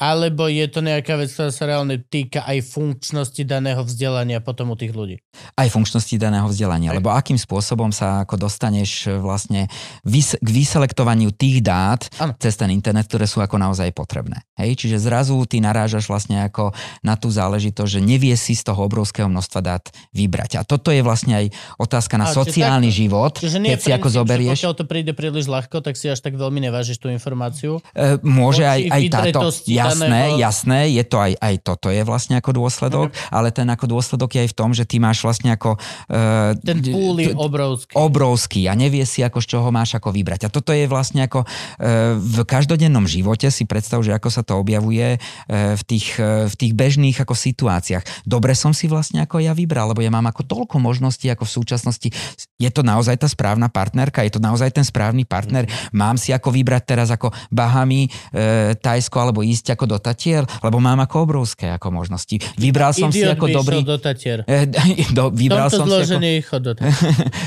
Alebo 0.00 0.48
je 0.48 0.64
to 0.72 0.80
nejaká 0.80 1.20
vec, 1.20 1.28
ktorá 1.28 1.52
sa 1.52 1.68
reálne 1.68 2.00
týka 2.00 2.40
aj 2.48 2.64
funkčnosti 2.64 3.42
daného 3.44 3.84
vzdelania 3.84 4.40
potom 4.40 4.72
u 4.72 4.76
tých 4.76 4.96
ľudí? 4.96 5.20
aj 5.56 5.68
funkčnosti 5.72 6.16
daného 6.16 6.48
vzdelania. 6.48 6.96
Lebo 6.96 7.12
akým 7.12 7.36
spôsobom 7.36 7.92
sa 7.92 8.24
ako 8.24 8.48
dostaneš 8.48 9.08
e, 9.08 9.16
vlastne 9.20 9.68
vys- 10.04 10.38
k 10.40 10.48
vyselektovaniu 10.48 11.32
tých 11.32 11.60
dát 11.64 12.08
Áno. 12.18 12.32
cez 12.36 12.56
ten 12.56 12.72
internet, 12.72 13.08
ktoré 13.08 13.28
sú 13.28 13.40
ako 13.44 13.56
naozaj 13.60 13.92
potrebné. 13.92 14.44
Hej? 14.56 14.84
Čiže 14.84 14.96
zrazu 15.00 15.36
ty 15.46 15.60
narážaš 15.62 16.08
vlastne 16.08 16.44
ako 16.44 16.72
na 17.04 17.14
tú 17.16 17.28
záležitosť, 17.30 17.90
že 17.90 18.00
nevie 18.00 18.34
si 18.36 18.56
z 18.56 18.62
toho 18.66 18.84
obrovského 18.84 19.28
množstva 19.28 19.60
dát 19.60 19.84
vybrať. 20.16 20.60
A 20.60 20.62
toto 20.64 20.90
je 20.90 21.00
vlastne 21.04 21.36
aj 21.36 21.46
otázka 21.78 22.16
na 22.16 22.28
A, 22.28 22.32
čiže 22.32 22.40
sociálny 22.40 22.90
takto. 22.90 23.00
život, 23.00 23.34
Čiže 23.36 23.58
nie 23.60 23.70
keď 23.74 23.80
si 23.80 23.90
ako 23.90 24.08
princíp, 24.08 24.18
zoberieš. 24.18 24.58
Pokiaľ 24.60 24.74
to 24.76 24.84
príde 24.88 25.12
príliš 25.12 25.46
ľahko, 25.48 25.76
tak 25.84 25.94
si 25.96 26.06
až 26.08 26.20
tak 26.20 26.34
veľmi 26.36 26.60
nevážiš 26.68 26.98
tú 27.00 27.08
informáciu. 27.12 27.78
E, 27.92 28.18
môže 28.24 28.64
aj, 28.64 28.80
aj 28.88 29.02
táto. 29.08 29.24
vydretosti 29.30 29.72
Jasné, 29.90 30.20
jasné, 30.38 30.78
je 30.94 31.04
to 31.06 31.16
aj, 31.18 31.32
aj 31.38 31.54
toto 31.62 31.88
je 31.90 32.02
vlastne 32.06 32.38
ako 32.38 32.50
dôsledok, 32.54 33.08
ale 33.30 33.50
ten 33.50 33.66
ako 33.66 33.86
dôsledok 33.90 34.30
je 34.36 34.40
aj 34.46 34.50
v 34.52 34.56
tom, 34.56 34.70
že 34.70 34.84
ty 34.86 35.02
máš 35.02 35.22
vlastne 35.22 35.50
ako... 35.50 35.76
E, 36.06 36.58
Ten 36.62 36.78
púl 36.84 37.18
je 37.18 37.34
obrovský. 37.34 37.92
obrovský 37.96 38.62
a 38.70 38.74
nevie 38.78 39.02
si, 39.06 39.24
ako 39.24 39.38
z 39.42 39.46
čoho 39.56 39.68
máš 39.72 39.96
ako 39.96 40.12
vybrať. 40.14 40.46
A 40.46 40.52
toto 40.52 40.70
je 40.70 40.86
vlastne 40.86 41.26
ako 41.26 41.42
e, 41.42 41.46
v 42.18 42.38
každodennom 42.44 43.06
živote 43.06 43.48
si 43.50 43.64
predstav, 43.64 44.02
že 44.04 44.14
ako 44.14 44.28
sa 44.30 44.42
to 44.42 44.58
objavuje 44.58 45.16
e, 45.16 45.18
v 45.76 45.82
tých, 45.86 46.18
e, 46.20 46.46
v 46.46 46.54
tých 46.54 46.72
bežných 46.76 47.16
ako 47.20 47.34
situáciách. 47.34 48.26
Dobre 48.26 48.52
som 48.52 48.74
si 48.76 48.90
vlastne 48.90 49.24
ako 49.24 49.40
ja 49.40 49.56
vybral, 49.56 49.92
lebo 49.92 50.04
ja 50.04 50.12
mám 50.12 50.28
ako 50.28 50.44
toľko 50.44 50.76
možností 50.82 51.30
ako 51.30 51.46
v 51.46 51.52
súčasnosti. 51.62 52.08
Je 52.60 52.70
to 52.70 52.84
naozaj 52.84 53.16
tá 53.16 53.28
správna 53.30 53.72
partnerka? 53.72 54.26
Je 54.26 54.36
to 54.36 54.42
naozaj 54.42 54.68
ten 54.74 54.84
správny 54.84 55.24
partner? 55.24 55.64
Mám 55.94 56.20
si 56.20 56.34
ako 56.34 56.52
vybrať 56.52 56.82
teraz 56.84 57.08
ako 57.08 57.32
Bahamy, 57.48 58.10
e, 58.34 58.74
Tajsko 58.76 59.16
alebo 59.16 59.40
ísť 59.40 59.72
ako 59.78 59.79
do 59.86 59.96
Tatier? 60.00 60.44
Lebo 60.64 60.80
mám 60.80 60.98
ako 61.04 61.28
obrovské 61.28 61.72
ako 61.76 61.92
možnosti. 61.92 62.36
Vybral 62.56 62.92
som 62.96 63.12
si 63.12 63.22
Idiot 63.22 63.36
ako 63.36 63.46
by 63.46 63.52
dobrý... 63.54 63.76
išiel 63.78 63.88
do 63.88 63.98
Tatier. 64.00 64.38
Do, 65.16 65.24
vybral 65.42 65.68
som 65.68 65.86
si 65.86 66.00
ako... 66.00 66.60
do. 66.60 66.70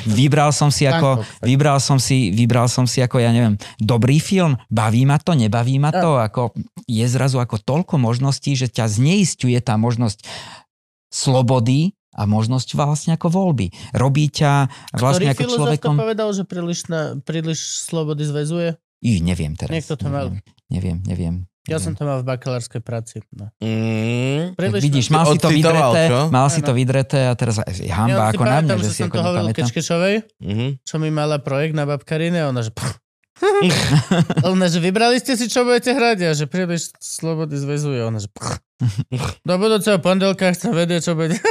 Vybral 0.07 0.49
som 0.51 0.69
si 0.69 0.83
ako, 0.85 1.09
vybral 1.41 1.77
som 1.79 1.97
si, 1.97 2.29
vybral 2.33 2.67
som 2.67 2.85
si 2.85 2.99
ako, 2.99 3.21
ja 3.21 3.31
neviem, 3.31 3.55
dobrý 3.79 4.19
film, 4.19 4.59
baví 4.67 5.07
ma 5.07 5.17
to, 5.17 5.33
nebaví 5.33 5.79
ma 5.79 5.91
to, 5.93 6.19
ako 6.19 6.53
je 6.85 7.05
zrazu 7.07 7.39
ako 7.39 7.59
toľko 7.61 7.95
možností, 7.99 8.53
že 8.53 8.69
ťa 8.69 8.89
zneistuje 8.89 9.57
tá 9.63 9.79
možnosť 9.79 10.25
slobody 11.13 11.93
a 12.13 12.29
možnosť 12.29 12.77
vlastne 12.77 13.11
ako 13.17 13.33
voľby. 13.33 13.73
Robí 13.93 14.29
ťa 14.29 14.69
vlastne 14.93 15.33
Ktorý 15.33 15.49
ako 15.49 15.57
človekom... 15.57 15.95
povedal, 15.97 16.29
že 16.33 16.43
príliš, 16.45 16.85
na, 16.89 17.17
príliš 17.21 17.85
slobody 17.89 18.21
zväzuje? 18.25 18.77
I, 19.03 19.19
neviem 19.19 19.57
teraz. 19.57 19.73
Niekto 19.73 19.97
to 19.97 20.07
mal. 20.07 20.31
Neviem, 20.69 21.01
neviem. 21.03 21.49
Ja 21.63 21.79
neviem. 21.79 21.85
som 21.85 21.93
to 21.95 22.03
mal 22.03 22.19
v 22.19 22.27
bakalárskej 22.27 22.81
práci. 22.83 23.23
No. 23.31 23.47
Mm. 23.57 24.51
Príliš 24.53 24.81
vidíš, 24.83 25.07
mal 25.07 25.23
si 25.25 25.39
to 25.39 25.47
vydreté, 25.47 26.01
čo? 26.05 26.19
mal 26.27 26.47
si 26.47 26.59
to 26.59 26.71
vydreté 26.71 27.19
a 27.23 27.33
teraz 27.33 27.55
Ja 27.79 28.03
hamba 28.03 28.27
si 28.27 28.35
ako 28.35 28.43
na 28.43 28.57
mňa, 28.59 28.75
že 28.77 28.89
si 28.89 28.99
som 28.99 29.07
ako 29.07 29.15
to 29.15 29.23
hovoril. 29.23 29.47
Kečkešovej, 29.53 30.15
Mhm. 30.43 30.65
čo 30.81 30.95
mi 30.97 31.07
mala 31.07 31.39
projekt 31.39 31.71
na 31.71 31.83
babkarine 31.83 32.43
a 32.43 32.51
ona, 32.51 32.59
že... 32.59 32.75
ona, 34.45 34.65
že 34.67 34.79
vybrali 34.79 35.17
ste 35.17 35.33
si, 35.33 35.47
čo 35.47 35.63
budete 35.63 35.91
hrať 35.91 36.17
a 36.21 36.31
že 36.33 36.45
príliš 36.45 36.91
slobody 36.97 37.55
zväzuje. 37.55 38.03
Ona, 38.03 38.19
že... 38.19 38.27
Do 39.47 39.55
budúceho 39.59 39.97
pondelka 39.99 40.51
chcem 40.51 40.71
vedieť, 40.71 41.01
čo 41.01 41.13
bude. 41.15 41.37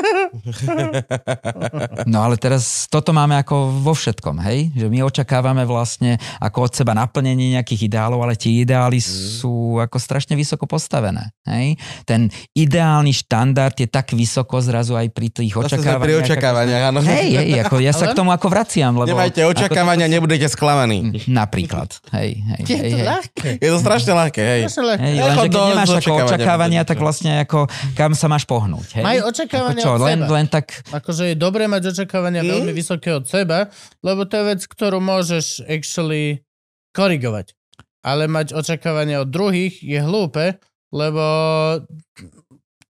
No 2.09 2.25
ale 2.25 2.41
teraz 2.41 2.89
toto 2.89 3.13
máme 3.13 3.37
ako 3.37 3.85
vo 3.85 3.93
všetkom, 3.93 4.41
hej? 4.49 4.73
Že 4.75 4.87
my 4.89 4.99
očakávame 5.05 5.63
vlastne 5.69 6.17
ako 6.41 6.69
od 6.69 6.73
seba 6.73 6.97
naplnenie 6.97 7.53
nejakých 7.57 7.93
ideálov, 7.93 8.25
ale 8.25 8.35
tie 8.35 8.65
ideály 8.65 8.99
mm. 8.99 9.07
sú 9.39 9.77
ako 9.79 9.97
strašne 10.01 10.35
vysoko 10.35 10.65
postavené, 10.65 11.31
hej? 11.45 11.77
Ten 12.09 12.33
ideálny 12.57 13.13
štandard 13.13 13.77
je 13.77 13.89
tak 13.89 14.17
vysoko 14.17 14.59
zrazu 14.65 14.97
aj 14.97 15.13
pri 15.13 15.29
tých 15.31 15.53
očakávaniach. 15.53 16.05
Pri 16.05 16.15
očakávaniach, 16.25 16.83
áno. 16.91 16.99
Hej, 17.05 17.29
hej, 17.39 17.51
ako 17.63 17.75
ja 17.85 17.93
sa 17.93 18.11
k 18.11 18.17
tomu 18.17 18.33
ako 18.33 18.49
vraciam. 18.49 18.97
Lebo 18.97 19.13
Nemajte 19.13 19.45
očakávania, 19.47 20.07
ako... 20.09 20.15
nebudete 20.17 20.47
sklamaní. 20.49 21.29
Napríklad, 21.29 21.93
hej, 22.17 22.41
hej. 22.41 22.63
Je 22.67 22.77
hej, 22.77 22.91
to 22.91 22.99
hej. 22.99 23.07
ľahké. 23.07 23.49
Je 23.61 23.69
to 23.69 23.79
strašne 23.79 24.13
ľahké, 24.17 24.43
hej. 24.43 24.61
Strašne 24.67 24.85
ľahké. 24.97 25.05
Hej, 25.05 25.15
lenže 25.21 25.39
keď 25.39 25.53
nemáš 25.53 25.89
ako 25.89 25.97
očakávania. 26.01 26.25
očakávania, 26.27 26.81
tak 26.89 26.99
vlastne 26.99 27.22
ako 27.25 27.71
kam 27.95 28.13
sa 28.13 28.27
máš 28.27 28.45
pohnúť. 28.45 28.99
Hej? 28.99 29.05
Maj 29.05 29.19
očakávania 29.23 29.83
ako 29.83 29.87
čo, 29.87 29.93
od 29.95 30.03
len, 30.03 30.19
seba. 30.23 30.33
len 30.35 30.47
tak, 30.51 30.67
Akože 30.91 31.25
je 31.33 31.37
dobré 31.39 31.65
mať 31.71 31.83
očakávania 31.95 32.43
Mm. 32.43 32.51
veľmi 32.59 32.73
vysoké 32.75 33.15
od 33.15 33.25
seba, 33.29 33.71
lebo 34.03 34.27
to 34.27 34.35
je 34.41 34.45
vec, 34.57 34.61
ktorú 34.67 34.99
môžeš 34.99 35.63
actually 35.67 36.43
korigovať. 36.91 37.55
Ale 38.03 38.27
mať 38.27 38.53
očakávania 38.53 39.23
od 39.23 39.31
druhých 39.31 39.79
je 39.79 40.03
hlúpe, 40.03 40.59
lebo 40.91 41.25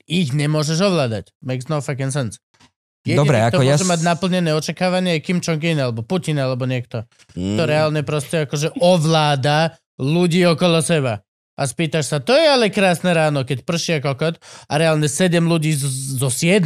ich 0.09 0.33
nemôžeš 0.33 0.81
ovládať. 0.83 1.31
Makes 1.45 1.69
no 1.69 1.79
fucking 1.85 2.11
sense. 2.11 2.41
Jediný, 3.03 3.19
Dobre, 3.19 3.37
kto 3.51 3.59
ako 3.59 3.63
ja 3.67 3.75
môže 3.75 3.91
mať 3.91 4.01
naplnené 4.07 4.51
očakávania 4.55 5.19
je 5.19 5.27
Kim 5.27 5.43
Jong-un, 5.43 5.79
alebo 5.83 6.07
Putin, 6.07 6.39
alebo 6.39 6.71
niekto. 6.71 7.03
Mm. 7.35 7.59
To 7.59 7.63
reálne 7.67 8.01
proste 8.07 8.47
akože 8.47 8.79
ovláda 8.79 9.75
ľudí 9.99 10.47
okolo 10.47 10.79
seba. 10.79 11.19
A 11.53 11.63
spýtaš 11.63 12.09
sa, 12.09 12.19
to 12.19 12.33
je 12.33 12.43
ale 12.43 12.69
krásne 12.69 13.13
ráno, 13.13 13.45
keď 13.45 13.63
prší 13.63 13.91
ako 13.99 14.09
kokot 14.11 14.35
a 14.67 14.75
reálne 14.75 15.05
7 15.05 15.37
ľudí 15.39 15.73
z- 15.73 15.85
zo 16.17 16.29
7 16.29 16.65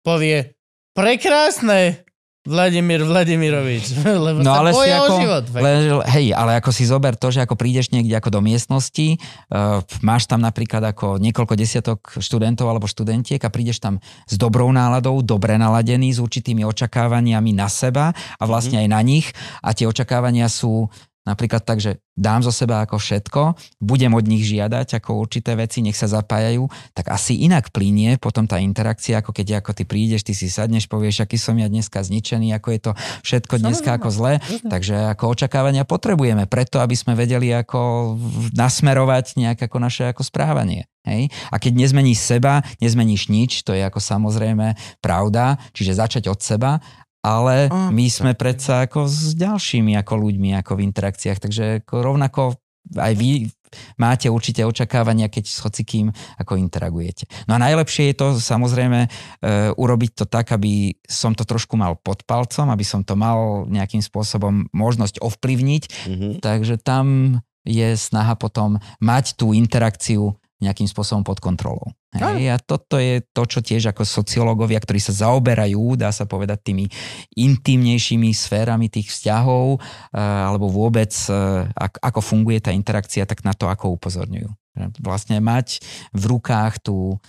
povie 0.00 0.54
prekrásne 0.92 2.02
Vladimír 2.42 3.06
Vladimirovič. 3.06 4.02
Lebo 4.26 4.42
No 4.42 4.50
sa 4.50 4.58
ale 4.58 4.70
si 4.74 4.90
ako, 4.90 5.14
život. 5.14 5.44
fakt. 5.46 5.62
le, 5.62 5.72
hej, 6.10 6.34
ale 6.34 6.58
ako 6.58 6.70
si 6.74 6.82
zober 6.82 7.14
to, 7.14 7.30
že 7.30 7.38
ako 7.38 7.54
prídeš 7.54 7.94
niekde 7.94 8.18
ako 8.18 8.34
do 8.34 8.40
miestnosti, 8.42 9.14
uh, 9.14 9.78
máš 10.02 10.26
tam 10.26 10.42
napríklad 10.42 10.82
ako 10.82 11.22
niekoľko 11.22 11.54
desiatok 11.54 12.18
študentov 12.18 12.66
alebo 12.66 12.90
študentiek 12.90 13.38
a 13.38 13.46
prídeš 13.46 13.78
tam 13.78 13.98
s 14.26 14.34
dobrou 14.34 14.66
náladou, 14.68 15.22
dobre 15.22 15.54
naladený, 15.54 16.10
s 16.10 16.18
určitými 16.18 16.66
očakávaniami 16.66 17.54
na 17.54 17.70
seba 17.70 18.10
a 18.10 18.42
vlastne 18.42 18.82
aj 18.82 18.88
na 18.90 18.98
nich 19.02 19.30
a 19.62 19.70
tie 19.70 19.86
očakávania 19.86 20.50
sú 20.50 20.90
napríklad 21.22 21.62
tak, 21.62 21.78
že 21.78 22.02
dám 22.12 22.42
zo 22.44 22.52
seba 22.52 22.84
ako 22.84 22.98
všetko, 22.98 23.42
budem 23.80 24.12
od 24.12 24.26
nich 24.26 24.44
žiadať 24.44 25.00
ako 25.00 25.22
určité 25.22 25.56
veci, 25.56 25.80
nech 25.80 25.96
sa 25.96 26.10
zapájajú, 26.10 26.68
tak 26.92 27.08
asi 27.08 27.40
inak 27.46 27.72
plinie 27.72 28.18
potom 28.18 28.44
tá 28.44 28.58
interakcia, 28.60 29.22
ako 29.22 29.32
keď 29.32 29.62
ako 29.62 29.70
ty 29.72 29.84
prídeš, 29.86 30.26
ty 30.26 30.34
si 30.36 30.50
sadneš, 30.50 30.90
povieš, 30.90 31.24
aký 31.24 31.38
som 31.40 31.56
ja 31.56 31.70
dneska 31.70 32.02
zničený, 32.02 32.52
ako 32.58 32.68
je 32.74 32.80
to 32.82 32.92
všetko 33.24 33.54
dneska 33.62 33.90
ako 33.96 34.08
zle. 34.12 34.34
Takže 34.66 35.14
ako 35.16 35.32
očakávania 35.32 35.88
potrebujeme 35.88 36.44
preto, 36.50 36.82
aby 36.82 36.98
sme 36.98 37.16
vedeli 37.16 37.54
ako 37.54 38.14
nasmerovať 38.52 39.38
nejak 39.38 39.58
ako 39.70 39.76
naše 39.78 40.04
ako 40.10 40.26
správanie. 40.26 40.90
Hej? 41.02 41.34
A 41.50 41.58
keď 41.58 41.82
nezmeníš 41.86 42.18
seba, 42.22 42.62
nezmeníš 42.78 43.26
nič, 43.26 43.66
to 43.66 43.74
je 43.74 43.82
ako 43.82 43.98
samozrejme 43.98 44.78
pravda, 45.02 45.58
čiže 45.74 45.98
začať 45.98 46.30
od 46.30 46.38
seba, 46.38 46.78
ale 47.22 47.70
Á, 47.70 47.88
my 47.94 48.06
sme 48.10 48.34
predsa 48.34 48.84
ako 48.84 49.06
s 49.06 49.38
ďalšími 49.38 49.94
ako 49.94 50.14
ľuďmi 50.18 50.58
ako 50.58 50.76
v 50.76 50.84
interakciách, 50.90 51.38
takže 51.38 51.64
ako 51.86 51.94
rovnako 52.02 52.42
aj 52.98 53.14
vy 53.14 53.46
máte 53.96 54.28
určite 54.28 54.66
očakávania, 54.66 55.32
keď 55.32 55.44
s 55.48 55.62
hocikým 55.64 56.12
ako 56.36 56.60
interagujete. 56.60 57.24
No 57.48 57.56
a 57.56 57.62
najlepšie 57.62 58.12
je 58.12 58.16
to 58.18 58.26
samozrejme 58.36 59.06
e, 59.06 59.08
urobiť 59.72 60.10
to 60.18 60.24
tak, 60.28 60.52
aby 60.52 60.92
som 61.08 61.32
to 61.32 61.46
trošku 61.48 61.78
mal 61.78 61.96
pod 61.96 62.26
palcom, 62.28 62.68
aby 62.68 62.84
som 62.84 63.00
to 63.00 63.16
mal 63.16 63.64
nejakým 63.70 64.02
spôsobom 64.04 64.68
možnosť 64.76 65.22
ovplyvniť, 65.24 65.82
Mhm. 66.10 66.28
takže 66.44 66.76
tam 66.82 67.38
je 67.62 67.94
snaha 67.94 68.34
potom 68.34 68.82
mať 68.98 69.38
tú 69.38 69.54
interakciu 69.54 70.34
nejakým 70.62 70.86
spôsobom 70.86 71.26
pod 71.26 71.42
kontrolou. 71.42 71.90
Hej, 72.14 72.54
a 72.54 72.56
toto 72.62 73.02
je 73.02 73.24
to, 73.34 73.42
čo 73.48 73.58
tiež 73.58 73.90
ako 73.90 74.06
sociológovia, 74.06 74.78
ktorí 74.78 75.02
sa 75.02 75.10
zaoberajú, 75.10 75.98
dá 75.98 76.14
sa 76.14 76.22
povedať, 76.22 76.62
tými 76.70 76.86
intimnejšími 77.34 78.30
sférami 78.30 78.86
tých 78.86 79.10
vzťahov, 79.10 79.76
eh, 79.76 80.20
alebo 80.20 80.70
vôbec 80.70 81.10
eh, 81.10 81.66
ak- 81.74 81.98
ako 81.98 82.20
funguje 82.22 82.62
tá 82.62 82.70
interakcia, 82.70 83.26
tak 83.26 83.42
na 83.42 83.52
to 83.52 83.66
ako 83.66 83.98
upozorňujú. 83.98 84.48
Vlastne 85.04 85.36
mať 85.42 85.84
v 86.16 86.24
rukách 86.32 86.80
tú 86.80 87.20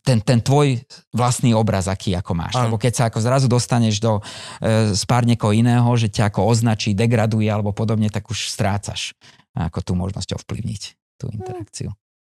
ten, 0.00 0.16
ten 0.24 0.40
tvoj 0.40 0.80
vlastný 1.12 1.52
obraz, 1.52 1.92
aký 1.92 2.16
ako 2.16 2.32
máš. 2.32 2.56
Lebo 2.56 2.80
keď 2.80 2.92
sa 2.96 3.04
ako 3.12 3.20
zrazu 3.20 3.46
dostaneš 3.52 4.00
do 4.00 4.16
e, 4.16 4.96
spár 4.96 5.28
niekoho 5.28 5.52
iného, 5.52 5.84
že 6.00 6.08
ťa 6.08 6.32
ako 6.32 6.48
označí, 6.48 6.96
degraduje 6.96 7.52
alebo 7.52 7.76
podobne, 7.76 8.08
tak 8.08 8.24
už 8.32 8.48
strácaš 8.48 9.12
ako 9.52 9.84
tú 9.84 9.92
možnosť 9.92 10.40
ovplyvniť 10.40 10.82
tú 11.20 11.28
interakciu. 11.30 11.92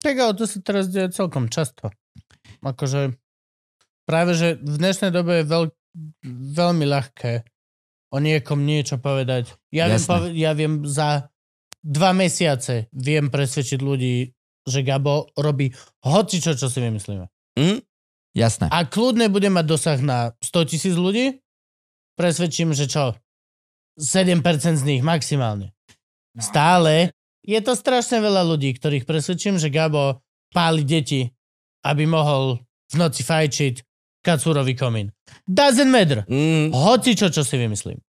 Tak 0.04 0.14
ale 0.16 0.32
to 0.36 0.44
sa 0.44 0.58
teraz 0.60 0.88
deje 0.92 1.12
celkom 1.12 1.48
často. 1.48 1.92
Akože 2.62 3.16
práve, 4.06 4.32
že 4.36 4.60
v 4.60 4.76
dnešnej 4.78 5.10
dobe 5.10 5.42
je 5.42 5.50
veľ, 5.50 5.64
veľmi 6.56 6.84
ľahké 6.86 7.42
o 8.14 8.18
niekom 8.22 8.62
niečo 8.62 9.02
povedať. 9.02 9.52
Ja 9.74 9.90
viem, 9.90 10.02
pove- 10.02 10.34
ja 10.34 10.52
viem 10.54 10.86
za 10.86 11.28
dva 11.86 12.10
mesiace 12.10 12.90
viem 12.90 13.30
presvedčiť 13.30 13.78
ľudí, 13.78 14.30
že 14.66 14.82
Gabo 14.82 15.30
robí 15.38 15.70
hoci 16.02 16.42
čo, 16.42 16.58
čo 16.58 16.66
si 16.66 16.82
vymyslíme. 16.82 17.26
Mm? 17.54 17.78
Jasné. 18.36 18.66
A 18.68 18.84
kľudne 18.84 19.32
bude 19.32 19.48
mať 19.48 19.64
dosah 19.64 19.98
na 20.02 20.34
100 20.44 20.70
tisíc 20.70 20.94
ľudí, 20.98 21.40
presvedčím, 22.18 22.76
že 22.76 22.90
čo? 22.90 23.16
7% 23.96 24.44
z 24.76 24.84
nich 24.84 25.00
maximálne. 25.00 25.72
Stále 26.36 27.15
je 27.46 27.60
to 27.62 27.72
strašne 27.78 28.18
veľa 28.18 28.42
ľudí, 28.42 28.74
ktorých 28.74 29.06
presvedčím, 29.06 29.56
že 29.56 29.70
Gabo 29.70 30.20
páli 30.50 30.82
deti, 30.82 31.30
aby 31.86 32.04
mohol 32.04 32.58
v 32.90 32.94
noci 32.98 33.22
fajčiť 33.22 33.86
kacúrový 34.26 34.74
komín. 34.74 35.14
Doesn't 35.46 35.90
matter. 35.90 36.26
Mm. 36.26 36.74
Hoci 36.74 37.14
čo, 37.14 37.30
čo 37.30 37.46
si 37.46 37.54
vymyslím. 37.54 38.02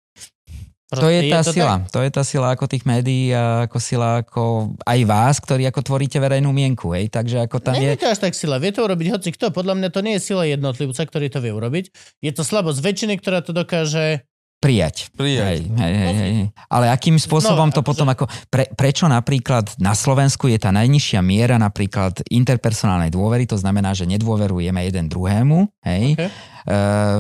To 0.94 1.10
je 1.10 1.28
tá 1.28 1.42
to 1.42 1.52
sila. 1.52 1.82
tak. 1.82 1.92
To 1.92 2.00
je 2.06 2.12
tá 2.14 2.24
sila 2.24 2.48
ako 2.54 2.70
tých 2.70 2.86
médií 2.86 3.34
a 3.34 3.66
ako 3.68 3.78
sila 3.82 4.22
ako 4.22 4.78
aj 4.86 5.00
vás, 5.04 5.36
ktorí 5.42 5.66
ako 5.68 5.82
tvoríte 5.82 6.22
verejnú 6.22 6.54
mienku. 6.56 6.94
Hej? 6.94 7.10
Takže 7.10 7.50
ako 7.50 7.58
tam 7.60 7.76
Nie 7.76 7.98
je... 7.98 8.00
je 8.00 8.02
to 8.06 8.12
až 8.14 8.20
tak 8.22 8.38
sila. 8.38 8.62
Vie 8.62 8.72
to 8.72 8.86
urobiť 8.86 9.08
hoci 9.12 9.34
kto. 9.34 9.50
Podľa 9.50 9.76
mňa 9.82 9.90
to 9.92 10.00
nie 10.06 10.16
je 10.16 10.24
sila 10.24 10.46
jednotlivca, 10.46 11.02
ktorý 11.04 11.28
to 11.34 11.42
vie 11.42 11.52
urobiť. 11.52 11.86
Je 12.22 12.32
to 12.32 12.46
slabosť 12.46 12.80
väčšiny, 12.80 13.14
ktorá 13.18 13.42
to 13.42 13.52
dokáže 13.52 14.24
prijať. 14.66 14.96
Prijať. 15.14 15.70
Hej, 15.70 15.94
hej, 15.94 15.94
hej, 15.94 16.32
hej. 16.42 16.48
Ale 16.66 16.90
akým 16.90 17.22
spôsobom 17.22 17.70
No, 17.70 17.76
to 17.78 17.86
potom 17.86 18.10
ako... 18.10 18.26
Pre, 18.50 18.66
prečo 18.74 19.06
napríklad 19.06 19.78
na 19.78 19.94
Slovensku 19.94 20.50
je 20.50 20.58
tá 20.58 20.74
najnižšia 20.74 21.22
miera 21.22 21.62
napríklad 21.62 22.26
interpersonálnej 22.34 23.14
dôvery, 23.14 23.46
to 23.46 23.62
znamená, 23.62 23.94
že 23.94 24.10
nedôverujeme 24.10 24.82
jeden 24.90 25.06
druhému, 25.06 25.70
hej, 25.86 26.18
Okay. 26.18 26.55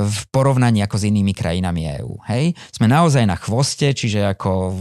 V 0.01 0.19
porovnaní 0.27 0.81
ako 0.81 0.95
s 0.95 1.03
inými 1.05 1.31
krajinami 1.31 1.85
EÚ. 1.95 2.17
Hej? 2.25 2.53
Sme 2.71 2.85
naozaj 2.85 3.23
na 3.23 3.35
chvoste, 3.35 3.89
čiže 3.89 4.25
ako 4.27 4.73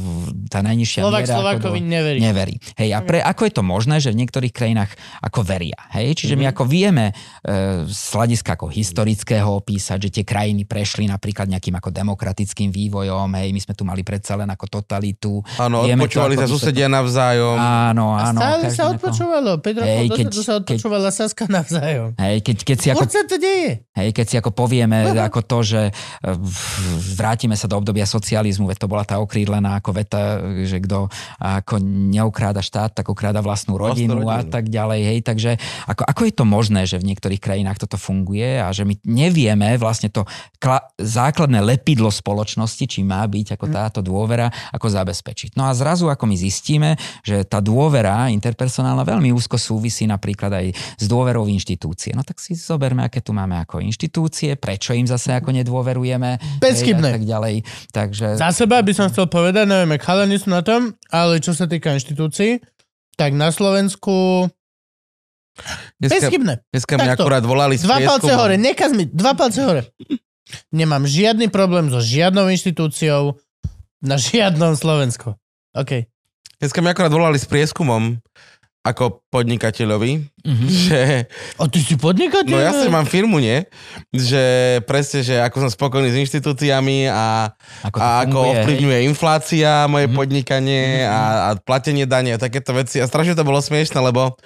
tá 0.49 0.61
najnižšia 0.61 1.01
Slovak 1.01 1.23
miera... 1.23 1.35
Slovákovi 1.35 1.79
ako 1.79 1.85
neverí. 1.87 2.19
Neverí. 2.19 2.55
Hej, 2.75 2.91
a 2.91 3.01
pre, 3.01 3.21
ako 3.21 3.43
je 3.43 3.53
to 3.53 3.63
možné, 3.63 3.97
že 3.99 4.09
v 4.09 4.19
niektorých 4.19 4.51
krajinách 4.51 4.89
ako 5.21 5.41
veria? 5.43 5.77
Hej? 5.93 6.17
Čiže 6.17 6.35
my 6.35 6.45
Mhm. 6.45 6.51
ako 6.51 6.65
vieme 6.65 7.05
e, 7.07 7.15
z 7.85 8.03
hľadiska 8.11 8.51
ako 8.55 8.67
historického 8.69 9.51
opísať, 9.55 9.99
že 10.01 10.11
tie 10.11 10.25
krajiny 10.25 10.65
prešli 10.65 11.05
napríklad 11.05 11.45
nejakým 11.47 11.75
ako 11.75 11.91
demokratickým 11.91 12.69
vývojom, 12.71 13.29
hej, 13.35 13.51
my 13.51 13.61
sme 13.61 13.75
tu 13.75 13.83
mali 13.83 14.01
predsa 14.01 14.35
len 14.35 14.47
ako 14.47 14.65
totalitu. 14.71 15.41
Áno, 15.57 15.85
odpočúvali 15.85 16.35
sa 16.35 16.47
susedia 16.47 16.87
navzájom. 16.87 17.57
Áno, 17.57 18.13
A 18.13 18.31
áno. 18.31 18.39
stále 18.39 18.63
každý 18.65 18.75
sa 18.75 18.85
odpočúvalo. 18.91 19.51
5 19.59 19.77
rokov 19.77 19.89
Hej, 19.91 20.07
keď- 20.07 20.25
dozadu 20.27 20.41
sa 20.41 20.53
keď- 20.53 20.61
odpočúvala 20.63 21.09
Saska 21.11 21.45
navzájom. 21.47 22.09
Hej, 22.17 22.37
keď, 22.41 22.57
keď 22.63 22.77
si 22.77 22.89
ako 22.89 23.01
Furt 23.01 23.13
sa 23.13 23.23
to 23.25 23.37
deje. 23.37 23.71
Hej, 23.93 24.09
keď 24.11 24.27
si 24.27 24.35
ako 24.37 24.51
povieme 24.55 25.11
ako 25.19 25.41
to, 25.43 25.59
že 25.67 25.83
e, 25.91 25.93
vrátime 27.19 27.59
sa 27.59 27.67
do 27.67 27.77
obdobia 27.77 28.07
socializmu, 28.07 28.71
veď 28.71 28.87
to 28.87 28.91
bola 28.91 29.03
tá 29.03 29.19
okrídlená 29.19 29.83
ako 29.83 29.91
veta, 29.91 30.39
že 30.65 30.79
kto 30.81 31.11
ako 31.39 31.83
neukráda 31.85 32.63
štát, 32.63 32.95
tak 32.95 33.11
ukráda 33.11 33.43
vlastnú 33.43 33.75
rodinu, 33.77 34.23
Vlastnú 34.23 34.31
a 34.31 34.37
rodinu. 34.41 34.53
tak 34.53 34.65
ďalej. 34.71 35.01
Hej, 35.05 35.19
takže 35.27 35.51
ako, 35.91 36.03
ako 36.07 36.23
je 36.25 36.35
to 36.35 36.45
možné, 36.47 36.81
že 36.87 36.97
v 37.01 37.09
niektorých 37.13 37.43
krajinách 37.43 37.83
toto 37.83 37.99
funguje 37.99 38.61
a 38.61 38.71
že 38.71 38.87
my 38.87 38.95
nevieme 39.05 39.75
vlastne 39.77 40.09
to 40.09 40.25
kla- 40.61 40.85
základné 40.97 41.61
lepidlo 41.65 42.09
spoločnosti, 42.09 42.85
či 42.85 43.01
má 43.03 43.25
byť 43.25 43.57
ako 43.57 43.67
táto 43.73 44.01
dôvera, 44.05 44.53
ako 44.71 44.87
zabezpečiť. 44.93 45.57
No 45.57 45.67
a 45.67 45.73
zrazu 45.73 46.07
ako 46.07 46.29
my 46.29 46.37
zistíme, 46.37 46.91
že 47.25 47.43
tá 47.49 47.59
dôvera 47.65 48.29
interpersonálna 48.31 49.03
veľmi 49.03 49.33
úzko 49.33 49.57
súvisí 49.57 50.05
napríklad 50.05 50.53
aj 50.53 50.67
s 51.01 51.05
dôverou 51.09 51.49
v 51.49 51.57
inštitúcie. 51.57 52.13
No 52.13 52.21
tak 52.21 52.37
si 52.39 52.53
zoberme, 52.53 53.01
aké 53.05 53.25
tu 53.25 53.33
máme 53.33 53.57
ako 53.57 53.81
inštitúcie, 53.81 54.44
prečo 54.53 54.93
im 54.93 55.09
zase 55.09 55.33
ako 55.33 55.49
nedôverujeme. 55.57 56.61
Bezchybné. 56.61 57.09
hej, 57.09 57.17
tak 57.17 57.25
ďalej. 57.25 57.55
Takže 57.89 58.27
Za 58.37 58.53
seba 58.53 58.85
by 58.85 58.93
som 58.93 59.09
chcel 59.09 59.27
povedať, 59.33 59.65
neviem, 59.65 59.97
ak 59.97 60.05
chalani 60.05 60.37
sú 60.37 60.53
na 60.53 60.61
tom, 60.61 60.93
ale 61.09 61.41
čo 61.41 61.57
sa 61.57 61.65
týka 61.65 61.97
inštitúcií, 61.97 62.61
tak 63.17 63.33
na 63.33 63.49
Slovensku 63.49 64.49
Dneska, 66.03 66.27
Bezchybné. 66.27 66.67
dneska 66.67 66.99
mi 66.99 67.07
akurát 67.07 67.47
volali 67.47 67.79
Dva 67.79 68.03
palce 68.03 68.35
hore, 68.35 68.59
nekaz 68.59 68.91
mi, 68.91 69.07
dva 69.07 69.39
palce 69.39 69.63
hore. 69.63 69.87
Nemám 70.75 71.07
žiadny 71.07 71.47
problém 71.47 71.89
so 71.95 72.03
žiadnou 72.03 72.51
inštitúciou 72.51 73.39
na 74.03 74.19
žiadnom 74.19 74.75
Slovensku. 74.75 75.39
OK. 75.79 76.11
Dneska 76.59 76.79
mi 76.83 76.91
akurát 76.91 77.15
volali 77.15 77.39
s 77.39 77.47
prieskumom 77.47 78.19
ako 78.85 79.25
podnikateľovi, 79.29 80.13
Mhm. 80.45 80.67
že 80.85 81.25
A 81.57 81.65
ty 81.67 81.81
si 81.81 81.97
podnikateľ? 81.97 82.53
No 82.53 82.61
jasne, 82.61 82.93
mám 82.93 83.05
firmu, 83.05 83.41
nie? 83.41 83.65
Že 84.11 84.43
presne, 84.85 85.25
že 85.25 85.41
ako 85.41 85.57
som 85.59 85.71
spokojný 85.73 86.13
s 86.13 86.21
inštitúciami 86.21 87.09
a, 87.09 87.49
Ako 87.83 87.97
a 87.97 88.07
ako 88.21 88.29
funguje, 88.31 88.45
hej. 88.45 88.53
ovplyvňuje 88.55 88.99
inflácia 89.09 89.71
moje 89.87 90.05
Mhm. 90.05 90.15
podnikanie 90.15 90.85
a, 91.03 91.21
a 91.47 91.57
platenie 91.57 92.05
dane 92.05 92.31
a 92.31 92.39
takéto 92.39 92.71
veci. 92.71 93.01
A 93.01 93.09
strašne 93.09 93.33
to 93.33 93.41
bolo 93.41 93.57
smiešne, 93.59 93.97
lebo 93.99 94.37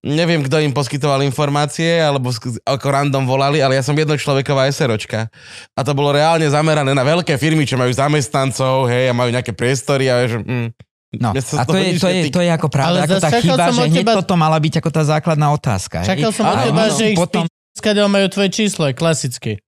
neviem, 0.00 0.40
kto 0.40 0.58
im 0.58 0.70
poskytoval 0.70 1.20
informácie, 1.22 1.98
alebo 1.98 2.30
ako 2.62 2.86
random 2.86 3.26
volali, 3.26 3.58
ale 3.58 3.74
ja 3.74 3.82
som 3.82 3.94
jednočloveková 3.94 4.66
SROčka. 4.68 5.26
A 5.72 5.80
to 5.80 5.90
bolo 5.90 6.12
reálne 6.12 6.46
zamerané 6.46 6.90
na 6.90 7.02
veľké 7.02 7.34
firmy, 7.34 7.62
čo 7.62 7.74
majú 7.74 7.90
zamestnancov, 7.90 8.86
hej, 8.86 9.10
a 9.10 9.12
majú 9.12 9.28
nejaké 9.28 9.50
priestory 9.50 10.06
a 10.06 10.22
že... 10.22 10.38
Mm, 10.38 10.70
No, 11.12 11.36
a 11.36 11.62
to 11.68 11.76
je, 11.76 12.00
to, 12.00 12.08
je, 12.08 12.20
to 12.32 12.40
je 12.40 12.48
ako 12.48 12.72
pravda, 12.72 13.04
Ale 13.04 13.04
ako 13.04 13.20
tá 13.20 13.30
chyba, 13.36 13.68
že 13.68 13.84
hneď 13.84 14.00
teba- 14.00 14.16
toto 14.16 14.32
mala 14.32 14.56
byť 14.56 14.80
ako 14.80 14.88
tá 14.88 15.02
základná 15.04 15.52
otázka. 15.52 16.00
hej. 16.00 16.08
Čakal 16.08 16.30
som 16.32 16.44
od 16.48 16.56
teba, 16.64 16.82
ono 16.88 16.96
že 16.96 17.04
ich 17.12 17.18
potom, 17.20 17.44
skadiaľ 17.76 18.08
majú 18.08 18.26
tvoje 18.32 18.48
číslo, 18.48 18.88
je 18.88 18.96
klasicky. 18.96 19.60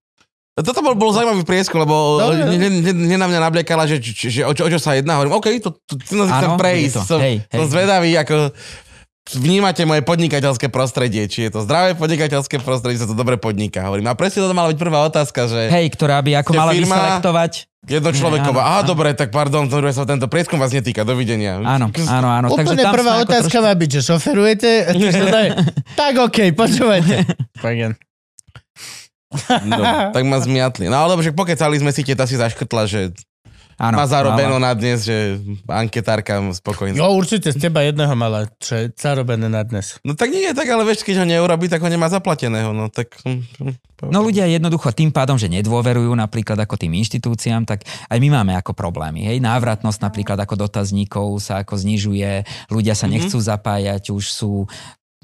Toto 0.55 0.87
bol, 0.87 0.95
bol 0.95 1.11
zaujímavý 1.11 1.43
prieskum, 1.43 1.83
lebo 1.83 2.23
Dobre. 2.23 2.47
ne, 2.55 2.71
ne, 2.71 2.93
ne, 2.95 3.17
na 3.19 3.27
mňa 3.27 3.41
nabliekala, 3.43 3.91
že, 3.91 3.99
že, 3.99 4.31
že 4.31 4.41
o, 4.47 4.55
čo, 4.55 4.63
o 4.63 4.71
čo 4.71 4.79
sa 4.79 4.95
jedná. 4.95 5.19
Hovorím, 5.19 5.35
OK, 5.35 5.51
to, 5.59 5.75
to, 5.83 5.99
to, 5.99 6.15
to 6.15 6.31
Áno, 6.31 6.55
prejsť. 6.55 6.95
to. 6.95 7.01
Som, 7.03 7.19
Hej, 7.19 7.43
som 7.51 7.67
hej. 7.67 7.73
zvedavý, 7.75 8.11
ako 8.15 8.55
vnímate 9.33 9.89
moje 9.89 10.05
podnikateľské 10.05 10.69
prostredie. 10.69 11.25
Či 11.25 11.49
je 11.49 11.51
to 11.51 11.61
zdravé 11.65 11.97
podnikateľské 11.97 12.61
prostredie, 12.61 13.01
sa 13.01 13.09
to 13.09 13.17
dobre 13.17 13.41
podniká. 13.41 13.89
Hovorím, 13.89 14.13
a 14.13 14.15
presne 14.15 14.45
toto 14.45 14.53
mala 14.53 14.69
byť 14.69 14.79
prvá 14.79 15.01
otázka, 15.09 15.49
že 15.49 15.61
hej, 15.73 15.87
ktorá 15.89 16.21
by 16.21 16.45
ako 16.45 16.51
mala 16.53 16.73
firma- 16.77 16.93
vyselektovať. 16.93 17.53
jedno 17.85 18.11
človeková, 18.13 18.61
áno, 18.61 18.69
aha, 18.69 18.81
áno. 18.81 18.89
dobre, 18.89 19.09
tak 19.13 19.29
pardon, 19.33 19.65
to 19.65 19.81
sa 19.89 20.05
tento 20.05 20.29
prieskum 20.29 20.61
vás 20.61 20.73
netýka, 20.73 21.05
dovidenia. 21.05 21.57
Áno, 21.57 21.89
áno, 21.89 22.29
áno. 22.29 22.47
Takže 22.53 22.77
Úplne 22.77 22.85
tam 22.85 22.93
prvá 22.93 23.13
otázka 23.25 23.57
má 23.61 23.73
byť, 23.73 23.91
že 23.93 24.01
šoferujete? 24.05 24.71
Tak 26.01 26.13
OK, 26.21 26.53
počúvajte. 26.53 27.25
Pagan. 27.61 27.97
No, 29.67 29.83
tak 30.15 30.23
ma 30.23 30.39
zmiatli. 30.39 30.87
No 30.87 30.97
ale 30.97 31.19
že 31.19 31.35
pokecali 31.35 31.77
sme 31.77 31.91
si, 31.91 32.07
teta 32.07 32.23
si 32.25 32.39
zaškrtla, 32.39 32.87
že 32.87 33.11
Áno, 33.77 33.97
má 33.97 34.07
zarobeno 34.07 34.57
mala. 34.57 34.71
na 34.71 34.73
dnes, 34.73 35.03
že 35.03 35.39
anketárka 35.67 36.39
spokojná. 36.53 36.95
Jo, 36.95 37.11
určite 37.13 37.51
z 37.51 37.59
teba 37.59 37.83
jedného 37.83 38.13
mala, 38.13 38.47
čo 38.57 38.75
je 38.77 38.85
zarobené 38.93 39.47
na 39.47 39.61
dnes. 39.61 39.99
No 40.01 40.15
tak 40.15 40.31
nie, 40.31 40.47
tak 40.51 40.67
ale 40.67 40.83
vieš, 40.83 41.03
keď 41.03 41.21
ho 41.21 41.27
neurobí, 41.27 41.67
tak 41.67 41.81
ho 41.81 41.89
nemá 41.89 42.07
zaplateného. 42.07 42.71
No 42.71 42.87
tak... 42.87 43.19
hm, 43.21 43.43
hm, 43.59 43.75
No 44.05 44.21
ľudia 44.21 44.45
jednoducho 44.45 44.93
tým 44.93 45.09
pádom, 45.09 45.35
že 45.35 45.49
nedôverujú 45.49 46.13
napríklad 46.13 46.59
ako 46.59 46.77
tým 46.77 46.93
inštitúciám, 46.95 47.65
tak 47.65 47.83
aj 48.05 48.19
my 48.19 48.29
máme 48.31 48.53
ako 48.53 48.77
problémy. 48.77 49.25
Hej, 49.25 49.41
návratnosť 49.41 49.97
napríklad 49.99 50.37
ako 50.37 50.61
dotazníkov 50.61 51.41
sa 51.41 51.65
ako 51.65 51.73
znižuje, 51.75 52.45
ľudia 52.69 52.93
sa 52.93 53.07
Mhm. 53.07 53.13
nechcú 53.15 53.39
zapájať, 53.39 54.13
už 54.13 54.25
sú 54.27 54.53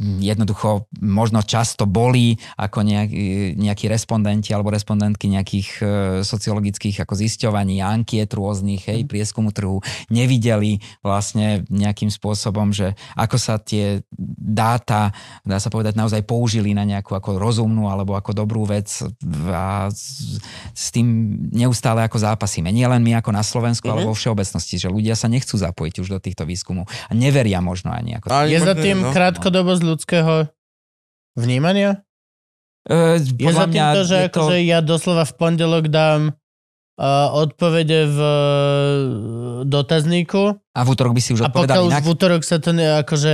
jednoducho 0.00 0.88
možno 1.04 1.44
často 1.44 1.84
boli 1.84 2.40
ako 2.56 2.80
nejakí, 2.80 3.54
nejakí 3.60 3.84
respondenti 3.86 4.56
alebo 4.56 4.72
respondentky 4.72 5.28
nejakých 5.28 5.68
e, 5.78 5.84
sociologických 6.24 7.04
ako 7.04 7.14
zisťovaní, 7.20 7.84
ankiet 7.84 8.32
rôznych, 8.32 8.88
hej, 8.88 9.04
prieskumu 9.04 9.52
trhu, 9.52 9.84
nevideli 10.08 10.80
vlastne 11.04 11.68
nejakým 11.68 12.08
spôsobom, 12.08 12.72
že 12.72 12.96
ako 13.14 13.36
sa 13.36 13.60
tie 13.60 14.00
dáta, 14.40 15.12
dá 15.44 15.60
sa 15.60 15.68
povedať, 15.68 16.00
naozaj 16.00 16.24
použili 16.24 16.72
na 16.72 16.88
nejakú 16.88 17.12
ako 17.12 17.36
rozumnú 17.36 17.92
alebo 17.92 18.16
ako 18.16 18.32
dobrú 18.32 18.64
vec 18.64 18.88
a 19.52 19.92
s, 19.92 20.88
tým 20.90 21.36
neustále 21.52 22.02
ako 22.08 22.18
zápasíme. 22.18 22.72
Nie 22.72 22.88
len 22.88 23.04
my 23.04 23.20
ako 23.20 23.30
na 23.30 23.44
Slovensku, 23.44 23.84
Mhm. 23.86 23.92
ale 23.92 24.00
vo 24.08 24.16
všeobecnosti, 24.16 24.80
že 24.80 24.88
ľudia 24.88 25.12
sa 25.12 25.28
nechcú 25.28 25.60
zapojiť 25.60 25.94
už 26.00 26.08
do 26.08 26.18
týchto 26.18 26.48
výskumov 26.48 26.88
a 26.88 27.12
neveria 27.12 27.60
možno 27.60 27.92
ani 27.92 28.16
ako 28.16 28.32
Je 28.48 28.58
za 28.58 28.72
tým 28.72 29.04
no. 29.04 29.12
krátkodobosť 29.12 29.82
ľudského 29.90 30.48
vnímania? 31.34 32.06
E, 32.86 33.18
Je 33.18 33.50
za 33.50 33.66
tým 33.66 33.76
mňa 33.76 33.86
to, 33.96 34.02
že, 34.06 34.16
je 34.16 34.26
akože 34.30 34.56
ja 34.64 34.78
doslova 34.80 35.24
v 35.28 35.34
pondelok 35.36 35.92
dám 35.92 36.32
uh, 37.00 37.28
odpovede 37.32 38.00
v 38.08 38.18
uh, 38.20 38.34
dotazníku 39.64 40.60
A 40.76 40.80
v 40.84 40.88
útorok 40.88 41.16
by 41.16 41.22
si 41.24 41.32
už 41.32 41.44
a 41.44 41.48
odpovedal 41.48 41.76
pokiaľ 41.76 41.84
už 41.88 41.92
inak? 41.92 42.04
v 42.04 42.08
útorok 42.12 42.42
sa 42.44 42.56
to 42.60 42.70
ne, 42.76 42.86
akože... 43.00 43.32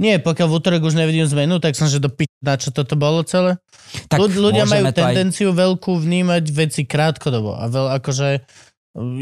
Nie, 0.00 0.20
pokiaľ 0.20 0.46
v 0.48 0.54
útorok 0.56 0.80
už 0.88 0.94
nevidím 0.96 1.28
zmenu, 1.28 1.60
tak 1.60 1.76
som, 1.76 1.88
že 1.88 2.00
do 2.00 2.08
pi... 2.08 2.28
na 2.40 2.56
čo 2.56 2.72
toto 2.72 2.96
bolo 2.96 3.20
celé. 3.24 3.60
Tak 4.08 4.18
Ľud, 4.20 4.32
ľudia 4.40 4.64
majú 4.64 4.88
to 4.88 5.04
aj- 5.04 5.16
tendenciu 5.16 5.52
veľkú 5.52 6.00
vnímať 6.00 6.44
veci 6.52 6.82
krátkodobo 6.88 7.56
a 7.56 7.68
veľ, 7.68 8.00
akože 8.00 8.28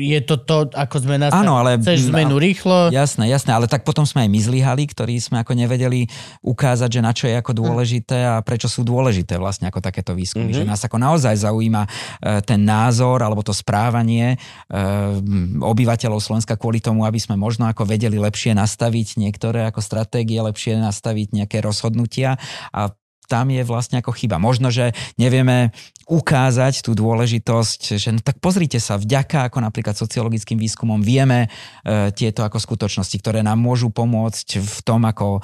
je 0.02 0.18
to 0.26 0.34
to, 0.42 0.66
ako 0.74 0.98
sme 0.98 1.14
nastavili. 1.14 1.46
Áno, 1.46 1.54
ale- 1.62 1.78
Chceš 1.78 2.10
zmenu 2.10 2.42
rýchlo, 2.42 2.90
Jasné, 2.90 3.30
jasné, 3.30 3.54
ale 3.54 3.70
tak 3.70 3.86
potom 3.86 4.02
sme 4.02 4.26
aj 4.26 4.30
my 4.34 4.40
zlyhali, 4.42 4.82
ktorí 4.90 5.14
sme 5.22 5.46
ako 5.46 5.54
nevedeli 5.54 6.10
ukázať, 6.42 6.90
že 6.90 7.00
na 7.00 7.12
čo 7.14 7.30
je 7.30 7.38
ako 7.38 7.54
dôležité 7.54 8.18
a 8.26 8.42
prečo 8.42 8.66
sú 8.66 8.82
dôležité 8.82 9.38
vlastne 9.38 9.70
ako 9.70 9.78
takéto 9.78 10.10
výskumy. 10.10 10.50
Mhm. 10.50 10.50
Mm-hmm. 10.50 10.66
Že 10.66 10.70
nás 10.74 10.82
ako 10.82 10.98
naozaj 10.98 11.34
zaujíma 11.38 11.82
e, 11.86 11.88
ten 12.42 12.66
názor 12.66 13.22
alebo 13.22 13.46
to 13.46 13.54
správanie 13.54 14.34
e, 14.34 14.36
obyvateľov 15.62 16.18
Slovenska 16.18 16.58
kvôli 16.58 16.82
tomu, 16.82 17.06
aby 17.06 17.22
sme 17.22 17.38
možno 17.38 17.70
ako 17.70 17.86
vedeli 17.86 18.18
lepšie 18.18 18.58
nastaviť 18.58 19.22
niektoré 19.22 19.70
ako 19.70 19.78
stratégie, 19.78 20.42
lepšie 20.42 20.82
nastaviť 20.82 21.30
nejaké 21.30 21.62
rozhodnutia 21.62 22.42
a 22.74 22.90
tam 23.30 23.54
je 23.54 23.62
vlastne 23.62 24.02
ako 24.02 24.10
chyba. 24.10 24.42
Možno, 24.42 24.74
že 24.74 24.90
nevieme 25.14 25.70
ukázať 26.10 26.82
tú 26.82 26.98
dôležitosť, 26.98 27.80
že 27.94 28.10
no, 28.10 28.18
tak 28.18 28.42
pozrite 28.42 28.82
sa, 28.82 28.98
vďaka 28.98 29.46
ako 29.46 29.62
napríklad 29.62 29.94
sociologickým 29.94 30.58
výskumom 30.58 30.98
vieme 30.98 31.46
e, 31.46 32.10
tieto 32.10 32.42
ako 32.42 32.58
skutočnosti, 32.58 33.14
ktoré 33.22 33.46
nám 33.46 33.62
môžu 33.62 33.94
pomôcť 33.94 34.58
v 34.58 34.78
tom, 34.82 35.06
ako 35.06 35.38
e, 35.38 35.40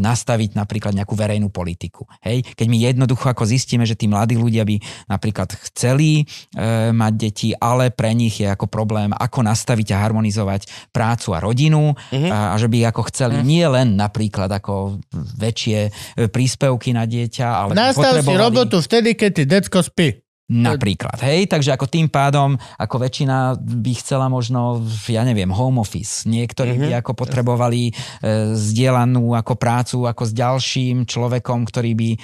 nastaviť 0.00 0.56
napríklad 0.56 0.96
nejakú 0.96 1.12
verejnú 1.12 1.52
politiku. 1.52 2.08
Hej? 2.24 2.40
Keď 2.56 2.66
my 2.72 2.76
jednoducho 2.88 3.28
ako 3.28 3.44
zistíme, 3.44 3.84
že 3.84 4.00
tí 4.00 4.08
mladí 4.08 4.40
ľudia 4.40 4.64
by 4.64 4.80
napríklad 5.12 5.52
chceli 5.68 6.24
e, 6.24 6.88
mať 6.96 7.12
deti, 7.12 7.48
ale 7.52 7.92
pre 7.92 8.16
nich 8.16 8.40
je 8.40 8.48
ako 8.48 8.64
problém, 8.64 9.12
ako 9.12 9.44
nastaviť 9.44 9.92
a 9.92 10.00
harmonizovať 10.08 10.88
prácu 10.88 11.36
a 11.36 11.44
rodinu 11.44 11.92
Mhm. 12.12 12.28
a, 12.32 12.38
a 12.52 12.54
že 12.56 12.68
by 12.70 12.88
ako 12.88 13.02
chceli 13.12 13.40
nie 13.44 13.64
len 13.68 13.96
napríklad 13.98 14.48
ako 14.48 14.98
väčšie 15.38 15.78
e, 15.88 15.90
príspevky 16.28 16.96
na 16.96 17.04
dieťa, 17.04 17.17
ale 17.42 17.74
by 17.74 17.90
nastav 17.90 18.22
si 18.22 18.22
potrebovali- 18.22 18.42
robotu 18.46 18.76
vtedy, 18.78 19.10
keď 19.18 19.30
ty 19.34 19.42
decko 19.48 19.82
spí. 19.82 20.08
Napríklad, 20.48 21.20
hej, 21.28 21.44
takže 21.44 21.76
ako 21.76 21.84
tým 21.84 22.08
pádom, 22.08 22.56
ako 22.80 23.04
väčšina 23.04 23.60
by 23.60 23.92
chcela 24.00 24.32
možno, 24.32 24.80
ja 25.04 25.20
neviem, 25.20 25.52
home 25.52 25.76
office. 25.76 26.24
Niektorí 26.24 26.72
mm-hmm. 26.72 26.88
by 26.88 27.04
ako 27.04 27.12
potrebovali 27.12 27.92
e, 27.92 28.56
zdieľanú 28.56 29.36
ako 29.36 29.60
prácu 29.60 30.08
ako 30.08 30.24
s 30.24 30.32
ďalším 30.32 31.04
človekom, 31.04 31.68
ktorý 31.68 31.92
by 31.92 32.10
e, 32.16 32.18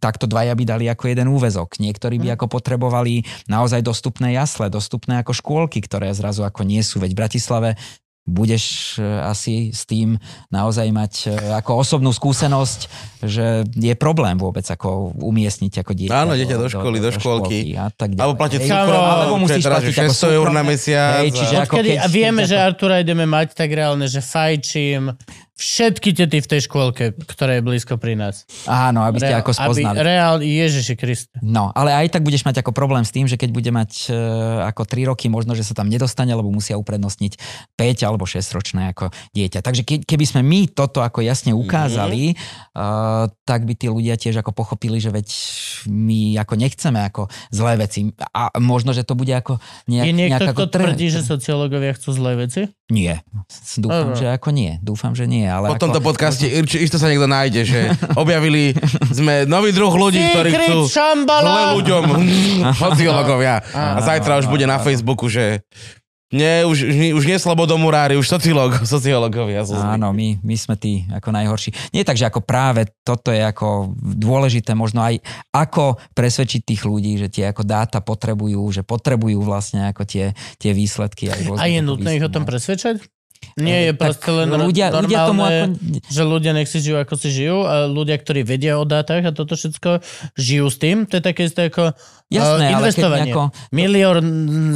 takto 0.00 0.24
dvaja 0.24 0.56
by 0.56 0.64
dali 0.64 0.88
ako 0.88 1.04
jeden 1.04 1.28
úvezok. 1.28 1.76
Niektorí 1.76 2.16
by 2.16 2.40
ako 2.40 2.48
potrebovali 2.48 3.20
naozaj 3.44 3.84
dostupné 3.84 4.32
jasle, 4.32 4.72
dostupné 4.72 5.20
ako 5.20 5.36
škôlky, 5.36 5.84
ktoré 5.84 6.08
zrazu 6.16 6.48
ako 6.48 6.64
nie 6.64 6.80
sú. 6.80 6.96
Veď 6.96 7.12
v 7.12 7.20
Bratislave 7.28 7.70
budeš 8.28 8.94
e, 8.96 9.02
asi 9.24 9.72
s 9.72 9.88
tým 9.88 10.20
naozaj 10.52 10.86
mať 10.92 11.12
e, 11.26 11.56
ako 11.56 11.80
osobnú 11.80 12.12
skúsenosť, 12.12 12.80
že 13.24 13.64
je 13.72 13.94
problém 13.96 14.36
vôbec 14.36 14.62
ako 14.68 15.16
umiestniť 15.16 15.80
ako 15.80 15.92
dieťa. 15.96 16.12
Áno, 16.12 16.36
dieťa 16.36 16.56
do 16.60 16.68
školy, 16.68 16.96
do 17.00 17.10
škôlky. 17.10 17.72
a 17.74 17.88
tak 17.88 18.12
ďalej. 18.12 18.22
Alebo 18.22 18.36
platiť 18.36 18.60
Hej. 18.60 18.70
súkromné, 18.70 19.08
alebo 19.08 19.34
musíš 19.40 19.64
platiť 19.64 19.94
ako 19.96 20.14
600 20.14 20.38
eur 20.38 20.48
na 20.52 20.62
mesiac. 20.62 21.18
Hej, 21.24 21.30
čiže 21.32 21.54
a- 21.56 21.62
ako 21.64 21.74
Odkedy, 21.74 21.90
keď- 21.96 22.02
a 22.04 22.06
vieme, 22.06 22.42
keď 22.44 22.50
že 22.52 22.56
Artura 22.60 22.94
ideme 23.00 23.24
mať 23.24 23.48
tak 23.56 23.70
reálne, 23.72 24.04
že 24.04 24.20
fajčím 24.20 25.16
všetky 25.58 26.14
tety 26.14 26.38
v 26.38 26.48
tej 26.48 26.60
škôlke, 26.70 27.18
ktorá 27.18 27.58
je 27.58 27.62
blízko 27.66 27.98
pri 27.98 28.14
nás. 28.14 28.46
Áno, 28.70 29.02
aby 29.02 29.18
ste 29.18 29.34
Reál- 29.34 29.42
ako 29.42 29.52
spoznali. 29.58 29.98
Aby, 29.98 30.06
reál, 30.06 30.36
Ježiši 30.38 30.94
Kriste. 30.94 31.34
No, 31.42 31.74
ale 31.74 31.90
aj 31.98 32.14
tak 32.14 32.22
budeš 32.22 32.46
mať 32.46 32.62
ako 32.62 32.70
problém 32.70 33.02
s 33.02 33.10
tým, 33.10 33.26
že 33.26 33.34
keď 33.34 33.50
bude 33.50 33.70
mať 33.74 33.90
e, 34.06 34.14
ako 34.70 34.86
3 34.86 35.10
roky, 35.10 35.26
možno, 35.26 35.58
že 35.58 35.66
sa 35.66 35.74
tam 35.74 35.90
nedostane, 35.90 36.30
lebo 36.30 36.46
musia 36.54 36.78
uprednostniť 36.78 37.32
5 37.74 38.06
alebo 38.06 38.22
6 38.22 38.38
ročné 38.54 38.94
ako 38.94 39.10
dieťa. 39.34 39.58
Takže 39.58 39.82
ke, 39.82 40.06
keby 40.06 40.24
sme 40.30 40.46
my 40.46 40.70
toto 40.70 41.02
ako 41.02 41.26
jasne 41.26 41.50
ukázali, 41.50 42.38
mm-hmm. 42.38 42.78
uh, 42.78 43.26
tak 43.42 43.66
by 43.66 43.74
tí 43.74 43.90
ľudia 43.90 44.14
tiež 44.14 44.38
ako 44.38 44.54
pochopili, 44.54 45.02
že 45.02 45.10
veď 45.10 45.26
my 45.90 46.38
ako 46.38 46.54
nechceme 46.54 47.02
ako 47.02 47.26
zlé 47.50 47.82
veci. 47.82 48.14
A 48.30 48.54
možno, 48.62 48.94
že 48.94 49.02
to 49.02 49.18
bude 49.18 49.34
ako 49.34 49.58
nejak, 49.90 50.06
Je 50.06 50.14
niekto, 50.14 50.38
nejak 50.38 50.54
kto 50.54 50.54
ako 50.54 50.64
trend. 50.70 50.94
tvrdí, 50.94 51.06
že 51.10 51.26
sociológovia 51.26 51.98
chcú 51.98 52.14
zlé 52.14 52.46
veci? 52.46 52.70
Nie. 52.88 53.20
Dúfam, 53.76 54.14
Dobre. 54.14 54.20
že 54.22 54.26
ako 54.32 54.48
nie. 54.54 54.80
Dúfam, 54.80 55.12
že 55.12 55.28
nie. 55.28 55.47
Ale 55.48 55.72
Po 55.72 55.74
ako... 55.74 55.82
tomto 55.88 56.00
podcaste 56.04 56.44
isto, 56.44 56.76
isto 56.76 56.96
sa 57.00 57.08
niekto 57.08 57.26
nájde, 57.26 57.64
že 57.64 57.80
objavili 58.14 58.76
sme 59.10 59.48
nový 59.48 59.72
druh 59.72 59.90
ľudí, 59.90 60.20
ktorí 60.20 60.52
chcú 60.52 60.86
zle 60.86 61.64
ľuďom, 61.80 62.04
sociológovia. 62.86 63.64
A 63.72 63.98
zajtra 64.04 64.38
už 64.38 64.46
bude 64.46 64.68
na 64.68 64.78
Facebooku, 64.78 65.26
že 65.26 65.64
Nie, 66.28 66.68
už, 66.68 66.84
už, 66.84 66.92
nie- 66.92 67.14
už 67.16 67.24
nie 67.24 67.40
slobodomurári, 67.40 68.12
už 68.20 68.28
sociológ, 68.28 68.84
sociológovia. 68.84 69.64
sú. 69.64 69.72
Áno, 69.72 70.12
my, 70.12 70.36
my 70.44 70.56
sme 70.60 70.76
tí 70.76 71.08
ako 71.08 71.32
najhorší. 71.32 71.72
Nie 71.96 72.04
tak, 72.04 72.20
že 72.20 72.28
ako 72.28 72.44
práve 72.44 72.84
toto 73.00 73.32
je 73.32 73.40
ako 73.40 73.96
dôležité 73.96 74.76
možno 74.76 75.00
aj 75.00 75.24
ako 75.56 75.96
presvedčiť 76.12 76.60
tých 76.68 76.82
ľudí, 76.84 77.16
že 77.16 77.32
tie 77.32 77.48
ako 77.48 77.64
dáta 77.64 78.04
potrebujú, 78.04 78.60
že 78.68 78.84
potrebujú 78.84 79.40
vlastne 79.40 79.88
ako 79.88 80.04
tie, 80.04 80.36
tie 80.60 80.76
výsledky. 80.76 81.32
Aj 81.32 81.40
A 81.56 81.64
je 81.64 81.80
nutné 81.80 82.20
ich 82.20 82.24
o 82.24 82.28
tom 82.28 82.44
presvedčať? 82.44 83.00
Nie 83.58 83.90
je 83.90 83.92
proste 83.98 84.30
len 84.30 84.48
ľudia, 84.54 84.94
normálne, 84.94 85.02
ľudia 85.02 85.18
tomu 85.26 85.42
ako... 85.42 85.64
že 86.06 86.22
ľudia 86.22 86.52
nech 86.54 86.70
si 86.70 86.78
žijú, 86.78 86.96
ako 87.02 87.14
si 87.18 87.28
žijú 87.34 87.66
a 87.66 87.90
ľudia, 87.90 88.16
ktorí 88.18 88.46
vedia 88.46 88.78
o 88.78 88.86
dátach 88.86 89.26
a 89.26 89.34
toto 89.34 89.58
všetko, 89.58 89.98
žijú 90.38 90.66
s 90.70 90.76
tým. 90.78 91.10
To 91.10 91.18
je 91.18 91.22
také 91.22 91.50
isté 91.50 91.66
ako 91.66 91.90
Jasné, 92.28 92.44
eh, 92.44 92.46
ale 92.46 92.62
keď 92.62 92.74
investovanie. 92.78 93.32
nejako... 93.34 93.44
Milión 93.74 94.24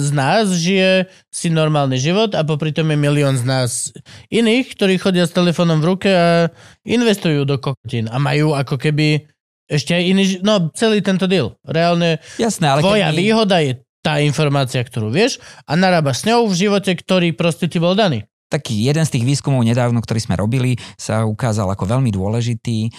z 0.03 0.11
nás 0.11 0.47
žije 0.51 1.07
si 1.31 1.49
normálny 1.53 2.01
život 2.01 2.35
a 2.35 2.43
popri 2.43 2.75
tom 2.75 2.91
je 2.91 2.99
milión 2.99 3.39
z 3.39 3.45
nás 3.47 3.95
iných, 4.33 4.75
ktorí 4.75 4.99
chodia 4.99 5.29
s 5.29 5.33
telefónom 5.37 5.79
v 5.79 5.87
ruke 5.87 6.11
a 6.11 6.51
investujú 6.83 7.47
do 7.47 7.63
kokotín 7.63 8.11
a 8.11 8.19
majú 8.19 8.57
ako 8.57 8.81
keby 8.81 9.31
ešte 9.71 9.95
aj 9.95 10.03
iný, 10.05 10.25
no 10.43 10.69
celý 10.75 11.01
tento 11.01 11.31
deal. 11.31 11.55
Reálne 11.63 12.19
Jasné, 12.37 12.67
ale 12.67 12.81
tvoja 12.83 13.09
keď 13.09 13.15
my... 13.15 13.21
výhoda 13.21 13.57
je 13.63 13.73
tá 14.03 14.19
informácia, 14.19 14.83
ktorú 14.83 15.15
vieš 15.15 15.39
a 15.65 15.79
narábaš 15.79 16.27
s 16.27 16.27
ňou 16.27 16.51
v 16.51 16.59
živote, 16.59 16.91
ktorý 16.99 17.31
proste 17.39 17.71
ti 17.71 17.79
bol 17.79 17.95
daný. 17.95 18.27
Taký 18.53 18.85
jeden 18.85 19.01
z 19.09 19.17
tých 19.17 19.25
výskumov 19.25 19.65
nedávno, 19.65 20.05
ktorý 20.05 20.21
sme 20.21 20.37
robili, 20.37 20.77
sa 21.01 21.25
ukázal 21.25 21.73
ako 21.73 21.89
veľmi 21.89 22.13
dôležitý, 22.13 22.93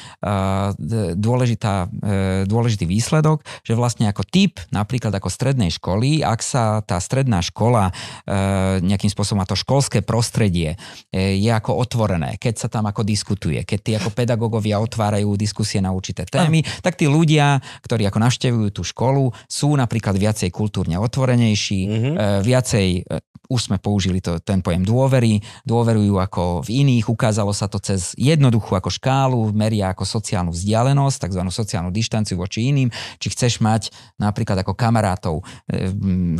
dôležitá, 1.13 1.73
uh, 1.85 2.41
dôležitý 2.49 2.89
výsledok, 2.89 3.45
že 3.61 3.77
vlastne 3.77 4.09
ako 4.09 4.25
typ, 4.25 4.57
napríklad 4.73 5.13
ako 5.13 5.29
strednej 5.29 5.69
školy, 5.69 6.25
ak 6.25 6.41
sa 6.41 6.81
tá 6.81 6.97
stredná 6.97 7.45
škola 7.45 7.93
uh, 7.93 8.81
nejakým 8.81 9.13
spôsobom 9.13 9.45
a 9.45 9.49
to 9.49 9.53
školské 9.53 10.01
prostredie 10.01 10.73
uh, 10.73 10.79
je 11.13 11.51
ako 11.53 11.77
otvorené, 11.77 12.41
keď 12.41 12.65
sa 12.65 12.67
tam 12.71 12.89
ako 12.89 13.05
diskutuje, 13.05 13.61
keď 13.61 13.79
tí 13.83 13.91
ako 13.93 14.09
pedagógovia 14.09 14.81
otvárajú 14.81 15.35
diskusie 15.37 15.83
na 15.83 15.93
určité 15.93 16.23
témy, 16.23 16.63
tak 16.79 16.95
tí 16.95 17.05
ľudia, 17.05 17.59
ktorí 17.83 18.07
ako 18.07 18.19
navštevujú 18.23 18.69
tú 18.71 18.81
školu, 18.81 19.29
sú 19.45 19.75
napríklad 19.75 20.15
viacej 20.15 20.49
kultúrne 20.49 20.95
otvorenejší, 20.97 21.81
Mhm. 21.83 22.11
e, 22.15 22.27
viacej, 22.47 22.87
e, 23.03 23.19
už 23.51 23.67
sme 23.67 23.77
použili 23.77 24.23
to, 24.23 24.39
ten 24.39 24.63
pojem 24.63 24.87
dôvery, 24.87 25.42
dôverujú 25.63 26.15
ako 26.19 26.43
v 26.65 26.85
iných, 26.85 27.07
ukázalo 27.09 27.51
sa 27.55 27.67
to 27.67 27.77
cez 27.79 28.15
jednoduchú 28.19 28.75
ako 28.75 28.89
škálu, 28.89 29.53
meria 29.53 29.91
ako 29.91 30.07
sociálnu 30.07 30.51
vzdialenosť, 30.51 31.29
tzv. 31.29 31.41
sociálnu 31.47 31.89
dištanciu 31.89 32.39
voči 32.39 32.69
iným, 32.69 32.89
či 33.17 33.27
chceš 33.31 33.59
mať 33.59 33.93
napríklad 34.19 34.61
ako 34.61 34.73
kamarátov, 34.73 35.41
e, 35.67 35.91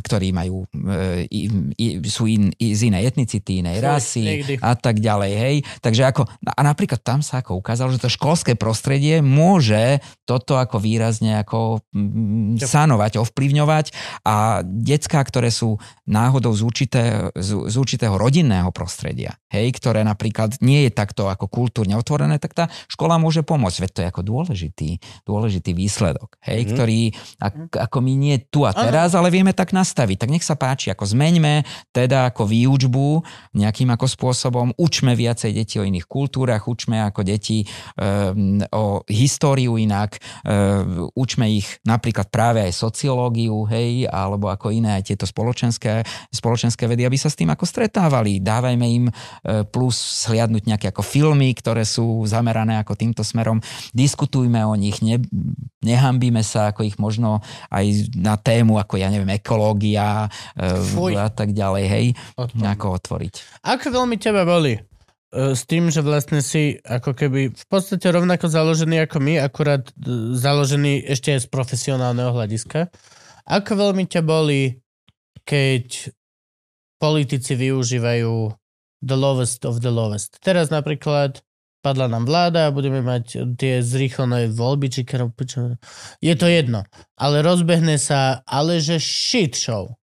ktorí 0.01 0.33
majú, 0.33 0.65
e, 0.71 1.27
sú 2.07 2.27
in, 2.29 2.53
z 2.57 2.81
inej 2.89 3.13
etnicity, 3.13 3.63
inej 3.63 3.77
rasy 3.83 4.25
a 4.59 4.73
tak 4.77 4.99
ďalej, 4.99 5.31
hej. 5.33 5.55
Takže 5.83 6.03
ako, 6.07 6.27
a 6.29 6.61
napríklad 6.63 7.01
tam 7.03 7.19
sa 7.19 7.41
ako 7.43 7.59
ukázalo, 7.59 7.93
že 7.93 8.01
to 8.01 8.11
školské 8.11 8.55
prostredie 8.55 9.19
môže 9.19 9.99
toto 10.23 10.55
ako 10.55 10.79
výrazne 10.79 11.43
ako 11.43 11.83
sanovať, 12.59 13.19
ovplyvňovať 13.19 13.85
a 14.23 14.63
decká, 14.63 15.19
ktoré 15.23 15.51
sú 15.51 15.77
náhodou 16.07 16.55
z, 16.55 16.61
určité, 16.63 17.03
z, 17.35 17.49
z 17.67 17.75
určitého 17.75 18.15
rodinného 18.15 18.69
prostredia, 18.71 18.92
hej, 19.49 19.67
ktoré 19.73 20.05
napríklad 20.05 20.57
nie 20.61 20.85
je 20.85 20.91
takto 20.93 21.29
ako 21.29 21.49
kultúrne 21.49 21.97
otvorené, 21.97 22.37
tak 22.37 22.53
tá 22.53 22.65
škola 22.89 23.17
môže 23.17 23.41
pomôcť. 23.41 23.77
Veď 23.85 23.91
to 23.93 24.01
je 24.01 24.07
ako 24.09 24.21
dôležitý, 24.21 24.89
dôležitý 25.25 25.71
výsledok, 25.73 26.37
hej, 26.45 26.65
Mhm. 26.65 26.69
ktorý 26.73 26.99
ako, 27.41 27.57
ako 27.77 27.97
my 28.01 28.13
nie 28.13 28.35
tu 28.49 28.65
a 28.65 28.73
teraz, 28.73 29.13
ale 29.13 29.29
vieme 29.29 29.53
tak 29.53 29.71
nastaviť. 29.71 30.17
Tak 30.25 30.29
nech 30.33 30.45
sa 30.45 30.57
páči, 30.57 30.89
ako 30.89 31.05
zmeňme 31.05 31.63
teda 31.93 32.33
ako 32.33 32.49
výučbu 32.49 33.07
nejakým 33.53 33.89
ako 33.93 34.05
spôsobom, 34.09 34.73
učme 34.77 35.13
viacej 35.13 35.53
deti 35.53 35.77
o 35.77 35.85
iných 35.85 36.09
kultúrach, 36.09 36.65
učme 36.65 36.99
ako 37.05 37.21
deti 37.23 37.63
um, 37.95 38.59
o 38.73 39.05
históriu 39.07 39.77
inak, 39.77 40.17
um, 40.43 41.07
učme 41.13 41.45
ich 41.53 41.67
napríklad 41.85 42.27
práve 42.33 42.65
aj 42.65 42.73
sociológiu, 42.73 43.63
hej, 43.69 44.09
alebo 44.09 44.49
ako 44.49 44.73
iné 44.73 44.97
aj 44.97 45.13
tieto 45.13 45.25
spoločenské, 45.29 46.03
spoločenské 46.33 46.89
vedy, 46.89 47.05
aby 47.05 47.17
sa 47.17 47.29
s 47.29 47.37
tým 47.37 47.53
ako 47.53 47.63
stretávali. 47.63 48.41
Dávajme 48.73 48.89
im 48.89 49.05
e, 49.05 49.13
plus 49.69 49.93
sliadnúť 50.25 50.65
nejaké 50.65 50.89
ako 50.89 51.05
filmy, 51.05 51.53
ktoré 51.53 51.85
sú 51.85 52.25
zamerané 52.25 52.81
ako 52.81 52.97
týmto 52.97 53.21
smerom. 53.21 53.61
Diskutujme 53.93 54.65
o 54.65 54.73
nich, 54.73 54.97
ne, 55.05 55.21
nehambíme 55.85 56.41
sa 56.41 56.73
ako 56.73 56.81
ich 56.81 56.97
možno 56.97 57.45
aj 57.69 58.17
na 58.17 58.33
tému 58.33 58.81
ako 58.81 58.97
ja 58.97 59.13
neviem, 59.13 59.29
ekológia 59.37 60.25
Fuj. 60.57 61.13
e, 61.13 61.21
a 61.21 61.29
tak 61.29 61.53
ďalej, 61.53 61.85
hej, 61.85 62.05
Odpad. 62.33 62.57
nejako 62.57 62.97
otvoriť. 62.97 63.61
Ako 63.61 63.93
veľmi 63.93 64.17
teba 64.17 64.41
boli? 64.41 64.73
E, 64.73 64.81
S 65.53 65.69
tým, 65.69 65.93
že 65.93 66.01
vlastne 66.01 66.41
si 66.41 66.81
ako 66.81 67.13
keby 67.13 67.53
v 67.53 67.65
podstate 67.69 68.09
rovnako 68.09 68.49
založený 68.49 69.05
ako 69.05 69.21
my, 69.21 69.37
akurát 69.37 69.85
založený 70.33 71.05
ešte 71.13 71.29
aj 71.29 71.45
z 71.45 71.47
profesionálneho 71.53 72.33
hľadiska. 72.33 72.89
Ako 73.45 73.77
veľmi 73.77 74.09
ťa 74.09 74.25
boli, 74.25 74.81
keď 75.45 76.09
politici 76.97 77.59
využívajú 77.59 78.62
the 79.03 79.19
lowest 79.19 79.67
of 79.67 79.83
the 79.83 79.91
lowest. 79.91 80.39
Teraz 80.39 80.71
napríklad 80.71 81.43
padla 81.83 82.07
nám 82.07 82.23
vláda 82.23 82.71
a 82.71 82.73
budeme 82.73 83.03
mať 83.03 83.59
tie 83.59 83.83
zrýchlené 83.83 84.47
voľby, 84.47 84.87
či 84.87 85.03
čo- 85.03 85.75
je 86.23 86.33
to 86.39 86.47
jedno. 86.47 86.87
Ale 87.19 87.43
rozbehne 87.43 87.99
sa, 87.99 88.39
ale 88.47 88.79
že 88.79 89.03
shit 89.03 89.59
show. 89.59 89.99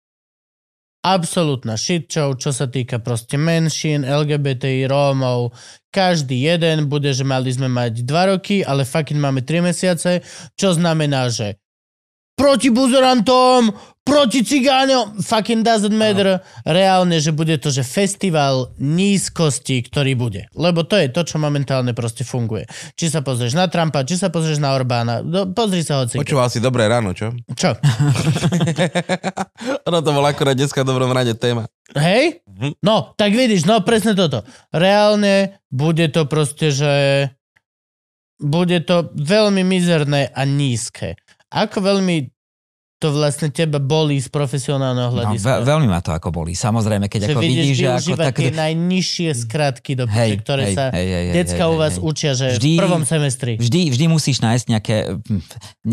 Absolútna 1.01 1.81
shit 1.81 2.05
show, 2.05 2.37
čo 2.37 2.53
sa 2.53 2.69
týka 2.69 3.01
proste 3.01 3.33
menšín, 3.33 4.05
LGBTI, 4.05 4.85
Rómov. 4.85 5.57
Každý 5.89 6.37
jeden 6.45 6.85
bude, 6.85 7.09
že 7.09 7.25
mali 7.25 7.49
sme 7.49 7.65
mať 7.65 8.05
dva 8.05 8.29
roky, 8.29 8.61
ale 8.61 8.85
fucking 8.85 9.17
máme 9.17 9.41
tri 9.41 9.65
mesiace, 9.65 10.21
čo 10.53 10.77
znamená, 10.77 11.33
že 11.33 11.57
proti 12.41 12.73
buzerantom, 12.73 13.69
proti 14.01 14.41
cigáňom, 14.41 15.21
fucking 15.21 15.61
doesn't 15.61 15.93
matter. 15.93 16.41
Reálne, 16.65 17.21
že 17.21 17.29
bude 17.29 17.53
to, 17.61 17.69
že 17.69 17.85
festival 17.85 18.73
nízkosti, 18.81 19.85
ktorý 19.85 20.17
bude. 20.17 20.49
Lebo 20.57 20.81
to 20.81 20.97
je 20.97 21.13
to, 21.13 21.21
čo 21.21 21.37
momentálne 21.37 21.93
proste 21.93 22.25
funguje. 22.25 22.65
Či 22.97 23.13
sa 23.13 23.21
pozrieš 23.21 23.53
na 23.53 23.69
Trumpa, 23.69 24.01
či 24.01 24.17
sa 24.17 24.33
pozrieš 24.33 24.57
na 24.57 24.73
Orbána, 24.73 25.21
no, 25.21 25.53
pozri 25.53 25.85
sa 25.85 26.01
hoci. 26.01 26.17
Počúval 26.17 26.49
si 26.49 26.57
dobré 26.57 26.89
ráno, 26.89 27.13
čo? 27.13 27.29
Čo? 27.53 27.77
ono 29.87 29.99
to 30.01 30.09
bola 30.09 30.33
akorát 30.33 30.57
dneska 30.57 30.81
dobrom 30.81 31.13
rade 31.13 31.37
téma. 31.37 31.69
Hej? 31.93 32.41
Mhm. 32.49 32.81
No, 32.81 33.13
tak 33.13 33.37
vidíš, 33.37 33.69
no 33.69 33.85
presne 33.85 34.17
toto. 34.17 34.41
Reálne 34.73 35.61
bude 35.69 36.09
to 36.09 36.25
proste, 36.25 36.73
že 36.73 36.93
bude 38.41 38.81
to 38.81 39.13
veľmi 39.13 39.61
mizerné 39.61 40.33
a 40.33 40.41
nízke. 40.49 41.20
Ako 41.51 41.83
veľmi 41.83 42.31
to 43.01 43.09
vlastne 43.09 43.49
teba 43.49 43.81
bolí 43.81 44.21
z 44.21 44.29
profesionálneho 44.29 45.09
No, 45.09 45.15
hľadiska? 45.17 45.41
ve- 45.41 45.61
veľmi 45.65 45.89
ma 45.89 45.99
to 45.99 46.13
ako 46.13 46.29
boli. 46.29 46.53
Samozrejme, 46.53 47.09
keď 47.09 47.19
že 47.19 47.29
ako 47.33 47.41
vidíš 47.41 47.65
vidíš, 47.65 47.77
že 47.81 47.87
ako 47.89 48.13
tak... 48.13 48.35
tie 48.37 48.51
najnižšie 48.53 49.29
skratky 49.33 49.91
do 49.97 50.05
Hej, 50.05 50.45
ktoré 50.45 50.63
hej, 50.69 50.75
sa 50.77 50.85
hej, 50.93 51.07
hej, 51.09 51.25
decka 51.33 51.65
hej, 51.65 51.73
u 51.73 51.75
vás 51.75 51.97
hej. 51.97 52.05
učia, 52.05 52.31
že 52.37 52.61
Vždy- 52.61 52.77
v 52.77 52.81
prvom 52.85 53.03
semestri. 53.03 53.51
Vždy, 53.57 53.89
vždy 53.89 54.05
musíš 54.05 54.37
nájsť 54.39 54.65
nejaké, 54.69 54.95
hm, 55.17 55.41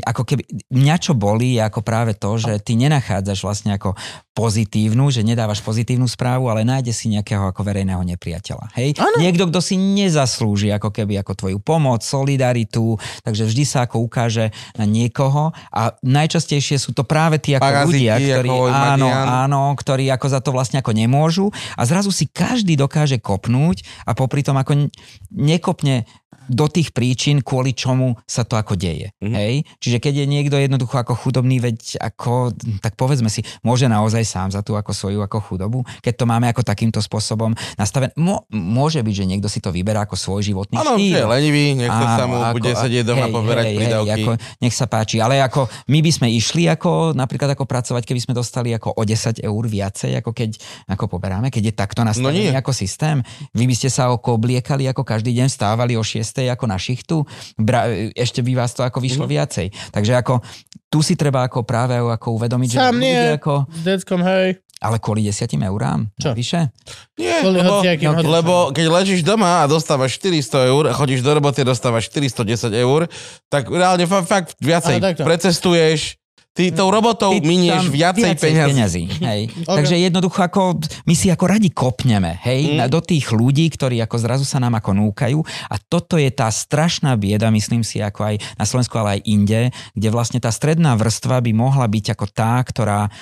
ako 0.05 0.23
keby, 0.29 0.43
mňa 0.69 0.97
čo 1.01 1.13
bolí 1.17 1.57
je 1.57 1.65
ako 1.65 1.81
práve 1.81 2.13
to, 2.13 2.37
že 2.37 2.61
ty 2.61 2.77
nenachádzaš 2.77 3.41
vlastne 3.41 3.73
ako 3.73 3.97
pozitívnu, 4.37 5.11
že 5.11 5.27
nedávaš 5.27 5.59
pozitívnu 5.59 6.07
správu, 6.07 6.47
ale 6.47 6.63
nájde 6.63 6.93
si 6.93 7.11
nejakého 7.11 7.51
ako 7.51 7.65
verejného 7.65 8.05
nepriateľa. 8.07 8.71
Hej? 8.77 8.95
Áno. 9.01 9.19
Niekto, 9.19 9.51
kto 9.51 9.59
si 9.59 9.75
nezaslúži 9.75 10.71
ako 10.71 10.95
keby 10.95 11.19
ako 11.19 11.33
tvoju 11.35 11.59
pomoc, 11.59 12.07
solidaritu, 12.07 12.95
takže 13.25 13.43
vždy 13.45 13.65
sa 13.67 13.89
ako 13.89 14.05
ukáže 14.05 14.55
na 14.79 14.87
niekoho 14.87 15.51
a 15.75 15.91
najčastejšie 16.07 16.79
sú 16.79 16.95
to 16.99 17.07
práve 17.07 17.39
tí 17.39 17.55
ako 17.55 17.63
Paraziti, 17.63 18.11
ľudia, 18.11 18.15
ktorí, 18.19 18.51
ako 18.51 18.67
áno, 18.75 19.09
áno, 19.15 19.63
ktorí 19.79 20.11
ako 20.11 20.27
za 20.27 20.41
to 20.43 20.51
vlastne 20.51 20.83
ako 20.83 20.91
nemôžu 20.91 21.47
a 21.79 21.87
zrazu 21.87 22.11
si 22.11 22.27
každý 22.27 22.75
dokáže 22.75 23.23
kopnúť 23.23 23.87
a 24.03 24.19
popri 24.19 24.43
tom 24.43 24.59
ako 24.59 24.91
nekopne 25.31 26.03
do 26.49 26.65
tých 26.67 26.97
príčin, 26.97 27.45
kvôli 27.45 27.77
čomu 27.77 28.17
sa 28.25 28.43
to 28.43 28.57
ako 28.57 28.75
deje. 28.75 29.13
Mhm. 29.21 29.37
Hej? 29.37 29.55
Čiže 29.79 29.99
keď 30.01 30.25
je 30.25 30.27
niekto 30.27 30.57
jednoducho 30.57 30.97
ako 30.97 31.13
chudobný, 31.15 31.61
veď 31.61 32.01
ako, 32.01 32.57
tak 32.81 32.97
povedzme 32.97 33.29
si, 33.29 33.45
môže 33.61 33.85
naozaj 33.87 34.25
sám 34.25 34.49
za 34.51 34.65
tú 34.65 34.75
ako 34.75 34.97
svoju 34.97 35.21
ako 35.21 35.45
chudobu, 35.45 35.85
keď 36.01 36.15
to 36.17 36.25
máme 36.25 36.49
ako 36.49 36.65
takýmto 36.65 37.05
spôsobom 37.05 37.53
nastavené. 37.77 38.17
Mo, 38.17 38.49
môže 38.49 39.05
byť, 39.05 39.15
že 39.15 39.29
niekto 39.29 39.49
si 39.53 39.61
to 39.61 39.69
vyberá 39.69 40.09
ako 40.09 40.17
svoj 40.17 40.41
životný 40.41 40.81
Áno, 40.81 40.97
štýl. 40.97 41.13
že 41.13 41.21
je 41.21 41.29
lenivý, 41.29 41.65
nechce 41.77 42.05
sa 42.17 42.25
mu, 42.25 42.41
Áno, 42.41 42.57
bude 42.57 42.73
sedieť 42.73 43.05
doma 43.05 43.29
hej, 43.29 43.35
poberať 43.37 43.65
hej, 43.69 43.77
prídavky. 43.77 44.09
Hej, 44.09 44.25
ako, 44.25 44.31
nech 44.65 44.75
sa 44.75 44.87
páči, 44.89 45.17
ale 45.21 45.45
ako 45.45 45.69
my 45.93 45.99
by 46.01 46.11
sme 46.11 46.29
išli 46.33 46.65
ako 46.73 46.88
napríklad 47.13 47.51
ako 47.51 47.65
pracovať, 47.65 48.03
keby 48.03 48.21
sme 48.21 48.33
dostali 48.33 48.71
ako 48.71 48.93
o 48.93 49.03
10 49.03 49.15
eur 49.41 49.65
viacej, 49.65 50.19
ako 50.19 50.31
keď 50.31 50.51
ako 50.89 51.05
poberáme, 51.09 51.49
keď 51.49 51.63
je 51.65 51.75
takto 51.75 52.01
nastavený 52.03 52.49
nie. 52.49 52.55
ako 52.55 52.71
systém. 52.71 53.23
Vy 53.53 53.65
by 53.65 53.75
ste 53.75 53.89
sa 53.89 54.09
ako 54.09 54.35
obliekali, 54.35 54.85
ako 54.85 55.03
každý 55.03 55.33
deň 55.33 55.49
stávali 55.49 55.95
o 55.95 56.03
6 56.03 56.21
ako 56.49 56.65
na 56.65 56.77
šichtu, 56.77 57.23
Bra, 57.57 57.85
ešte 58.13 58.41
by 58.41 58.53
vás 58.55 58.73
to 58.73 58.83
ako 58.83 58.99
vyšlo 58.99 59.25
Mhm. 59.25 59.31
viacej. 59.31 59.67
Takže 59.91 60.13
ako 60.15 60.41
tu 60.87 60.99
si 60.99 61.15
treba 61.15 61.43
ako 61.43 61.63
práve 61.63 61.95
ako 61.95 62.29
uvedomiť, 62.35 62.69
že 62.71 62.79
Sám 62.79 62.95
ľudia 62.95 63.03
nie. 63.03 63.35
ako 63.35 63.55
S 63.67 63.83
deckom, 63.83 64.21
hej. 64.23 64.49
Ale 64.79 64.97
kvôli 64.97 65.27
10 65.27 65.35
eurám? 65.61 66.07
Čo? 66.15 66.33
Vyše? 66.33 66.71
Nie, 67.17 67.43
Kvôli 67.43 67.59
lebo, 67.59 67.83
hociakým 67.83 68.15
hodinám. 68.15 68.31
lebo 68.33 68.55
keď 68.71 68.87
ležíš 68.89 69.21
doma 69.23 69.61
a 69.61 69.67
dostávaš 69.67 70.15
400 70.15 70.39
eur 70.65 70.87
a 70.87 70.95
chodíš 70.95 71.19
do 71.19 71.35
roboty 71.35 71.61
a 71.61 71.67
dostávaš 71.67 72.07
410 72.07 72.47
eur, 72.73 73.11
tak 73.47 73.67
reálne 73.67 74.07
fa- 74.07 74.23
fakt 74.23 74.55
viacej 74.57 75.03
takto. 75.03 75.27
precestuješ, 75.27 76.15
ty 76.59 76.75
tou 76.75 76.91
robotou 76.91 77.31
Ty 77.31 77.39
minieš 77.47 77.87
tam 77.87 77.95
viacej 77.95 78.33
peňazí. 78.35 78.71
peňazí. 78.75 79.05
Hej. 79.23 79.43
Ok. 79.69 79.85
Takže 79.85 79.97
jednoducho 80.01 80.41
ako, 80.41 80.81
my 81.05 81.15
si 81.15 81.29
ako 81.29 81.45
radi 81.45 81.69
kopneme, 81.69 82.41
hej, 82.41 82.81
mm. 82.81 82.89
do 82.89 83.05
tých 83.05 83.29
ľudí, 83.31 83.69
ktorí 83.69 84.01
ako 84.01 84.17
zrazu 84.17 84.45
sa 84.49 84.57
nám 84.57 84.81
ako 84.81 84.97
núkajú 84.97 85.39
a 85.69 85.77
toto 85.77 86.17
je 86.17 86.33
tá 86.33 86.49
strašná 86.49 87.13
bieda, 87.21 87.53
myslím 87.53 87.85
si, 87.85 88.01
ako 88.01 88.33
aj 88.33 88.35
na 88.57 88.65
Slovensku, 88.65 88.97
ale 88.97 89.21
aj 89.21 89.29
inde, 89.29 89.61
kde 89.93 90.09
vlastne 90.09 90.41
tá 90.41 90.49
stredná 90.49 90.97
vrstva 90.97 91.45
by 91.45 91.53
mohla 91.53 91.85
byť 91.85 92.17
ako 92.17 92.27
tá, 92.33 92.65
ktorá 92.65 93.13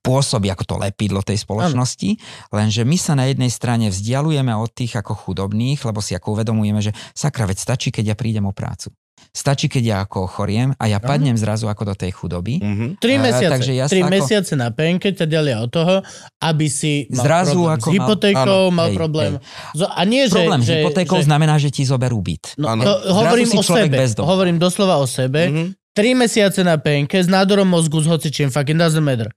pôsobí 0.00 0.48
ako 0.52 0.64
to 0.64 0.76
lepidlo 0.80 1.20
tej 1.20 1.40
spoločnosti, 1.40 2.16
lenže 2.52 2.82
my 2.84 2.96
sa 2.96 3.16
na 3.16 3.28
jednej 3.28 3.52
strane 3.52 3.88
vzdialujeme 3.88 4.52
od 4.52 4.70
tých 4.72 5.00
ako 5.00 5.12
chudobných, 5.16 5.80
lebo 5.84 6.00
si 6.00 6.16
ako 6.16 6.38
uvedomujeme, 6.38 6.80
že 6.80 6.92
sakra, 7.12 7.48
veď 7.48 7.58
stačí, 7.58 7.88
keď 7.92 8.14
ja 8.14 8.16
prídem 8.16 8.44
o 8.48 8.52
prácu. 8.54 8.92
Stačí, 9.30 9.66
keď 9.66 9.82
ja 9.84 9.96
ako 10.02 10.26
ochoriem 10.26 10.74
a 10.74 10.84
ja 10.84 10.98
padnem 10.98 11.34
zrazu 11.34 11.64
ako 11.64 11.82
do 11.84 11.94
tej 11.94 12.10
chudoby. 12.10 12.58
Mhm. 12.58 12.86
Tri 12.98 13.14
A, 13.14 13.22
mesiace. 13.22 13.52
takže 13.52 13.72
ja 13.72 13.86
tri 13.86 14.02
ako- 14.02 14.10
mesiace 14.10 14.52
na 14.54 14.68
penke 14.68 15.08
ťa 15.08 15.24
delia 15.24 15.58
od 15.58 15.70
toho, 15.70 16.02
aby 16.40 16.66
si 16.66 17.06
mal 17.08 17.22
Zrazu 17.22 17.54
problém 17.56 17.70
ako 17.70 17.80
s 17.80 17.86
mal- 17.86 17.94
hypotékou, 17.94 18.60
áno, 18.60 18.74
mal 18.74 18.88
hej, 18.88 18.96
problém. 18.96 19.32
Zo- 19.72 19.86
A 19.86 20.02
nie, 20.02 20.22
že... 20.24 20.34
Problém 20.34 20.60
s 20.60 20.66
že, 20.66 20.74
hypotékou 20.76 21.16
že, 21.16 21.24
znamená, 21.24 21.54
že 21.56 21.70
ti 21.70 21.82
zoberú 21.82 22.18
byt. 22.18 22.58
No, 22.58 22.66
Áno. 22.68 22.82
to 22.82 22.92
hovorím 23.08 23.48
o 23.52 23.62
sebe. 23.62 23.96
Hovorím 24.16 24.56
doslova 24.56 24.98
o 24.98 25.06
sebe. 25.06 25.46
Mhm. 25.46 25.64
Tri 25.90 26.10
mesiace 26.12 26.60
na 26.60 26.74
penke 26.76 27.14
s 27.16 27.26
nádorom 27.26 27.66
mozgu 27.66 27.98
s 27.98 28.06
hocičím, 28.06 28.46
fucking 28.48 28.76
doesn't 28.76 29.00
matter. 29.00 29.30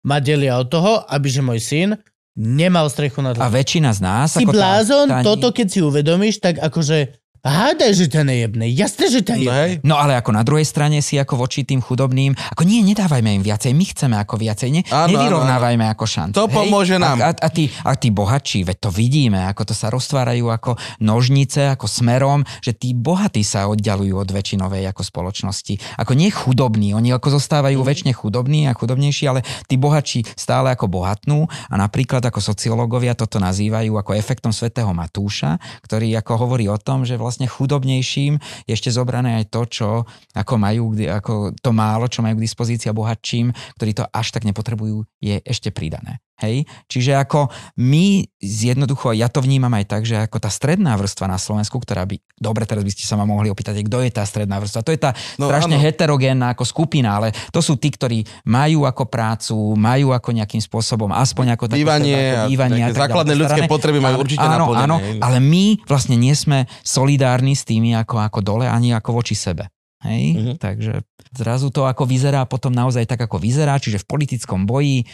Ma 0.00 0.16
delia 0.16 0.56
od 0.56 0.66
toho, 0.66 1.02
aby 1.04 1.26
že 1.26 1.38
môj 1.38 1.58
syn 1.58 1.88
nemal 2.32 2.86
strechu 2.86 3.18
nad 3.20 3.34
A 3.34 3.46
hlavou. 3.46 3.52
väčšina 3.52 3.90
z 3.90 4.00
nás... 4.00 4.26
Si 4.32 4.42
ako 4.42 4.50
tá- 4.50 4.54
blázon, 4.54 5.06
tá- 5.08 5.22
toto 5.22 5.50
keď 5.50 5.66
si 5.66 5.78
uvedomíš, 5.80 6.38
tak 6.38 6.56
akože 6.56 7.18
hádaj, 7.40 7.92
že 7.94 8.06
ťa 8.06 8.22
nejebne. 8.22 8.66
Jasné, 8.68 9.06
že 9.08 9.20
ťa 9.22 9.34
No 9.34 9.42
jebne. 9.42 9.56
hej. 9.56 9.72
No 9.80 9.94
ale 9.96 10.12
ako 10.14 10.30
na 10.30 10.44
druhej 10.44 10.64
strane 10.64 11.00
si 11.00 11.16
ako 11.16 11.40
voči 11.40 11.64
tým 11.64 11.80
chudobným, 11.80 12.36
ako 12.36 12.62
nie, 12.64 12.84
nedávajme 12.84 13.40
im 13.40 13.44
viacej, 13.44 13.72
my 13.72 13.84
chceme 13.86 14.16
ako 14.18 14.36
viacej, 14.36 14.68
ne, 14.70 14.82
Áno, 14.86 15.08
nevyrovnávajme 15.16 15.88
ako 15.88 16.04
šance. 16.04 16.34
To 16.36 16.50
pomôže 16.50 17.00
nám. 17.00 17.16
A, 17.20 17.32
a, 17.32 17.46
a, 17.46 17.48
tí, 17.48 17.72
a 17.80 17.96
tí 17.96 18.12
bohatší, 18.12 18.68
veď 18.68 18.76
to 18.76 18.90
vidíme, 18.92 19.40
ako 19.48 19.70
to 19.70 19.74
sa 19.76 19.88
roztvárajú 19.88 20.52
ako 20.52 20.76
nožnice, 21.00 21.72
ako 21.72 21.88
smerom, 21.88 22.42
že 22.60 22.76
tí 22.76 22.92
bohatí 22.92 23.40
sa 23.40 23.70
oddialujú 23.70 24.20
od 24.20 24.28
väčšinovej 24.28 24.90
ako 24.90 25.00
spoločnosti. 25.00 25.96
Ako 25.96 26.12
nie 26.12 26.28
chudobní, 26.28 26.92
oni 26.92 27.14
ako 27.14 27.40
zostávajú 27.40 27.80
väčšine 27.80 28.12
chudobní 28.12 28.68
a 28.68 28.76
chudobnejší, 28.76 29.24
ale 29.30 29.40
tí 29.64 29.80
bohatší 29.80 30.28
stále 30.36 30.74
ako 30.74 30.90
bohatnú 30.90 31.46
a 31.48 31.74
napríklad 31.78 32.20
ako 32.20 32.42
sociológovia 32.42 33.16
toto 33.16 33.40
nazývajú 33.40 33.96
ako 33.96 34.12
efektom 34.12 34.52
svätého 34.52 34.90
Matúša, 34.92 35.56
ktorý 35.86 36.12
ako 36.20 36.32
hovorí 36.36 36.68
o 36.68 36.76
tom, 36.76 37.06
že 37.06 37.14
vlastne 37.14 37.28
chudobnejším 37.36 38.40
je 38.66 38.72
ešte 38.72 38.90
zobrané 38.90 39.44
aj 39.44 39.44
to, 39.52 39.62
čo 39.68 39.88
ako 40.34 40.54
majú, 40.56 40.96
ako 40.96 41.54
to 41.60 41.70
málo, 41.70 42.08
čo 42.10 42.24
majú 42.24 42.40
k 42.40 42.46
dispozícii 42.48 42.90
a 42.90 42.96
bohatším, 42.96 43.52
ktorí 43.76 43.92
to 43.94 44.08
až 44.08 44.32
tak 44.34 44.48
nepotrebujú, 44.48 45.04
je 45.20 45.38
ešte 45.44 45.70
pridané. 45.70 46.18
Hej? 46.40 46.64
Čiže 46.88 47.16
ako 47.16 47.52
my 47.76 48.24
jednoducho, 48.40 49.12
ja 49.12 49.28
to 49.28 49.44
vnímam 49.44 49.70
aj 49.76 49.84
tak, 49.84 50.02
že 50.08 50.16
ako 50.16 50.40
tá 50.40 50.48
stredná 50.48 50.96
vrstva 50.96 51.28
na 51.28 51.36
Slovensku, 51.36 51.76
ktorá 51.76 52.08
by, 52.08 52.16
dobre, 52.40 52.64
teraz 52.64 52.80
by 52.80 52.90
ste 52.90 53.04
sa 53.04 53.20
ma 53.20 53.28
mohli 53.28 53.52
opýtať, 53.52 53.84
kto 53.84 54.00
je 54.00 54.10
tá 54.10 54.24
stredná 54.24 54.56
vrstva. 54.56 54.80
To 54.80 54.92
je 54.92 55.00
tá 55.00 55.12
No, 55.36 55.52
strašne 55.52 55.76
áno. 55.76 55.84
heterogénna 55.84 56.56
ako 56.56 56.64
skupina, 56.64 57.20
ale 57.20 57.36
to 57.52 57.60
sú 57.60 57.76
tí, 57.76 57.92
ktorí 57.92 58.24
majú 58.48 58.88
ako 58.88 59.04
prácu, 59.06 59.56
majú 59.76 60.16
ako 60.16 60.32
nejakým 60.32 60.64
spôsobom 60.64 61.12
aspoň 61.12 61.54
ako 61.60 61.64
také 61.68 61.84
Bývanie 61.84 62.48
bývanie 62.48 62.80
nejaké 62.80 62.96
tak 62.96 62.96
ďalej 62.96 63.10
základné 63.12 63.34
ľudské 63.36 63.60
postarané. 63.60 63.74
potreby 63.76 63.98
majú 64.00 64.16
Áno, 64.16 64.24
určite 64.24 64.46
áno, 64.46 64.56
naplnené, 64.56 64.84
Áno, 64.88 64.96
ale 65.20 65.38
my 65.38 65.64
vlastne 65.84 66.16
nie 66.16 66.32
sme 66.32 66.64
solidárni 66.80 67.52
s 67.52 67.68
tými 67.68 67.92
ako, 67.92 68.16
ako 68.16 68.38
dole, 68.40 68.64
ani 68.64 68.96
ako 68.96 69.20
voči 69.20 69.36
sebe. 69.36 69.68
Hej? 70.00 70.22
Mhm. 70.32 70.36
Mm-hmm. 70.40 70.56
Takže 70.56 70.92
zrazu 71.36 71.68
to 71.68 71.84
ako 71.84 72.08
vyzerá 72.08 72.48
potom 72.48 72.72
naozaj 72.72 73.04
tak, 73.04 73.20
ako 73.20 73.36
vyzerá, 73.36 73.76
čiže 73.76 74.00
v 74.00 74.08
politickom 74.08 74.64
boji 74.64 75.04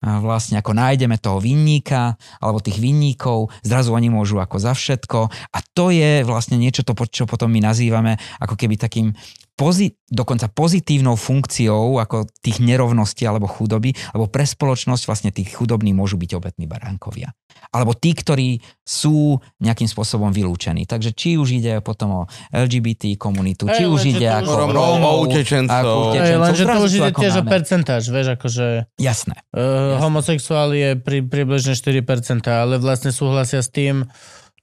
vlastne 0.00 0.56
ako 0.56 0.72
nájdeme 0.72 1.20
toho 1.20 1.38
vinníka 1.38 2.16
alebo 2.40 2.64
tých 2.64 2.80
vinníkov, 2.80 3.52
zrazu 3.60 3.92
oni 3.92 4.08
môžu 4.08 4.40
ako 4.40 4.56
za 4.56 4.72
všetko. 4.72 5.28
A 5.52 5.58
to 5.76 5.92
je 5.92 6.24
vlastne 6.24 6.56
niečo, 6.56 6.80
to, 6.82 6.96
čo 7.12 7.28
potom 7.28 7.52
my 7.52 7.60
nazývame 7.60 8.16
ako 8.40 8.56
keby 8.56 8.80
takým 8.80 9.12
pozi- 9.60 9.92
dokonca 10.08 10.48
pozitívnou 10.48 11.20
funkciou 11.20 12.00
ako 12.00 12.24
tých 12.40 12.64
nerovností 12.64 13.28
alebo 13.28 13.44
chudoby, 13.44 13.92
lebo 14.16 14.24
pre 14.32 14.48
spoločnosť 14.48 15.04
vlastne 15.04 15.28
tí 15.28 15.44
chudobní 15.44 15.92
môžu 15.92 16.16
byť 16.16 16.30
obetní 16.32 16.64
baránkovia. 16.64 17.36
Alebo 17.68 17.92
tí, 17.92 18.16
ktorí 18.16 18.64
sú 18.80 19.36
nejakým 19.60 19.84
spôsobom 19.84 20.32
vylúčení. 20.32 20.88
Takže 20.88 21.12
či 21.12 21.36
už 21.36 21.60
ide 21.60 21.84
potom 21.84 22.24
o 22.24 22.28
LGBT 22.56 23.20
komunitu, 23.20 23.68
či 23.68 23.84
už 23.84 24.16
ide 24.16 24.32
ako 24.32 24.72
Rómov, 24.72 25.28
utečencov. 25.28 26.16
lenže 26.16 26.64
to 26.64 26.78
už 26.80 26.92
ide 26.96 27.10
tiež 27.12 27.32
o 27.36 27.44
percentáž, 27.44 28.08
vieš, 28.08 28.40
akože 28.40 28.88
Jasné. 28.96 29.36
uh, 29.52 30.00
homosexuál 30.00 30.72
je 30.72 30.96
pri, 30.96 31.20
približne 31.20 31.76
4%, 31.76 32.00
ale 32.48 32.80
vlastne 32.80 33.12
súhlasia 33.12 33.60
s 33.60 33.68
tým 33.68 34.08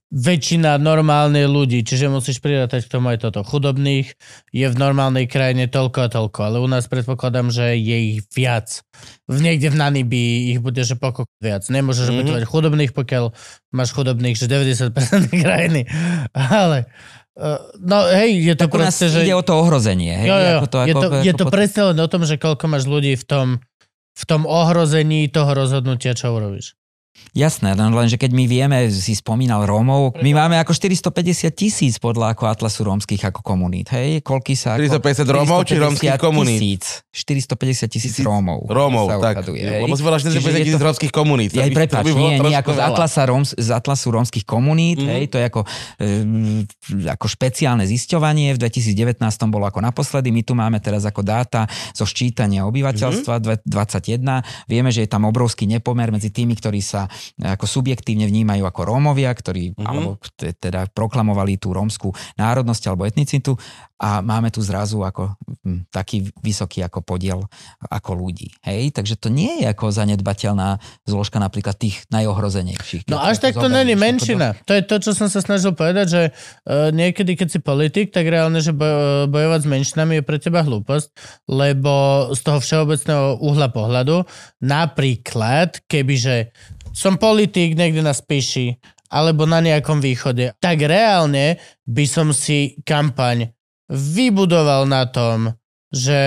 väčšina 0.08 0.80
normálnych 0.80 1.52
ľudí, 1.52 1.84
čiže 1.84 2.08
musíš 2.08 2.40
prirátať 2.40 2.88
k 2.88 2.92
tomu 2.96 3.12
aj 3.12 3.28
toto. 3.28 3.44
Chudobných 3.44 4.16
je 4.56 4.68
v 4.72 4.76
normálnej 4.80 5.28
krajine 5.28 5.68
toľko 5.68 6.00
a 6.00 6.08
toľko, 6.08 6.40
ale 6.48 6.58
u 6.64 6.68
nás 6.72 6.88
predpokladám, 6.88 7.52
že 7.52 7.76
je 7.76 7.98
ich 8.16 8.20
viac. 8.32 8.88
V 9.28 9.44
niekde 9.44 9.68
v 9.68 9.76
Namibii 9.76 10.56
ich 10.56 10.60
bude, 10.64 10.80
že 10.88 10.96
pokok 10.96 11.28
viac. 11.44 11.68
Nemôžeš 11.68 12.08
mm-hmm. 12.08 12.40
Mhm. 12.40 12.48
chudobných, 12.48 12.92
pokiaľ 12.96 13.36
máš 13.76 13.92
chudobných, 13.92 14.40
že 14.40 14.48
90% 14.48 14.96
krajiny. 15.44 15.92
Ale 16.32 16.88
uh, 17.36 17.60
no 17.84 18.08
hej, 18.08 18.32
je 18.48 18.56
to 18.56 18.72
Tak 18.72 18.80
proste, 18.80 19.12
že... 19.12 19.28
ide 19.28 19.36
o 19.36 19.44
to 19.44 19.60
ohrozenie. 19.60 20.24
Hej? 20.24 20.28
Jo, 20.32 20.38
jo, 20.40 20.58
Ako 20.64 20.68
to, 20.72 20.78
je 20.80 20.86
ako, 20.88 21.02
to, 21.04 21.08
je 21.20 21.32
ako 21.36 21.36
to 21.36 21.46
pot- 21.52 21.56
presne 21.60 21.82
len 21.92 21.98
o 22.00 22.08
tom, 22.08 22.24
že 22.24 22.40
koľko 22.40 22.66
máš 22.72 22.88
ľudí 22.88 23.20
v 23.20 23.26
tom, 23.28 23.48
v 24.16 24.24
tom 24.24 24.48
ohrození 24.48 25.28
toho 25.28 25.52
rozhodnutia, 25.52 26.16
čo 26.16 26.32
urobíš. 26.32 26.80
Jasné, 27.38 27.78
no 27.78 27.94
lenže 27.94 28.18
keď 28.18 28.34
my 28.34 28.46
vieme, 28.50 28.78
si 28.90 29.14
spomínal 29.14 29.62
Rómov, 29.70 30.18
my 30.26 30.32
máme 30.34 30.58
ako 30.58 30.74
450 30.74 31.54
tisíc 31.54 32.02
podľa 32.02 32.34
ako 32.34 32.50
Atlasu 32.50 32.82
rómskych 32.90 33.30
ako 33.30 33.46
komunít, 33.46 33.94
hej? 33.94 34.26
Koľky 34.26 34.58
sa... 34.58 34.74
Ako, 34.74 34.98
450 34.98 35.38
Rómov 35.38 35.60
či 35.70 35.78
rómskych 35.78 36.18
komunít? 36.18 36.82
Tisíc, 36.82 37.06
450 37.14 37.94
tisíc 37.94 38.16
Rómov. 38.26 38.66
Rómov, 38.66 39.22
tak. 39.22 39.46
hej? 39.54 39.86
Lebo 39.86 39.94
si 39.94 40.02
povedal 40.02 40.34
450 40.34 40.34
Čiže 40.34 40.50
je 40.50 40.66
tisíc 40.66 40.82
to- 40.82 40.88
rómskych 40.90 41.14
komunít. 41.14 41.52
Ja, 41.54 41.70
by- 41.70 41.78
prepáč, 41.78 42.06
nie, 42.10 42.42
nie, 42.42 42.58
ako 42.58 42.74
z. 42.74 42.80
Atlasa 42.82 43.22
Róms, 43.30 43.50
z 43.54 43.70
Atlasu 43.70 44.08
rómskych 44.18 44.46
komunít, 44.48 44.98
mm-hmm. 44.98 45.14
hej, 45.14 45.24
to 45.30 45.38
je 45.38 45.46
ako, 45.46 45.62
um, 46.02 46.66
ako 47.06 47.26
špeciálne 47.30 47.86
zisťovanie, 47.86 48.58
v 48.58 48.66
2019 48.66 49.22
bolo 49.54 49.70
ako 49.70 49.86
naposledy, 49.86 50.34
my 50.34 50.42
tu 50.42 50.58
máme 50.58 50.82
teraz 50.82 51.06
ako 51.06 51.22
dáta 51.22 51.70
zo 51.94 52.10
ščítania 52.10 52.66
obyvateľstva 52.66 53.34
mm-hmm. 53.46 53.70
21, 53.70 54.66
vieme, 54.66 54.90
že 54.90 55.06
je 55.06 55.10
tam 55.12 55.30
obrovský 55.30 55.70
nepomer 55.70 56.10
medzi 56.10 56.34
tými, 56.34 56.58
ktorí 56.58 56.82
sa 56.82 57.06
e, 57.08 57.48
ako 57.48 57.66
subjektívne 57.66 58.28
vnímajú 58.28 58.68
ako 58.68 58.82
Rómovia, 58.84 59.32
ktorí 59.32 59.68
Mhm. 59.68 59.74
mm-hmm. 59.78 59.90
alebo 59.90 60.10
teda 60.38 60.90
proklamovali 60.92 61.60
tú 61.62 61.74
rómskú 61.74 62.14
národnosť 62.38 62.84
alebo 62.90 63.06
etnicitu 63.06 63.58
a 63.98 64.22
máme 64.22 64.54
tu 64.54 64.62
zrazu 64.62 65.02
ako 65.02 65.34
hm, 65.66 65.90
taký 65.90 66.30
vysoký 66.46 66.86
ako 66.86 67.02
podiel 67.02 67.42
ako 67.90 68.14
ľudí. 68.14 68.54
Hej, 68.62 68.94
takže 68.94 69.18
to 69.18 69.34
nie 69.34 69.66
je 69.66 69.74
ako 69.74 69.90
zanedbateľná 69.90 70.78
zložka 71.10 71.42
napríklad 71.42 71.74
tých 71.82 72.06
najohrozenejších. 72.14 73.10
No 73.10 73.18
až 73.18 73.42
tak 73.42 73.58
to 73.58 73.66
není 73.66 73.98
menšina. 73.98 74.54
To 74.70 74.78
je 74.78 74.86
to, 74.86 75.02
čo 75.02 75.12
som 75.18 75.34
sa 75.34 75.42
snažil 75.42 75.74
povedať, 75.74 76.06
že 76.14 76.22
uh, 76.30 76.94
niekedy, 76.94 77.34
keď 77.34 77.58
si 77.58 77.60
politik, 77.60 78.14
tak 78.14 78.30
reálne, 78.30 78.62
že 78.62 78.70
boj, 78.70 79.34
bojovať 79.34 79.66
s 79.66 79.68
menšinami 79.68 80.14
je 80.22 80.24
pre 80.24 80.38
teba 80.38 80.62
hlúposť, 80.62 81.10
lebo 81.50 81.94
z 82.38 82.40
toho 82.46 82.60
všeobecného 82.62 83.42
uhla 83.42 83.74
pohľadu, 83.74 84.30
napríklad, 84.62 85.82
kebyže 85.90 86.54
som 86.98 87.22
politik 87.22 87.78
niekde 87.78 88.02
na 88.02 88.18
Spiši, 88.18 88.74
alebo 89.14 89.46
na 89.46 89.62
nejakom 89.62 90.02
východe, 90.02 90.58
tak 90.58 90.82
reálne 90.82 91.62
by 91.86 92.06
som 92.10 92.34
si 92.34 92.82
kampaň 92.82 93.54
vybudoval 93.88 94.90
na 94.90 95.06
tom, 95.06 95.54
že 95.94 96.20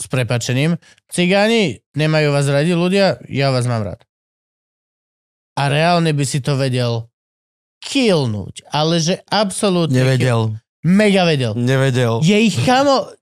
s 0.00 0.06
prepačením, 0.08 0.80
cigáni 1.12 1.84
nemajú 1.92 2.32
vás 2.32 2.48
radi 2.48 2.72
ľudia, 2.72 3.20
ja 3.28 3.52
vás 3.52 3.68
mám 3.68 3.84
rád. 3.84 4.00
A 5.60 5.68
reálne 5.68 6.16
by 6.16 6.24
si 6.24 6.40
to 6.40 6.56
vedel 6.56 7.12
killnúť, 7.84 8.64
ale 8.72 8.96
že 9.02 9.20
absolútne... 9.28 10.00
Nevedel. 10.00 10.56
Mega 10.80 11.28
vedel. 11.28 11.52
Nevedel. 11.58 12.24
Je 12.24 12.36
ich 12.40 12.56
kamo... 12.64 13.12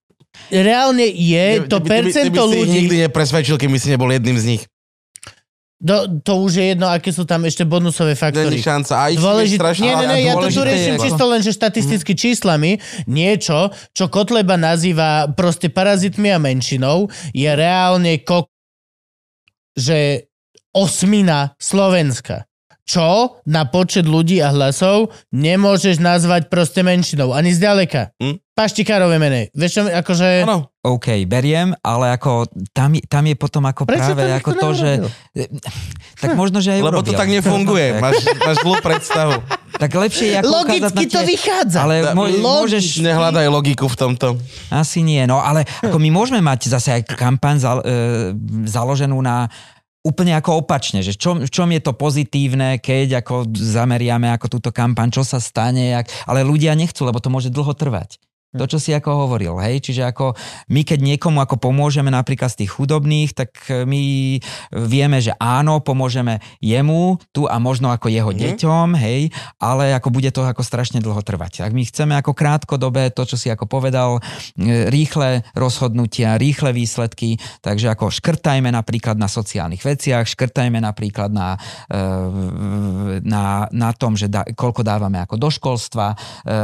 Reálne 0.55 1.03
je 1.11 1.67
to 1.67 1.83
Ty 1.83 1.83
by- 1.83 1.89
by- 1.89 1.91
percento 1.91 2.31
by 2.31 2.39
si 2.47 2.55
ich 2.55 2.63
ľudí... 2.63 2.77
nikdy 2.79 2.97
nepresvedčil, 3.11 3.59
keby 3.59 3.77
si 3.83 3.91
nebol 3.91 4.07
jedným 4.15 4.39
z 4.39 4.45
nich. 4.55 4.63
Do, 5.79 6.11
to 6.27 6.43
už 6.43 6.59
je 6.59 6.65
jedno, 6.75 6.91
aké 6.91 7.15
sú 7.15 7.23
tam 7.23 7.47
ešte 7.47 7.63
bonusové 7.63 8.19
faktory. 8.19 8.59
Není 8.59 8.67
šanca. 8.67 8.95
A 8.99 9.05
ich 9.15 9.23
Dôležité, 9.23 9.63
strašne... 9.63 9.87
nie, 9.87 9.95
nie, 9.95 10.07
nie, 10.11 10.21
ja 10.27 10.35
to 10.35 10.51
tu 10.51 10.63
riešim 10.67 10.99
je- 10.99 11.03
čisto 11.07 11.25
len, 11.31 11.39
že 11.39 11.55
štatisticky 11.55 12.13
číslami. 12.19 12.83
Niečo, 13.07 13.71
čo 13.95 14.11
Kotleba 14.11 14.59
nazýva 14.59 15.31
proste 15.39 15.71
parazitmi 15.71 16.35
a 16.35 16.43
menšinou, 16.43 17.07
je 17.31 17.47
reálne 17.47 18.19
kok 18.27 18.51
že 19.79 20.27
osmina 20.75 21.55
Slovenska. 21.63 22.48
Čo 22.89 23.37
na 23.45 23.69
počet 23.69 24.09
ľudí 24.09 24.41
a 24.41 24.49
hlasov 24.49 25.13
nemôžeš 25.29 26.01
nazvať 26.01 26.49
proste 26.49 26.81
menšinou, 26.81 27.37
ani 27.37 27.53
zďaleka. 27.53 28.17
Hm? 28.17 28.41
Paštikárové 28.57 29.21
menej. 29.21 29.53
Vieš 29.53 29.71
čo, 29.71 29.83
akože... 29.87 30.49
Áno. 30.49 30.73
OK, 30.83 31.21
beriem, 31.29 31.77
ale 31.85 32.17
ako 32.17 32.49
tam, 32.73 32.97
tam 33.07 33.25
je 33.29 33.37
potom 33.37 33.63
ako 33.69 33.85
Prečo 33.85 34.17
práve 34.17 34.25
to 34.25 34.35
ako 34.41 34.51
to, 34.57 34.69
že... 34.73 34.91
Tak 36.19 36.35
možno, 36.35 36.59
že 36.59 36.75
aj 36.75 36.83
Lebo 36.83 36.99
to 37.05 37.15
urobil. 37.15 37.21
tak 37.23 37.29
nefunguje. 37.31 37.87
Máš, 38.03 38.27
máš 38.43 38.57
zlú 38.67 38.75
predstavu. 38.83 39.39
Tak 39.79 39.91
lepšie 39.95 40.27
je 40.35 40.37
ako 40.43 40.51
Logicky 40.51 41.05
to 41.07 41.21
tie- 41.23 41.29
vychádza. 41.31 41.79
Ale 41.87 41.95
Logicky. 42.11 42.43
môžeš... 42.43 42.85
Nehľadaj 43.07 43.47
logiku 43.47 43.87
v 43.87 43.95
tomto. 43.95 44.35
Asi 44.75 45.07
nie, 45.07 45.23
no 45.31 45.39
ale 45.39 45.63
ako 45.79 46.03
my 46.03 46.11
môžeme 46.11 46.43
mať 46.43 46.75
zase 46.75 46.99
aj 46.99 47.15
kampaň 47.15 47.63
zal, 47.63 47.79
e, 47.87 48.35
založenú 48.67 49.15
na 49.23 49.47
úplne 50.07 50.33
ako 50.39 50.63
opačne, 50.63 51.03
že 51.03 51.19
čom, 51.19 51.43
v 51.43 51.51
čom 51.51 51.69
je 51.75 51.83
to 51.83 51.93
pozitívne, 51.93 52.79
keď 52.79 53.25
ako 53.25 53.51
zameriame 53.53 54.31
ako 54.31 54.59
túto 54.59 54.71
kampaň, 54.71 55.11
čo 55.11 55.27
sa 55.27 55.43
stane, 55.43 55.93
jak, 55.93 56.07
ale 56.25 56.47
ľudia 56.47 56.73
nechcú, 56.79 57.03
lebo 57.03 57.19
to 57.19 57.33
môže 57.33 57.51
dlho 57.51 57.75
trvať. 57.75 58.23
To, 58.57 58.65
čo 58.65 58.81
si 58.81 58.97
ako 58.97 59.29
hovoril, 59.29 59.61
hej, 59.61 59.85
čiže 59.85 60.09
ako 60.09 60.33
my 60.73 60.81
keď 60.81 61.05
niekomu 61.05 61.45
ako 61.45 61.61
pomôžeme 61.61 62.09
napríklad 62.09 62.49
z 62.49 62.65
tých 62.65 62.81
chudobných, 62.81 63.37
tak 63.37 63.53
e, 63.69 63.85
my 63.85 64.01
vieme, 64.89 65.21
že 65.21 65.37
áno, 65.37 65.85
pomôžeme 65.85 66.41
jemu 66.57 67.21
tu 67.29 67.45
a 67.45 67.61
možno 67.61 67.93
ako 67.93 68.09
jeho 68.09 68.33
Mhm. 68.33 68.41
deťom, 68.41 68.89
hej, 68.97 69.29
ale 69.61 69.93
ako 69.93 70.09
bude 70.09 70.33
to 70.33 70.49
ako 70.49 70.65
strašne 70.65 71.05
dlho 71.05 71.21
trvať. 71.21 71.61
Tak 71.61 71.77
my 71.77 71.85
chceme 71.85 72.17
ako 72.17 72.33
krátkodobé, 72.33 73.13
to, 73.13 73.29
čo 73.29 73.37
si 73.37 73.53
ako 73.53 73.69
povedal, 73.69 74.17
e, 74.57 74.89
rýchle 74.89 75.45
rozhodnutia, 75.53 76.41
rýchle 76.41 76.73
výsledky, 76.73 77.37
takže 77.61 77.93
ako 77.93 78.09
škrtajme 78.09 78.73
napríklad 78.73 79.21
na 79.21 79.29
sociálnych 79.29 79.85
veciach, 79.85 80.25
škrtajme 80.25 80.81
napríklad 80.81 81.29
na, 81.29 81.61
e, 81.93 82.01
na, 83.29 83.69
na 83.69 83.91
tom, 83.93 84.17
že 84.17 84.33
dá, 84.33 84.49
koľko 84.57 84.81
dávame 84.81 85.21
ako 85.21 85.37
do 85.37 85.53
školstva, 85.53 86.17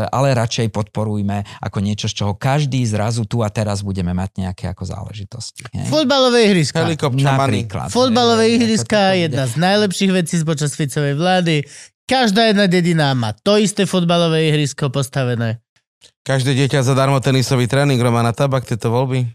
ale 0.09 0.32
radšej 0.32 0.73
podporujme 0.73 1.44
ako 1.61 1.74
niečo, 1.81 2.07
z 2.11 2.15
čoho 2.23 2.33
každý 2.37 2.83
zrazu 2.85 3.25
tu 3.25 3.41
a 3.41 3.49
teraz 3.49 3.81
budeme 3.81 4.13
mať 4.13 4.45
nejaké 4.45 4.69
ako 4.69 4.85
záležitosti. 4.87 5.65
hej. 5.73 5.89
Futbalové 5.89 6.51
ihriska. 6.51 6.85
Napríklad. 6.85 7.89
Futbalové 7.91 8.51
hej, 8.51 8.61
ihriska 8.61 9.01
ako 9.01 9.15
je 9.15 9.23
jedna 9.27 9.45
z 9.49 9.55
najlepších 9.59 10.13
vecí 10.13 10.35
počas 10.45 10.75
Ficovej 10.77 11.15
vlády. 11.17 11.65
Každá 12.05 12.53
jedna 12.53 12.69
dedina 12.69 13.17
má 13.17 13.33
to 13.33 13.57
isté 13.57 13.89
futbalové 13.89 14.53
ihrisko 14.53 14.93
postavené. 14.93 15.65
Každé 16.25 16.57
dieťa 16.57 16.85
zadarmo 16.85 17.21
tenisový 17.21 17.69
tréning, 17.69 18.01
Romana 18.01 18.33
Tabak, 18.33 18.65
tieto 18.65 18.89
voľby. 18.89 19.29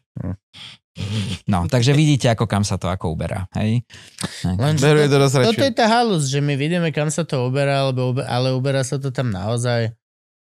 No, 1.45 1.65
takže 1.69 1.95
vidíte, 1.95 2.33
ako 2.33 2.45
kam 2.49 2.65
sa 2.65 2.75
to 2.75 2.89
ako 2.91 3.13
uberá. 3.13 3.47
Hej? 3.55 3.85
Lenže 4.43 4.83
Beruje 4.83 5.07
to, 5.07 5.17
do 5.17 5.27
toto 5.29 5.63
je 5.63 5.73
tá 5.73 5.85
halus, 5.87 6.27
že 6.27 6.43
my 6.43 6.57
vidíme, 6.59 6.89
kam 6.91 7.07
sa 7.13 7.23
to 7.23 7.47
uberá, 7.47 7.87
alebo, 7.87 8.17
ale 8.25 8.51
uberá 8.51 8.83
sa 8.83 8.99
to 8.99 9.13
tam 9.13 9.31
naozaj. 9.31 9.93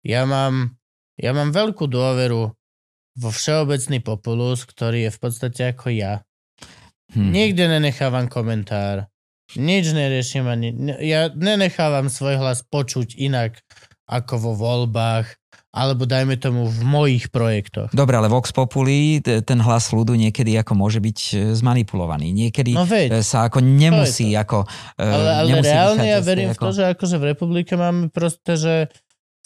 Ja 0.06 0.22
mám, 0.24 0.75
ja 1.16 1.30
mám 1.32 1.52
veľkú 1.52 1.88
dôveru 1.88 2.52
vo 3.16 3.30
všeobecný 3.32 3.98
populus, 4.04 4.68
ktorý 4.68 5.08
je 5.08 5.10
v 5.12 5.18
podstate 5.18 5.60
ako 5.72 5.88
ja. 5.92 6.20
Hm. 7.16 7.32
Nikde 7.32 7.64
nenechávam 7.72 8.28
komentár. 8.28 9.08
Nič 9.54 9.94
neriešim 9.94 10.44
ani... 10.44 10.74
Ja 11.00 11.30
nenechávam 11.32 12.10
svoj 12.10 12.36
hlas 12.42 12.66
počuť 12.66 13.14
inak 13.16 13.62
ako 14.06 14.34
vo 14.38 14.52
voľbách, 14.58 15.26
alebo 15.76 16.08
dajme 16.08 16.40
tomu 16.40 16.66
v 16.66 16.80
mojich 16.82 17.28
projektoch. 17.28 17.92
Dobre, 17.92 18.16
ale 18.16 18.32
Vox 18.32 18.48
Populi, 18.48 19.20
ten 19.20 19.60
hlas 19.60 19.92
ľudu 19.92 20.16
niekedy 20.16 20.56
ako 20.56 20.72
môže 20.72 21.04
byť 21.04 21.18
e, 21.20 21.34
zmanipulovaný. 21.52 22.32
Niekedy 22.32 22.72
No 22.72 22.88
veď, 22.88 23.20
e, 23.20 23.26
sa 23.26 23.44
ako 23.44 23.60
nemusí 23.60 24.32
ako... 24.32 24.64
e, 24.96 25.04
ale, 25.04 25.30
ale 25.44 25.48
nemusí 25.52 25.68
reálne 25.68 26.06
ja 26.08 26.20
verím 26.24 26.56
v 26.56 26.58
to, 26.58 26.70
že 26.72 26.96
akože 26.96 27.16
v 27.20 27.24
republike 27.36 27.76
máme 27.76 28.08
proste, 28.08 28.56
že 28.56 28.74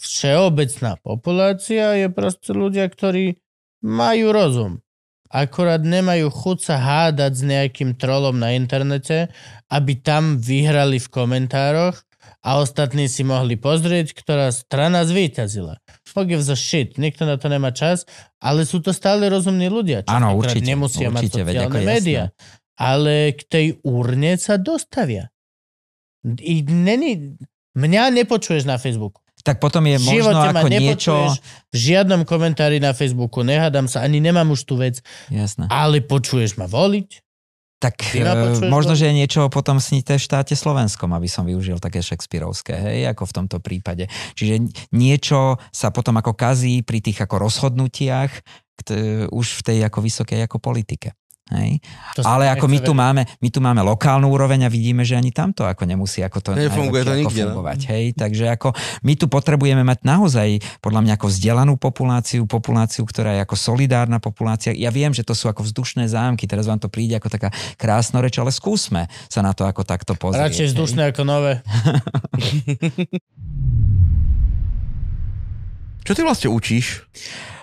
všeobecná 0.01 0.97
populácia 0.97 1.93
je 2.01 2.09
proste 2.09 2.51
ľudia, 2.51 2.89
ktorí 2.89 3.37
majú 3.85 4.33
rozum. 4.33 4.73
Akorát 5.31 5.79
nemajú 5.79 6.27
chuť 6.27 6.57
sa 6.59 6.75
hádať 6.75 7.31
s 7.31 7.43
nejakým 7.47 7.95
trolom 7.95 8.35
na 8.35 8.51
internete, 8.51 9.31
aby 9.71 9.95
tam 9.95 10.41
vyhrali 10.41 10.99
v 10.99 11.07
komentároch 11.07 11.95
a 12.43 12.59
ostatní 12.59 13.07
si 13.07 13.23
mohli 13.23 13.55
pozrieť, 13.55 14.11
ktorá 14.17 14.51
strana 14.51 15.07
zvíťazila. 15.07 15.79
Gives 16.11 16.51
a 16.51 16.57
shit, 16.59 16.99
nikto 16.99 17.23
na 17.23 17.39
to 17.39 17.47
nemá 17.47 17.71
čas, 17.71 18.03
ale 18.43 18.67
sú 18.67 18.83
to 18.83 18.91
stále 18.91 19.23
rozumní 19.31 19.71
ľudia. 19.71 20.03
Áno, 20.11 20.35
určite, 20.35 20.67
Nemusia 20.67 21.07
mať 21.07 21.31
určite, 21.31 21.41
veď 21.47 21.55
ako 21.55 21.79
sociálne 21.79 21.79
jasné. 21.79 21.93
médiá. 21.95 22.23
Ale 22.75 23.15
k 23.31 23.41
tej 23.47 23.67
urne 23.87 24.35
sa 24.35 24.59
dostavia. 24.59 25.31
I 26.27 26.65
není, 26.67 27.39
mňa 27.79 28.11
nepočuješ 28.19 28.67
na 28.67 28.75
Facebooku. 28.75 29.23
Tak 29.41 29.57
potom 29.57 29.83
je 29.89 29.97
V 29.97 30.05
možno 30.05 30.37
ako 30.37 30.67
niečo... 30.69 31.13
v 31.73 31.75
žiadnom 31.75 32.23
komentári 32.23 32.77
na 32.77 32.93
Facebooku, 32.93 33.41
nehádam 33.41 33.89
sa, 33.89 34.05
ani 34.05 34.21
nemám 34.21 34.53
už 34.53 34.69
tú 34.69 34.77
vec, 34.77 35.01
Jasné. 35.33 35.65
ale 35.69 36.01
počuješ 36.05 36.61
ma 36.61 36.69
voliť? 36.69 37.09
Tak 37.81 38.13
e, 38.13 38.69
možno, 38.69 38.93
že 38.93 39.09
je 39.09 39.17
niečo 39.17 39.49
potom 39.49 39.81
sníte 39.81 40.13
v 40.13 40.21
štáte 40.21 40.53
slovenskom, 40.53 41.09
aby 41.17 41.25
som 41.25 41.49
využil 41.49 41.81
také 41.81 42.05
šekspírovské, 42.05 42.77
hej, 42.77 42.99
ako 43.09 43.25
v 43.25 43.33
tomto 43.41 43.57
prípade. 43.57 44.05
Čiže 44.37 44.69
niečo 44.93 45.57
sa 45.73 45.89
potom 45.89 46.13
ako 46.21 46.37
kazí 46.37 46.85
pri 46.85 47.01
tých 47.01 47.25
ako 47.25 47.41
rozhodnutiach 47.41 48.31
už 49.33 49.47
v 49.57 49.61
tej 49.65 49.77
ako 49.89 49.99
vysokej 50.05 50.45
ako 50.45 50.57
politike. 50.61 51.17
Hej. 51.51 51.83
To 52.15 52.23
Ale 52.23 52.47
ako 52.47 52.71
my 52.71 52.79
tu, 52.79 52.95
máme, 52.95 53.27
my 53.27 53.49
tu 53.51 53.59
máme 53.59 53.83
lokálnu 53.83 54.31
úroveň 54.31 54.67
a 54.67 54.69
vidíme, 54.71 55.03
že 55.03 55.19
ani 55.19 55.35
tamto 55.35 55.67
ako 55.67 55.83
nemusí 55.83 56.23
ako 56.23 56.39
to 56.39 56.49
Nefunguje 56.55 57.03
to 57.03 57.11
nikde, 57.11 57.43
no. 57.43 57.51
fungovať. 57.51 57.79
Hej. 57.91 58.15
Takže 58.15 58.55
ako 58.55 58.71
my 59.03 59.13
tu 59.19 59.27
potrebujeme 59.27 59.83
mať 59.83 60.07
naozaj 60.07 60.63
podľa 60.79 61.01
mňa 61.03 61.13
ako 61.19 61.27
vzdelanú 61.27 61.75
populáciu, 61.75 62.47
populáciu, 62.47 63.03
ktorá 63.03 63.35
je 63.35 63.43
ako 63.43 63.55
solidárna 63.59 64.23
populácia. 64.23 64.71
Ja 64.71 64.95
viem, 64.95 65.11
že 65.11 65.27
to 65.27 65.35
sú 65.35 65.51
ako 65.51 65.67
vzdušné 65.67 66.07
zámky, 66.07 66.47
teraz 66.47 66.71
vám 66.71 66.79
to 66.79 66.87
príde 66.87 67.19
ako 67.19 67.27
taká 67.27 67.51
krásna 67.75 68.23
reč, 68.23 68.39
ale 68.39 68.55
skúsme 68.55 69.11
sa 69.27 69.43
na 69.43 69.51
to 69.51 69.67
ako 69.67 69.83
takto 69.83 70.15
pozrieť. 70.15 70.47
Radšej 70.47 70.65
hej. 70.65 70.71
vzdušné 70.71 71.01
ako 71.11 71.21
nové. 71.27 71.59
Čo 76.01 76.17
ty 76.17 76.21
vlastne 76.25 76.49
učíš? 76.49 77.05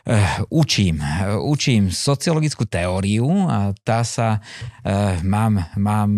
Eh, 0.07 0.45
učím. 0.51 1.03
Eh, 1.03 1.35
Učím 1.39 1.91
sociologickú 1.91 2.69
teóriu 2.69 3.27
a 3.49 3.75
tá 3.83 4.07
sa, 4.07 4.39
eh, 4.85 5.19
mám, 5.25 5.59
mám 5.75 6.11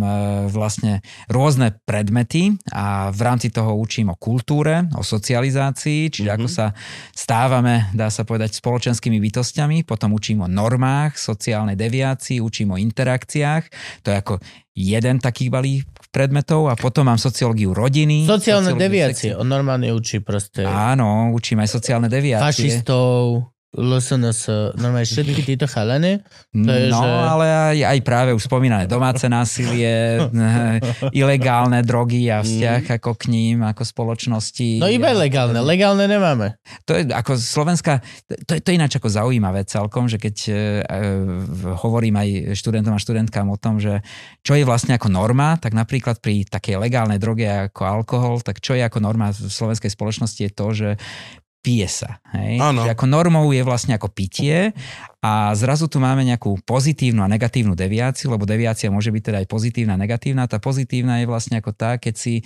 vlastne 0.50 1.00
rôzne 1.30 1.76
predmety 1.86 2.56
a 2.72 3.08
v 3.12 3.20
rámci 3.20 3.48
toho 3.52 3.76
učím 3.78 4.12
o 4.12 4.16
kultúre, 4.18 4.88
o 4.96 5.02
socializácii, 5.04 6.10
čiže 6.10 6.30
ako 6.30 6.48
sa 6.48 6.72
stávame, 7.14 7.88
dá 7.94 8.08
sa 8.10 8.26
povedať, 8.26 8.58
spoločenskými 8.58 9.20
bytostiami, 9.20 9.86
potom 9.86 10.16
učím 10.16 10.44
o 10.44 10.48
normách, 10.50 11.16
sociálnej 11.16 11.76
deviácii, 11.78 12.42
učím 12.42 12.74
o 12.74 12.80
interakciách, 12.80 13.64
to 14.02 14.10
je 14.10 14.16
ako 14.18 14.34
jeden 14.74 15.20
taký 15.20 15.52
balík 15.52 15.86
predmetov 16.10 16.72
a 16.72 16.74
potom 16.74 17.06
mám 17.06 17.20
sociológiu 17.20 17.70
rodiny. 17.76 18.26
Sociálne 18.26 18.74
deviácie, 18.74 19.36
on 19.36 19.46
normálne 19.46 19.92
učí 19.94 20.18
proste 20.24 20.66
Áno, 20.66 21.30
učím 21.36 21.62
aj 21.62 21.70
sociálne 21.70 22.08
deviácie. 22.10 22.46
fašistov, 22.50 23.46
LSNS, 23.70 24.40
normálne 24.74 25.06
všetky 25.06 25.42
títo 25.44 25.64
chalany. 25.64 26.18
To 26.50 26.66
je, 26.68 26.90
no, 26.90 26.98
že- 26.98 27.06
ale 27.06 27.46
aj, 27.46 27.78
aj 27.86 27.98
práve 28.02 28.30
už 28.32 28.42
spomínané 28.42 28.84
domáce 28.84 29.22
násilie, 29.24 30.18
ilegálne 31.12 31.78
drogy 31.80 32.26
a 32.26 32.42
vzťah 32.42 32.98
ako 32.98 33.14
k 33.14 33.24
ním, 33.28 33.62
ako 33.62 33.82
spoločnosti. 33.82 34.78
No 34.78 34.90
iba 34.90 35.12
legálne, 35.12 35.58
legálne 35.60 36.04
nemáme. 36.04 36.58
To 36.82 36.92
je 36.92 37.06
ako 37.06 37.38
Slovenska, 37.38 38.02
to, 38.42 38.52
je- 38.52 38.60
to 38.60 38.68
je 38.68 38.76
ináč 38.76 38.96
ako 38.96 39.06
zaujímavé 39.06 39.62
celkom, 39.64 40.06
že 40.06 40.18
keď 40.18 40.36
e, 40.42 40.50
e, 40.50 40.56
hovorím 41.76 42.16
aj 42.16 42.28
študentom 42.52 42.90
a 42.90 42.98
študentkám 42.98 43.46
o 43.46 43.54
tom, 43.54 43.78
že 43.78 44.02
čo 44.40 44.54
je 44.54 44.64
vlastne 44.64 44.92
ako 44.92 45.06
norma, 45.06 45.54
tak 45.56 45.72
napríklad 45.72 46.18
pri 46.18 46.42
takej 46.42 46.74
legálnej 46.76 47.16
droge 47.16 47.46
ako 47.46 47.82
alkohol, 47.84 48.34
tak 48.40 48.58
čo 48.58 48.74
je 48.74 48.82
ako 48.82 48.98
norma 48.98 49.30
v 49.30 49.46
slovenskej 49.46 49.88
spoločnosti 49.88 50.40
je 50.40 50.50
to, 50.50 50.66
že 50.72 50.88
pije 51.60 51.88
sa. 51.88 52.24
Hej? 52.32 52.56
Áno. 52.60 52.84
Že 52.88 52.96
ako 52.96 53.06
normou 53.06 53.46
je 53.52 53.62
vlastne 53.64 53.96
ako 53.96 54.08
pitie 54.12 54.72
a 55.20 55.52
zrazu 55.52 55.84
tu 55.84 56.00
máme 56.00 56.24
nejakú 56.24 56.64
pozitívnu 56.64 57.20
a 57.20 57.28
negatívnu 57.28 57.76
deviáciu, 57.76 58.32
lebo 58.32 58.48
deviácia 58.48 58.88
môže 58.88 59.12
byť 59.12 59.22
teda 59.28 59.38
aj 59.44 59.48
pozitívna 59.52 59.92
a 59.96 60.00
negatívna. 60.00 60.48
Tá 60.48 60.56
pozitívna 60.56 61.20
je 61.20 61.28
vlastne 61.28 61.60
ako 61.60 61.76
tá, 61.76 62.00
keď 62.00 62.14
si 62.16 62.40
e, 62.40 62.42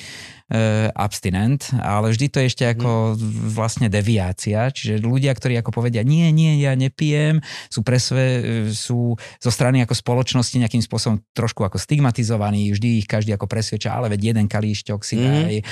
abstinent, 0.91 1.71
ale 1.79 2.11
vždy 2.11 2.27
to 2.35 2.43
je 2.43 2.51
ešte 2.51 2.65
ako 2.75 3.15
vlastne 3.55 3.87
deviácia, 3.87 4.75
čiže 4.75 4.99
ľudia, 4.99 5.31
ktorí 5.39 5.55
ako 5.63 5.71
povedia, 5.71 6.03
nie, 6.03 6.35
nie, 6.35 6.59
ja 6.67 6.75
nepijem, 6.75 7.39
sú, 7.71 7.87
presve, 7.87 8.23
e, 8.23 8.43
sú 8.75 9.15
zo 9.39 9.51
strany 9.55 9.79
ako 9.87 9.95
spoločnosti 9.95 10.59
nejakým 10.59 10.83
spôsobom 10.83 11.23
trošku 11.31 11.63
ako 11.63 11.79
stigmatizovaní, 11.79 12.75
vždy 12.75 13.07
ich 13.07 13.09
každý 13.09 13.39
ako 13.39 13.47
presvedča, 13.47 13.95
ale 13.95 14.11
veď 14.11 14.35
jeden 14.35 14.51
kalíšťok 14.51 15.01
si 15.07 15.15
Mhm. 15.15 15.23
daj, 15.23 15.55
e, 15.55 15.65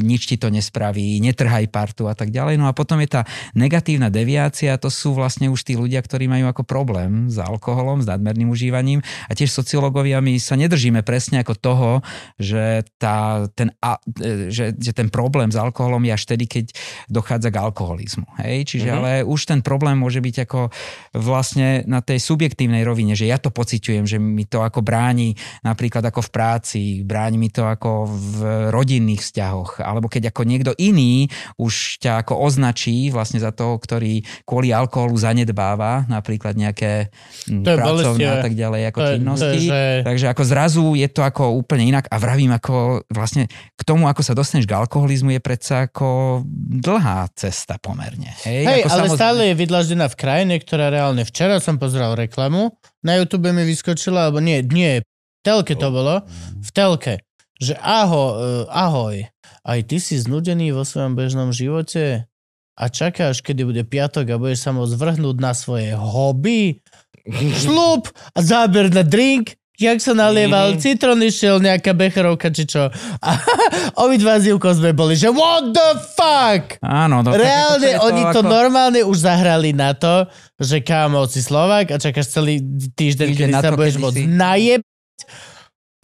nič 0.00 0.32
ti 0.32 0.40
to 0.40 0.48
nespraví, 0.48 1.20
netrhaj 1.20 1.68
partu 1.68 2.08
a 2.08 2.16
tak 2.16 2.32
ďalej. 2.32 2.56
No 2.56 2.64
a 2.64 2.72
potom 2.72 2.96
je 3.04 3.20
tá 3.20 3.28
negatívna 3.52 4.08
deviácia, 4.08 4.80
to 4.80 4.88
sú 4.88 5.12
vlastne 5.12 5.52
už 5.52 5.60
tí 5.60 5.76
ľudia, 5.76 6.05
ktorí 6.06 6.30
majú 6.30 6.46
ako 6.48 6.62
problém 6.62 7.26
s 7.26 7.36
alkoholom, 7.36 8.00
s 8.00 8.06
nadmerným 8.06 8.48
užívaním 8.50 9.02
a 9.28 9.32
tiež 9.34 9.50
sociológovia 9.50 10.22
my 10.22 10.38
sa 10.38 10.54
nedržíme 10.54 11.02
presne 11.02 11.42
ako 11.42 11.54
toho, 11.58 11.90
že, 12.38 12.86
tá, 12.96 13.50
ten, 13.52 13.74
a, 13.82 13.98
e, 14.22 14.48
že, 14.48 14.72
že 14.78 14.92
ten 14.94 15.10
problém 15.10 15.50
s 15.50 15.58
alkoholom 15.58 16.02
je 16.06 16.12
až 16.14 16.22
vtedy, 16.26 16.44
keď 16.46 16.64
dochádza 17.10 17.50
k 17.50 17.60
alkoholizmu. 17.60 18.26
Hej? 18.42 18.70
Čiže 18.70 18.88
mm-hmm. 18.88 18.98
ale 19.02 19.10
už 19.26 19.40
ten 19.50 19.60
problém 19.60 19.98
môže 19.98 20.22
byť 20.22 20.36
ako 20.46 20.70
vlastne 21.18 21.82
na 21.90 21.98
tej 22.00 22.22
subjektívnej 22.22 22.86
rovine, 22.86 23.18
že 23.18 23.26
ja 23.26 23.42
to 23.42 23.50
pociťujem, 23.50 24.04
že 24.06 24.18
mi 24.22 24.46
to 24.46 24.62
ako 24.62 24.84
bráni 24.84 25.34
napríklad 25.64 26.04
ako 26.04 26.20
v 26.28 26.30
práci, 26.30 26.82
bráni 27.02 27.40
mi 27.40 27.48
to 27.48 27.64
ako 27.64 28.06
v 28.06 28.36
rodinných 28.70 29.24
vzťahoch, 29.24 29.80
alebo 29.80 30.12
keď 30.12 30.30
ako 30.30 30.42
niekto 30.44 30.72
iný 30.76 31.26
už 31.56 32.04
ťa 32.04 32.26
ako 32.26 32.44
označí 32.44 33.08
vlastne 33.08 33.40
za 33.40 33.50
toho, 33.50 33.80
ktorý 33.80 34.20
kvôli 34.44 34.70
alkoholu 34.70 35.16
zanedbáva 35.16 35.95
napríklad 36.04 36.52
nejaké 36.52 37.08
to 37.48 37.70
pracovné 37.72 38.28
a 38.28 38.44
tak 38.44 38.52
ďalej 38.52 38.92
ako 38.92 38.98
to 39.00 39.08
činnosti. 39.16 39.44
Je, 39.46 39.48
to 39.48 39.56
je, 39.56 39.64
že... 39.72 39.80
Takže 40.04 40.26
ako 40.36 40.42
zrazu 40.44 40.84
je 40.92 41.08
to 41.08 41.22
ako 41.24 41.42
úplne 41.56 41.88
inak 41.88 42.04
a 42.12 42.20
vravím 42.20 42.52
ako 42.52 43.08
vlastne 43.08 43.48
k 43.48 43.82
tomu, 43.88 44.04
ako 44.12 44.20
sa 44.20 44.36
dostaneš 44.36 44.68
k 44.68 44.76
alkoholizmu 44.76 45.32
je 45.32 45.40
predsa 45.40 45.88
ako 45.88 46.42
dlhá 46.84 47.30
cesta 47.32 47.80
pomerne. 47.80 48.36
Hej, 48.44 48.62
Hej 48.68 48.80
ako 48.84 48.88
ale 48.92 49.00
samozrejme... 49.08 49.16
stále 49.16 49.40
je 49.48 49.54
vydlaždená 49.56 50.06
v 50.12 50.16
krajine, 50.20 50.54
ktorá 50.60 50.86
reálne 50.92 51.24
včera 51.24 51.56
som 51.62 51.80
pozeral 51.80 52.12
reklamu, 52.18 52.76
na 53.00 53.16
YouTube 53.16 53.48
mi 53.54 53.64
vyskočila, 53.64 54.28
alebo 54.28 54.42
nie, 54.42 54.60
nie, 54.66 55.00
v 55.00 55.40
telke 55.40 55.78
to 55.78 55.88
bolo, 55.94 56.26
v 56.58 56.70
telke, 56.74 57.22
že 57.56 57.78
aho, 57.78 58.24
uh, 58.34 58.64
ahoj, 58.68 59.24
aj 59.64 59.78
ty 59.88 59.96
si 60.02 60.20
znudený 60.20 60.74
vo 60.76 60.84
svojom 60.84 61.16
bežnom 61.16 61.54
živote 61.54 62.28
a 62.76 62.84
čakáš, 62.92 63.40
kedy 63.40 63.64
bude 63.64 63.82
piatok 63.88 64.28
a 64.30 64.40
budeš 64.40 64.68
sa 64.68 64.70
môcť 64.76 64.94
vrhnúť 64.94 65.36
na 65.40 65.52
svoje 65.56 65.96
hobby, 65.96 66.84
šlup 67.64 68.12
a 68.36 68.38
záber 68.44 68.92
na 68.92 69.02
drink 69.02 69.56
jak 69.76 70.00
sa 70.00 70.16
nalieval 70.16 70.72
mm-hmm. 70.72 70.82
citrón, 70.82 71.20
išiel 71.20 71.60
nejaká 71.60 71.92
becherovka, 71.92 72.48
či 72.48 72.64
čo. 72.64 72.88
A 73.20 73.30
obidva 74.02 74.40
Ivkou 74.40 74.72
sme 74.72 74.96
boli, 74.96 75.14
že 75.14 75.28
what 75.28 75.68
the 75.72 75.90
fuck? 76.16 76.80
Áno. 76.80 77.20
No, 77.20 77.36
Reálne, 77.36 78.00
to 78.00 78.08
oni 78.08 78.22
to, 78.32 78.40
ako... 78.40 78.48
normálne 78.48 79.00
už 79.04 79.28
zahrali 79.28 79.76
na 79.76 79.92
to, 79.92 80.26
že 80.56 80.80
kámo, 80.80 81.28
si 81.28 81.44
Slovak 81.44 81.92
a 81.92 82.00
čakáš 82.00 82.32
celý 82.32 82.64
týždeň, 82.96 83.28
kedy 83.36 83.52
sa 83.52 83.72
to, 83.72 83.76
budeš 83.76 84.00
môcť 84.00 84.24
si... 84.24 84.28
najeb 84.28 84.80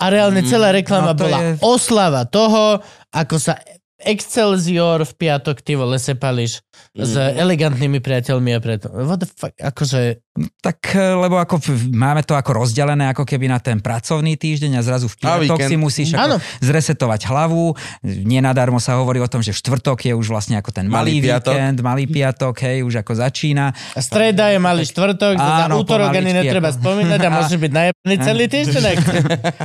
a 0.02 0.04
reálne 0.10 0.42
celá 0.44 0.74
mm, 0.74 0.76
reklama 0.82 1.12
no, 1.14 1.18
bola 1.18 1.38
je... 1.40 1.50
oslava 1.64 2.26
toho, 2.28 2.82
ako 3.14 3.36
sa 3.40 3.56
Excelsior 4.04 5.04
v 5.06 5.12
piatok, 5.14 5.62
ty 5.62 5.78
vole, 5.78 5.98
sepališ 5.98 6.60
mm. 6.96 7.04
s 7.04 7.14
elegantnými 7.16 7.98
priateľmi 8.00 8.50
a 8.56 8.60
preto. 8.60 8.90
What 8.92 9.22
the 9.24 9.28
fuck, 9.28 9.54
akože... 9.56 10.20
Tak, 10.64 10.96
e, 10.96 11.12
lebo 11.12 11.36
ako 11.36 11.60
máme 11.92 12.24
to 12.24 12.32
ako 12.32 12.64
rozdelené 12.64 13.12
ako 13.12 13.28
keby 13.28 13.52
na 13.52 13.60
ten 13.60 13.84
pracovný 13.84 14.40
týždeň 14.40 14.80
a 14.80 14.82
zrazu 14.82 15.04
v 15.12 15.20
piatok 15.20 15.58
si 15.68 15.76
musíš 15.76 16.16
ako 16.16 16.40
zresetovať 16.64 17.28
hlavu. 17.28 17.76
Nenadarmo 18.02 18.80
sa 18.80 18.96
hovorí 18.96 19.20
o 19.20 19.28
tom, 19.28 19.44
že 19.44 19.52
v 19.52 19.60
štvrtok 19.60 20.08
je 20.08 20.12
už 20.16 20.32
vlastne 20.32 20.56
ako 20.56 20.72
ten 20.72 20.88
malý, 20.88 21.20
malý 21.20 21.36
víkend, 21.36 21.76
malý 21.84 22.04
piatok, 22.08 22.54
hej, 22.64 22.80
už 22.80 23.04
ako 23.04 23.12
začína. 23.20 23.76
A 23.92 24.00
streda 24.00 24.48
je 24.48 24.56
malý 24.56 24.88
štvrtok, 24.88 25.36
za 25.36 25.68
útorok 25.76 26.16
ani 26.16 26.32
netreba 26.32 26.72
spomínať 26.72 27.20
a 27.20 27.30
môže 27.38 27.56
byť 27.60 27.72
najebný 27.72 28.16
celý 28.24 28.44
týždeň. 28.48 28.94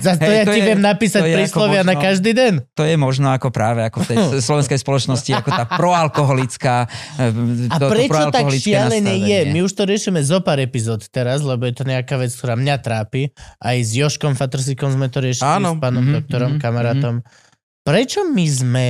za 0.03 0.13
to 0.19 0.27
hey, 0.27 0.37
ja 0.41 0.43
to 0.43 0.51
ti 0.51 0.59
je, 0.59 0.67
viem 0.67 0.81
napísať 0.83 1.21
príslovia 1.31 1.81
na 1.87 1.95
každý 1.95 2.35
deň. 2.35 2.75
To 2.75 2.83
je 2.83 2.95
možno 2.99 3.31
ako 3.31 3.55
práve 3.55 3.87
ako 3.87 4.03
v 4.03 4.07
tej 4.11 4.17
slovenskej 4.47 4.79
spoločnosti 4.83 5.31
ako 5.31 5.49
tá 5.53 5.63
proalkoholická 5.63 6.91
A 7.71 7.75
to, 7.79 7.87
prečo 7.89 8.29
to 8.29 8.33
tak 8.33 8.49
šialené 8.53 9.15
je? 9.25 9.39
My 9.49 9.59
už 9.65 9.73
to 9.73 9.83
riešime 9.89 10.21
zo 10.21 10.39
pár 10.39 10.61
epizód 10.61 11.05
teraz, 11.09 11.41
lebo 11.41 11.65
je 11.65 11.73
to 11.77 11.83
nejaká 11.83 12.17
vec, 12.17 12.29
ktorá 12.29 12.53
mňa 12.53 12.75
trápi. 12.79 13.33
Aj 13.57 13.77
s 13.77 13.95
Joškom 13.97 14.37
Fatrsikom 14.37 14.93
sme 14.93 15.09
to 15.09 15.21
riešili, 15.23 15.47
Áno. 15.47 15.75
s 15.75 15.81
pánom 15.81 16.03
mm-hmm, 16.05 16.17
doktorom, 16.21 16.49
mm-hmm, 16.55 16.63
kamarátom. 16.63 17.15
Prečo 17.81 18.27
my 18.27 18.45
sme 18.45 18.85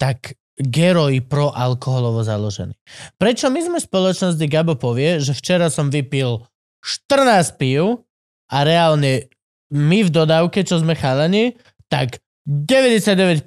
tak 0.00 0.34
geroj 0.58 1.22
pro 1.26 1.54
alkoholovo 1.54 2.26
založený? 2.26 2.74
Prečo 3.14 3.46
my 3.52 3.60
sme 3.62 3.78
spoločnosť, 3.78 4.34
kde 4.34 4.48
Gabo 4.50 4.74
povie, 4.74 5.22
že 5.22 5.36
včera 5.36 5.70
som 5.70 5.92
vypil 5.92 6.42
14 6.82 7.60
pív 7.60 8.02
a 8.50 8.66
reálne 8.66 9.30
my 9.70 9.98
v 10.02 10.10
dodávke, 10.10 10.64
čo 10.64 10.80
sme 10.80 10.96
chalani, 10.96 11.54
tak 11.92 12.18
99% 12.48 13.44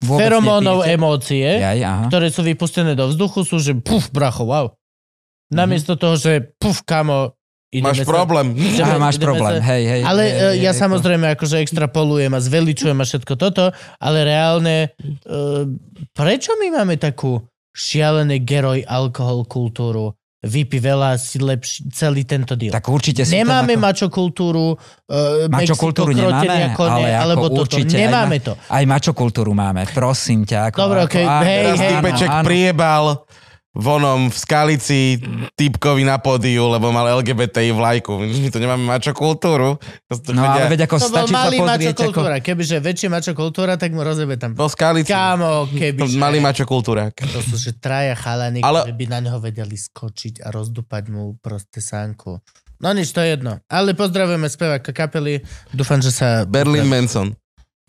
Vôbec 0.00 0.24
feromónov 0.24 0.80
nepijete? 0.80 0.96
emócie, 0.96 1.50
Jaj, 1.60 1.80
aha. 1.84 2.04
ktoré 2.08 2.32
sú 2.32 2.40
vypustené 2.40 2.96
do 2.96 3.12
vzduchu, 3.12 3.44
sú, 3.44 3.60
že 3.60 3.76
puf, 3.76 4.08
bracho, 4.08 4.48
wow. 4.48 4.72
Namiesto 5.52 5.92
mm-hmm. 5.92 6.02
toho, 6.02 6.14
že 6.16 6.32
puf, 6.56 6.80
kamo, 6.88 7.36
Máš 7.70 8.02
sa, 8.02 8.10
problém. 8.10 8.50
Že, 8.74 8.82
Aha, 8.82 8.98
máš 8.98 9.16
problém, 9.22 9.62
sa, 9.62 9.70
hej, 9.70 9.82
hej. 9.86 10.02
Ale 10.02 10.22
hej, 10.26 10.34
hej, 10.34 10.54
ja 10.66 10.72
hej, 10.74 10.80
samozrejme 10.82 11.30
hej. 11.30 11.34
akože 11.38 11.62
extrapolujem 11.62 12.32
a 12.34 12.42
zveličujem 12.42 12.98
a 12.98 13.06
všetko 13.06 13.34
toto, 13.38 13.70
ale 14.02 14.18
reálne 14.26 14.90
uh, 14.98 15.70
prečo 16.10 16.58
my 16.58 16.82
máme 16.82 16.98
takú 16.98 17.46
šialené 17.70 18.42
geroj 18.42 18.82
alkohol 18.82 19.46
kultúru? 19.46 20.18
Vypi 20.40 20.80
veľa, 20.80 21.20
si 21.20 21.36
lepší, 21.36 21.92
celý 21.92 22.24
tento 22.24 22.56
diel. 22.56 22.72
Tak 22.72 22.88
určite 22.88 23.28
si 23.28 23.36
Nemáme 23.36 23.76
ako... 23.76 23.84
mačokultúru, 23.84 24.66
uh, 24.72 25.46
mačokultúru 25.52 26.16
nemáme, 26.16 26.72
kone, 26.72 27.12
ale 27.12 27.36
alebo 27.36 27.52
toto. 27.52 27.76
Určite 27.76 28.00
nemáme 28.00 28.40
aj, 28.40 28.44
to. 28.48 28.52
Aj 28.56 28.84
mačokultúru 28.88 29.52
máme, 29.52 29.84
prosím 29.92 30.48
ťa. 30.48 30.72
Ako, 30.72 30.76
Dobre, 30.88 30.98
okay. 31.04 31.24
ako, 31.28 31.44
hej, 31.44 31.64
hej, 31.76 31.94
hej, 32.00 32.28
priebal 32.40 33.04
vonom 33.70 34.34
v 34.34 34.36
Skalici 34.36 35.22
typkovi 35.54 36.02
na 36.02 36.18
pódiu, 36.18 36.66
lebo 36.66 36.90
mal 36.90 37.06
LGBTI 37.22 37.70
vlajku. 37.70 38.18
My 38.18 38.50
tu 38.50 38.58
nemáme 38.58 38.82
mačo 38.82 39.14
kultúru. 39.14 39.78
No 40.34 40.42
ale 40.42 40.66
veď 40.74 40.90
ako 40.90 40.96
to 40.98 41.06
stačí 41.06 41.30
malý 41.30 41.58
mačo 41.62 41.92
kultúra. 41.94 42.34
Ako... 42.42 42.46
Kebyže 42.50 42.76
väčšie 42.82 43.08
mačo 43.08 43.32
kultúra, 43.32 43.78
tak 43.78 43.94
mu 43.94 44.02
rozebe 44.02 44.34
tam. 44.34 44.58
Po 44.58 44.66
Skalici. 44.66 45.14
Kámo, 45.14 45.70
kebyže. 45.70 46.18
Malý 46.18 46.42
mačo 46.42 46.66
kultúra. 46.66 47.14
To 47.14 47.40
sú 47.46 47.54
že 47.54 47.78
traja 47.78 48.18
chalani, 48.18 48.58
ale... 48.58 48.82
ktorí 48.82 48.94
by 48.98 49.06
na 49.06 49.18
neho 49.22 49.38
vedeli 49.38 49.78
skočiť 49.78 50.42
a 50.42 50.50
rozdupať 50.50 51.06
mu 51.14 51.38
proste 51.38 51.78
sánku. 51.78 52.42
No 52.80 52.90
nič, 52.96 53.12
to 53.14 53.20
je 53.22 53.38
jedno. 53.38 53.60
Ale 53.68 53.92
pozdravujeme 53.92 54.48
speváka 54.48 54.90
kapely. 54.90 55.44
Dúfam, 55.70 56.00
že 56.00 56.10
sa... 56.10 56.48
Berlin 56.48 56.88
Manson. 56.88 57.36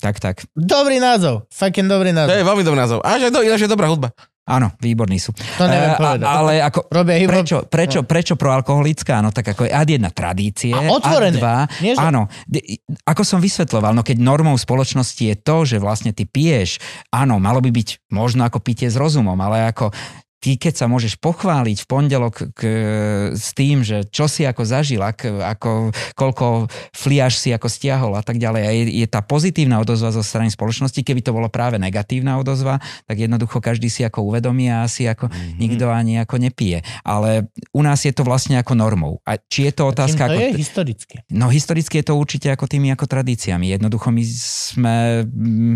Tak, 0.02 0.18
tak. 0.18 0.36
Dobrý 0.58 0.98
názov. 0.98 1.46
Fucking 1.54 1.86
dobrý 1.86 2.10
názov. 2.10 2.34
To 2.34 2.40
je 2.42 2.46
veľmi 2.46 2.64
dobrý 2.66 2.80
názov. 2.82 3.00
A 3.06 3.22
že 3.22 3.30
to, 3.30 3.46
je 3.46 3.70
dobrá 3.70 3.86
hudba. 3.86 4.10
Áno, 4.52 4.68
výborní 4.84 5.16
sú. 5.16 5.32
To 5.56 5.64
neviem 5.64 5.96
uh, 5.96 6.20
Ale 6.20 6.60
ako, 6.60 6.92
Robia 6.92 7.24
prečo, 7.24 7.64
prečo, 7.64 8.04
no. 8.04 8.08
prečo 8.08 8.34
proalkoholická? 8.36 9.24
No 9.24 9.32
tak 9.32 9.56
ako 9.56 9.64
je 9.64 9.72
ad 9.72 9.88
jedna 9.88 10.12
tradície. 10.12 10.76
A 10.76 10.92
otvorené. 10.92 11.40
Ad 11.40 11.42
dva, 11.42 11.58
Nie, 11.80 11.96
že... 11.96 12.04
Áno, 12.04 12.28
ako 13.08 13.24
som 13.24 13.40
vysvetloval, 13.40 13.96
no 13.96 14.04
keď 14.04 14.20
normou 14.20 14.60
spoločnosti 14.60 15.24
je 15.24 15.36
to, 15.40 15.64
že 15.64 15.80
vlastne 15.80 16.12
ty 16.12 16.28
piješ, 16.28 16.84
áno, 17.16 17.40
malo 17.40 17.64
by 17.64 17.72
byť 17.72 18.12
možno 18.12 18.44
ako 18.44 18.60
pitie 18.60 18.92
s 18.92 19.00
rozumom, 19.00 19.40
ale 19.40 19.72
ako 19.72 19.96
ty 20.42 20.58
keď 20.58 20.74
sa 20.74 20.86
môžeš 20.90 21.22
pochváliť 21.22 21.86
v 21.86 21.88
pondelok 21.88 22.36
k, 22.58 22.62
s 23.38 23.54
tým, 23.54 23.86
že 23.86 24.10
čo 24.10 24.26
si 24.26 24.42
ako 24.42 24.66
zažil, 24.66 25.06
ak, 25.06 25.30
ako, 25.30 25.94
koľko 26.18 26.66
fliaž 26.98 27.38
si 27.38 27.54
ako 27.54 27.70
stiahol 27.70 28.18
a 28.18 28.26
tak 28.26 28.42
ďalej. 28.42 28.64
A 28.66 28.72
je, 28.74 28.84
je 29.06 29.08
tá 29.08 29.22
pozitívna 29.22 29.78
odozva 29.78 30.10
zo 30.10 30.26
strany 30.26 30.50
spoločnosti, 30.50 30.98
keby 30.98 31.22
to 31.22 31.32
bolo 31.32 31.46
práve 31.48 31.78
negatívna 31.78 32.42
odozva, 32.42 32.82
tak 33.06 33.22
jednoducho 33.22 33.62
každý 33.62 33.88
si 33.94 34.02
ako 34.02 34.26
uvedomí 34.34 34.66
a 34.74 34.90
asi 34.90 35.06
ako 35.06 35.30
mm-hmm. 35.30 35.62
nikto 35.62 35.86
ani 35.94 36.18
ako 36.18 36.36
nepije. 36.42 36.82
Ale 37.06 37.46
u 37.70 37.86
nás 37.86 38.02
je 38.02 38.12
to 38.12 38.26
vlastne 38.26 38.58
ako 38.58 38.74
normou. 38.74 39.22
A 39.30 39.38
či 39.38 39.70
je 39.70 39.78
to 39.78 39.94
otázka... 39.94 40.26
to 40.26 40.34
ako, 40.34 40.42
je 40.42 40.50
historicky. 40.58 41.16
No 41.30 41.54
historicky 41.54 42.02
je 42.02 42.06
to 42.10 42.18
určite 42.18 42.50
ako 42.50 42.66
tými 42.66 42.90
ako 42.90 43.06
tradíciami. 43.06 43.70
Jednoducho 43.78 44.10
my 44.10 44.24
sme, 44.26 44.96
mm, 45.30 45.76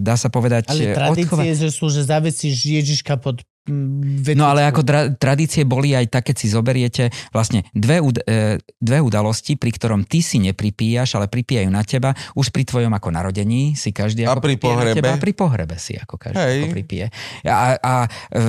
dá 0.00 0.16
sa 0.16 0.32
povedať... 0.32 0.72
Ale 0.72 0.96
tradície, 0.96 1.28
odchova... 1.28 1.44
že 1.44 1.68
sú, 1.68 1.92
že 1.92 2.00
zavesíš 2.08 2.56
Ježiška 2.64 3.20
pod 3.20 3.44
Vetičku. 3.70 4.40
No 4.40 4.48
ale 4.48 4.64
ako 4.64 4.82
tra- 4.82 5.12
tradície 5.12 5.68
boli 5.68 5.92
aj 5.92 6.08
také, 6.08 6.30
keď 6.30 6.36
si 6.38 6.46
zoberiete 6.46 7.04
vlastne 7.34 7.66
dve, 7.74 7.98
ud- 7.98 8.22
e, 8.22 8.62
dve 8.78 8.98
udalosti, 9.02 9.58
pri 9.58 9.74
ktorom 9.74 10.06
ty 10.06 10.22
si 10.22 10.38
nepripíjaš, 10.38 11.18
ale 11.18 11.26
pripíjajú 11.26 11.66
na 11.66 11.82
teba. 11.82 12.14
Už 12.38 12.54
pri 12.54 12.62
tvojom 12.62 12.94
ako 12.94 13.10
narodení 13.10 13.74
si 13.74 13.90
každý 13.90 14.30
a 14.30 14.38
ako 14.38 14.46
pri 14.46 14.56
pohrebe. 14.62 14.94
Na 14.94 14.98
teba, 15.02 15.10
a 15.10 15.18
pri 15.18 15.34
pohrebe 15.34 15.74
si 15.74 15.98
ako 15.98 16.14
každý 16.14 16.38
Hej. 16.38 16.58
ako 16.62 16.66
pripije. 16.70 17.06
A, 17.50 17.74
a 17.82 17.94
e, 18.30 18.40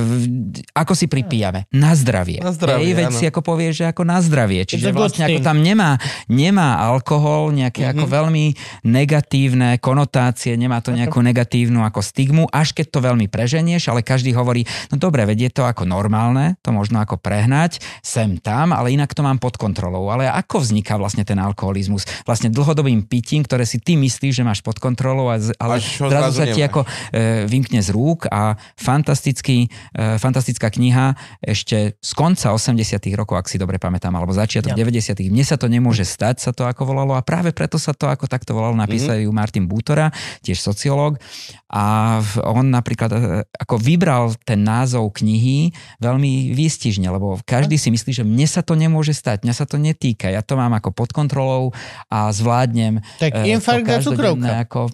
ako 0.77 0.93
si 0.93 1.09
pripíjame? 1.09 1.65
Na 1.73 1.97
zdravie. 1.97 2.37
Na 2.37 2.53
zdravie, 2.53 2.93
Hej, 2.93 2.97
veď 3.01 3.09
si 3.17 3.25
ako 3.25 3.41
povieš, 3.41 3.73
že 3.81 3.85
ako 3.89 4.05
na 4.05 4.21
zdravie. 4.21 4.61
Čiže 4.61 4.93
vlastne 4.93 5.25
ako 5.25 5.41
tam 5.41 5.57
nemá, 5.65 5.97
nemá 6.29 6.77
alkohol, 6.85 7.49
nejaké 7.49 7.81
mm-hmm. 7.81 7.97
ako 7.97 8.05
mhm. 8.05 8.13
veľmi 8.13 8.45
negatívne 8.85 9.69
konotácie, 9.81 10.53
nemá 10.53 10.85
to 10.85 10.93
nejakú 10.93 11.17
negatívnu 11.17 11.81
ako 11.81 12.05
stigmu, 12.05 12.45
až 12.53 12.77
keď 12.77 12.85
to 12.93 12.99
veľmi 13.01 13.25
preženieš, 13.25 13.89
ale 13.89 14.05
každý 14.05 14.37
hovorí, 14.37 14.69
no 14.93 15.01
dobre, 15.11 15.27
veď 15.27 15.51
je 15.51 15.51
to 15.59 15.63
ako 15.67 15.83
normálne, 15.83 16.55
to 16.63 16.71
možno 16.71 17.03
ako 17.03 17.19
prehnať, 17.19 17.83
sem 17.99 18.39
tam, 18.39 18.71
ale 18.71 18.95
inak 18.95 19.11
to 19.11 19.19
mám 19.19 19.43
pod 19.43 19.59
kontrolou. 19.59 20.07
Ale 20.07 20.31
ako 20.31 20.63
vzniká 20.63 20.95
vlastne 20.95 21.27
ten 21.27 21.35
alkoholizmus? 21.35 22.07
Vlastne 22.23 22.47
dlhodobým 22.47 23.03
pitím, 23.03 23.43
ktoré 23.43 23.67
si 23.67 23.83
ty 23.83 23.99
myslíš, 23.99 24.39
že 24.39 24.47
máš 24.47 24.63
pod 24.63 24.79
kontrolou, 24.79 25.27
ale 25.27 25.83
zrazu 25.83 26.31
sa 26.39 26.47
ti 26.47 26.63
ako 26.63 26.87
e, 27.11 27.43
vymkne 27.43 27.83
z 27.83 27.91
rúk 27.91 28.31
a 28.31 28.55
fantastický, 28.79 29.67
e, 29.91 30.15
fantastická 30.15 30.71
kniha 30.71 31.19
ešte 31.43 31.99
z 31.99 32.11
konca 32.15 32.55
80 32.55 32.79
rokov, 33.19 33.35
ak 33.35 33.51
si 33.51 33.59
dobre 33.59 33.75
pamätám, 33.75 34.15
alebo 34.15 34.31
začiatok 34.31 34.71
ja. 34.71 34.79
90 34.79 35.27
Mne 35.27 35.43
sa 35.43 35.59
to 35.59 35.67
nemôže 35.67 36.07
stať, 36.07 36.39
sa 36.39 36.55
to 36.55 36.63
ako 36.63 36.87
volalo 36.87 37.19
a 37.19 37.21
práve 37.25 37.51
preto 37.51 37.75
sa 37.75 37.91
to 37.91 38.07
ako 38.07 38.31
takto 38.31 38.55
volalo, 38.55 38.79
napísal 38.79 39.19
mm-hmm. 39.19 39.35
Martin 39.35 39.67
Bútora, 39.67 40.07
tiež 40.39 40.63
sociológ 40.63 41.19
a 41.67 42.19
on 42.47 42.71
napríklad 42.71 43.11
e, 43.11 43.19
ako 43.59 43.75
vybral 43.81 44.31
ten 44.47 44.61
názov 44.91 45.15
knihy 45.15 45.71
veľmi 46.03 46.51
výstižne, 46.51 47.07
lebo 47.07 47.39
každý 47.47 47.79
si 47.79 47.87
myslí, 47.87 48.11
že 48.11 48.27
mne 48.27 48.43
sa 48.43 48.59
to 48.59 48.75
nemôže 48.75 49.15
stať, 49.15 49.47
mňa 49.47 49.55
sa 49.55 49.63
to 49.63 49.79
netýka, 49.79 50.27
ja 50.27 50.43
to 50.43 50.59
mám 50.59 50.75
ako 50.75 50.91
pod 50.91 51.15
kontrolou 51.15 51.71
a 52.11 52.27
zvládnem. 52.35 52.99
Tak 53.23 53.47
e, 53.47 53.55
infarkt 53.55 53.87
a 53.87 54.03
cukrovka. 54.03 54.67
Ako... 54.67 54.91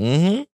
Mm-hmm. 0.00 0.48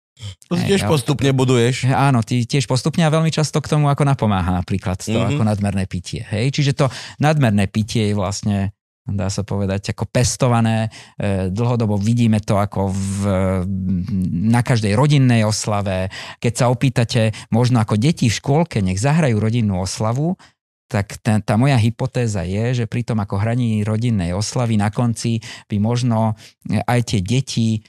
To 0.51 0.59
si 0.59 0.69
tiež 0.69 0.85
postupne 0.85 1.33
buduješ. 1.33 1.89
Áno, 1.89 2.21
ty 2.21 2.45
tiež 2.45 2.69
postupne 2.69 3.07
a 3.07 3.15
veľmi 3.15 3.33
často 3.33 3.63
k 3.63 3.71
tomu 3.73 3.89
ako 3.89 4.05
napomáha 4.05 4.53
napríklad 4.53 5.01
to 5.01 5.15
mm-hmm. 5.15 5.39
ako 5.39 5.43
nadmerné 5.47 5.87
pitie. 5.87 6.27
Hej? 6.27 6.53
Čiže 6.61 6.73
to 6.77 6.87
nadmerné 7.23 7.71
pitie 7.71 8.11
je 8.11 8.19
vlastne 8.19 8.75
dá 9.15 9.31
sa 9.31 9.43
povedať, 9.43 9.95
ako 9.95 10.07
pestované. 10.11 10.89
E, 11.19 11.49
dlhodobo 11.51 11.99
vidíme 11.99 12.39
to 12.43 12.59
ako 12.59 12.91
v, 12.91 13.19
na 14.51 14.61
každej 14.61 14.95
rodinnej 14.95 15.47
oslave. 15.47 16.11
Keď 16.43 16.53
sa 16.53 16.67
opýtate, 16.69 17.35
možno 17.51 17.79
ako 17.83 17.99
deti 17.99 18.31
v 18.31 18.37
škôlke, 18.37 18.83
nech 18.83 18.99
zahrajú 18.99 19.39
rodinnú 19.39 19.81
oslavu, 19.83 20.35
tak 20.91 21.23
tá, 21.23 21.39
tá 21.39 21.55
moja 21.55 21.79
hypotéza 21.79 22.43
je, 22.43 22.83
že 22.83 22.85
pri 22.91 23.07
tom 23.07 23.23
ako 23.23 23.39
hraní 23.39 23.87
rodinnej 23.87 24.35
oslavy 24.35 24.75
na 24.75 24.91
konci 24.91 25.39
by 25.71 25.79
možno 25.79 26.35
aj 26.67 27.15
tie 27.15 27.21
deti 27.23 27.87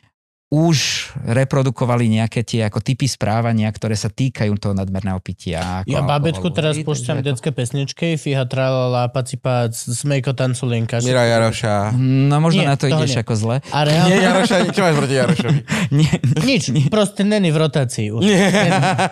už 0.52 1.07
reprodukovali 1.23 2.11
nejaké 2.11 2.44
tie 2.44 2.68
ako 2.68 2.84
typy 2.84 3.07
správania, 3.07 3.72
ktoré 3.72 3.95
sa 3.95 4.11
týkajú 4.11 4.52
toho 4.60 4.76
nadmerného 4.76 5.15
pitia. 5.23 5.88
Ako 5.88 5.95
ja 5.95 6.03
babetku 6.03 6.52
teraz 6.52 6.76
púšťam 6.84 7.23
detské 7.23 7.56
pesničky, 7.56 8.19
Fiha 8.19 8.44
tralala, 8.44 9.07
pacipác, 9.07 9.72
smejko 9.72 10.36
tanculinka. 10.36 10.99
Mira 11.07 11.23
Jaroša. 11.23 11.95
No 11.95 12.44
možno 12.44 12.68
Nie, 12.68 12.68
na 12.68 12.76
to 12.76 12.91
ideš 12.91 13.15
ne. 13.15 13.23
ako 13.23 13.34
zle. 13.40 13.56
A 13.72 13.80
reálne... 13.88 14.11
Nie, 14.11 14.28
Jaroša, 14.28 14.56
čo 14.76 14.84
máš 14.84 14.95
proti 14.99 15.15
Jarošovi? 15.15 15.60
Nie. 16.03 16.14
Nič, 16.44 16.64
proste 16.91 17.23
není 17.23 17.48
v 17.48 17.57
rotácii. 17.64 18.11
Už. 18.11 18.19
Nie. 18.28 18.52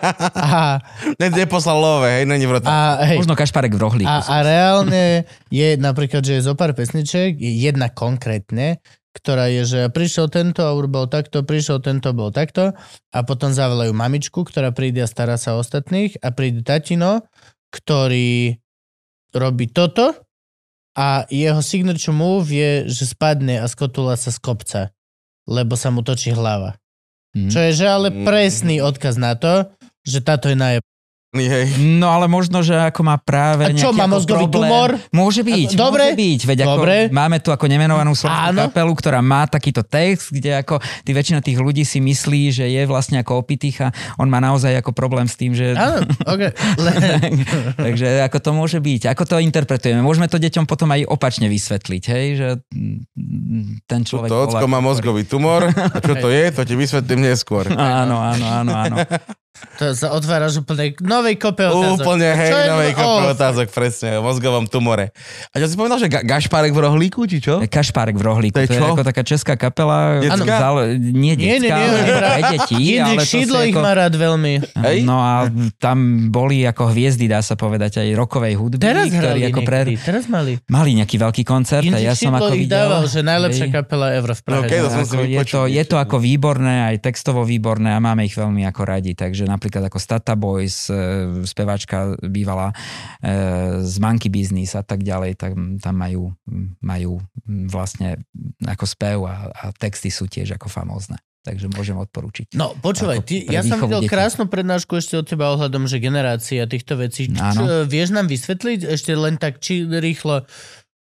A... 0.36 0.76
Neposlal 1.16 1.80
love, 1.80 2.04
hej, 2.04 2.28
není 2.28 2.44
v 2.44 2.60
rotácii. 2.60 2.76
A, 2.76 3.16
hej. 3.16 3.16
Možno 3.16 3.32
kašparek 3.32 3.72
v 3.72 3.80
rohlíku. 3.80 4.12
A, 4.12 4.20
a 4.28 4.36
reálne 4.44 5.24
je 5.48 5.80
napríklad, 5.80 6.20
že 6.20 6.36
je 6.36 6.44
zo 6.44 6.52
pár 6.52 6.76
pesniček, 6.76 7.40
jedna 7.40 7.88
konkrétne, 7.88 8.84
ktorá 9.10 9.50
je, 9.50 9.62
že 9.66 9.80
prišiel 9.90 10.30
tento 10.30 10.62
a 10.62 10.70
urobil 10.70 11.10
takto, 11.10 11.42
prišiel 11.42 11.82
tento, 11.82 12.14
bol 12.14 12.30
takto 12.30 12.72
a 13.10 13.18
potom 13.26 13.50
zavolajú 13.50 13.90
mamičku, 13.90 14.46
ktorá 14.46 14.70
príde 14.70 15.02
a 15.02 15.10
stará 15.10 15.34
sa 15.34 15.58
o 15.58 15.62
ostatných 15.62 16.14
a 16.22 16.30
príde 16.30 16.62
tatino, 16.62 17.26
ktorý 17.74 18.58
robí 19.34 19.66
toto 19.70 20.14
a 20.94 21.26
jeho 21.30 21.62
signature 21.62 22.14
move 22.14 22.50
je, 22.50 22.86
že 22.86 23.14
spadne 23.14 23.62
a 23.62 23.66
skotula 23.70 24.14
sa 24.14 24.34
z 24.34 24.38
kopca, 24.42 24.80
lebo 25.46 25.74
sa 25.74 25.90
mu 25.94 26.02
točí 26.02 26.34
hlava. 26.34 26.78
Mm. 27.34 27.50
Čo 27.50 27.58
je, 27.62 27.70
že 27.74 27.86
ale 27.86 28.10
presný 28.26 28.82
odkaz 28.82 29.14
na 29.14 29.38
to, 29.38 29.70
že 30.02 30.22
táto 30.22 30.50
je 30.50 30.58
najeb 30.58 30.82
Hej. 31.30 31.78
No 31.78 32.10
ale 32.10 32.26
možno, 32.26 32.58
že 32.58 32.74
ako 32.74 33.06
má 33.06 33.14
práve 33.14 33.62
A 33.62 33.70
čo, 33.70 33.94
má 33.94 34.10
mozgový 34.10 34.50
problém. 34.50 34.66
tumor? 34.66 34.90
Môže 35.14 35.46
byť, 35.46 35.78
Dobre. 35.78 36.10
môže 36.10 36.18
byť. 36.18 36.40
Veď 36.42 36.58
ako 36.66 36.82
Dobre. 36.82 36.94
máme 37.14 37.38
tu 37.38 37.54
ako 37.54 37.70
nemenovanú 37.70 38.18
slovenskú 38.18 38.66
kapelu, 38.66 38.92
ktorá 38.98 39.22
má 39.22 39.46
takýto 39.46 39.86
text, 39.86 40.34
kde 40.34 40.58
ako 40.58 40.82
tí 41.06 41.14
väčšina 41.14 41.38
tých 41.38 41.62
ľudí 41.62 41.86
si 41.86 42.02
myslí, 42.02 42.50
že 42.50 42.66
je 42.66 42.82
vlastne 42.82 43.22
ako 43.22 43.46
opitých 43.46 43.78
a 43.78 43.88
on 44.18 44.26
má 44.26 44.42
naozaj 44.42 44.74
ako 44.82 44.90
problém 44.90 45.30
s 45.30 45.38
tým, 45.38 45.54
že... 45.54 45.70
Áno, 45.78 46.02
okay. 46.26 46.50
Takže 47.86 48.26
ako 48.26 48.38
to 48.42 48.50
môže 48.50 48.78
byť? 48.82 49.14
Ako 49.14 49.22
to 49.22 49.38
interpretujeme? 49.38 50.02
Môžeme 50.02 50.26
to 50.26 50.42
deťom 50.42 50.66
potom 50.66 50.90
aj 50.90 51.06
opačne 51.06 51.46
vysvetliť, 51.46 52.02
hej? 52.10 52.26
Že 52.42 52.48
ten 53.86 54.02
človek... 54.02 54.34
To 54.34 54.66
má 54.66 54.82
mozgový 54.82 55.22
tumor 55.30 55.70
a 55.70 55.98
čo 56.02 56.18
to 56.18 56.26
je, 56.26 56.50
to 56.50 56.66
ti 56.66 56.74
vysvetlím 56.74 57.22
neskôr. 57.30 57.70
Áno, 57.70 58.18
áno, 58.18 58.46
áno, 58.50 58.72
áno. 58.74 58.98
To 59.76 59.92
sa 59.92 60.12
otváraš 60.12 60.60
úplne 60.60 60.92
novej 61.00 61.36
kope 61.36 61.66
otázok. 61.66 62.04
Úplne, 62.04 62.28
hej, 62.32 62.52
novej 62.68 62.92
kope 62.96 63.24
oh. 63.28 63.34
otázok, 63.34 63.68
presne, 63.72 64.16
o 64.16 64.24
mozgovom 64.24 64.64
tumore. 64.68 65.12
A 65.52 65.60
čo 65.60 65.66
si 65.68 65.76
povedal, 65.76 66.00
že 66.00 66.08
Ga- 66.08 66.24
Gašpárek 66.24 66.72
v 66.72 66.80
rohlíku, 66.80 67.24
či 67.28 67.44
čo? 67.44 67.60
Gašpárek 67.60 68.16
v 68.16 68.24
rohlíku, 68.24 68.56
to 68.56 68.64
je, 68.64 68.68
čo? 68.72 68.80
to 68.80 68.86
je 68.86 68.90
ako 68.96 69.04
taká 69.04 69.22
česká 69.24 69.54
kapela. 69.60 70.20
Detská? 70.22 70.56
Zal, 70.60 70.76
nie 70.96 71.36
detská, 71.36 71.44
nie, 71.44 71.56
nie, 71.60 71.68
nie, 71.68 71.86
ale 71.88 72.00
pre 72.08 72.40
deti. 72.56 72.84
ale 72.96 73.22
Šidlo 73.24 73.58
ich 73.66 73.76
ako... 73.76 73.84
má 73.84 73.92
rád 73.96 74.14
veľmi. 74.16 74.52
Hej? 74.86 74.98
No 75.04 75.16
a 75.20 75.32
tam 75.76 76.28
boli 76.32 76.64
ako 76.64 76.92
hviezdy, 76.92 77.28
dá 77.28 77.44
sa 77.44 77.56
povedať, 77.56 78.00
aj 78.00 78.08
rokovej 78.16 78.54
hudby. 78.56 78.80
Teraz 78.80 79.12
ktorí 79.12 79.40
ako 79.50 79.60
pre... 79.66 79.78
teraz 79.98 80.24
mali. 80.28 80.56
Mali 80.72 80.90
nejaký 80.96 81.16
veľký 81.20 81.42
koncert 81.44 81.84
a 81.90 81.98
ja 82.00 82.16
som 82.16 82.32
ako 82.32 82.56
videl. 82.56 82.86
dával, 82.86 83.02
že 83.08 83.20
najlepšia 83.20 83.66
hej. 83.68 83.74
kapela 83.76 84.14
ever 84.16 84.32
v 84.32 84.40
Prahe. 84.40 84.56
No, 84.56 84.60
okay, 84.64 84.78
to 84.80 84.88
som 84.88 85.04
ako, 85.04 85.16
je, 85.26 85.42
to, 85.44 85.60
je 85.68 85.84
to 85.84 85.96
ako 86.00 86.16
výborné, 86.16 86.74
aj 86.94 86.96
textovo 87.04 87.44
výborné 87.44 87.92
a 87.92 87.98
máme 88.00 88.24
ich 88.24 88.34
veľmi 88.34 88.64
ako 88.64 88.82
radi. 88.88 89.12
Takže 89.16 89.39
napríklad 89.46 89.86
ako 89.88 89.98
Stata 90.00 90.34
Boys, 90.34 90.90
e, 90.90 91.44
speváčka 91.44 92.16
bývala 92.24 92.72
e, 92.72 92.74
z 93.84 93.94
Monkey 94.00 94.32
Business 94.32 94.76
a 94.76 94.82
tak 94.84 95.04
ďalej, 95.04 95.38
tak 95.38 95.52
tam 95.80 95.94
majú, 95.94 96.32
majú 96.80 97.20
vlastne 97.68 98.20
ako 98.64 98.84
spev 98.84 99.18
a, 99.28 99.48
a 99.52 99.64
texty 99.76 100.08
sú 100.10 100.26
tiež 100.26 100.56
ako 100.56 100.68
famózne. 100.68 101.20
Takže 101.40 101.72
môžem 101.72 101.96
odporúčiť. 101.96 102.52
No, 102.52 102.76
počúvaj, 102.76 103.24
ty, 103.24 103.48
ja 103.48 103.64
som 103.64 103.80
videl 103.80 104.04
deti. 104.04 104.12
krásnu 104.12 104.44
prednášku 104.44 104.92
ešte 105.00 105.16
od 105.16 105.24
teba 105.24 105.48
ohľadom, 105.56 105.88
že 105.88 105.96
generácia 105.96 106.68
týchto 106.68 107.00
vecí. 107.00 107.32
Čo, 107.32 107.88
vieš 107.88 108.12
nám 108.12 108.28
vysvetliť 108.28 108.84
ešte 108.84 109.16
len 109.16 109.40
tak, 109.40 109.56
či 109.56 109.88
rýchlo, 109.88 110.44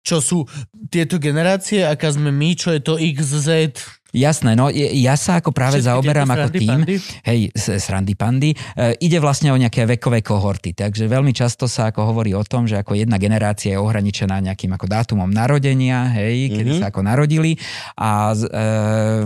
čo 0.02 0.18
sú 0.18 0.42
tieto 0.90 1.22
generácie, 1.22 1.86
aká 1.86 2.10
sme 2.10 2.34
my, 2.34 2.50
čo 2.58 2.74
je 2.74 2.82
to 2.82 2.98
XZ, 2.98 3.78
Jasné, 4.14 4.54
no 4.54 4.70
ja 4.70 5.18
sa 5.18 5.42
ako 5.42 5.50
práve 5.50 5.82
Všetky 5.82 5.90
zaoberám 5.90 6.30
ako 6.30 6.48
tým, 6.54 6.70
pandy? 6.86 6.96
hej, 7.02 7.40
srandy 7.58 8.14
pandy, 8.14 8.54
e, 8.54 8.94
ide 9.02 9.18
vlastne 9.18 9.50
o 9.50 9.58
nejaké 9.58 9.82
vekové 9.90 10.22
kohorty, 10.22 10.70
takže 10.70 11.10
veľmi 11.10 11.34
často 11.34 11.66
sa 11.66 11.90
ako 11.90 12.14
hovorí 12.14 12.30
o 12.30 12.46
tom, 12.46 12.70
že 12.70 12.78
ako 12.78 12.94
jedna 12.94 13.18
generácia 13.18 13.74
je 13.74 13.82
ohraničená 13.82 14.38
nejakým 14.38 14.70
ako 14.70 14.86
dátumom 14.86 15.26
narodenia, 15.26 16.14
hej, 16.14 16.46
mm-hmm. 16.46 16.54
kedy 16.54 16.70
mhm. 16.70 16.78
sa 16.78 16.86
ako 16.94 17.00
narodili 17.02 17.58
a 17.98 18.30
e, 18.30 18.46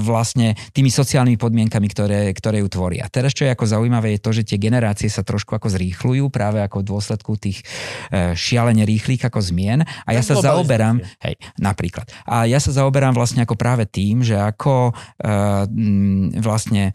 vlastne 0.01 0.57
tými 0.73 0.89
sociálnymi 0.89 1.37
podmienkami, 1.37 1.87
ktoré, 1.93 2.33
ktoré 2.33 2.65
ju 2.65 2.73
tvoria. 2.73 3.13
Teraz, 3.13 3.37
čo 3.37 3.45
je 3.45 3.53
ako 3.53 3.69
zaujímavé, 3.69 4.17
je 4.17 4.25
to, 4.25 4.31
že 4.33 4.49
tie 4.49 4.57
generácie 4.57 5.13
sa 5.13 5.21
trošku 5.21 5.53
ako 5.53 5.69
zrýchľujú 5.69 6.33
práve 6.33 6.65
ako 6.65 6.81
v 6.81 6.89
dôsledku 6.97 7.37
tých 7.37 7.61
e, 8.09 8.33
šialene 8.33 8.89
rýchlych 8.89 9.21
ako 9.21 9.45
zmien 9.45 9.85
a 9.85 10.09
ja 10.17 10.25
sa 10.25 10.33
zaoberám, 10.41 11.05
hej, 11.29 11.37
napríklad, 11.61 12.09
a 12.25 12.49
ja 12.49 12.57
sa 12.57 12.73
zaoberám 12.73 13.13
vlastne 13.13 13.45
ako 13.45 13.53
práve 13.53 13.85
tým, 13.85 14.25
že 14.25 14.33
ako 14.33 14.78
uh, 14.87 15.65
vlastne 16.39 16.95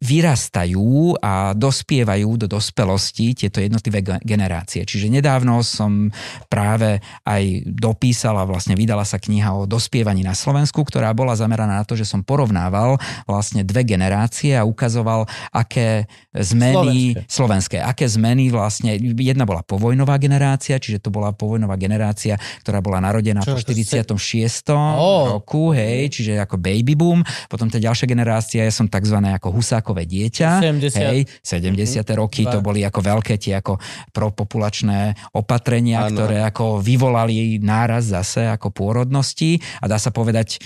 vyrastajú 0.00 1.16
a 1.24 1.56
dospievajú 1.56 2.36
do 2.36 2.46
dospelosti 2.48 3.32
tieto 3.32 3.64
jednotlivé 3.64 4.04
generácie. 4.20 4.84
Čiže 4.84 5.08
nedávno 5.08 5.64
som 5.64 6.12
práve 6.52 7.00
aj 7.24 7.64
dopísala, 7.64 8.44
vlastne 8.44 8.76
vydala 8.76 9.08
sa 9.08 9.16
kniha 9.16 9.56
o 9.56 9.64
dospievaní 9.64 10.20
na 10.20 10.36
Slovensku, 10.36 10.84
ktorá 10.84 11.16
bola 11.16 11.32
zameraná 11.32 11.80
na 11.80 11.84
to, 11.88 11.96
že 11.96 12.04
som 12.04 12.20
porovnával 12.20 13.00
vlastne 13.24 13.64
dve 13.64 13.88
generácie 13.88 14.52
a 14.52 14.68
ukazoval, 14.68 15.24
aké 15.52 16.04
zmeny 16.36 17.16
slovenské, 17.24 17.28
slovenské 17.28 17.78
aké 17.80 18.04
zmeny 18.04 18.52
vlastne, 18.52 19.00
jedna 19.00 19.48
bola 19.48 19.64
povojnová 19.64 20.20
generácia, 20.20 20.76
čiže 20.76 21.00
to 21.00 21.08
bola 21.08 21.32
povojnová 21.32 21.80
generácia, 21.80 22.36
ktorá 22.60 22.84
bola 22.84 23.00
narodená 23.00 23.40
Čo, 23.40 23.56
po 23.56 23.64
46. 23.64 24.76
Oh. 24.76 25.40
roku, 25.40 25.72
hej, 25.72 26.12
čiže 26.12 26.36
ako 26.36 26.60
baby 26.60 26.92
boom, 26.92 27.24
potom 27.48 27.72
tá 27.72 27.80
ďalšia 27.80 28.04
generácia, 28.04 28.60
ja 28.66 28.72
som 28.74 28.90
takzvané 28.90 29.37
ako 29.38 29.54
husákové 29.54 30.04
dieťa. 30.04 30.58
70. 30.60 30.98
Hej, 30.98 31.20
70. 31.40 32.02
Mm-hmm. 32.02 32.18
roky 32.18 32.42
to 32.44 32.58
boli 32.58 32.82
ako 32.82 33.00
veľké 33.00 33.38
tie 33.38 33.62
ako 33.62 33.78
propopulačné 34.10 35.14
opatrenia, 35.38 36.10
ano. 36.10 36.18
ktoré 36.18 36.42
ako 36.42 36.82
vyvolali 36.82 37.62
náraz 37.62 38.10
zase 38.10 38.50
ako 38.50 38.74
pôrodnosti 38.74 39.62
a 39.80 39.86
dá 39.86 39.96
sa 39.96 40.10
povedať 40.10 40.58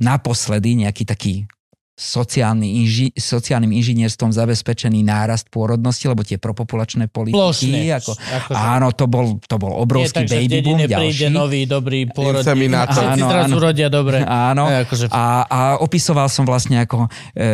naposledy 0.00 0.80
nejaký 0.84 1.04
taký 1.04 1.34
sociálny 2.00 2.80
inži, 2.80 3.06
sociálnym 3.12 3.68
inžinierstvom 3.70 4.32
zabezpečený 4.32 5.04
nárast 5.04 5.46
pôrodnosti, 5.46 6.00
lebo 6.02 6.24
tie 6.24 6.40
propopulačné 6.40 7.06
politiky, 7.06 7.36
Plošne. 7.36 7.92
ako, 7.92 8.12
Akože- 8.16 8.56
áno, 8.56 8.88
to 8.90 9.04
bol, 9.04 9.36
to 9.38 9.56
bol 9.56 9.76
obrovský 9.76 10.24
Nie, 10.24 10.48
baby 10.48 10.58
boom, 10.64 10.80
ďalší. 10.80 11.28
nový, 11.28 11.68
dobrý 11.68 12.08
pôrod. 12.08 12.40
Inseminátor. 12.40 13.04
Všetci 13.04 13.20
Áno, 13.20 13.26
áno. 13.28 13.56
rodia 13.60 13.86
dobre. 13.86 14.24
Áno. 14.24 14.64
Akože- 14.64 15.12
A, 15.12 15.24
a 15.44 15.58
opisoval 15.78 16.26
som 16.26 16.42
vlastne 16.42 16.80
ako 16.80 17.04
e, 17.04 17.08
e, 17.36 17.48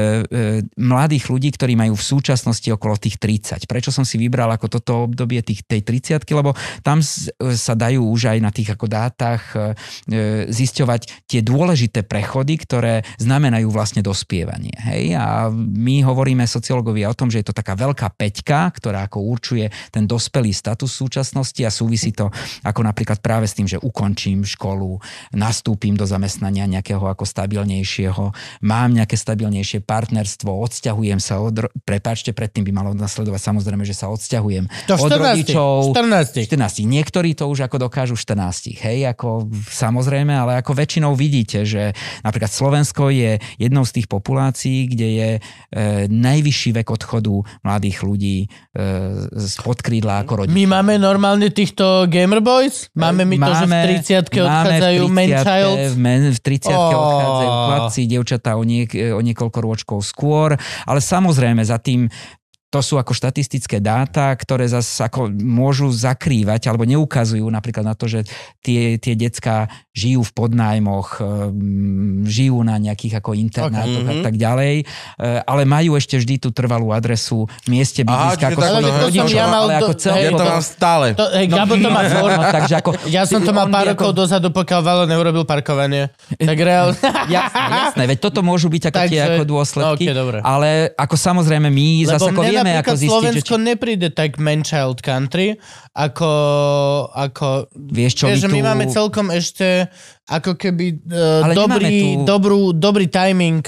mladých 0.77 1.27
ľudí, 1.27 1.51
ktorí 1.51 1.75
majú 1.75 1.93
v 1.93 2.05
súčasnosti 2.07 2.69
okolo 2.69 2.95
tých 2.95 3.19
30. 3.19 3.67
Prečo 3.67 3.91
som 3.91 4.07
si 4.07 4.15
vybral 4.15 4.47
ako 4.49 4.71
toto 4.71 4.93
obdobie 5.05 5.43
tých, 5.43 5.67
tej 5.67 5.83
30 5.83 6.23
lebo 6.31 6.55
tam 6.81 7.01
s- 7.01 7.27
e, 7.35 7.53
sa 7.53 7.75
dajú 7.75 8.07
už 8.07 8.31
aj 8.31 8.39
na 8.39 8.55
tých 8.55 8.71
ako 8.71 8.87
dátach 8.87 9.43
e, 9.51 9.59
e, 10.07 10.17
zisťovať 10.47 11.27
tie 11.27 11.41
dôležité 11.41 12.05
prechody, 12.05 12.55
ktoré 12.57 12.95
znamenajú 13.17 13.67
vlastne 13.67 14.05
dospievanie. 14.37 14.77
Hej? 14.77 15.17
A 15.17 15.49
my 15.53 16.05
hovoríme 16.05 16.45
sociológovia 16.45 17.09
o 17.09 17.17
tom, 17.17 17.33
že 17.33 17.41
je 17.41 17.49
to 17.49 17.57
taká 17.57 17.73
veľká 17.73 18.13
peťka, 18.13 18.69
ktorá 18.77 19.09
ako 19.09 19.25
určuje 19.25 19.73
ten 19.89 20.05
dospelý 20.05 20.53
status 20.53 20.93
súčasnosti 20.93 21.65
a 21.65 21.73
súvisí 21.73 22.13
to 22.13 22.29
ako 22.61 22.85
napríklad 22.85 23.25
práve 23.25 23.49
s 23.49 23.57
tým, 23.57 23.65
že 23.65 23.81
ukončím 23.81 24.45
školu, 24.45 25.01
nastúpim 25.33 25.97
do 25.97 26.05
zamestnania 26.05 26.69
nejakého 26.69 27.01
ako 27.01 27.25
stabilnejšieho, 27.25 28.25
mám 28.61 28.93
nejaké 28.93 29.17
stabilnejšie 29.17 29.81
partnerstvo, 29.89 30.53
odsťahujem 30.53 31.17
sa 31.17 31.41
od... 31.41 31.73
Prepáčte, 31.89 32.37
predtým 32.37 32.69
by 32.69 32.73
malo 32.77 32.91
nasledovať 32.93 33.41
samozrejme, 33.41 33.89
že 33.89 33.97
sa 33.97 34.13
odsťahujem 34.13 34.69
To 34.93 35.01
od 35.01 35.09
14. 35.09 35.17
rodičov. 35.17 35.73
14. 35.97 36.45
14. 36.45 36.85
Niektorí 36.85 37.33
to 37.33 37.49
už 37.49 37.65
ako 37.65 37.89
dokážu 37.89 38.13
v 38.19 38.37
14. 38.37 38.85
Hej, 38.85 39.17
ako 39.17 39.49
samozrejme, 39.73 40.35
ale 40.35 40.61
ako 40.61 40.77
väčšinou 40.77 41.17
vidíte, 41.17 41.65
že 41.65 41.97
napríklad 42.21 42.53
Slovensko 42.53 43.09
je 43.09 43.41
jednou 43.57 43.87
z 43.87 44.03
tých 44.03 44.07
populácií, 44.11 44.26
kde 44.91 45.09
je 45.09 45.31
e, 45.37 45.41
najvyšší 46.11 46.71
vek 46.83 46.89
odchodu 46.91 47.45
mladých 47.63 48.03
ľudí 48.03 48.39
e, 48.43 48.47
spod 49.39 49.85
krídla 49.85 50.27
ako 50.27 50.45
rodičov. 50.45 50.57
My 50.57 50.65
máme 50.67 50.99
normálne 50.99 51.53
týchto 51.55 52.11
Gamer 52.11 52.43
Boys? 52.43 52.91
Máme 52.97 53.23
my 53.23 53.37
to, 53.39 53.53
že 53.55 53.67
v 53.69 53.77
30 54.03 54.43
odchádzajú 54.43 55.03
man 55.07 55.31
child? 55.45 55.77
V, 55.93 55.97
men, 56.01 56.23
v 56.33 56.41
30 56.41 56.73
Ó. 56.73 56.81
odchádzajú 56.91 57.51
chlapci, 57.51 58.01
dievčatá 58.09 58.51
o, 58.59 58.65
niek, 58.67 58.91
o 58.95 59.21
niekoľko 59.23 59.59
rôčkov 59.63 59.99
skôr, 60.03 60.59
ale 60.89 61.01
samozrejme 61.03 61.63
za 61.63 61.79
tým 61.79 62.09
to 62.67 62.83
sú 62.83 62.99
ako 62.99 63.15
štatistické 63.15 63.79
dáta, 63.79 64.35
ktoré 64.35 64.67
zase 64.67 65.07
ako 65.07 65.31
môžu 65.31 65.87
zakrývať 65.87 66.67
alebo 66.67 66.83
neukazujú 66.83 67.47
napríklad 67.47 67.87
na 67.87 67.95
to, 67.95 68.11
že 68.11 68.27
tie, 68.59 68.99
tie 68.99 69.15
decka 69.15 69.71
žijú 69.95 70.27
v 70.27 70.33
podnájmoch, 70.35 71.23
ehm, 71.23 72.27
žijú 72.27 72.67
na 72.67 72.77
nejakých 72.77 73.23
ako 73.23 73.39
internátoch 73.39 74.05
Ok. 74.05 74.11
a 74.11 74.15
tak 74.21 74.35
ďalej, 74.35 74.75
e, 74.83 74.85
ale 75.47 75.63
majú 75.63 75.95
ešte 75.95 76.19
vždy 76.19 76.43
tú 76.43 76.51
trvalú 76.51 76.91
adresu 76.91 77.47
v 77.65 77.69
mieste 77.71 78.03
bydliska, 78.03 78.51
ako 78.51 78.61
tak- 78.61 78.73
som 78.77 78.83
rodičov, 78.83 79.31
ja 79.31 79.47
mal 79.47 79.65
ale 79.71 79.73
ako 79.79 79.93
hej, 79.97 80.25
Ja 80.27 80.31
to 80.35 80.45
mám 80.45 80.65
stále. 80.67 81.07
To, 81.15 81.25
hej, 81.33 81.47
Gabo 81.47 81.75
to 81.79 81.89
má. 81.89 82.01
No, 82.03 82.29
takže 82.61 82.75
ako, 82.83 82.91
Ja 83.09 83.23
som 83.25 83.41
to 83.47 83.55
mal 83.55 83.71
pár 83.71 83.95
rokov 83.95 84.11
dozadu, 84.13 84.51
pokiaľ 84.51 84.81
Valo 84.83 85.03
neurobil 85.07 85.47
parkovanie. 85.47 86.11
Tak 86.35 86.59
reálne. 86.59 86.99
Jasné, 87.37 87.65
jasné, 87.73 88.03
veď 88.07 88.19
toto 88.23 88.41
môžu 88.43 88.67
byť 88.69 88.91
ako 88.91 88.99
tie 89.07 89.19
Takže- 89.23 89.39
ako 89.39 89.45
dôsledky, 89.47 90.05
ok, 90.11 90.15
dobre. 90.15 90.39
ale 90.43 90.93
ako 90.95 91.15
samozrejme 91.15 91.69
my 91.71 91.89
zase 92.07 92.29
ako 92.31 92.43
vieme 92.61 92.73
ako 92.81 92.95
že 92.97 93.09
Slovensko 93.09 93.57
či, 93.57 93.63
nepríde 93.63 94.09
tak 94.13 94.41
man-child 94.41 95.05
country, 95.05 95.61
ako, 95.93 96.31
ako 97.13 97.69
vieš 97.77 98.25
čo, 98.25 98.25
vieš, 98.33 98.47
že 98.47 98.49
my 98.49 98.57
my 98.57 98.61
tu, 98.61 98.69
máme 98.69 98.85
celkom 98.89 99.27
ešte 99.29 99.93
ako 100.27 100.59
keby 100.59 101.07
uh, 101.07 101.55
dobrý, 101.55 102.19
tu- 102.19 102.27
dobrú, 102.27 102.61
dobrý 102.75 103.07
timing 103.07 103.63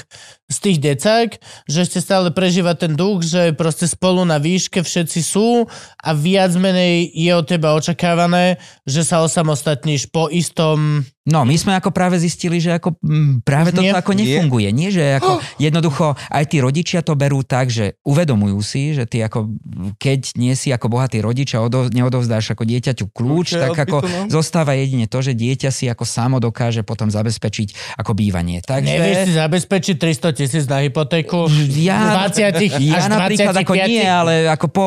z 0.48 0.58
tých 0.64 0.78
decák, 0.80 1.28
že 1.68 1.84
ešte 1.84 2.00
stále 2.00 2.32
prežíva 2.32 2.72
ten 2.72 2.96
duch, 2.96 3.20
že 3.20 3.52
proste 3.52 3.84
spolu 3.84 4.24
na 4.24 4.40
výške 4.40 4.80
všetci 4.80 5.20
sú 5.20 5.68
a 6.00 6.10
viac 6.16 6.56
menej 6.56 7.04
je 7.12 7.32
od 7.36 7.44
teba 7.44 7.76
očakávané, 7.76 8.56
že 8.88 9.04
sa 9.04 9.20
osamostatníš 9.20 10.08
po 10.08 10.32
istom... 10.32 11.04
No, 11.28 11.44
my 11.44 11.52
sme 11.60 11.76
ako 11.76 11.92
práve 11.92 12.16
zistili, 12.16 12.56
že 12.56 12.72
ako 12.80 12.96
mm, 12.96 13.44
práve 13.44 13.76
toto 13.76 13.84
Nie. 13.84 13.92
ako 13.92 14.16
nefunguje. 14.16 14.72
Nie, 14.72 14.88
že 14.88 15.20
ako 15.20 15.44
jednoducho 15.60 16.16
aj 16.16 16.44
tí 16.48 16.64
rodičia 16.64 17.04
to 17.04 17.12
berú 17.12 17.44
tak, 17.44 17.68
že 17.68 18.00
uvedomujú 18.08 18.56
si, 18.64 18.96
že 18.96 19.04
ty 19.04 19.20
ako, 19.20 19.52
keď 20.00 20.32
nie 20.40 20.56
si 20.56 20.72
ako 20.72 20.88
bohatý 20.88 21.20
rodič 21.20 21.52
a 21.52 21.60
odo, 21.60 21.92
neodovzdáš 21.92 22.56
ako 22.56 22.64
dieťaťu 22.64 23.12
kľúč, 23.12 23.60
tak 23.60 23.76
ako 23.76 24.00
zostáva 24.32 24.72
jedine 24.80 25.04
to, 25.04 25.20
že 25.20 25.36
dieťa 25.36 25.68
si 25.68 25.84
ako 25.92 26.08
samo 26.08 26.40
dokáže 26.48 26.80
potom 26.80 27.12
zabezpečiť 27.12 28.00
ako 28.00 28.16
bývanie. 28.16 28.64
Takže... 28.64 28.88
Nevieš 28.88 29.16
si 29.28 29.32
zabezpečiť 29.36 29.94
300 30.00 30.38
tisíc 30.38 30.64
na 30.64 30.80
hypotéku? 30.80 31.46
Ja, 31.76 32.26
20 32.28 32.40
ja 32.40 32.96
až 32.96 33.04
napríklad 33.12 33.54
ako 33.54 33.74
25. 33.76 33.90
nie, 33.92 34.06
ale 34.08 34.32
ako 34.48 34.66
po, 34.72 34.86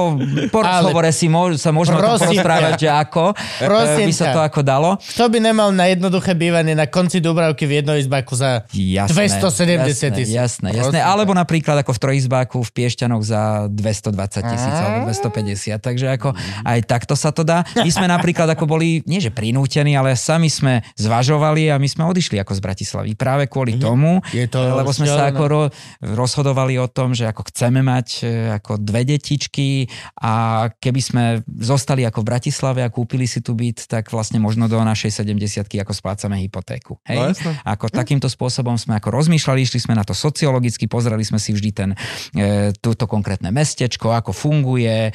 po 0.49 0.59
Ale- 0.65 0.89
rozhovore 0.89 1.11
si 1.13 1.27
môž, 1.29 1.61
sa 1.61 1.69
môžeme 1.69 2.01
Prosím 2.01 2.41
porozprávať, 2.41 2.73
že 2.81 2.89
ako 2.89 3.23
e, 3.31 3.65
Prosím 3.69 4.05
by 4.09 4.13
sa 4.15 4.25
to 4.33 4.39
ako 4.41 4.61
dalo. 4.65 4.89
Kto 4.97 5.29
by 5.29 5.38
nemal 5.38 5.69
na 5.69 5.88
jednoduché 5.91 6.33
bývanie 6.33 6.73
na 6.73 6.89
konci 6.89 7.21
Dubravky 7.21 7.69
v 7.69 7.83
jednoizbaku 7.83 8.33
za 8.33 8.65
Jasné, 8.73 9.29
270 9.29 10.17
tisíc? 10.17 10.33
Jasné, 10.33 10.73
jasné. 10.73 10.99
Alebo 10.99 11.31
napríklad 11.38 11.85
ako 11.85 11.93
v 11.93 11.99
trojizbáku 12.01 12.57
v 12.65 12.71
Piešťanoch 12.73 13.23
za 13.23 13.69
220 13.69 14.51
tisíc 14.51 14.75
alebo 14.81 15.11
250. 15.11 15.77
Takže 15.77 16.05
ako 16.17 16.29
aj 16.65 16.79
takto 16.88 17.13
sa 17.13 17.29
to 17.29 17.45
dá. 17.45 17.61
My 17.77 17.91
sme 17.91 18.07
napríklad 18.07 18.47
ako 18.49 18.65
boli, 18.65 19.03
nie 19.05 19.19
že 19.19 19.29
prinútení, 19.29 19.93
ale 19.93 20.15
sami 20.15 20.47
sme 20.47 20.81
zvažovali 20.95 21.51
a 21.69 21.76
my 21.76 21.88
sme 21.90 22.07
odišli 22.07 22.40
ako 22.40 22.56
z 22.56 22.61
Bratislavy 22.64 23.11
práve 23.19 23.52
kvôli 23.52 23.76
tomu, 23.76 24.23
Je 24.32 24.48
to 24.48 24.61
lebo 24.61 24.90
sme 24.95 25.10
sa 25.10 25.30
ako 25.30 25.44
ro, 25.49 25.64
rozhodovali 25.99 26.80
o 26.80 26.88
tom, 26.88 27.11
že 27.11 27.28
ako 27.28 27.52
chceme 27.52 27.84
mať 27.84 28.07
e, 28.23 28.56
ako 28.56 28.80
dve 28.80 29.03
detičky 29.03 29.91
a 30.22 30.68
keby 30.72 31.02
sme 31.02 31.23
zostali 31.60 32.07
ako 32.07 32.23
v 32.23 32.30
Bratislave 32.32 32.80
a 32.86 32.90
kúpili 32.90 33.28
si 33.28 33.44
tu 33.44 33.53
byt, 33.57 33.91
tak 33.91 34.10
vlastne 34.10 34.40
možno 34.40 34.72
do 34.72 34.80
našej 34.80 35.23
70 35.26 35.68
ako 35.82 35.91
splácame 35.91 36.40
hypotéku. 36.40 36.98
Hej? 37.03 37.36
No. 37.44 37.52
Ako 37.68 37.91
takýmto 37.91 38.32
spôsobom 38.32 38.80
sme 38.80 38.95
ako 38.98 39.11
rozmýšľali, 39.11 39.60
išli 39.65 39.84
sme 39.84 39.98
na 39.98 40.07
to 40.07 40.15
sociologicky, 40.15 40.88
pozreli 40.88 41.26
sme 41.26 41.41
si 41.41 41.52
vždy 41.52 41.69
ten, 41.76 41.90
e, 42.38 42.72
túto 42.80 43.06
konkrétne 43.10 43.52
mestečko, 43.52 44.14
ako 44.15 44.32
funguje, 44.32 45.10
e, 45.10 45.11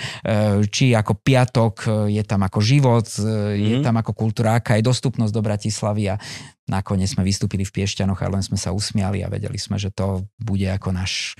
či 0.69 0.93
ako 0.93 1.13
piatok 1.21 1.75
e, 1.83 1.89
je 2.19 2.23
tam 2.27 2.45
ako 2.45 2.59
život, 2.61 3.07
e, 3.19 3.57
je 3.57 3.77
tam 3.81 3.97
ako 4.01 4.13
kultúra, 4.13 4.59
aká 4.59 4.77
je 4.77 4.85
dostupnosť 4.85 5.33
do 5.33 5.43
Bratislavy 5.45 6.11
a 6.11 6.15
nakoniec 6.66 7.15
sme 7.15 7.23
vystúpili 7.23 7.62
v 7.62 7.73
Piešťanoch 7.73 8.20
a 8.23 8.32
len 8.32 8.43
sme 8.43 8.59
sa 8.59 8.74
usmiali 8.74 9.23
a 9.23 9.31
vedeli 9.31 9.57
sme, 9.57 9.78
že 9.78 9.94
to 9.94 10.27
bude 10.39 10.66
ako 10.66 10.90
náš 10.90 11.39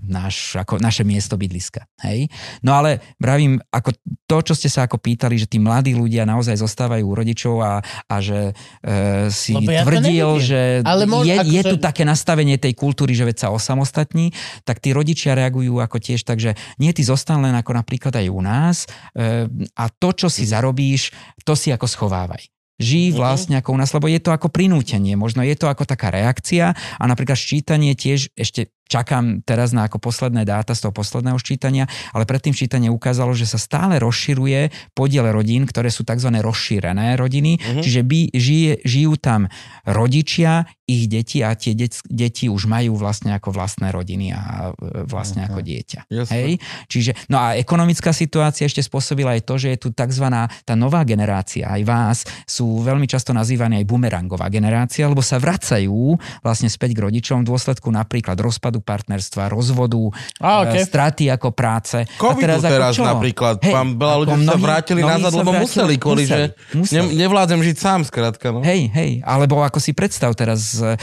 náš, 0.00 0.56
ako 0.56 0.80
naše 0.80 1.04
miesto 1.04 1.36
bydliska. 1.36 1.84
Hej? 2.04 2.28
No 2.64 2.76
ale 2.76 3.00
vravím, 3.20 3.60
ako 3.72 3.92
to, 4.24 4.36
čo 4.52 4.54
ste 4.56 4.68
sa 4.72 4.88
ako 4.88 4.96
pýtali, 5.00 5.36
že 5.36 5.48
tí 5.48 5.60
mladí 5.60 5.92
ľudia 5.92 6.24
naozaj 6.24 6.60
zostávajú 6.60 7.04
u 7.04 7.14
rodičov 7.14 7.56
a, 7.60 7.80
a 7.84 8.16
že 8.20 8.52
e, 8.80 9.32
si 9.32 9.56
Lebo 9.56 9.72
ja 9.72 9.82
tvrdil, 9.84 10.28
že 10.40 10.60
Ale 10.84 11.04
môž- 11.04 11.26
je, 11.28 11.34
je 11.36 11.60
akože- 11.60 11.70
tu 11.72 11.76
také 11.80 12.02
nastavenie 12.08 12.56
tej 12.56 12.76
kultúry, 12.76 13.12
že 13.12 13.26
veď 13.28 13.36
sa 13.36 13.48
osamostatní, 13.52 14.32
tak 14.64 14.80
tí 14.80 14.92
rodičia 14.96 15.36
reagujú 15.36 15.80
ako 15.82 15.96
tiež 16.00 16.24
tak, 16.24 16.40
že 16.40 16.56
nie, 16.80 16.92
ty 16.92 17.04
zostan 17.04 17.44
len 17.44 17.56
ako 17.56 17.76
napríklad 17.76 18.16
aj 18.16 18.26
u 18.28 18.40
nás 18.40 18.76
e, 19.16 19.48
a 19.76 19.84
to, 19.88 20.08
čo 20.16 20.28
si 20.32 20.48
zarobíš, 20.48 21.12
to 21.44 21.52
si 21.56 21.72
ako 21.72 21.88
schovávaj. 21.88 22.59
Žij 22.80 23.12
vlastne 23.12 23.60
ako 23.60 23.76
u 23.76 23.78
nás, 23.78 23.92
lebo 23.92 24.08
je 24.08 24.18
to 24.24 24.32
ako 24.32 24.48
prinútenie, 24.48 25.12
možno 25.14 25.44
je 25.44 25.52
to 25.52 25.68
ako 25.68 25.84
taká 25.84 26.08
reakcia 26.08 26.72
a 26.72 27.04
napríklad 27.04 27.36
ščítanie 27.36 27.92
tiež 27.92 28.32
ešte 28.34 28.72
čakám 28.90 29.46
teraz 29.46 29.70
na 29.70 29.86
ako 29.86 30.02
posledné 30.02 30.42
dáta 30.42 30.74
z 30.74 30.82
toho 30.82 30.92
posledného 30.92 31.38
ščítania, 31.38 31.86
ale 32.10 32.26
predtým 32.26 32.50
ščítanie 32.50 32.90
ukázalo, 32.90 33.30
že 33.30 33.46
sa 33.46 33.56
stále 33.56 34.02
rozširuje 34.02 34.90
podiel 34.92 35.30
rodín, 35.30 35.62
ktoré 35.62 35.94
sú 35.94 36.02
tzv. 36.02 36.34
rozšírené 36.42 37.14
rodiny, 37.14 37.54
Mhm. 37.62 37.82
čiže 37.86 38.00
by, 38.02 38.20
žije, 38.34 38.72
žijú 38.82 39.14
tam 39.14 39.46
rodičia, 39.86 40.66
ich 40.90 41.06
deti 41.06 41.38
a 41.46 41.54
tie 41.54 41.78
deti, 41.78 42.02
deti 42.10 42.50
už 42.50 42.66
majú 42.66 42.98
vlastne 42.98 43.30
ako 43.38 43.54
vlastné 43.54 43.94
rodiny 43.94 44.34
a 44.34 44.74
e, 44.74 45.06
vlastne 45.06 45.46
ako 45.46 45.62
dieťa. 45.62 46.10
Jasné. 46.10 46.34
Hej? 46.34 46.52
Čiže, 46.90 47.10
no 47.30 47.38
a 47.38 47.54
ekonomická 47.54 48.10
situácia 48.10 48.66
ešte 48.66 48.82
spôsobila 48.82 49.38
aj 49.38 49.46
to, 49.46 49.54
že 49.54 49.68
je 49.70 49.78
tu 49.78 49.88
tzv. 49.94 50.26
tá 50.66 50.74
nová 50.74 51.06
generácia, 51.06 51.70
aj 51.70 51.82
vás, 51.86 52.18
sú 52.42 52.82
veľmi 52.82 53.06
často 53.06 53.30
nazývaní 53.30 53.78
aj 53.78 53.86
bumerangová 53.86 54.50
generácia, 54.50 55.06
lebo 55.06 55.22
sa 55.22 55.38
vracajú 55.38 56.18
vlastne 56.42 56.66
späť 56.66 56.98
k 56.98 57.02
rodičom 57.06 57.46
v 57.46 57.54
dôsledku 57.54 57.86
napríklad 57.94 58.34
rozpadu 58.42 58.79
partnerstva, 58.80 59.46
rozvodu, 59.46 60.10
Á, 60.36 60.64
e, 60.66 60.76
okay. 60.76 60.82
straty 60.82 61.28
ako 61.28 61.52
práce. 61.52 62.04
Covidu 62.16 62.50
ako 62.50 62.64
teraz 62.64 62.92
čo? 62.92 63.04
napríklad. 63.04 63.60
Hej, 63.60 63.72
Vám 63.72 63.88
veľa 63.94 64.16
ľudí 64.18 64.32
sa 64.32 64.40
mnohí- 64.40 64.64
vrátili 64.64 65.00
mnohí 65.00 65.12
nazad, 65.14 65.30
sa 65.30 65.38
lebo 65.38 65.50
vrátili- 65.50 65.64
museli, 65.64 65.94
kvôli, 65.96 66.22
že 66.24 66.40
museli. 66.72 66.96
ne, 66.96 67.02
nevládzem 67.16 67.60
žiť 67.60 67.76
sám, 67.76 68.00
skrátka. 68.02 68.46
No. 68.50 68.60
Hej, 68.60 68.90
hej, 68.90 69.10
alebo 69.22 69.60
ako 69.60 69.78
si 69.78 69.92
predstav 69.92 70.32
teraz, 70.34 70.76
e, 70.76 70.96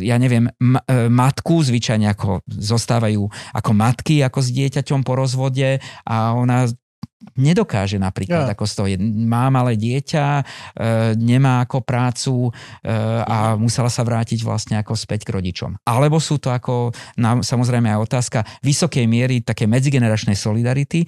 ja 0.00 0.16
neviem, 0.16 0.46
e, 0.48 0.52
matku, 1.08 1.60
zvyčajne 1.60 2.06
ako 2.08 2.40
zostávajú 2.46 3.22
ako 3.52 3.70
matky, 3.72 4.22
ako 4.22 4.38
s 4.40 4.48
dieťaťom 4.50 5.02
po 5.02 5.14
rozvode 5.14 5.78
a 6.02 6.16
ona 6.32 6.70
nedokáže 7.34 7.98
napríklad, 7.98 8.46
Ja. 8.46 8.52
ako 8.54 8.64
je- 8.86 9.00
má 9.26 9.50
malé 9.50 9.74
dieťa, 9.74 10.26
e, 10.38 10.42
nemá 11.18 11.66
ako 11.66 11.82
prácu 11.82 12.34
e, 12.46 12.50
a 13.26 13.58
musela 13.58 13.90
sa 13.90 14.06
vrátiť 14.06 14.46
vlastne 14.46 14.78
ako 14.78 14.94
späť 14.94 15.26
k 15.26 15.34
rodičom. 15.34 15.82
Alebo 15.82 16.22
sú 16.22 16.38
to 16.38 16.54
ako, 16.54 16.94
na, 17.18 17.42
samozrejme 17.42 17.90
aj 17.90 17.98
otázka 17.98 18.38
vysokej 18.62 19.04
miery 19.10 19.42
také 19.42 19.66
medzigeneračnej 19.66 20.38
solidarity 20.38 21.02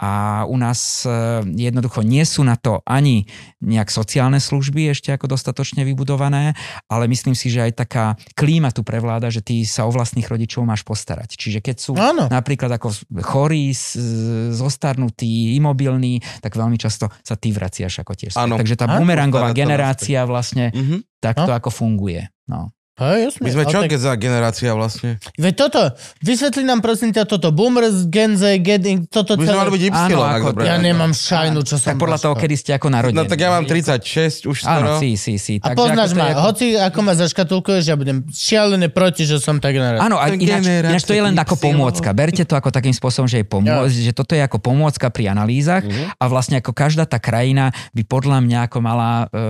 a 0.00 0.10
u 0.48 0.56
nás 0.56 1.04
e, 1.04 1.12
jednoducho 1.60 2.00
nie 2.00 2.24
sú 2.24 2.40
na 2.40 2.56
to 2.56 2.80
ani 2.88 3.28
nejak 3.60 3.92
sociálne 3.92 4.40
služby 4.40 4.88
ešte 4.88 5.12
ako 5.12 5.28
dostatočne 5.28 5.84
vybudované, 5.84 6.56
ale 6.88 7.04
myslím 7.06 7.36
si, 7.36 7.52
že 7.52 7.68
aj 7.68 7.72
taká 7.76 8.04
klíma 8.32 8.72
tu 8.72 8.80
prevláda, 8.80 9.28
že 9.28 9.44
ty 9.44 9.60
sa 9.62 9.84
o 9.84 9.92
vlastných 9.92 10.24
rodičov 10.24 10.64
máš 10.64 10.80
postarať. 10.82 11.36
Čiže 11.36 11.60
keď 11.60 11.76
sú 11.76 11.92
Áno. 12.00 12.26
napríklad 12.26 12.72
ako 12.72 12.88
chorí, 13.20 13.76
zostarnutí, 14.50 15.56
imobilní, 15.56 16.20
tak 16.40 16.56
veľmi 16.56 16.80
často 16.80 17.12
sa 17.20 17.36
ty 17.36 17.52
vraciaš 17.52 18.00
ako 18.00 18.12
tiež. 18.16 18.32
Áno. 18.36 18.56
Takže 18.56 18.76
tá 18.76 18.88
bumerangová 18.90 19.52
generácia 19.52 20.24
vlastne 20.24 20.72
Mhm. 20.72 21.20
takto 21.20 21.50
No. 21.50 21.56
ako 21.56 21.68
funguje. 21.70 22.24
No. 22.48 22.72
Hej, 23.00 23.18
jasne. 23.26 23.40
My 23.40 23.50
sme 23.50 23.64
čo 23.64 23.78
tak- 23.80 23.96
za 23.96 24.12
generácia 24.14 24.70
vlastne? 24.70 25.16
Veď 25.34 25.54
toto, 25.58 25.80
vysvetli 26.20 26.62
nám 26.62 26.78
prosím 26.78 27.10
ťa 27.10 27.24
toto. 27.24 27.48
Boomers, 27.50 28.04
Gen 28.06 28.36
Z, 28.36 28.60
Gen 28.60 29.08
toto 29.08 29.34
My 29.34 29.42
sme 29.42 29.56
mali 29.56 29.70
byť 29.72 29.82
Y, 29.82 29.90
Áno, 29.90 30.18
ak 30.20 30.32
ako- 30.36 30.48
dobre. 30.52 30.62
Ja 30.62 30.76
nemám 30.76 31.10
šajnu, 31.10 31.60
čo 31.62 31.74
som 31.74 31.88
Tak 31.88 31.98
podľa 31.98 32.18
toho, 32.20 32.34
kedy 32.36 32.54
ste 32.54 32.70
ako 32.72 32.86
narodení. 32.88 33.16
No 33.16 33.24
tak 33.24 33.38
ja 33.38 33.48
mám 33.48 33.64
36 33.64 34.44
už 34.44 34.62
Áno, 34.62 34.68
skoro. 34.68 34.90
si, 35.00 35.16
si, 35.16 35.34
si. 35.34 35.54
A 35.58 35.72
poznáš 35.72 36.12
ma, 36.12 36.28
ako- 36.30 36.42
hoci 36.44 36.66
ako 36.74 36.98
ma 37.00 37.12
zaškatulkuješ, 37.14 37.84
ja 37.84 37.96
budem 37.96 38.20
šialené 38.26 38.86
proti, 38.86 39.24
že 39.24 39.36
som 39.36 39.56
tak 39.56 39.72
generácia. 39.72 40.04
Áno, 40.04 40.14
a 40.14 40.28
ináč, 40.28 40.60
ináč 40.62 41.02
to 41.02 41.12
je 41.12 41.22
len 41.22 41.32
ako 41.34 41.56
pomôcka. 41.56 42.12
Berte 42.12 42.44
to 42.44 42.52
ako 42.52 42.68
takým 42.68 42.92
spôsobom, 42.92 43.24
že, 43.24 43.40
je 43.40 43.46
pomô- 43.46 43.88
že 43.88 44.12
toto 44.12 44.32
je 44.32 44.42
ako 44.42 44.60
pomôcka 44.60 45.08
pri 45.08 45.26
analýzach 45.26 45.80
Mhm. 45.80 46.16
a 46.16 46.24
vlastne 46.26 46.58
ako 46.58 46.70
každá 46.70 47.02
tá 47.02 47.16
krajina 47.16 47.64
by 47.90 48.04
podľa 48.04 48.38
mňa 48.40 48.58
ako 48.62 48.78
mala, 48.78 49.24
e, 49.26 49.40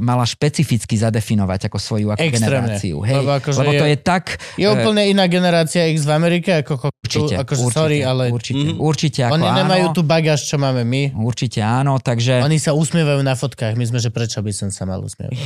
mala 0.00 0.24
špecificky 0.24 0.96
zadefinovať 0.96 1.66
ako 1.66 1.76
svoju 1.76 2.08
ako 2.10 2.22
Extrémne. 2.22 2.78
Generáciu. 2.86 2.96
Hej, 3.02 3.16
Lebo 3.16 3.30
akože 3.32 3.58
lebo 3.58 3.72
to 3.72 3.84
je- 3.84 3.90
je 3.90 3.98
tak... 3.98 4.24
Je 4.54 4.66
úplne 4.66 5.02
iná 5.06 5.24
generácia 5.26 5.82
X 5.88 6.04
v 6.04 6.12
Amerike, 6.12 6.50
ako, 6.56 6.72
ko- 6.78 6.90
tu, 6.96 7.22
Určite, 7.22 7.34
akože 7.36 7.60
určite, 7.60 7.78
sorry, 7.78 7.98
ale 8.02 8.24
určite, 8.30 8.66
určite 8.76 9.20
ako 9.22 9.34
oni 9.36 9.46
áno, 9.46 9.58
nemajú 9.60 9.86
tú 9.92 10.02
bagáž, 10.02 10.42
čo 10.42 10.56
máme 10.56 10.82
my. 10.82 11.14
Určite 11.14 11.60
áno, 11.60 11.98
takže... 11.98 12.42
Oni 12.42 12.58
sa 12.58 12.74
usmievajú 12.74 13.22
na 13.22 13.34
fotkách, 13.34 13.74
my 13.74 13.84
sme, 13.84 13.98
že 13.98 14.10
prečo 14.10 14.38
by 14.38 14.50
som 14.50 14.68
sa 14.68 14.84
mal 14.84 14.98
usmievať. 14.98 15.38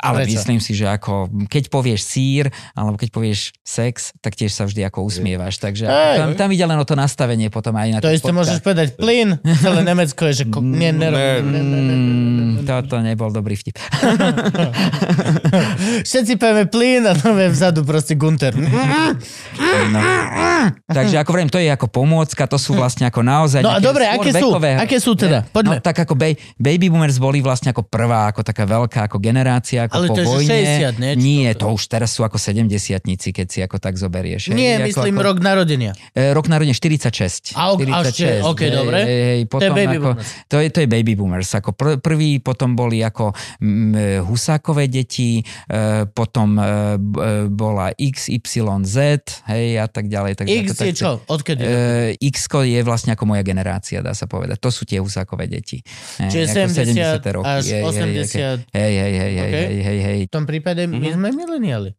Ale 0.00 0.24
Prečo? 0.24 0.32
myslím 0.34 0.58
si, 0.58 0.72
že 0.72 0.86
ako 0.86 1.28
keď 1.46 1.68
povieš 1.68 2.00
sír, 2.02 2.44
alebo 2.72 2.96
keď 2.96 3.08
povieš 3.10 3.52
sex, 3.60 4.16
tak 4.18 4.34
tiež 4.34 4.50
sa 4.50 4.64
vždy 4.64 4.84
ako 4.84 5.04
usmievaš. 5.04 5.58
Takže 5.58 5.84
Hej. 5.84 6.16
tam, 6.16 6.28
tam 6.34 6.48
ide 6.50 6.64
len 6.64 6.76
o 6.76 6.86
to 6.86 6.94
nastavenie 6.94 7.48
potom 7.48 7.72
aj 7.74 7.88
na 7.90 7.98
To 8.00 8.08
isté 8.08 8.32
môžeš 8.32 8.58
povedať 8.60 8.96
plyn, 8.96 9.36
celé 9.60 9.80
Nemecko 9.82 10.22
je, 10.26 10.34
že 10.34 10.44
ko- 10.46 10.64
nie, 10.64 10.90
ne, 10.90 11.08
ne, 11.08 11.28
ne, 11.38 11.60
ne, 11.60 11.80
ne, 11.82 11.94
Mm, 12.52 12.64
toto 12.64 12.98
nebol 12.98 13.28
dobrý 13.28 13.54
vtip. 13.54 13.76
Všetci 16.02 16.32
povieme 16.34 16.64
plyn 16.64 16.81
a 16.82 17.14
to 17.14 17.32
je 17.32 17.48
vzadu 17.48 17.80
proste 17.82 18.14
Gunter. 18.14 18.52
No. 18.52 18.68
Takže 20.86 21.16
ako 21.18 21.30
vrem, 21.32 21.48
to 21.48 21.58
je 21.58 21.66
ako 21.66 21.86
pomôcka, 21.88 22.46
to 22.46 22.54
sú 22.54 22.72
vlastne 22.72 23.04
ako 23.04 23.20
naozaj... 23.20 23.60
No 23.60 23.72
a 23.72 23.80
dobre, 23.80 24.06
aké 24.06 24.30
sú? 24.30 24.52
vekové- 24.52 24.78
Aké 24.78 24.96
sú 24.98 25.12
teda? 25.14 25.42
Poďme. 25.44 25.78
No, 25.78 25.82
tak 25.82 25.98
ako 25.98 26.14
ba- 26.14 26.32
baby 26.56 26.86
boomers 26.86 27.18
boli 27.18 27.40
vlastne 27.40 27.70
ako 27.70 27.82
prvá, 27.82 28.28
ako 28.28 28.42
taká 28.42 28.64
veľká 28.64 29.06
ako 29.06 29.18
generácia, 29.18 29.86
ako 29.86 29.94
Ale 29.94 30.06
po 30.06 30.14
to 30.14 30.22
vojne. 30.24 30.86
60, 30.94 31.02
nie? 31.02 31.12
Nie, 31.16 31.50
to- 31.54 31.66
už 31.68 31.82
teraz 31.88 32.12
sú 32.12 32.22
ako 32.22 32.36
70 32.36 32.70
keď 33.32 33.46
si 33.48 33.58
ako 33.60 33.76
tak 33.78 33.96
zoberieš. 33.96 34.50
hej. 34.50 34.54
Nie, 34.54 34.72
Ako- 34.78 34.86
myslím 34.86 35.14
ako, 35.16 35.24
rok 35.24 35.38
narodenia. 35.40 35.92
E, 36.12 36.30
rok 36.30 36.46
narodenia 36.46 36.74
46. 36.74 37.54
A, 37.54 37.72
ok, 37.72 37.80
a 37.88 37.98
ešte, 38.04 38.40
ok, 38.40 38.60
hej, 38.60 38.70
dobre. 38.70 38.98
Hej, 38.98 39.08
hej, 39.08 39.40
To 39.42 39.58
je 39.58 39.70
potom 39.70 39.74
baby 39.74 39.96
ako, 39.96 40.06
boomers. 40.08 40.28
to, 40.46 40.56
je, 40.58 40.68
to 40.68 40.78
je 40.78 40.88
baby 40.88 41.12
boomers. 41.14 41.50
Ako 41.52 41.70
pr- 41.72 41.98
prvý 41.98 42.38
potom 42.38 42.74
boli 42.74 43.00
ako 43.00 43.32
mm, 43.58 44.22
husákové 44.22 44.86
deti, 44.86 45.40
e, 45.40 45.44
potom 46.06 46.54
e, 46.54 46.61
e, 46.61 46.61
bola 47.48 47.90
XYZ, 47.94 48.96
hej, 49.48 49.66
a 49.78 49.86
tak 49.86 50.06
ďalej. 50.06 50.32
Tak, 50.38 50.46
X 50.46 50.68
tak, 50.74 50.86
je 50.88 50.94
čo? 50.94 51.10
Odkedy? 51.24 51.62
E, 51.62 51.70
X 52.18 52.46
je 52.48 52.80
vlastne 52.82 53.12
ako 53.12 53.24
moja 53.24 53.42
generácia, 53.42 54.00
dá 54.00 54.12
sa 54.12 54.26
povedať. 54.26 54.58
To 54.58 54.70
sú 54.70 54.82
tie 54.84 54.98
husákové 54.98 55.46
deti. 55.46 55.80
Hej, 56.18 56.30
Čiže 56.30 56.44
ako 56.64 56.74
70 56.74 57.34
roky. 57.34 57.46
až 57.46 57.64
Hej, 57.64 57.72
hej, 57.72 57.82
80. 57.84 58.74
Hej, 58.74 58.92
hej, 58.92 59.12
hej, 59.12 59.12
hej, 59.14 59.32
Ok. 59.38 59.52
hej, 59.52 59.76
hej, 59.82 59.98
hej. 60.00 60.20
V 60.26 60.32
tom 60.32 60.44
prípade 60.44 60.82
my 60.86 60.98
Mhm. 60.98 61.14
sme 61.14 61.28
mileniali. 61.32 61.90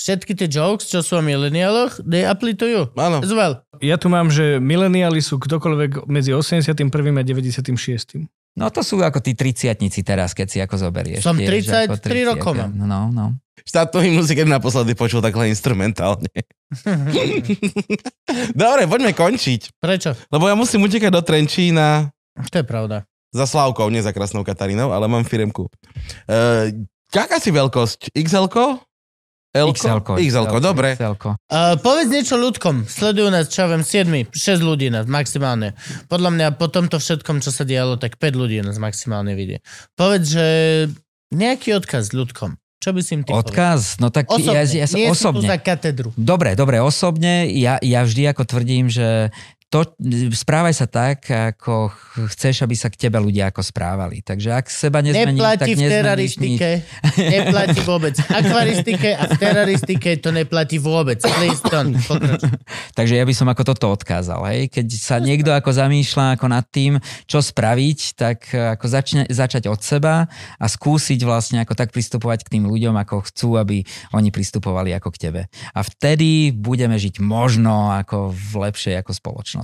Všetky 0.00 0.32
tie 0.32 0.48
jokes, 0.48 0.88
čo 0.88 1.04
sú 1.04 1.20
o 1.20 1.22
mileniáloch, 1.22 2.00
they 2.08 2.24
apply 2.24 2.56
to 2.56 2.64
you. 2.64 2.88
Áno. 2.96 3.20
Well. 3.20 3.60
Ja 3.84 4.00
tu 4.00 4.08
mám, 4.08 4.32
že 4.32 4.56
mileniáli 4.56 5.20
sú 5.20 5.36
ktokoľvek 5.36 6.08
medzi 6.08 6.32
81. 6.32 7.20
a 7.20 7.22
96. 7.22 8.24
No 8.58 8.66
to 8.68 8.82
sú 8.82 8.98
ako 8.98 9.22
tí 9.22 9.38
triciatnici 9.38 10.02
teraz, 10.02 10.34
keď 10.34 10.46
si 10.50 10.58
ako 10.58 10.90
zoberieš. 10.90 11.22
Som 11.22 11.38
tiež, 11.38 11.70
33 11.70 11.86
ako 11.86 11.94
30, 12.02 12.30
rokov. 12.34 12.52
No, 12.74 13.08
no. 13.14 13.38
Si 13.60 14.34
keď 14.34 14.46
naposledy 14.48 14.96
počul 14.96 15.20
takhle 15.22 15.52
instrumentálne. 15.52 16.32
Dobre, 18.60 18.82
poďme 18.88 19.12
končiť. 19.12 19.78
Prečo? 19.78 20.16
Lebo 20.32 20.48
ja 20.48 20.56
musím 20.56 20.88
utekať 20.88 21.12
do 21.12 21.22
Trenčína 21.22 22.10
To 22.50 22.56
je 22.58 22.66
pravda. 22.66 23.04
za 23.30 23.46
Slavkou, 23.46 23.86
nie 23.92 24.02
za 24.02 24.10
Krasnou 24.16 24.42
Katarínou, 24.42 24.90
ale 24.90 25.06
mám 25.06 25.22
firemku. 25.22 25.70
Uh, 26.26 26.72
aká 27.12 27.38
si 27.38 27.54
veľkosť? 27.54 28.16
XL-ko? 28.16 28.80
L-ko? 29.50 29.74
XL-ko. 29.74 30.12
XL-ko, 30.14 30.58
dobre. 30.62 30.94
XL-ko. 30.94 31.34
Uh, 31.50 31.74
povedz 31.82 32.06
niečo 32.06 32.38
ľudkom. 32.38 32.86
Sledujú 32.86 33.34
nás, 33.34 33.50
čo 33.50 33.66
ja 33.66 33.74
viem, 33.74 33.82
7, 33.82 34.30
6 34.30 34.62
ľudí 34.62 34.94
nás 34.94 35.10
maximálne. 35.10 35.74
Podľa 36.06 36.30
mňa 36.30 36.46
po 36.54 36.70
tomto 36.70 37.02
všetkom, 37.02 37.42
čo 37.42 37.50
sa 37.50 37.66
dialo, 37.66 37.98
tak 37.98 38.14
5 38.14 38.30
ľudí 38.38 38.62
nás 38.62 38.78
maximálne 38.78 39.34
vidie. 39.34 39.58
Povedz, 39.98 40.38
že 40.38 40.46
nejaký 41.34 41.74
odkaz 41.74 42.14
ľudkom. 42.14 42.54
Čo 42.80 42.96
by 42.96 43.00
si 43.04 43.12
im 43.12 43.22
ty 43.26 43.34
povedal? 43.34 43.44
Odkaz? 43.44 44.00
No 44.00 44.08
tak 44.08 44.30
Osobne. 44.32 44.56
ja, 44.56 44.64
ja, 44.64 44.86
Nie 44.88 44.88
si 44.88 45.04
tu 45.04 45.12
osobne. 45.12 45.44
za 45.44 45.60
katedru. 45.60 46.16
Dobre, 46.16 46.56
dobre, 46.56 46.80
osobne 46.80 47.44
ja, 47.52 47.76
ja 47.84 48.00
vždy 48.08 48.32
ako 48.32 48.48
tvrdím, 48.48 48.88
že 48.88 49.28
to, 49.70 49.86
správaj 50.34 50.74
sa 50.74 50.90
tak, 50.90 51.30
ako 51.30 51.94
ch- 51.94 52.26
chceš, 52.34 52.66
aby 52.66 52.74
sa 52.74 52.90
k 52.90 53.06
tebe 53.06 53.22
ľudia 53.22 53.54
ako 53.54 53.62
správali. 53.62 54.18
Takže 54.18 54.50
ak 54.50 54.66
seba 54.66 54.98
nezmeníš, 54.98 55.38
tak 55.38 55.38
Neplatí 55.38 55.70
v 55.70 55.78
nezmeníš 55.78 55.86
nič. 55.86 55.94
teraristike. 55.94 56.70
Neplatí 57.38 57.80
vôbec. 57.86 58.14
V 58.18 58.30
akvaristike 58.34 59.10
a 59.14 59.22
v 59.30 59.34
teraristike 59.38 60.10
to 60.18 60.34
neplatí 60.34 60.82
vôbec. 60.82 61.22
Please 61.22 61.62
don't. 61.70 61.94
Pokračuj. 62.02 62.50
Takže 62.98 63.14
ja 63.14 63.22
by 63.22 63.30
som 63.30 63.46
ako 63.46 63.62
toto 63.62 63.94
odkázal. 63.94 64.42
Hej? 64.50 64.74
Keď 64.74 64.86
sa 64.90 65.22
niekto 65.22 65.54
ako 65.54 65.70
zamýšľa 65.70 66.34
ako 66.34 66.46
nad 66.50 66.66
tým, 66.66 66.98
čo 67.30 67.38
spraviť, 67.38 67.98
tak 68.18 68.50
ako 68.50 68.84
začne, 68.90 69.30
začať 69.30 69.70
od 69.70 69.78
seba 69.78 70.26
a 70.58 70.66
skúsiť 70.66 71.22
vlastne 71.22 71.62
ako 71.62 71.78
tak 71.78 71.94
pristupovať 71.94 72.42
k 72.42 72.58
tým 72.58 72.66
ľuďom, 72.66 72.98
ako 72.98 73.22
chcú, 73.30 73.54
aby 73.54 73.86
oni 74.10 74.34
pristupovali 74.34 74.90
ako 74.98 75.14
k 75.14 75.30
tebe. 75.30 75.40
A 75.46 75.80
vtedy 75.86 76.50
budeme 76.50 76.98
žiť 76.98 77.22
možno 77.22 77.94
ako 77.94 78.34
v 78.34 78.52
lepšej 78.66 78.98
ako 78.98 79.14
spoločnosti. 79.14 79.59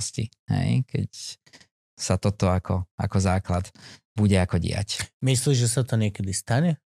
Hej? 0.53 0.85
Keď 0.87 1.11
sa 1.97 2.21
toto 2.21 2.53
ako, 2.53 2.85
ako 3.01 3.17
základ 3.19 3.65
bude 4.17 4.37
ako 4.37 4.61
diať. 4.61 5.05
Myslíš, 5.25 5.65
že 5.65 5.69
sa 5.69 5.83
to 5.85 5.97
niekedy 5.97 6.33
stane? 6.33 6.81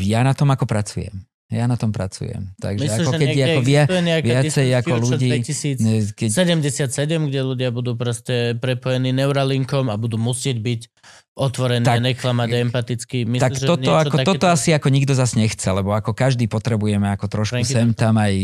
Ja 0.00 0.24
na 0.24 0.32
tom 0.32 0.48
ako 0.48 0.64
pracujem. 0.64 1.28
Ja 1.48 1.64
na 1.64 1.80
tom 1.80 1.96
pracujem. 1.96 2.52
Takže 2.60 2.84
Myslíš, 2.84 3.08
ako 3.08 3.12
keď 3.16 3.28
ako 3.40 3.96
nejaká 4.04 4.28
viacej 4.44 4.68
ako 4.84 4.94
ľudí... 5.00 5.28
2000? 5.32 5.80
ne, 5.80 5.96
keď, 6.12 6.28
77, 6.44 7.32
kde 7.32 7.40
ľudia 7.40 7.72
budú 7.72 7.96
proste 7.96 8.52
prepojení 8.60 9.16
Neuralinkom 9.16 9.88
a 9.88 9.96
budú 9.96 10.20
musieť 10.20 10.60
byť 10.60 10.80
otvorené, 11.38 11.86
Tak- 11.86 12.02
neklamať 12.02 12.48
a 12.50 12.56
empaticky. 12.66 13.22
Myslíš, 13.22 13.42
tak 13.42 13.54
že 13.54 13.66
toto, 13.70 13.90
ako, 13.94 14.16
toto 14.26 14.50
asi 14.50 14.74
ako 14.74 14.90
nikto 14.90 15.14
zase 15.14 15.38
nechce, 15.38 15.70
lebo 15.70 15.94
ako 15.94 16.10
každý 16.10 16.50
potrebujeme 16.50 17.06
ako 17.14 17.30
trošku 17.30 17.62
Franky, 17.62 17.70
sem 17.70 17.94
tam 17.94 18.18
aj 18.18 18.34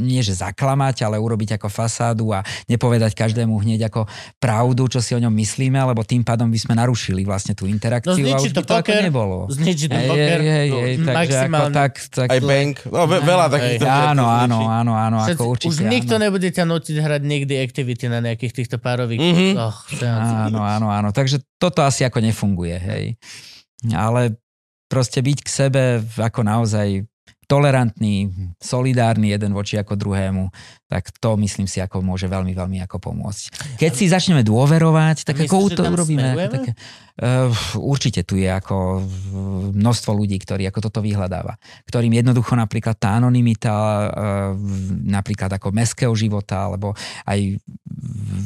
nie 0.00 0.24
že 0.24 0.40
zaklamať, 0.40 1.04
ale 1.04 1.20
urobiť 1.20 1.60
ako 1.60 1.68
fasádu 1.68 2.32
a 2.32 2.40
nepovedať 2.64 3.12
každému 3.12 3.52
hneď 3.60 3.92
ako 3.92 4.08
pravdu, 4.40 4.88
čo 4.88 5.04
si 5.04 5.12
o 5.12 5.20
ňom 5.20 5.30
myslíme, 5.36 5.76
lebo 5.76 6.00
tým 6.00 6.24
pádom 6.24 6.48
by 6.48 6.56
sme 6.56 6.74
narušili 6.80 7.22
vlastne 7.28 7.52
tú 7.52 7.68
interakciu 7.68 8.16
No 8.16 8.36
a 8.36 8.40
už 8.40 8.56
to 8.56 8.64
by 8.64 8.66
to 8.66 8.74
ako 8.74 8.90
poker, 8.90 9.02
nebolo. 9.04 9.36
Zničí 9.52 9.86
Hej, 9.92 10.08
poker. 10.08 10.38
hej, 10.40 10.48
hej, 10.48 10.68
hej, 10.72 10.94
takže 11.04 11.36
ako 11.44 11.64
tak, 11.76 11.92
tak 12.08 12.28
Aj 12.32 12.40
bank. 12.40 12.74
No, 12.88 13.04
ve- 13.04 13.22
veľa 13.22 13.46
takýchto. 13.52 13.84
Áno, 13.84 14.24
áno, 14.24 14.58
áno, 14.64 14.92
áno, 14.96 15.16
Všetci, 15.28 15.36
ako 15.36 15.42
určite 15.44 15.68
už 15.68 15.76
nikto 15.84 16.14
áno. 16.16 16.22
nebude 16.24 16.48
ťa 16.48 16.64
nutiť 16.64 16.96
hrať 16.96 17.22
nikdy 17.26 17.54
activity 17.60 18.04
na 18.08 18.18
nejakých 18.24 18.52
týchto 18.56 18.76
párových... 18.80 19.20
Seancích. 19.20 20.48
Áno, 20.48 20.62
áno, 20.64 20.86
áno. 20.88 21.08
Takže 21.10 21.42
toto 21.60 21.84
asi 21.84 22.08
ako 22.08 22.24
nefunguje, 22.24 22.76
hej. 22.80 23.04
Ale 23.92 24.40
proste 24.88 25.20
byť 25.20 25.38
k 25.44 25.48
sebe 25.48 25.82
ako 26.16 26.40
naozaj 26.40 27.04
tolerantní, 27.50 28.30
solidárni 28.62 29.34
jeden 29.34 29.50
voči 29.50 29.74
ako 29.74 29.98
druhému, 29.98 30.54
tak 30.86 31.10
to 31.18 31.34
myslím 31.38 31.66
si, 31.66 31.82
ako 31.82 32.02
môže 32.02 32.30
veľmi, 32.30 32.54
veľmi 32.54 32.78
ako 32.86 33.10
pomôcť. 33.10 33.78
Keď 33.78 33.92
si 33.94 34.06
začneme 34.10 34.46
dôverovať, 34.46 35.26
tak 35.26 35.42
Myslíš, 35.42 35.50
ako 35.50 35.74
to 35.74 35.82
urobíme? 35.86 36.34
Také, 36.50 36.74
uh, 36.74 37.50
určite 37.78 38.22
tu 38.22 38.38
je 38.38 38.46
ako 38.46 39.02
množstvo 39.74 40.10
ľudí, 40.14 40.38
ktorí 40.38 40.66
ako 40.66 40.90
toto 40.90 41.02
vyhľadáva. 41.02 41.58
Ktorým 41.86 42.14
jednoducho 42.14 42.54
napríklad 42.58 42.98
tá 42.98 43.18
anonimita 43.18 43.74
uh, 43.74 44.08
napríklad 45.06 45.50
ako 45.58 45.74
meského 45.74 46.14
života, 46.14 46.70
alebo 46.70 46.94
aj 47.26 47.58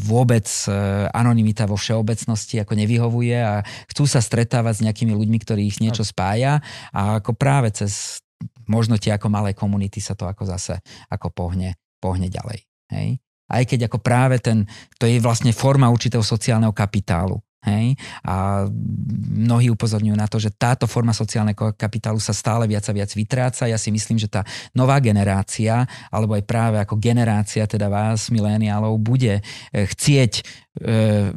vôbec 0.04 0.44
uh, 0.68 1.08
anonimita 1.16 1.64
vo 1.64 1.80
všeobecnosti 1.80 2.60
ako 2.60 2.76
nevyhovuje 2.76 3.36
a 3.40 3.64
chcú 3.88 4.04
sa 4.04 4.20
stretávať 4.20 4.80
s 4.80 4.84
nejakými 4.84 5.12
ľuďmi, 5.16 5.38
ktorí 5.40 5.64
ich 5.64 5.80
niečo 5.80 6.04
spája 6.04 6.60
a 6.92 7.24
ako 7.24 7.32
práve 7.36 7.72
cez 7.72 8.23
možno 8.66 9.00
tie 9.00 9.14
ako 9.16 9.28
malé 9.30 9.56
komunity 9.56 9.98
sa 9.98 10.12
to 10.18 10.28
ako 10.28 10.48
zase 10.48 10.78
ako 11.10 11.30
pohne, 11.30 11.76
pohne 11.98 12.28
ďalej. 12.28 12.64
Hej? 12.92 13.08
Aj 13.44 13.62
keď 13.64 13.92
ako 13.92 13.98
práve 14.00 14.40
ten, 14.40 14.64
to 14.96 15.04
je 15.04 15.20
vlastne 15.20 15.52
forma 15.52 15.92
určitého 15.92 16.24
sociálneho 16.24 16.72
kapitálu. 16.72 17.36
Hej? 17.64 17.96
A 18.24 18.68
mnohí 19.32 19.72
upozorňujú 19.72 20.16
na 20.16 20.28
to, 20.28 20.36
že 20.36 20.52
táto 20.52 20.84
forma 20.84 21.16
sociálneho 21.16 21.56
kapitálu 21.76 22.20
sa 22.20 22.36
stále 22.36 22.68
viac 22.68 22.84
a 22.88 22.92
viac 22.92 23.10
vytráca. 23.16 23.64
Ja 23.64 23.80
si 23.80 23.88
myslím, 23.88 24.20
že 24.20 24.28
tá 24.28 24.44
nová 24.76 25.00
generácia, 25.00 25.88
alebo 26.12 26.36
aj 26.36 26.44
práve 26.44 26.76
ako 26.76 27.00
generácia 27.00 27.64
teda 27.64 27.88
vás, 27.88 28.28
miléniálov, 28.28 29.00
bude 29.00 29.40
eh, 29.40 29.84
chcieť 29.88 30.63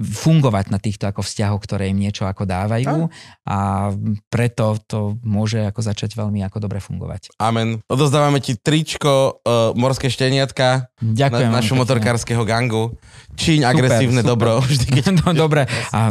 fungovať 0.01 0.73
na 0.73 0.81
týchto 0.81 1.05
ako 1.05 1.21
vzťahoch, 1.21 1.61
ktoré 1.61 1.93
im 1.93 2.01
niečo 2.01 2.25
ako 2.25 2.49
dávajú 2.49 3.05
a 3.45 3.93
preto 4.33 4.81
to 4.89 5.13
môže 5.21 5.61
ako 5.61 5.85
začať 5.85 6.17
veľmi 6.17 6.41
ako 6.41 6.57
dobre 6.57 6.81
fungovať. 6.81 7.37
Amen. 7.37 7.77
Odozdávame 7.85 8.41
ti 8.41 8.57
tričko 8.57 9.37
uh, 9.45 9.77
Morské 9.77 10.09
šteniatka 10.09 10.89
Ďakujem. 10.97 11.53
na, 11.53 11.61
pekne. 11.61 11.77
motorkárskeho 11.77 12.43
gangu. 12.49 12.97
Čiň 13.37 13.61
Super, 13.61 13.71
agresívne 13.77 14.21
super. 14.25 14.31
dobro. 14.33 14.51
Vždy, 14.65 14.85
keď... 14.89 15.05
no, 15.21 15.27
dobre. 15.37 15.69
A 15.93 16.09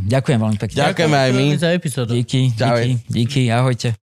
ďakujem 0.00 0.38
veľmi 0.40 0.58
pekne. 0.58 0.76
Ďakujeme 0.80 1.16
aj 1.20 1.30
my. 1.36 1.46
Za 1.60 1.70
epizódu. 1.76 2.16
Díky, 2.16 2.56
díky, 2.56 2.90
díky, 3.12 3.42
ahojte. 3.52 4.00